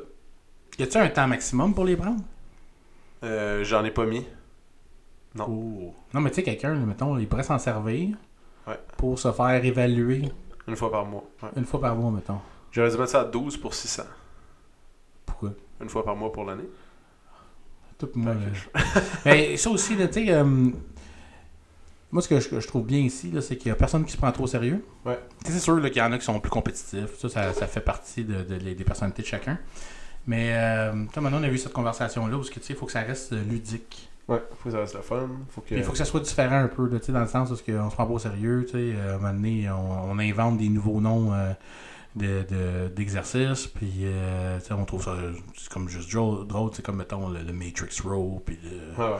Y 0.80 0.84
a-tu 0.84 0.98
un 0.98 1.10
temps 1.10 1.28
maximum 1.28 1.74
pour 1.74 1.84
les 1.86 1.96
prendre? 1.98 2.22
Euh, 3.24 3.64
J'en 3.64 3.84
ai 3.84 3.92
pas 3.92 4.06
mis. 4.06 4.26
Non. 5.36 5.46
Oh. 5.50 5.94
Non, 6.14 6.22
mais 6.22 6.30
tu 6.30 6.38
sais, 6.38 6.44
quelqu'un, 6.44 6.74
mettons, 6.76 7.18
il 7.18 7.28
pourrait 7.28 7.44
s'en 7.44 7.60
servir 7.60 8.16
Ouais. 8.68 8.80
pour 8.98 9.18
se 9.18 9.32
faire 9.32 9.64
évaluer 9.66 10.30
Une 10.68 10.76
fois 10.76 10.92
par 10.92 11.06
mois. 11.06 11.24
Ouais. 11.42 11.50
une 11.58 11.66
fois 11.66 11.82
par 11.82 11.96
mois, 11.96 12.12
mettons. 12.12 12.38
J'aurais 12.72 12.90
dû 12.92 12.98
mettre 12.98 13.10
ça 13.12 13.22
à 13.22 13.26
12 13.26 13.58
pour 13.58 13.74
600. 13.74 14.04
Une 15.82 15.90
fois 15.90 16.04
par 16.06 16.16
mois 16.16 16.32
pour 16.32 16.44
l'année. 16.46 16.68
Tout 17.98 18.10
moi. 18.16 18.34
Mais 19.26 19.58
ça 19.58 19.70
aussi, 19.70 19.96
tu 19.96 20.04
sais, 20.12 20.26
euh, 20.32 20.44
moi, 22.12 22.22
ce 22.22 22.28
que 22.28 22.40
je, 22.40 22.60
je 22.60 22.68
trouve 22.68 22.86
bien 22.86 23.00
ici, 23.00 23.32
c'est 23.42 23.56
qu'il 23.58 23.70
y 23.70 23.72
a 23.72 23.76
personne 23.76 24.04
qui 24.04 24.12
se 24.12 24.18
prend 24.18 24.32
trop 24.32 24.44
au 24.44 24.48
sérieux. 24.48 24.84
Ouais. 25.06 25.20
C'est 25.46 25.60
sûr 25.60 25.82
qu'il 25.82 25.98
y 25.98 26.02
en 26.02 26.12
a 26.12 26.18
qui 26.18 26.26
sont 26.26 26.40
plus 26.40 26.50
compétitifs. 26.50 27.18
Ça, 27.20 27.30
ça, 27.30 27.54
ça 27.54 27.68
fait 27.68 27.80
partie 27.82 28.24
de, 28.26 28.42
de- 28.44 28.58
des 28.74 28.84
personnalités 28.84 29.22
de 29.22 29.28
chacun. 29.28 29.58
Mais 30.28 30.52
euh, 30.54 30.92
tu 31.08 31.14
sais, 31.14 31.22
maintenant, 31.22 31.40
on 31.40 31.44
a 31.44 31.48
vu 31.50 31.58
cette 31.58 31.74
conversation-là 31.74 32.38
où 32.38 32.44
il 32.70 32.76
faut 32.76 32.86
que 32.86 32.92
ça 32.92 33.02
reste 33.02 33.34
euh, 33.34 33.44
ludique. 33.44 34.10
Ouais, 34.28 34.42
faut 34.58 34.66
que 34.70 34.72
ça 34.72 34.80
reste 34.80 34.96
le 34.96 35.02
fun. 35.02 35.30
Faut 35.50 35.62
que... 35.62 35.68
Puis 35.68 35.78
Il 35.78 35.84
faut 35.84 35.92
que 35.94 35.98
ça 35.98 36.06
soit 36.06 36.20
différent 36.20 36.60
un 36.60 36.68
peu, 36.68 36.88
là, 36.88 37.00
tu 37.00 37.08
sais, 37.08 37.12
dans 37.12 37.22
le 37.22 37.28
sens 37.28 37.50
où 37.50 37.54
on 37.54 37.90
se 37.90 37.96
prend 37.96 38.06
pas 38.06 38.14
au 38.14 38.20
sérieux. 38.20 38.66
tu 38.66 38.74
sais, 38.74 38.94
euh, 38.96 39.14
À 39.14 39.16
un 39.16 39.18
moment 39.18 39.34
donné, 39.34 39.70
on, 39.72 40.12
on 40.12 40.20
invente 40.20 40.58
des 40.58 40.70
nouveaux 40.70 41.02
noms 41.02 41.34
euh, 41.34 41.52
de- 42.16 42.44
de- 42.50 42.90
puis 43.74 43.92
euh, 44.04 44.60
on 44.72 44.86
trouve 44.86 45.04
ça 45.04 45.16
comme 45.72 45.88
juste 45.90 46.12
drôle. 46.14 46.72
c'est 46.74 46.84
comme, 46.86 46.98
mettons, 46.98 47.30
le, 47.30 47.42
le 47.42 47.54
Matrix 47.54 47.98
Row. 48.04 48.42
Puis 48.46 48.60
le... 48.64 49.02
Ouais. 49.04 49.18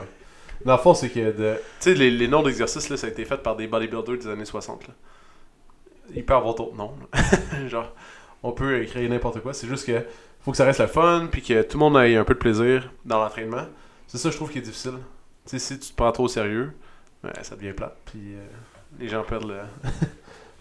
Dans 0.64 0.76
le 0.76 0.82
fond, 0.82 0.94
c'est 0.94 1.08
que 1.10 1.32
de... 1.32 1.54
Tu 1.56 1.60
sais, 1.80 1.94
les, 1.94 2.10
les 2.10 2.28
noms 2.28 2.42
d'exercices, 2.42 2.88
là, 2.88 2.96
ça 2.96 3.06
a 3.06 3.10
été 3.10 3.24
fait 3.24 3.38
par 3.38 3.56
des 3.56 3.66
bodybuilders 3.66 4.18
des 4.18 4.28
années 4.28 4.44
60. 4.44 4.86
Là. 4.88 4.94
Il 6.14 6.24
peut 6.24 6.34
avoir 6.34 6.54
d'autres 6.54 6.76
noms. 6.76 6.94
Genre, 7.68 7.92
on 8.42 8.52
peut 8.52 8.84
créer 8.84 9.08
n'importe 9.08 9.40
quoi. 9.40 9.54
C'est 9.54 9.66
juste 9.68 9.86
que 9.86 10.04
faut 10.44 10.50
que 10.50 10.56
ça 10.56 10.64
reste 10.64 10.80
le 10.80 10.86
fun, 10.88 11.28
puis 11.30 11.40
que 11.42 11.62
tout 11.62 11.78
le 11.78 11.84
monde 11.84 11.96
ait 12.04 12.16
un 12.16 12.24
peu 12.24 12.34
de 12.34 12.38
plaisir 12.38 12.90
dans 13.04 13.18
l'entraînement. 13.22 13.66
C'est 14.06 14.18
ça, 14.18 14.30
je 14.30 14.36
trouve, 14.36 14.50
qui 14.50 14.58
est 14.58 14.62
difficile. 14.62 14.98
Tu 15.46 15.50
sais, 15.50 15.58
si 15.58 15.78
tu 15.78 15.90
te 15.90 15.96
prends 15.96 16.12
trop 16.12 16.24
au 16.24 16.28
sérieux, 16.28 16.72
ouais, 17.24 17.30
ça 17.42 17.56
devient 17.56 17.72
plate, 17.72 17.96
puis 18.04 18.34
euh, 18.34 18.44
les 18.98 19.08
gens 19.08 19.22
perdent 19.22 19.48
le... 19.48 19.60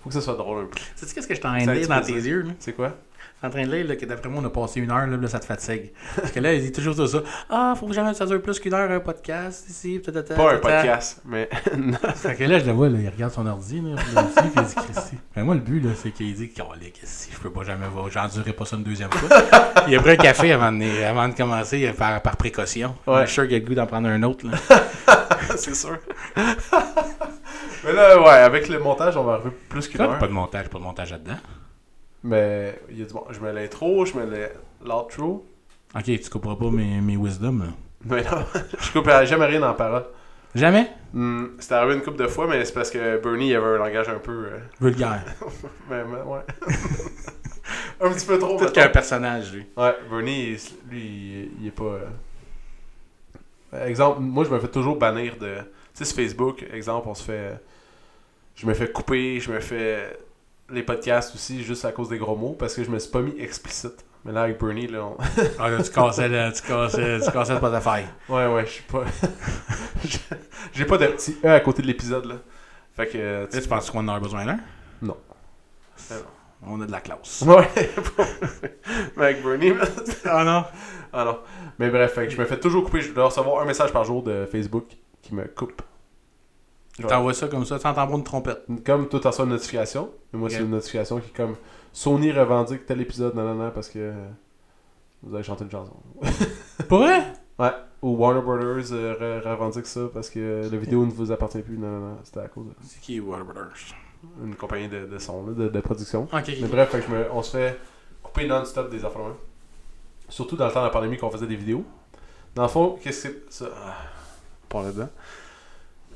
faut 0.02 0.10
que 0.10 0.16
ça 0.16 0.22
soit 0.22 0.36
drôle 0.36 0.64
un 0.64 0.66
peu. 0.66 0.80
Sais-tu 0.96 1.14
qu'est-ce 1.14 1.28
que 1.28 1.36
je 1.36 1.40
suis 1.40 1.48
en 1.48 1.56
train 1.58 1.66
de 1.66 1.72
lire 1.72 1.88
dans 1.88 2.02
tes 2.02 2.14
yeux? 2.14 2.46
C'est 2.60 2.74
quoi? 2.74 2.96
Je 3.20 3.48
suis 3.48 3.48
en 3.48 3.50
train 3.50 3.68
de 3.68 3.76
lire 3.76 3.88
là, 3.88 3.96
que 3.96 4.06
d'après 4.06 4.30
moi, 4.30 4.42
on 4.44 4.46
a 4.46 4.50
passé 4.52 4.80
une 4.80 4.92
heure, 4.92 5.08
là, 5.08 5.18
là, 5.18 5.28
ça 5.28 5.40
te 5.40 5.46
fatigue. 5.46 5.92
Parce 6.16 6.32
que 6.32 6.40
là, 6.40 6.54
il 6.54 6.62
dit 6.62 6.72
toujours 6.72 6.96
ça. 6.96 7.24
Ah, 7.50 7.74
faut 7.76 7.92
jamais 7.92 8.12
que 8.12 8.18
ça 8.18 8.26
dure 8.28 8.42
plus 8.42 8.60
qu'une 8.60 8.74
heure 8.74 8.90
un 8.90 9.00
podcast 9.00 9.68
ici. 9.68 10.00
tatata, 10.00 10.36
Pas 10.36 10.54
un 10.54 10.58
podcast, 10.58 11.22
mais... 11.26 11.50
Fait 12.16 12.36
que 12.36 12.44
là, 12.44 12.60
je 12.60 12.66
le 12.66 12.72
vois, 12.72 12.90
là, 12.90 13.00
il 13.00 13.10
regarde 13.10 13.34
son 13.34 13.46
ordi, 13.48 13.82
là, 13.82 13.96
puis 13.96 14.06
il 14.56 14.64
dit, 14.64 14.76
Christy. 14.76 15.18
Mais 15.36 15.44
moi, 15.44 15.56
le 15.56 15.62
but, 15.62 15.84
là, 15.84 15.92
c'est 15.96 16.12
qu'il 16.12 16.34
dit 16.36 16.52
si 17.04 17.32
je 17.32 17.40
peux 17.40 17.52
pas 17.52 17.64
jamais 17.64 17.88
voir, 17.88 18.10
j'endurerai 18.10 18.54
pas 18.54 18.66
ça 18.66 18.76
une 18.76 18.84
deuxième 18.84 19.12
fois. 19.12 19.38
il 19.88 19.96
a 19.96 20.00
pris 20.00 20.12
un 20.12 20.16
café 20.18 20.52
avant 20.52 20.72
de, 20.72 21.04
avant 21.04 21.28
de 21.28 21.34
commencer 21.34 21.92
par, 21.98 22.22
par 22.22 22.38
précaution. 22.38 22.96
Ouais. 23.08 23.22
Je 23.22 23.26
suis 23.26 23.34
sûr 23.34 23.44
qu'il 23.48 23.56
a 23.56 23.60
le 23.60 23.66
goût 23.66 23.76
d'en 23.76 23.88
prendre 23.88 24.08
un 24.08 24.22
autre. 24.24 24.48
Là. 24.48 24.58
c'est 25.58 25.76
sûr. 25.76 25.98
Mais 27.84 27.94
là, 27.94 28.20
ouais, 28.22 28.30
avec 28.30 28.68
le 28.70 28.80
montage, 28.80 29.18
on 29.18 29.24
va 29.24 29.34
arriver 29.34 29.52
plus 29.70 29.88
qu'une 29.88 30.02
heure. 30.02 30.18
Pas 30.18 30.28
de 30.28 30.34
montage, 30.34 30.70
pas 30.70 30.78
de 30.80 30.84
montage 30.84 31.12
là-dedans. 31.12 31.38
Mais 32.24 32.80
il 32.90 33.00
y 33.00 33.02
a 33.02 33.06
du 33.06 33.14
bon. 33.14 33.24
Je 33.32 33.40
mets 33.40 33.54
l'intro, 33.54 34.06
je 34.06 34.18
mets 34.18 34.52
l'outro. 34.86 35.46
Ok, 35.96 36.04
tu 36.04 36.30
couperas 36.30 36.56
pas 36.56 36.70
mes, 36.70 37.02
mes 37.02 37.18
wisdom. 37.18 37.60
Là. 37.60 37.66
Mais 38.06 38.24
non, 38.24 38.44
je 38.80 38.92
coupe 38.92 39.10
jamais 39.26 39.46
rien 39.46 39.64
en 39.64 39.74
parole. 39.74 40.06
Jamais? 40.54 40.90
Hmm, 41.14 41.46
c'est 41.60 41.74
arrivé 41.74 41.96
une 41.96 42.02
couple 42.02 42.18
de 42.18 42.28
fois, 42.28 42.46
mais 42.48 42.64
c'est 42.66 42.74
parce 42.74 42.90
que 42.92 43.18
Bernie 43.22 43.50
il 43.50 43.56
avait 43.56 43.66
un 43.66 43.78
langage 43.78 44.10
un 44.10 44.20
peu. 44.20 44.32
euh, 44.52 44.60
Vulgaire. 44.80 45.24
mais, 45.90 46.04
mais, 46.06 46.22
ouais. 46.22 46.42
un 48.02 48.10
petit 48.12 48.26
peu 48.26 48.38
trop. 48.38 48.58
Peut-être 48.58 48.62
mettons. 48.62 48.74
qu'il 48.74 48.82
y 48.82 48.86
a 48.86 48.88
un 48.88 48.92
personnage, 48.92 49.54
lui. 49.54 49.66
Ouais, 49.78 49.96
Bernie, 50.10 50.58
lui, 50.90 51.00
il, 51.00 51.52
il 51.62 51.68
est 51.68 51.72
pas. 51.72 51.84
euh, 53.74 53.88
Exemple, 53.88 54.20
moi 54.20 54.44
je 54.44 54.50
me 54.50 54.60
fais 54.60 54.68
toujours 54.68 54.98
bannir 54.98 55.38
de. 55.38 55.56
Tu 55.94 56.04
sais, 56.04 56.06
sur 56.06 56.16
Facebook, 56.16 56.64
exemple, 56.74 57.08
on 57.10 57.14
se 57.16 57.24
fait. 57.24 57.60
Je 58.56 58.66
me 58.66 58.74
fais 58.74 58.92
couper, 58.92 59.40
je 59.40 59.52
me 59.52 59.60
fais. 59.60 60.18
Les 60.70 60.84
podcasts 60.84 61.36
aussi, 61.36 61.64
juste 61.64 61.84
à 61.84 61.92
cause 61.92 62.08
des 62.10 62.18
gros 62.18 62.36
mots, 62.36 62.56
parce 62.58 62.74
que 62.76 62.84
je 62.84 62.90
me 62.90 62.98
suis 63.00 63.12
pas 63.12 63.22
mis 63.22 63.38
explicite. 63.40 64.06
Mais 64.24 64.32
là, 64.32 64.44
avec 64.44 64.58
Bernie, 64.62 64.88
là, 64.88 65.04
on... 65.06 65.18
Ah, 65.60 65.70
là, 65.70 65.82
tu 65.84 65.92
cassais 65.92 66.30
le, 66.30 66.52
tu 66.54 66.62
cassais, 66.62 67.20
tu 67.20 67.32
cassais 67.32 67.54
le 67.54 67.58
Spotify. 67.58 68.06
Ouais, 68.30 68.48
ouais, 68.48 68.66
je 68.66 68.72
suis 68.72 68.84
pas. 68.84 69.04
J'ai 70.74 70.86
pas 70.86 70.98
de 70.98 71.08
petit 71.08 71.38
E 71.44 71.48
à 71.50 71.60
côté 71.60 71.82
de 71.82 71.88
l'épisode, 71.88 72.26
là. 72.26 72.36
Fait 72.96 73.08
que. 73.08 73.18
euh, 73.18 73.48
Là, 73.52 73.62
tu 73.62 73.68
penses 73.68 73.90
qu'on 73.90 74.08
en 74.08 74.14
a 74.14 74.20
besoin 74.20 74.46
d'un? 74.46 74.60
Non. 75.02 75.18
On 76.66 76.80
a 76.82 76.86
de 76.86 76.92
la 76.92 77.02
classe. 77.02 77.42
Ouais, 77.42 77.68
mais 79.18 79.24
avec 79.24 79.44
Bernie, 79.44 79.74
Ah 80.26 80.44
non 80.44 80.64
Ah 81.12 81.26
non. 81.26 81.40
Mais 81.80 81.90
bref, 81.90 82.14
fait 82.14 82.26
que 82.28 82.34
je 82.34 82.38
me 82.40 82.46
fais 82.46 82.60
toujours 82.60 82.84
couper. 82.84 83.02
Je 83.02 83.12
dois 83.12 83.26
recevoir 83.26 83.62
un 83.62 83.66
message 83.66 83.92
par 83.92 84.04
jour 84.04 84.22
de 84.24 84.46
Facebook 84.46 84.86
qui 85.22 85.34
me 85.36 85.46
coupe. 85.46 85.82
T'envoies 87.08 87.34
ça 87.34 87.48
comme 87.48 87.66
ça, 87.66 87.80
tu 87.80 87.88
entends 87.88 88.08
pas 88.08 88.14
une 88.16 88.24
trompette. 88.24 88.64
Comme 88.86 89.08
toi, 89.08 89.20
t'as 89.22 89.30
reçois 89.30 89.46
une 89.46 89.52
notification. 89.52 90.12
Mais 90.34 90.40
moi, 90.40 90.50
c'est 90.50 90.60
une 90.60 90.70
notification 90.70 91.20
qui 91.20 91.30
est 91.30 91.36
comme 91.36 91.56
Sony 91.94 92.32
revendique 92.32 92.86
tel 92.86 93.02
épisode, 93.02 93.34
non, 93.36 93.44
non, 93.44 93.56
non, 93.56 93.72
parce 93.72 93.90
que 93.90 94.14
vous 95.24 95.34
avez 95.34 95.44
chanté 95.44 95.64
une 95.64 95.72
chanson. 95.72 95.96
Pour 96.90 97.00
vrai? 97.00 97.22
Ouais. 97.58 97.72
Ou 98.02 98.16
Warner 98.18 98.42
Brothers 98.42 98.92
euh, 98.94 99.40
re- 99.42 99.48
revendique 99.52 99.86
ça 99.86 100.02
parce 100.14 100.30
que 100.30 100.68
la 100.72 100.78
vidéo 100.78 101.06
ne 101.06 101.12
vous 101.12 101.32
appartient 101.32 101.62
plus. 101.62 101.78
Non, 101.78 101.88
non, 101.92 102.00
non. 102.10 102.18
C'était 102.24 102.40
à 102.40 102.48
cause 102.48 102.66
C'est 102.84 103.00
qui 103.00 103.20
Warner 103.20 103.44
Brothers? 103.46 103.74
D'une 104.42 104.56
compagnie 104.56 104.88
de, 104.88 105.06
de 105.06 105.18
son, 105.18 105.46
là, 105.48 105.54
de, 105.54 105.68
de 105.70 105.80
production. 105.80 106.24
Ok, 106.34 106.52
Mais 106.62 106.68
bref, 106.68 106.90
fait 106.90 107.00
que 107.00 107.06
je 107.08 107.12
me- 107.12 107.32
on 107.32 107.42
se 107.44 107.58
fait 107.58 107.80
couper 108.24 108.48
non-stop 108.48 108.90
des 108.90 109.04
affaires. 109.06 109.22
de. 109.22 109.34
Surtout 110.30 110.56
dans 110.56 110.68
le 110.68 110.72
temps 110.72 110.82
de 110.82 110.86
la 110.86 110.92
pandémie 110.92 111.18
qu'on 111.18 111.30
faisait 111.32 111.48
des 111.48 111.56
vidéos. 111.56 111.84
Dans 112.56 112.64
le 112.64 112.68
fond, 112.70 112.98
qu'est-ce 113.02 113.28
que 113.28 113.44
c'est 113.50 113.64
ça? 113.66 113.70
Ah, 113.86 113.94
Là-dedans. 114.74 115.10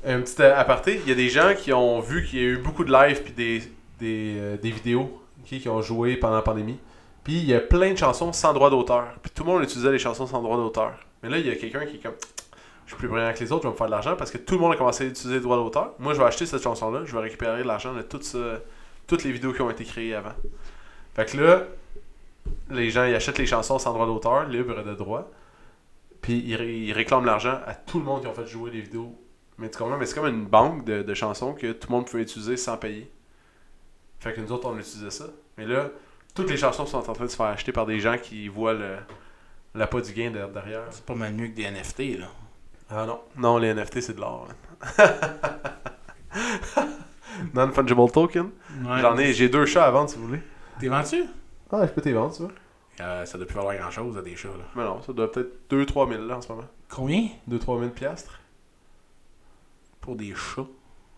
Un 0.04 0.20
petit 0.20 0.40
euh, 0.40 0.56
aparté, 0.56 1.00
il 1.04 1.08
y 1.08 1.12
a 1.12 1.14
des 1.14 1.28
gens 1.28 1.54
qui 1.56 1.72
ont 1.72 2.00
vu 2.00 2.24
qu'il 2.24 2.38
y 2.38 2.42
a 2.42 2.46
eu 2.46 2.58
beaucoup 2.58 2.84
de 2.84 2.92
live 2.92 3.22
puis 3.22 3.32
des, 3.32 3.58
des, 3.98 4.36
euh, 4.38 4.56
des 4.56 4.70
vidéos 4.70 5.20
ok, 5.40 5.58
qui 5.58 5.68
ont 5.68 5.82
joué 5.82 6.16
pendant 6.16 6.36
la 6.36 6.42
pandémie. 6.42 6.78
Puis 7.24 7.34
il 7.34 7.46
y 7.46 7.54
a 7.54 7.60
plein 7.60 7.92
de 7.92 7.98
chansons 7.98 8.32
sans 8.32 8.52
droit 8.52 8.70
d'auteur. 8.70 9.08
Puis 9.22 9.32
tout 9.34 9.42
le 9.44 9.50
monde 9.50 9.62
utilisait 9.64 9.90
les 9.90 9.98
chansons 9.98 10.26
sans 10.26 10.40
droit 10.42 10.56
d'auteur. 10.56 10.92
Mais 11.22 11.28
là, 11.28 11.38
il 11.38 11.46
y 11.46 11.50
a 11.50 11.56
quelqu'un 11.56 11.84
qui 11.86 11.96
est 11.96 12.00
comme 12.00 12.14
je 12.86 12.92
suis 12.92 12.98
plus 12.98 13.08
brillant 13.08 13.32
que 13.34 13.40
les 13.40 13.50
autres, 13.50 13.64
je 13.64 13.68
vais 13.68 13.72
me 13.72 13.76
faire 13.76 13.88
de 13.88 13.90
l'argent 13.90 14.14
parce 14.16 14.30
que 14.30 14.38
tout 14.38 14.54
le 14.54 14.60
monde 14.60 14.72
a 14.72 14.76
commencé 14.76 15.04
à 15.04 15.06
utiliser 15.08 15.34
le 15.34 15.40
droit 15.40 15.56
d'auteur. 15.56 15.94
Moi, 15.98 16.14
je 16.14 16.20
vais 16.20 16.24
acheter 16.24 16.46
cette 16.46 16.62
chanson-là, 16.62 17.00
je 17.04 17.12
vais 17.12 17.20
récupérer 17.20 17.64
l'argent 17.64 17.92
de 17.92 18.02
tout 18.02 18.20
toutes 19.08 19.24
les 19.24 19.32
vidéos 19.32 19.52
qui 19.52 19.62
ont 19.62 19.70
été 19.70 19.84
créées 19.84 20.14
avant. 20.14 20.34
Fait 21.14 21.24
que 21.26 21.36
là, 21.36 21.62
les 22.70 22.90
gens 22.90 23.04
ils 23.04 23.14
achètent 23.14 23.38
les 23.38 23.46
chansons 23.46 23.78
sans 23.78 23.92
droit 23.92 24.06
d'auteur, 24.06 24.48
libre 24.48 24.84
de 24.84 24.94
droit. 24.94 25.28
Puis 26.26 26.42
ils, 26.44 26.56
ré- 26.56 26.76
ils 26.76 26.92
réclament 26.92 27.24
l'argent 27.24 27.60
à 27.66 27.74
tout 27.74 28.00
le 28.00 28.04
monde 28.04 28.20
qui 28.22 28.26
ont 28.26 28.34
fait 28.34 28.48
jouer 28.48 28.72
les 28.72 28.80
vidéos. 28.80 29.14
Mais 29.58 29.70
tu 29.70 29.78
comprends? 29.78 29.96
Mais 29.96 30.06
c'est 30.06 30.16
comme 30.16 30.26
une 30.26 30.44
banque 30.44 30.84
de, 30.84 31.02
de 31.02 31.14
chansons 31.14 31.54
que 31.54 31.70
tout 31.70 31.86
le 31.88 31.94
monde 31.94 32.06
pouvait 32.06 32.24
utiliser 32.24 32.56
sans 32.56 32.76
payer. 32.76 33.08
Fait 34.18 34.32
que 34.32 34.40
nous 34.40 34.50
autres, 34.50 34.68
on 34.68 34.76
utilisait 34.76 35.10
ça. 35.12 35.26
Mais 35.56 35.64
là, 35.66 35.88
toutes 36.34 36.50
les 36.50 36.56
chansons 36.56 36.84
sont 36.84 36.98
en 37.08 37.12
train 37.12 37.26
de 37.26 37.30
se 37.30 37.36
faire 37.36 37.46
acheter 37.46 37.70
par 37.70 37.86
des 37.86 38.00
gens 38.00 38.18
qui 38.18 38.48
voient 38.48 38.72
le 38.74 38.96
l'appât 39.76 40.00
du 40.00 40.12
gain 40.14 40.32
de- 40.32 40.52
derrière. 40.52 40.82
C'est 40.90 41.04
pas 41.06 41.14
mal 41.14 41.32
mieux 41.32 41.46
que 41.46 41.54
des 41.54 41.62
NFT, 41.70 42.18
là. 42.18 42.26
Ah 42.90 43.06
non. 43.06 43.20
Non, 43.36 43.58
les 43.58 43.72
NFT, 43.72 44.00
c'est 44.00 44.14
de 44.16 44.20
l'or. 44.20 44.48
man. 44.48 45.08
Non-fungible 47.54 48.10
token? 48.10 48.50
Ouais. 48.84 49.00
J'en 49.00 49.16
ai, 49.18 49.32
j'ai 49.32 49.48
deux 49.48 49.64
chats 49.66 49.86
à 49.86 49.90
vendre 49.90 50.08
si 50.10 50.16
vous 50.16 50.26
voulez. 50.26 50.42
T'es 50.80 50.88
vendu? 50.88 51.22
Ah, 51.70 51.86
je 51.86 51.92
peux 51.92 52.00
t'y 52.00 52.12
vendre, 52.12 52.34
tu 52.34 52.42
vois. 52.42 52.52
Euh, 53.00 53.24
Ça 53.26 53.38
doit 53.38 53.46
plus 53.46 53.56
valoir 53.56 53.76
grand 53.76 53.90
chose, 53.90 54.16
des 54.22 54.36
chats, 54.36 54.48
là. 54.48 54.64
Mais 54.74 54.84
non, 54.84 55.02
ça 55.02 55.12
doit 55.12 55.30
peut-être 55.30 55.70
2-3 55.70 56.08
000 56.10 56.24
là 56.24 56.36
en 56.36 56.40
ce 56.40 56.48
moment. 56.48 56.66
Combien? 56.88 57.28
2-3 57.50 57.78
000 57.80 57.90
piastres. 57.90 58.40
Pour 60.00 60.16
des 60.16 60.34
chats. 60.34 60.66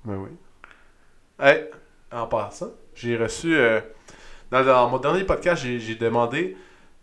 Ben 0.04 0.16
oui. 0.16 0.30
Hey, 1.38 1.66
en 2.10 2.26
passant, 2.26 2.70
j'ai 2.94 3.16
reçu. 3.16 3.54
euh, 3.56 3.80
dans, 4.50 4.64
dans 4.64 4.88
mon 4.88 4.98
dernier 4.98 5.24
podcast, 5.24 5.62
j'ai 5.62 5.78
j'ai 5.78 5.94
demandé 5.94 6.56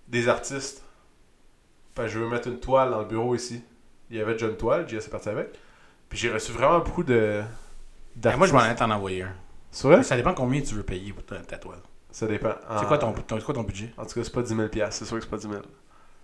des 0.08 0.28
artistes. 0.28 0.84
Que 1.96 2.08
je 2.08 2.20
veux 2.20 2.28
mettre 2.28 2.50
une 2.50 2.60
toile 2.60 2.90
dans 2.92 3.00
le 3.00 3.06
bureau 3.06 3.36
ici. 3.36 3.64
Il 4.10 4.18
y 4.18 4.22
avait 4.22 4.34
déjà 4.34 4.48
une 4.48 4.58
toile, 4.58 4.86
est 4.92 5.10
parti 5.10 5.30
avec. 5.30 5.58
Puis 6.10 6.20
j'ai 6.20 6.32
reçu 6.32 6.52
vraiment 6.52 6.80
beaucoup 6.80 7.04
de. 7.04 7.42
Ben, 8.18 8.36
moi, 8.36 8.48
je 8.48 8.54
m'en 8.54 8.66
ai 8.66 8.76
t'en 8.76 8.92
envoyer 8.92 9.24
un. 9.24 9.34
C'est 9.72 9.88
vrai? 9.88 10.04
Ça 10.04 10.16
dépend 10.18 10.34
combien 10.34 10.62
tu 10.62 10.76
veux 10.76 10.84
payer 10.84 11.14
pour 11.14 11.26
ta, 11.26 11.38
ta 11.40 11.58
toile. 11.58 11.80
Ça 12.16 12.28
dépend. 12.28 12.54
C'est 12.80 12.86
quoi 12.88 12.98
ton, 12.98 13.12
ton- 13.12 13.38
c'est 13.38 13.44
quoi 13.44 13.54
ton 13.54 13.64
budget? 13.64 13.92
En 13.98 14.06
tout 14.06 14.14
cas, 14.16 14.24
c'est 14.24 14.32
pas 14.32 14.42
10 14.42 14.56
000 14.56 14.70
piastres, 14.70 14.96
c'est 15.00 15.06
sûr 15.06 15.18
que 15.18 15.24
c'est 15.24 15.30
pas 15.30 15.36
10 15.36 15.50
000. 15.50 15.62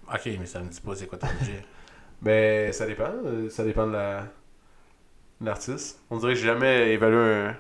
Ok, 0.08 0.22
mais 0.40 0.46
ça 0.46 0.62
me 0.62 0.70
dit 0.70 0.80
pas 0.80 0.96
c'est 0.96 1.06
quoi 1.08 1.18
ton 1.18 1.28
budget. 1.40 1.66
Ben, 2.22 2.72
ça 2.72 2.86
dépend. 2.86 3.12
euh, 3.26 3.50
Ça 3.50 3.64
dépend 3.66 3.88
de 3.88 3.92
la 3.94 4.24
l'artiste. 5.42 6.00
On 6.10 6.18
dirait 6.18 6.34
que 6.34 6.40
j'ai 6.40 6.46
jamais 6.46 6.94
évalué 6.94 7.18
un. 7.18 7.56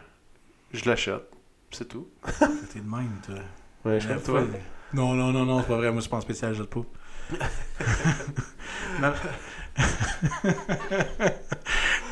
Je 0.72 0.88
l'achète. 0.88 1.24
C'est 1.72 1.88
tout. 1.90 2.08
T'es 2.72 2.80
de 2.80 2.90
même, 2.90 3.20
toi. 3.26 3.36
Ouais, 3.84 4.00
je 4.00 4.08
comme 4.08 4.22
toi. 4.22 4.44
Non, 4.94 5.14
non, 5.16 5.32
non, 5.34 5.46
non, 5.46 5.62
c'est 5.62 5.68
pas 5.68 5.78
vrai. 5.78 5.88
Moi, 5.92 5.96
je 5.98 6.02
suis 6.02 6.10
pas 6.12 6.18
en 6.18 6.22
spécial, 6.22 6.54
je 6.54 6.64
pas. 6.64 6.80
non. 9.02 9.14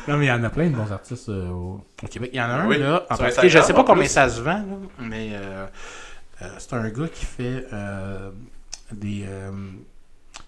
non, 0.08 0.16
mais 0.16 0.24
il 0.26 0.28
y 0.28 0.32
en 0.32 0.42
a 0.44 0.50
plein 0.50 0.68
de 0.70 0.74
bons 0.76 0.90
artistes 0.90 1.28
euh, 1.28 1.48
au... 1.50 1.84
au 2.02 2.06
Québec. 2.08 2.30
Il 2.32 2.36
y 2.36 2.40
en 2.40 2.44
a 2.46 2.54
un, 2.54 2.66
Oui, 2.66 2.78
là. 2.78 3.04
En 3.10 3.16
particulier, 3.16 3.48
je 3.50 3.60
sais 3.60 3.72
pas 3.72 3.80
en 3.80 3.84
combien 3.84 4.08
ça 4.08 4.28
se 4.28 4.40
vend, 4.40 4.54
là, 4.58 4.76
mais 4.98 5.30
Euh, 5.34 5.66
c'est 6.58 6.72
un 6.74 6.88
gars 6.90 7.08
qui 7.08 7.24
fait 7.24 7.66
euh, 7.72 8.30
des. 8.92 9.24
euh, 9.26 9.50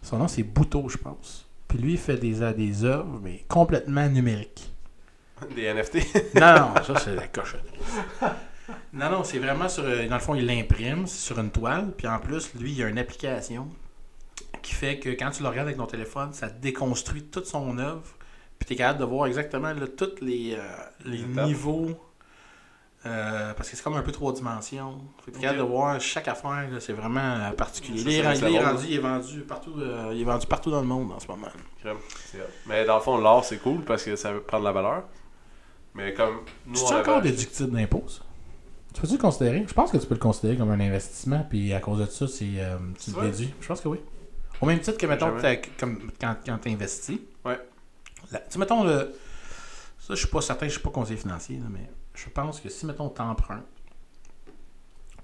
son 0.02 0.18
nom, 0.18 0.28
c'est 0.28 0.42
Bouteau, 0.42 0.88
je 0.88 0.98
pense. 0.98 1.48
Puis 1.68 1.78
lui, 1.78 1.92
il 1.92 1.98
fait 1.98 2.16
des, 2.16 2.42
euh, 2.42 2.52
des 2.52 2.84
œuvres, 2.84 3.20
mais 3.22 3.44
complètement 3.48 4.08
numériques. 4.08 4.70
Des 5.56 5.72
NFT. 5.74 6.34
Non, 6.40 6.54
non, 6.74 6.82
ça, 6.84 6.94
c'est 7.00 7.14
la 7.14 7.26
cochonnerie. 7.26 7.66
Non, 8.92 9.10
non, 9.10 9.24
c'est 9.24 9.38
vraiment 9.38 9.68
sur. 9.68 9.84
euh, 9.84 10.06
Dans 10.08 10.14
le 10.16 10.20
fond, 10.20 10.34
il 10.34 10.46
l'imprime, 10.46 11.06
c'est 11.06 11.18
sur 11.26 11.38
une 11.40 11.50
toile. 11.50 11.92
Puis 11.96 12.06
en 12.06 12.18
plus, 12.20 12.54
lui, 12.54 12.72
il 12.72 12.78
y 12.78 12.82
a 12.84 12.88
une 12.88 12.98
application 12.98 13.68
qui 14.62 14.74
fait 14.74 14.98
que 14.98 15.10
quand 15.10 15.30
tu 15.30 15.42
le 15.42 15.48
regardes 15.48 15.68
avec 15.68 15.78
ton 15.78 15.86
téléphone, 15.86 16.32
ça 16.32 16.48
déconstruit 16.48 17.24
toute 17.24 17.46
son 17.46 17.78
œuvre. 17.78 18.02
Puis 18.58 18.66
tu 18.66 18.72
es 18.74 18.76
capable 18.76 19.00
de 19.00 19.04
voir 19.04 19.26
exactement 19.26 19.72
là, 19.72 19.86
tous 19.88 20.20
les, 20.20 20.54
euh, 20.56 20.62
les 21.04 21.22
niveaux. 21.24 21.98
Euh, 23.04 23.52
parce 23.54 23.68
que 23.70 23.76
c'est 23.76 23.82
comme 23.82 23.94
un 23.96 24.02
peu 24.02 24.12
trois 24.12 24.32
dimensions. 24.32 24.98
Fait 25.24 25.32
que 25.32 25.36
t'es 25.36 25.36
Ok. 25.38 25.42
capable 25.42 25.58
de 25.58 25.64
voir 25.72 26.00
chaque 26.00 26.28
affaire, 26.28 26.68
là, 26.70 26.78
c'est 26.80 26.92
vraiment 26.92 27.20
euh, 27.20 27.50
particulier. 27.52 27.98
Ça, 28.02 28.10
il 28.10 28.14
est 28.16 28.26
rendu- 28.26 28.44
il 28.48 28.54
est 28.54 28.64
rendu, 28.64 28.84
il 28.88 28.94
est 28.94 28.98
vendu 28.98 29.40
partout, 29.40 29.74
euh, 29.78 30.10
il 30.14 30.20
est 30.20 30.24
vendu 30.24 30.46
partout 30.46 30.70
dans 30.70 30.80
le 30.80 30.86
monde 30.86 31.10
en 31.12 31.18
ce 31.20 31.26
moment. 31.26 31.48
Mais 32.66 32.84
dans 32.84 32.96
le 32.96 33.02
fond, 33.02 33.18
l'art, 33.18 33.44
c'est 33.44 33.58
cool 33.58 33.82
parce 33.84 34.04
que 34.04 34.14
ça 34.16 34.32
prend 34.46 34.60
de 34.60 34.64
la 34.64 34.72
valeur. 34.72 35.04
Mais 35.94 36.14
comme 36.14 36.40
nous, 36.66 36.80
on 36.80 36.86
avait 36.90 37.00
encore 37.00 37.20
déductible 37.22 37.70
d'impôts, 37.70 38.04
ça? 38.08 38.20
Tu 38.94 39.00
peux-tu 39.00 39.14
le 39.14 39.18
considérer? 39.20 39.64
Je 39.66 39.72
pense 39.74 39.90
que 39.90 39.96
tu 39.96 40.06
peux 40.06 40.14
le 40.14 40.20
considérer 40.20 40.56
comme 40.56 40.70
un 40.70 40.80
investissement, 40.80 41.46
puis 41.48 41.72
à 41.72 41.80
cause 41.80 41.98
de 42.00 42.06
ça, 42.06 42.28
c'est, 42.28 42.44
euh, 42.58 42.76
tu 43.02 43.10
le 43.10 43.22
déduis. 43.30 43.54
Je 43.60 43.66
pense 43.66 43.80
que 43.80 43.88
oui. 43.88 43.98
Au 44.60 44.66
même 44.66 44.80
titre 44.80 44.98
que, 44.98 45.06
mettons, 45.06 45.26
Jamais. 45.38 45.60
que 45.60 45.66
t'as- 45.68 45.70
comme 45.80 46.10
quand, 46.20 46.36
quand 46.46 46.58
tu 46.58 46.68
investis. 46.70 47.18
Ouais. 47.44 47.58
Là, 48.30 48.38
tu 48.40 48.44
sais, 48.50 48.58
mettons, 48.58 48.84
le, 48.84 49.12
ça, 49.98 50.14
je 50.14 50.20
suis 50.20 50.28
pas 50.28 50.40
certain, 50.42 50.66
je 50.66 50.72
suis 50.72 50.80
pas 50.80 50.90
conseiller 50.90 51.16
financier, 51.18 51.56
là, 51.56 51.66
mais 51.70 51.90
je 52.14 52.28
pense 52.30 52.60
que 52.60 52.68
si, 52.68 52.86
mettons, 52.86 53.08
tu 53.10 53.20
empruntes 53.22 53.64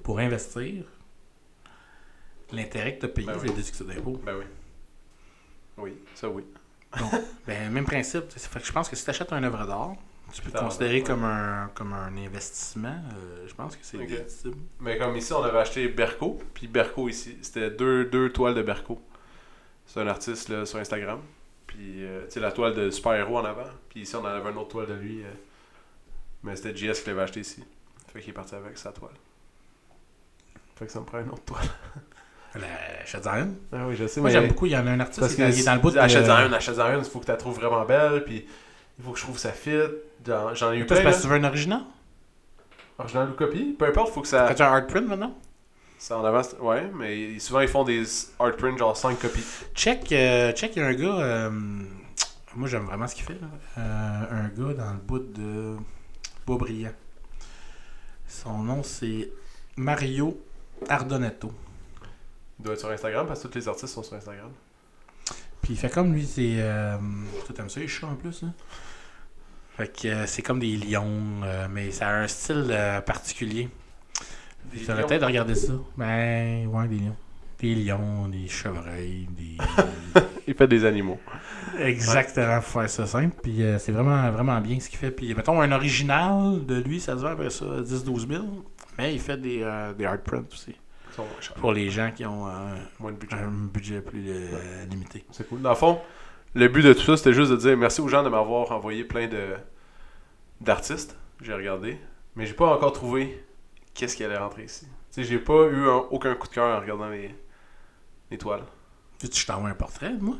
pour 0.03 0.19
investir, 0.19 0.85
l'intérêt 2.53 2.95
que 2.97 3.01
tu 3.01 3.07
as 3.07 3.09
payé, 3.11 3.27
Ben 3.27 3.35
c'est 3.39 3.49
oui. 3.49 3.55
déductible 3.55 3.95
d'impôts. 3.95 4.21
Ben 4.25 4.37
oui. 4.39 4.45
Oui, 5.77 5.97
ça 6.15 6.29
oui. 6.29 6.45
Donc, 6.99 7.13
ben, 7.47 7.71
même 7.71 7.85
principe. 7.85 8.31
fait 8.33 8.61
que 8.61 8.67
je 8.67 8.73
pense 8.73 8.89
que 8.89 8.97
si 8.97 9.05
tu 9.05 9.11
achètes 9.11 9.33
une 9.33 9.45
œuvre 9.45 9.67
d'art, 9.67 9.95
tu 10.33 10.43
peux 10.43 10.51
le 10.53 10.59
considérer 10.59 11.03
comme 11.03 11.25
un, 11.25 11.71
comme 11.75 11.93
un 11.93 12.15
investissement. 12.17 12.97
euh, 13.17 13.47
je 13.47 13.55
pense 13.55 13.77
que 13.77 13.85
c'est 13.85 13.97
Ok. 13.99 14.09
déductible. 14.09 14.57
Mais 14.81 14.99
comme 14.99 15.17
ici, 15.17 15.33
on 15.33 15.43
avait 15.43 15.59
acheté 15.59 15.89
Berco. 15.89 16.39
Puis 16.55 16.67
Berco 16.69 17.09
ici, 17.09 17.39
c'était 17.43 17.71
deux, 17.71 18.05
deux 18.07 18.31
toiles 18.33 18.55
de 18.55 18.63
Berco. 18.63 19.01
C'est 19.87 20.01
un 20.01 20.07
artiste 20.07 20.49
là, 20.51 20.67
sur 20.67 20.79
Instagram. 20.79 21.21
Puis, 21.67 22.05
euh, 22.05 22.25
tu 22.27 22.33
sais, 22.33 22.41
la 22.41 22.53
toile 22.53 22.75
de 22.75 22.91
Super 22.91 23.15
Héros 23.15 23.39
en 23.39 23.45
avant. 23.45 23.69
Puis 23.89 24.01
ici, 24.03 24.17
on 24.17 24.21
en 24.21 24.25
avait 24.27 24.51
une 24.51 24.59
autre 24.59 24.69
toile 24.69 24.87
de 24.89 24.95
lui. 24.95 25.23
euh, 25.25 25.29
mais 26.43 26.57
c'était 26.57 26.77
JS 26.77 27.01
qui 27.03 27.09
l'avait 27.09 27.23
acheté 27.23 27.41
ici. 27.41 27.65
Fait 28.13 28.21
qu'il 28.21 28.31
est 28.31 28.33
parti 28.33 28.55
avec 28.55 28.77
sa 28.79 28.93
toile. 28.93 29.13
Fait 30.77 30.87
que 30.87 30.93
ça 30.93 31.01
me 31.01 31.05
prend 31.05 31.21
une 31.21 31.31
autre 31.31 31.45
toile. 31.45 31.67
La 32.55 33.05
Shazam. 33.05 33.57
Ah 33.73 33.87
oui, 33.87 33.95
je 33.97 34.07
sais, 34.07 34.21
Moi, 34.21 34.31
j'aime 34.31 34.49
beaucoup. 34.49 34.67
Il 34.67 34.73
y 34.73 34.77
en 34.77 34.87
a 34.87 34.91
un 34.91 35.01
artiste 35.01 35.35
qui 35.35 35.43
est, 35.43 35.65
dans 35.67 35.75
le 35.75 35.81
bout 35.81 35.91
de. 35.91 35.99
une, 35.99 36.55
achète-en 36.55 36.93
une, 36.95 36.99
il 37.01 37.05
faut 37.05 37.21
que 37.21 37.27
tu 37.27 37.31
la 37.31 37.37
trouves 37.37 37.57
vraiment 37.57 37.85
belle. 37.85 38.25
Puis 38.25 38.47
il 38.99 39.05
faut 39.05 39.13
que 39.13 39.19
je 39.19 39.25
trouve 39.25 39.39
ça 39.39 39.53
fit. 39.53 39.71
J'en 40.25 40.73
ai 40.73 40.79
eu 40.79 40.87
plein. 40.87 41.03
parce 41.03 41.19
que 41.19 41.23
tu 41.23 41.29
veux 41.29 41.37
un 41.37 41.45
original? 41.45 41.83
Original 42.99 43.31
ou 43.31 43.35
copie, 43.35 43.77
peu 43.79 43.87
importe, 43.87 44.13
faut 44.13 44.23
que 44.23 44.29
ça. 44.29 44.47
As-tu 44.47 44.63
un 44.63 44.73
hard 44.73 44.89
print 44.89 45.07
maintenant? 45.07 45.37
Ça 45.99 46.19
en 46.19 46.25
avance. 46.25 46.57
Ouais, 46.61 46.91
mais 46.95 47.39
souvent 47.39 47.61
ils 47.61 47.69
font 47.69 47.85
des 47.85 48.05
art 48.39 48.57
prints 48.57 48.77
genre 48.79 48.97
5 48.97 49.19
copies. 49.21 49.45
Check, 49.75 50.11
euh, 50.13 50.53
check, 50.53 50.75
il 50.77 50.83
y 50.83 50.85
a 50.85 50.89
un 50.89 50.95
gars. 50.95 51.21
euh, 51.21 51.51
moi, 52.57 52.67
j'aime 52.69 52.85
vraiment 52.85 53.07
ce 53.07 53.15
qu'il 53.15 53.25
fait. 53.25 53.35
là. 53.41 53.49
Euh, 53.79 54.25
un 54.31 54.49
gars 54.49 54.75
dans 54.75 54.93
le 54.93 54.99
bout 54.99 55.19
de 55.19 55.77
Beaubriand. 56.49 56.93
Son 58.27 58.59
nom, 58.59 58.83
c'est 58.83 59.31
Mario 59.77 60.43
Ardonetto. 60.89 61.53
Il 62.59 62.65
doit 62.65 62.73
être 62.73 62.81
sur 62.81 62.91
Instagram 62.91 63.27
parce 63.27 63.43
que 63.43 63.49
tous 63.49 63.59
les 63.59 63.69
artistes 63.69 63.93
sont 63.93 64.03
sur 64.03 64.15
Instagram. 64.15 64.51
Puis 65.61 65.75
il 65.75 65.77
fait 65.77 65.91
comme 65.91 66.15
lui, 66.15 66.27
c'est. 66.27 66.57
Euh, 66.57 66.97
toi, 67.45 67.55
t'aimes 67.55 67.69
ça, 67.69 67.81
les 67.81 67.87
chats 67.87 68.07
en 68.07 68.15
plus, 68.15 68.43
hein? 68.45 68.55
Fait 69.77 69.89
que 69.89 70.09
euh, 70.09 70.27
c'est 70.27 70.41
comme 70.41 70.59
des 70.59 70.75
lions, 70.77 71.43
euh, 71.45 71.69
mais 71.71 71.91
ça 71.91 72.09
a 72.09 72.13
un 72.15 72.27
style 72.27 72.69
euh, 72.71 73.03
particulier. 73.03 73.69
J'aurais 74.73 75.07
peut-être 75.07 75.21
de 75.21 75.27
regarder 75.27 75.55
ça. 75.55 75.75
Ben, 75.99 76.67
ouais, 76.67 76.89
des 76.89 76.97
lions. 76.97 77.17
Des 77.61 77.75
lions, 77.75 78.29
des 78.29 78.47
chevreuils, 78.49 79.27
des. 79.31 79.57
Il 80.47 80.55
fait 80.55 80.69
des 80.69 80.85
animaux. 80.85 81.19
Exactement, 81.79 82.61
pour 82.61 82.83
faire 82.83 82.89
ça 82.91 83.07
simple. 83.07 83.37
Puis 83.43 83.63
euh, 83.63 83.79
c'est 83.79 83.93
vraiment, 83.93 84.31
vraiment 84.31 84.61
bien 84.61 84.79
ce 84.81 84.89
qu'il 84.89 84.99
fait. 84.99 85.11
Puis 85.11 85.35
mettons 85.35 85.61
un 85.61 85.71
original 85.73 86.65
de 86.65 86.77
lui, 86.81 87.01
ça 87.01 87.17
se 87.17 87.23
vend 87.23 87.31
après 87.31 87.51
ça 87.51 87.65
10-12 87.67 88.29
000. 88.29 88.45
Mais 88.97 89.13
il 89.15 89.21
fait 89.21 89.37
des, 89.37 89.61
euh, 89.63 89.93
des 89.93 90.05
hard 90.07 90.21
prints 90.23 90.45
aussi. 90.53 90.75
Pour 91.61 91.73
les 91.73 91.91
gens 91.91 92.13
qui 92.15 92.25
ont 92.25 92.47
euh, 92.47 92.51
Moins 93.01 93.11
de 93.13 93.17
budget. 93.17 93.37
un 93.37 93.49
budget 93.51 94.01
plus 94.01 94.23
limité. 94.89 95.25
C'est 95.33 95.49
cool. 95.49 95.61
Dans 95.61 95.71
le 95.71 95.75
fond, 95.77 95.99
le 96.55 96.69
but 96.69 96.83
de 96.83 96.93
tout 96.93 97.03
ça, 97.03 97.17
c'était 97.17 97.33
juste 97.33 97.51
de 97.51 97.57
dire 97.57 97.77
merci 97.77 98.01
aux 98.01 98.07
gens 98.09 98.23
de 98.23 98.29
m'avoir 98.29 98.71
envoyé 98.71 99.03
plein 99.05 99.27
de 99.27 99.55
d'artistes. 100.61 101.17
J'ai 101.43 101.53
regardé. 101.55 101.99
Mais 102.37 102.47
j'ai 102.47 102.55
pas 102.55 102.67
encore 102.73 102.93
trouvé 102.93 103.45
qu'est-ce 103.95 104.17
qui 104.17 104.23
allait 104.25 104.37
rentrer 104.39 104.65
ici. 104.65 104.87
J'ai 105.17 105.39
pas 105.39 105.67
eu 105.73 105.89
un- 105.89 106.05
aucun 106.11 106.35
coup 106.37 106.47
de 106.47 106.53
cœur 106.55 106.77
en 106.77 106.81
regardant 106.81 107.09
les, 107.09 107.35
les 108.31 108.39
toiles. 108.39 108.63
Tu 109.21 109.29
je 109.33 109.47
t'envoie 109.47 109.71
un 109.71 109.75
portrait 109.75 110.11
de 110.13 110.23
moi? 110.23 110.37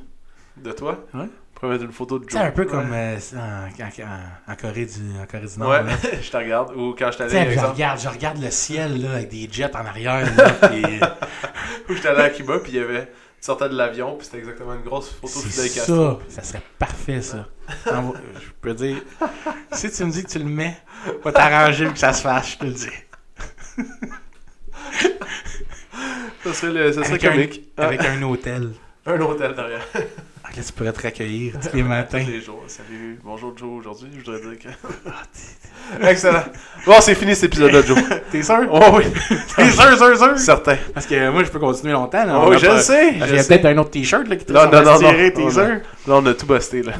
De 0.57 0.73
toi? 0.73 1.05
Ouais. 1.15 1.29
Pourrait 1.55 1.73
mettre 1.73 1.85
une 1.85 1.93
photo 1.93 2.19
de 2.19 2.25
Joe. 2.29 2.33
C'est 2.41 2.47
un 2.47 2.51
peu 2.53 2.65
comme 2.65 2.93
euh, 2.93 3.17
en, 3.35 3.69
en- 3.69 4.53
en 4.53 4.57
Corée 4.57 4.87
du, 4.87 5.01
en 5.21 5.27
Corée 5.27 5.47
du 5.47 5.59
Nord. 5.59 5.71
Ouais, 5.71 5.83
là. 5.83 5.93
je 6.23 6.31
te 6.31 6.37
regarde. 6.37 6.75
Ou 6.77 6.95
quand 6.97 7.11
je 7.13 7.19
t'allais, 7.19 7.31
je 7.47 7.51
exemple, 7.51 7.73
regarde, 7.73 8.01
je 8.01 8.09
regarde 8.09 8.39
le 8.41 8.51
ciel 8.51 9.03
là, 9.03 9.13
avec 9.15 9.29
des 9.31 9.49
jets 9.51 9.75
en 9.77 9.85
arrière. 9.85 10.25
Là, 10.37 10.51
puis, 10.69 10.85
où 11.89 11.95
j'étais 11.95 12.09
allé 12.09 12.23
à 12.23 12.31
Cuba, 12.31 12.59
puis 12.61 12.73
il 12.73 12.79
y 12.79 12.81
avait. 12.81 13.07
Tu 13.07 13.45
sortais 13.45 13.69
de 13.69 13.75
l'avion, 13.77 14.17
puis 14.17 14.25
c'était 14.27 14.39
exactement 14.39 14.75
une 14.75 14.83
grosse 14.83 15.11
photo 15.13 15.41
de 15.41 15.47
Fidel 15.49 15.73
Castro. 15.73 16.21
ça. 16.29 16.43
Ça 16.43 16.43
serait 16.43 16.63
parfait, 16.77 17.23
ça. 17.23 17.47
Je 17.87 18.51
peux 18.61 18.75
dire, 18.75 18.97
si 19.73 19.91
tu 19.93 20.05
me 20.05 20.11
dis 20.11 20.25
que 20.25 20.29
tu 20.29 20.39
le 20.41 20.45
mets, 20.45 20.77
va 21.23 21.31
t'arranger 21.33 21.85
pour 21.85 21.95
que 21.95 22.01
ça 22.01 22.13
se 22.13 22.23
fasse, 22.23 22.51
je 22.53 22.59
te 22.59 22.65
le 22.65 22.73
dis. 22.73 22.89
Ça 26.45 26.53
serait, 26.53 26.73
le, 26.73 26.93
ça 26.93 27.03
serait 27.05 27.13
Avec 27.15 27.25
un- 27.25 27.33
comique. 27.33 27.63
Ah, 27.77 27.85
Avec 27.87 28.01
un 28.05 28.23
hôtel. 28.23 28.71
un 29.07 29.21
hôtel 29.21 29.55
derrière. 29.55 29.87
Ah, 30.51 30.51
Là, 30.57 30.63
tu 30.67 30.73
pourrais 30.73 30.93
te 30.95 31.03
recueillir 31.07 31.53
tous 31.61 31.77
les 31.77 31.83
matins. 31.95 32.25
Tous 32.25 32.31
les 32.31 32.41
jours. 32.41 32.63
Salut, 32.69 33.21
bonjour 33.23 33.53
Joe 33.55 33.69
aujourd'hui. 33.81 34.09
Je 34.17 34.25
voudrais 34.25 34.41
dire 34.41 34.59
que. 34.59 34.69
Ah, 36.01 36.09
Excellent. 36.11 36.43
Bon, 36.87 36.95
c'est 37.03 37.15
fini 37.15 37.35
cet 37.35 37.53
épisode-là, 37.53 37.83
Joe. 37.83 37.99
T'es 38.33 38.43
sûr? 38.43 38.67
Oh 38.71 38.81
oui, 38.97 39.05
T'es 39.57 39.71
sûr, 39.71 39.99
sûr, 39.99 40.17
sûr? 40.17 40.39
certain. 40.39 40.77
Parce 40.95 41.05
que 41.07 41.29
moi, 41.29 41.45
je 41.45 41.51
peux 41.51 41.59
continuer 41.59 41.93
longtemps. 41.93 42.25
Là, 42.25 42.41
Oh 42.43 42.49
oui, 42.49 42.59
je 42.59 42.67
le 42.67 42.79
sais. 42.79 43.13
Y 43.17 43.23
a 43.23 43.43
sais. 43.43 43.47
peut-être 43.49 43.67
un 43.67 43.77
autre 43.77 43.91
t-shirt 43.91 44.27
là, 44.27 44.37
qui 44.37 44.47
te 44.47 44.53
Non, 44.55 44.71
non, 44.71 44.99
tirer, 44.99 45.35
t'es 45.35 45.43
On 45.43 45.49
a- 45.49 45.51
sûr? 45.51 45.65
Là, 45.67 45.81
on 46.07 46.25
a 46.25 46.33
tout 46.33 46.47
busté, 46.47 46.83
là. 46.83 46.93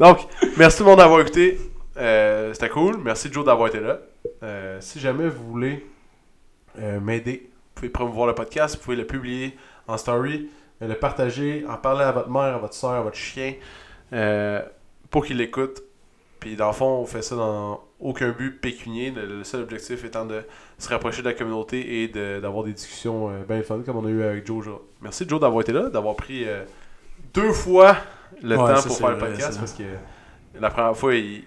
Donc, 0.00 0.18
merci 0.56 0.78
tout 0.78 0.84
le 0.84 0.90
monde 0.90 0.98
d'avoir 0.98 1.20
écouté. 1.20 1.58
Euh, 1.98 2.54
C'était 2.54 2.70
cool. 2.70 2.96
Merci 3.04 3.28
Joe 3.30 3.44
d'avoir 3.44 3.68
été 3.68 3.80
là. 3.80 3.98
Euh, 4.42 4.78
si 4.80 4.98
jamais 4.98 5.28
vous 5.28 5.46
voulez 5.50 5.84
euh, 6.78 7.00
m'aider, 7.00 7.50
vous 7.50 7.72
pouvez 7.74 7.88
promouvoir 7.90 8.26
le 8.26 8.34
podcast, 8.34 8.76
vous 8.76 8.82
pouvez 8.82 8.96
le 8.96 9.06
publier 9.06 9.56
en 9.86 9.96
story, 9.96 10.48
euh, 10.82 10.88
le 10.88 10.94
partager, 10.94 11.64
en 11.68 11.76
parler 11.76 12.04
à 12.04 12.12
votre 12.12 12.28
mère, 12.30 12.54
à 12.54 12.58
votre 12.58 12.74
soeur, 12.74 12.92
à 12.92 13.02
votre 13.02 13.16
chien, 13.16 13.54
euh, 14.12 14.62
pour 15.10 15.24
qu'il 15.26 15.36
l'écoute. 15.38 15.82
Puis 16.40 16.56
dans 16.56 16.66
le 16.68 16.72
fond, 16.74 16.86
on 17.00 17.06
fait 17.06 17.22
ça 17.22 17.34
dans 17.36 17.82
aucun 17.98 18.30
but 18.30 18.60
pécunier. 18.60 19.10
Le, 19.10 19.42
seul 19.42 19.62
objectif 19.62 20.04
étant 20.04 20.26
de 20.26 20.42
se 20.78 20.88
rapprocher 20.90 21.22
de 21.22 21.28
la 21.28 21.34
communauté 21.34 22.02
et 22.02 22.08
de- 22.08 22.40
d'avoir 22.40 22.64
des 22.64 22.72
discussions 22.72 23.30
euh, 23.30 23.42
bien 23.48 23.62
fun 23.62 23.80
comme 23.84 23.96
on 23.96 24.06
a 24.06 24.10
eu 24.10 24.22
avec 24.22 24.46
Joe. 24.46 24.66
Merci 25.00 25.24
Joe 25.26 25.40
d'avoir 25.40 25.62
été 25.62 25.72
là, 25.72 25.88
d'avoir 25.88 26.14
pris 26.14 26.44
euh, 26.46 26.62
deux 27.32 27.52
fois 27.52 27.96
le 28.42 28.56
Ouais, 28.56 28.74
temps 28.74 28.82
pour 28.82 28.98
faire 28.98 29.10
le 29.12 29.18
podcast 29.18 29.58
parce 29.58 29.72
que 29.72 29.84
la 30.60 30.70
première 30.70 30.96
fois, 30.96 31.14
il, 31.14 31.44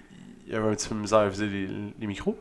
il 0.47 0.53
y 0.53 0.55
avait 0.55 0.67
un 0.69 0.73
petit 0.73 0.89
peu 0.89 0.95
de 0.95 0.99
misère 1.01 1.19
à 1.19 1.29
viser 1.29 1.45
les, 1.47 1.67
les 1.99 2.07
micros. 2.07 2.35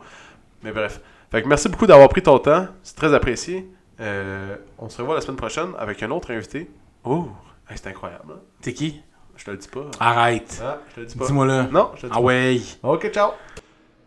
Mais 0.63 0.73
bref. 0.73 1.01
Fait 1.31 1.43
que 1.43 1.49
merci 1.49 1.69
beaucoup 1.69 1.87
d'avoir 1.87 2.09
pris 2.09 2.23
ton 2.23 2.39
temps. 2.39 2.67
C'est 2.83 2.97
très 2.97 3.13
apprécié. 3.15 3.69
Euh, 4.01 4.57
on 4.79 4.89
se 4.89 5.01
revoit 5.03 5.15
la 5.17 5.21
semaine 5.21 5.37
prochaine 5.37 5.71
avec 5.79 6.03
un 6.03 6.11
autre 6.11 6.33
invité. 6.33 6.71
Oh, 7.05 7.29
hey, 7.69 7.77
c'est 7.77 7.89
incroyable. 7.89 8.33
hein? 8.33 8.41
T'es 8.63 8.73
qui? 8.73 9.03
Je 9.37 9.45
te 9.45 9.51
le 9.51 9.57
dis 9.57 9.69
pas. 9.69 9.85
Arrête. 10.01 10.61
Ah, 10.65 10.79
je 10.91 10.95
te 10.95 11.01
le 11.01 11.07
dis 11.07 11.17
pas. 11.17 11.27
Dis-moi 11.27 11.47
là. 11.47 11.63
Non, 11.71 11.91
je 11.97 12.01
te 12.03 12.07
le 12.07 12.11
dis 12.13 12.19
Ah 12.19 12.21
ouais. 12.23 12.61
Ok, 12.83 13.11
ciao. 13.11 13.33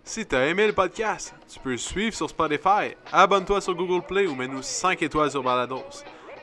Si 0.04 0.26
t'as 0.26 0.46
aimé 0.48 0.66
le 0.66 0.74
podcast, 0.74 1.34
tu 1.48 1.60
peux 1.60 1.72
le 1.72 1.78
suivre 1.78 2.16
sur 2.16 2.28
Spotify, 2.30 2.96
abonne-toi 3.14 3.62
sur 3.62 3.76
Google 3.76 4.06
Play 4.06 4.26
ou 4.26 4.34
mets-nous 4.36 4.62
5 4.64 5.02
étoiles 5.04 5.30
sur 5.30 5.44
Balados. 5.44 5.84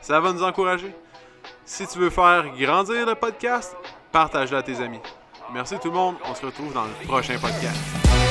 Ça 0.01 0.19
va 0.21 0.31
nous 0.31 0.43
encourager. 0.43 0.93
Si 1.65 1.85
tu 1.87 1.99
veux 1.99 2.09
faire 2.09 2.45
grandir 2.57 3.05
le 3.05 3.15
podcast, 3.15 3.75
partage-le 4.11 4.57
à 4.57 4.63
tes 4.63 4.77
amis. 4.81 5.01
Merci 5.53 5.75
tout 5.79 5.89
le 5.89 5.95
monde, 5.95 6.15
on 6.29 6.33
se 6.33 6.45
retrouve 6.45 6.73
dans 6.73 6.85
le 6.85 7.05
prochain 7.07 7.37
podcast. 7.37 8.28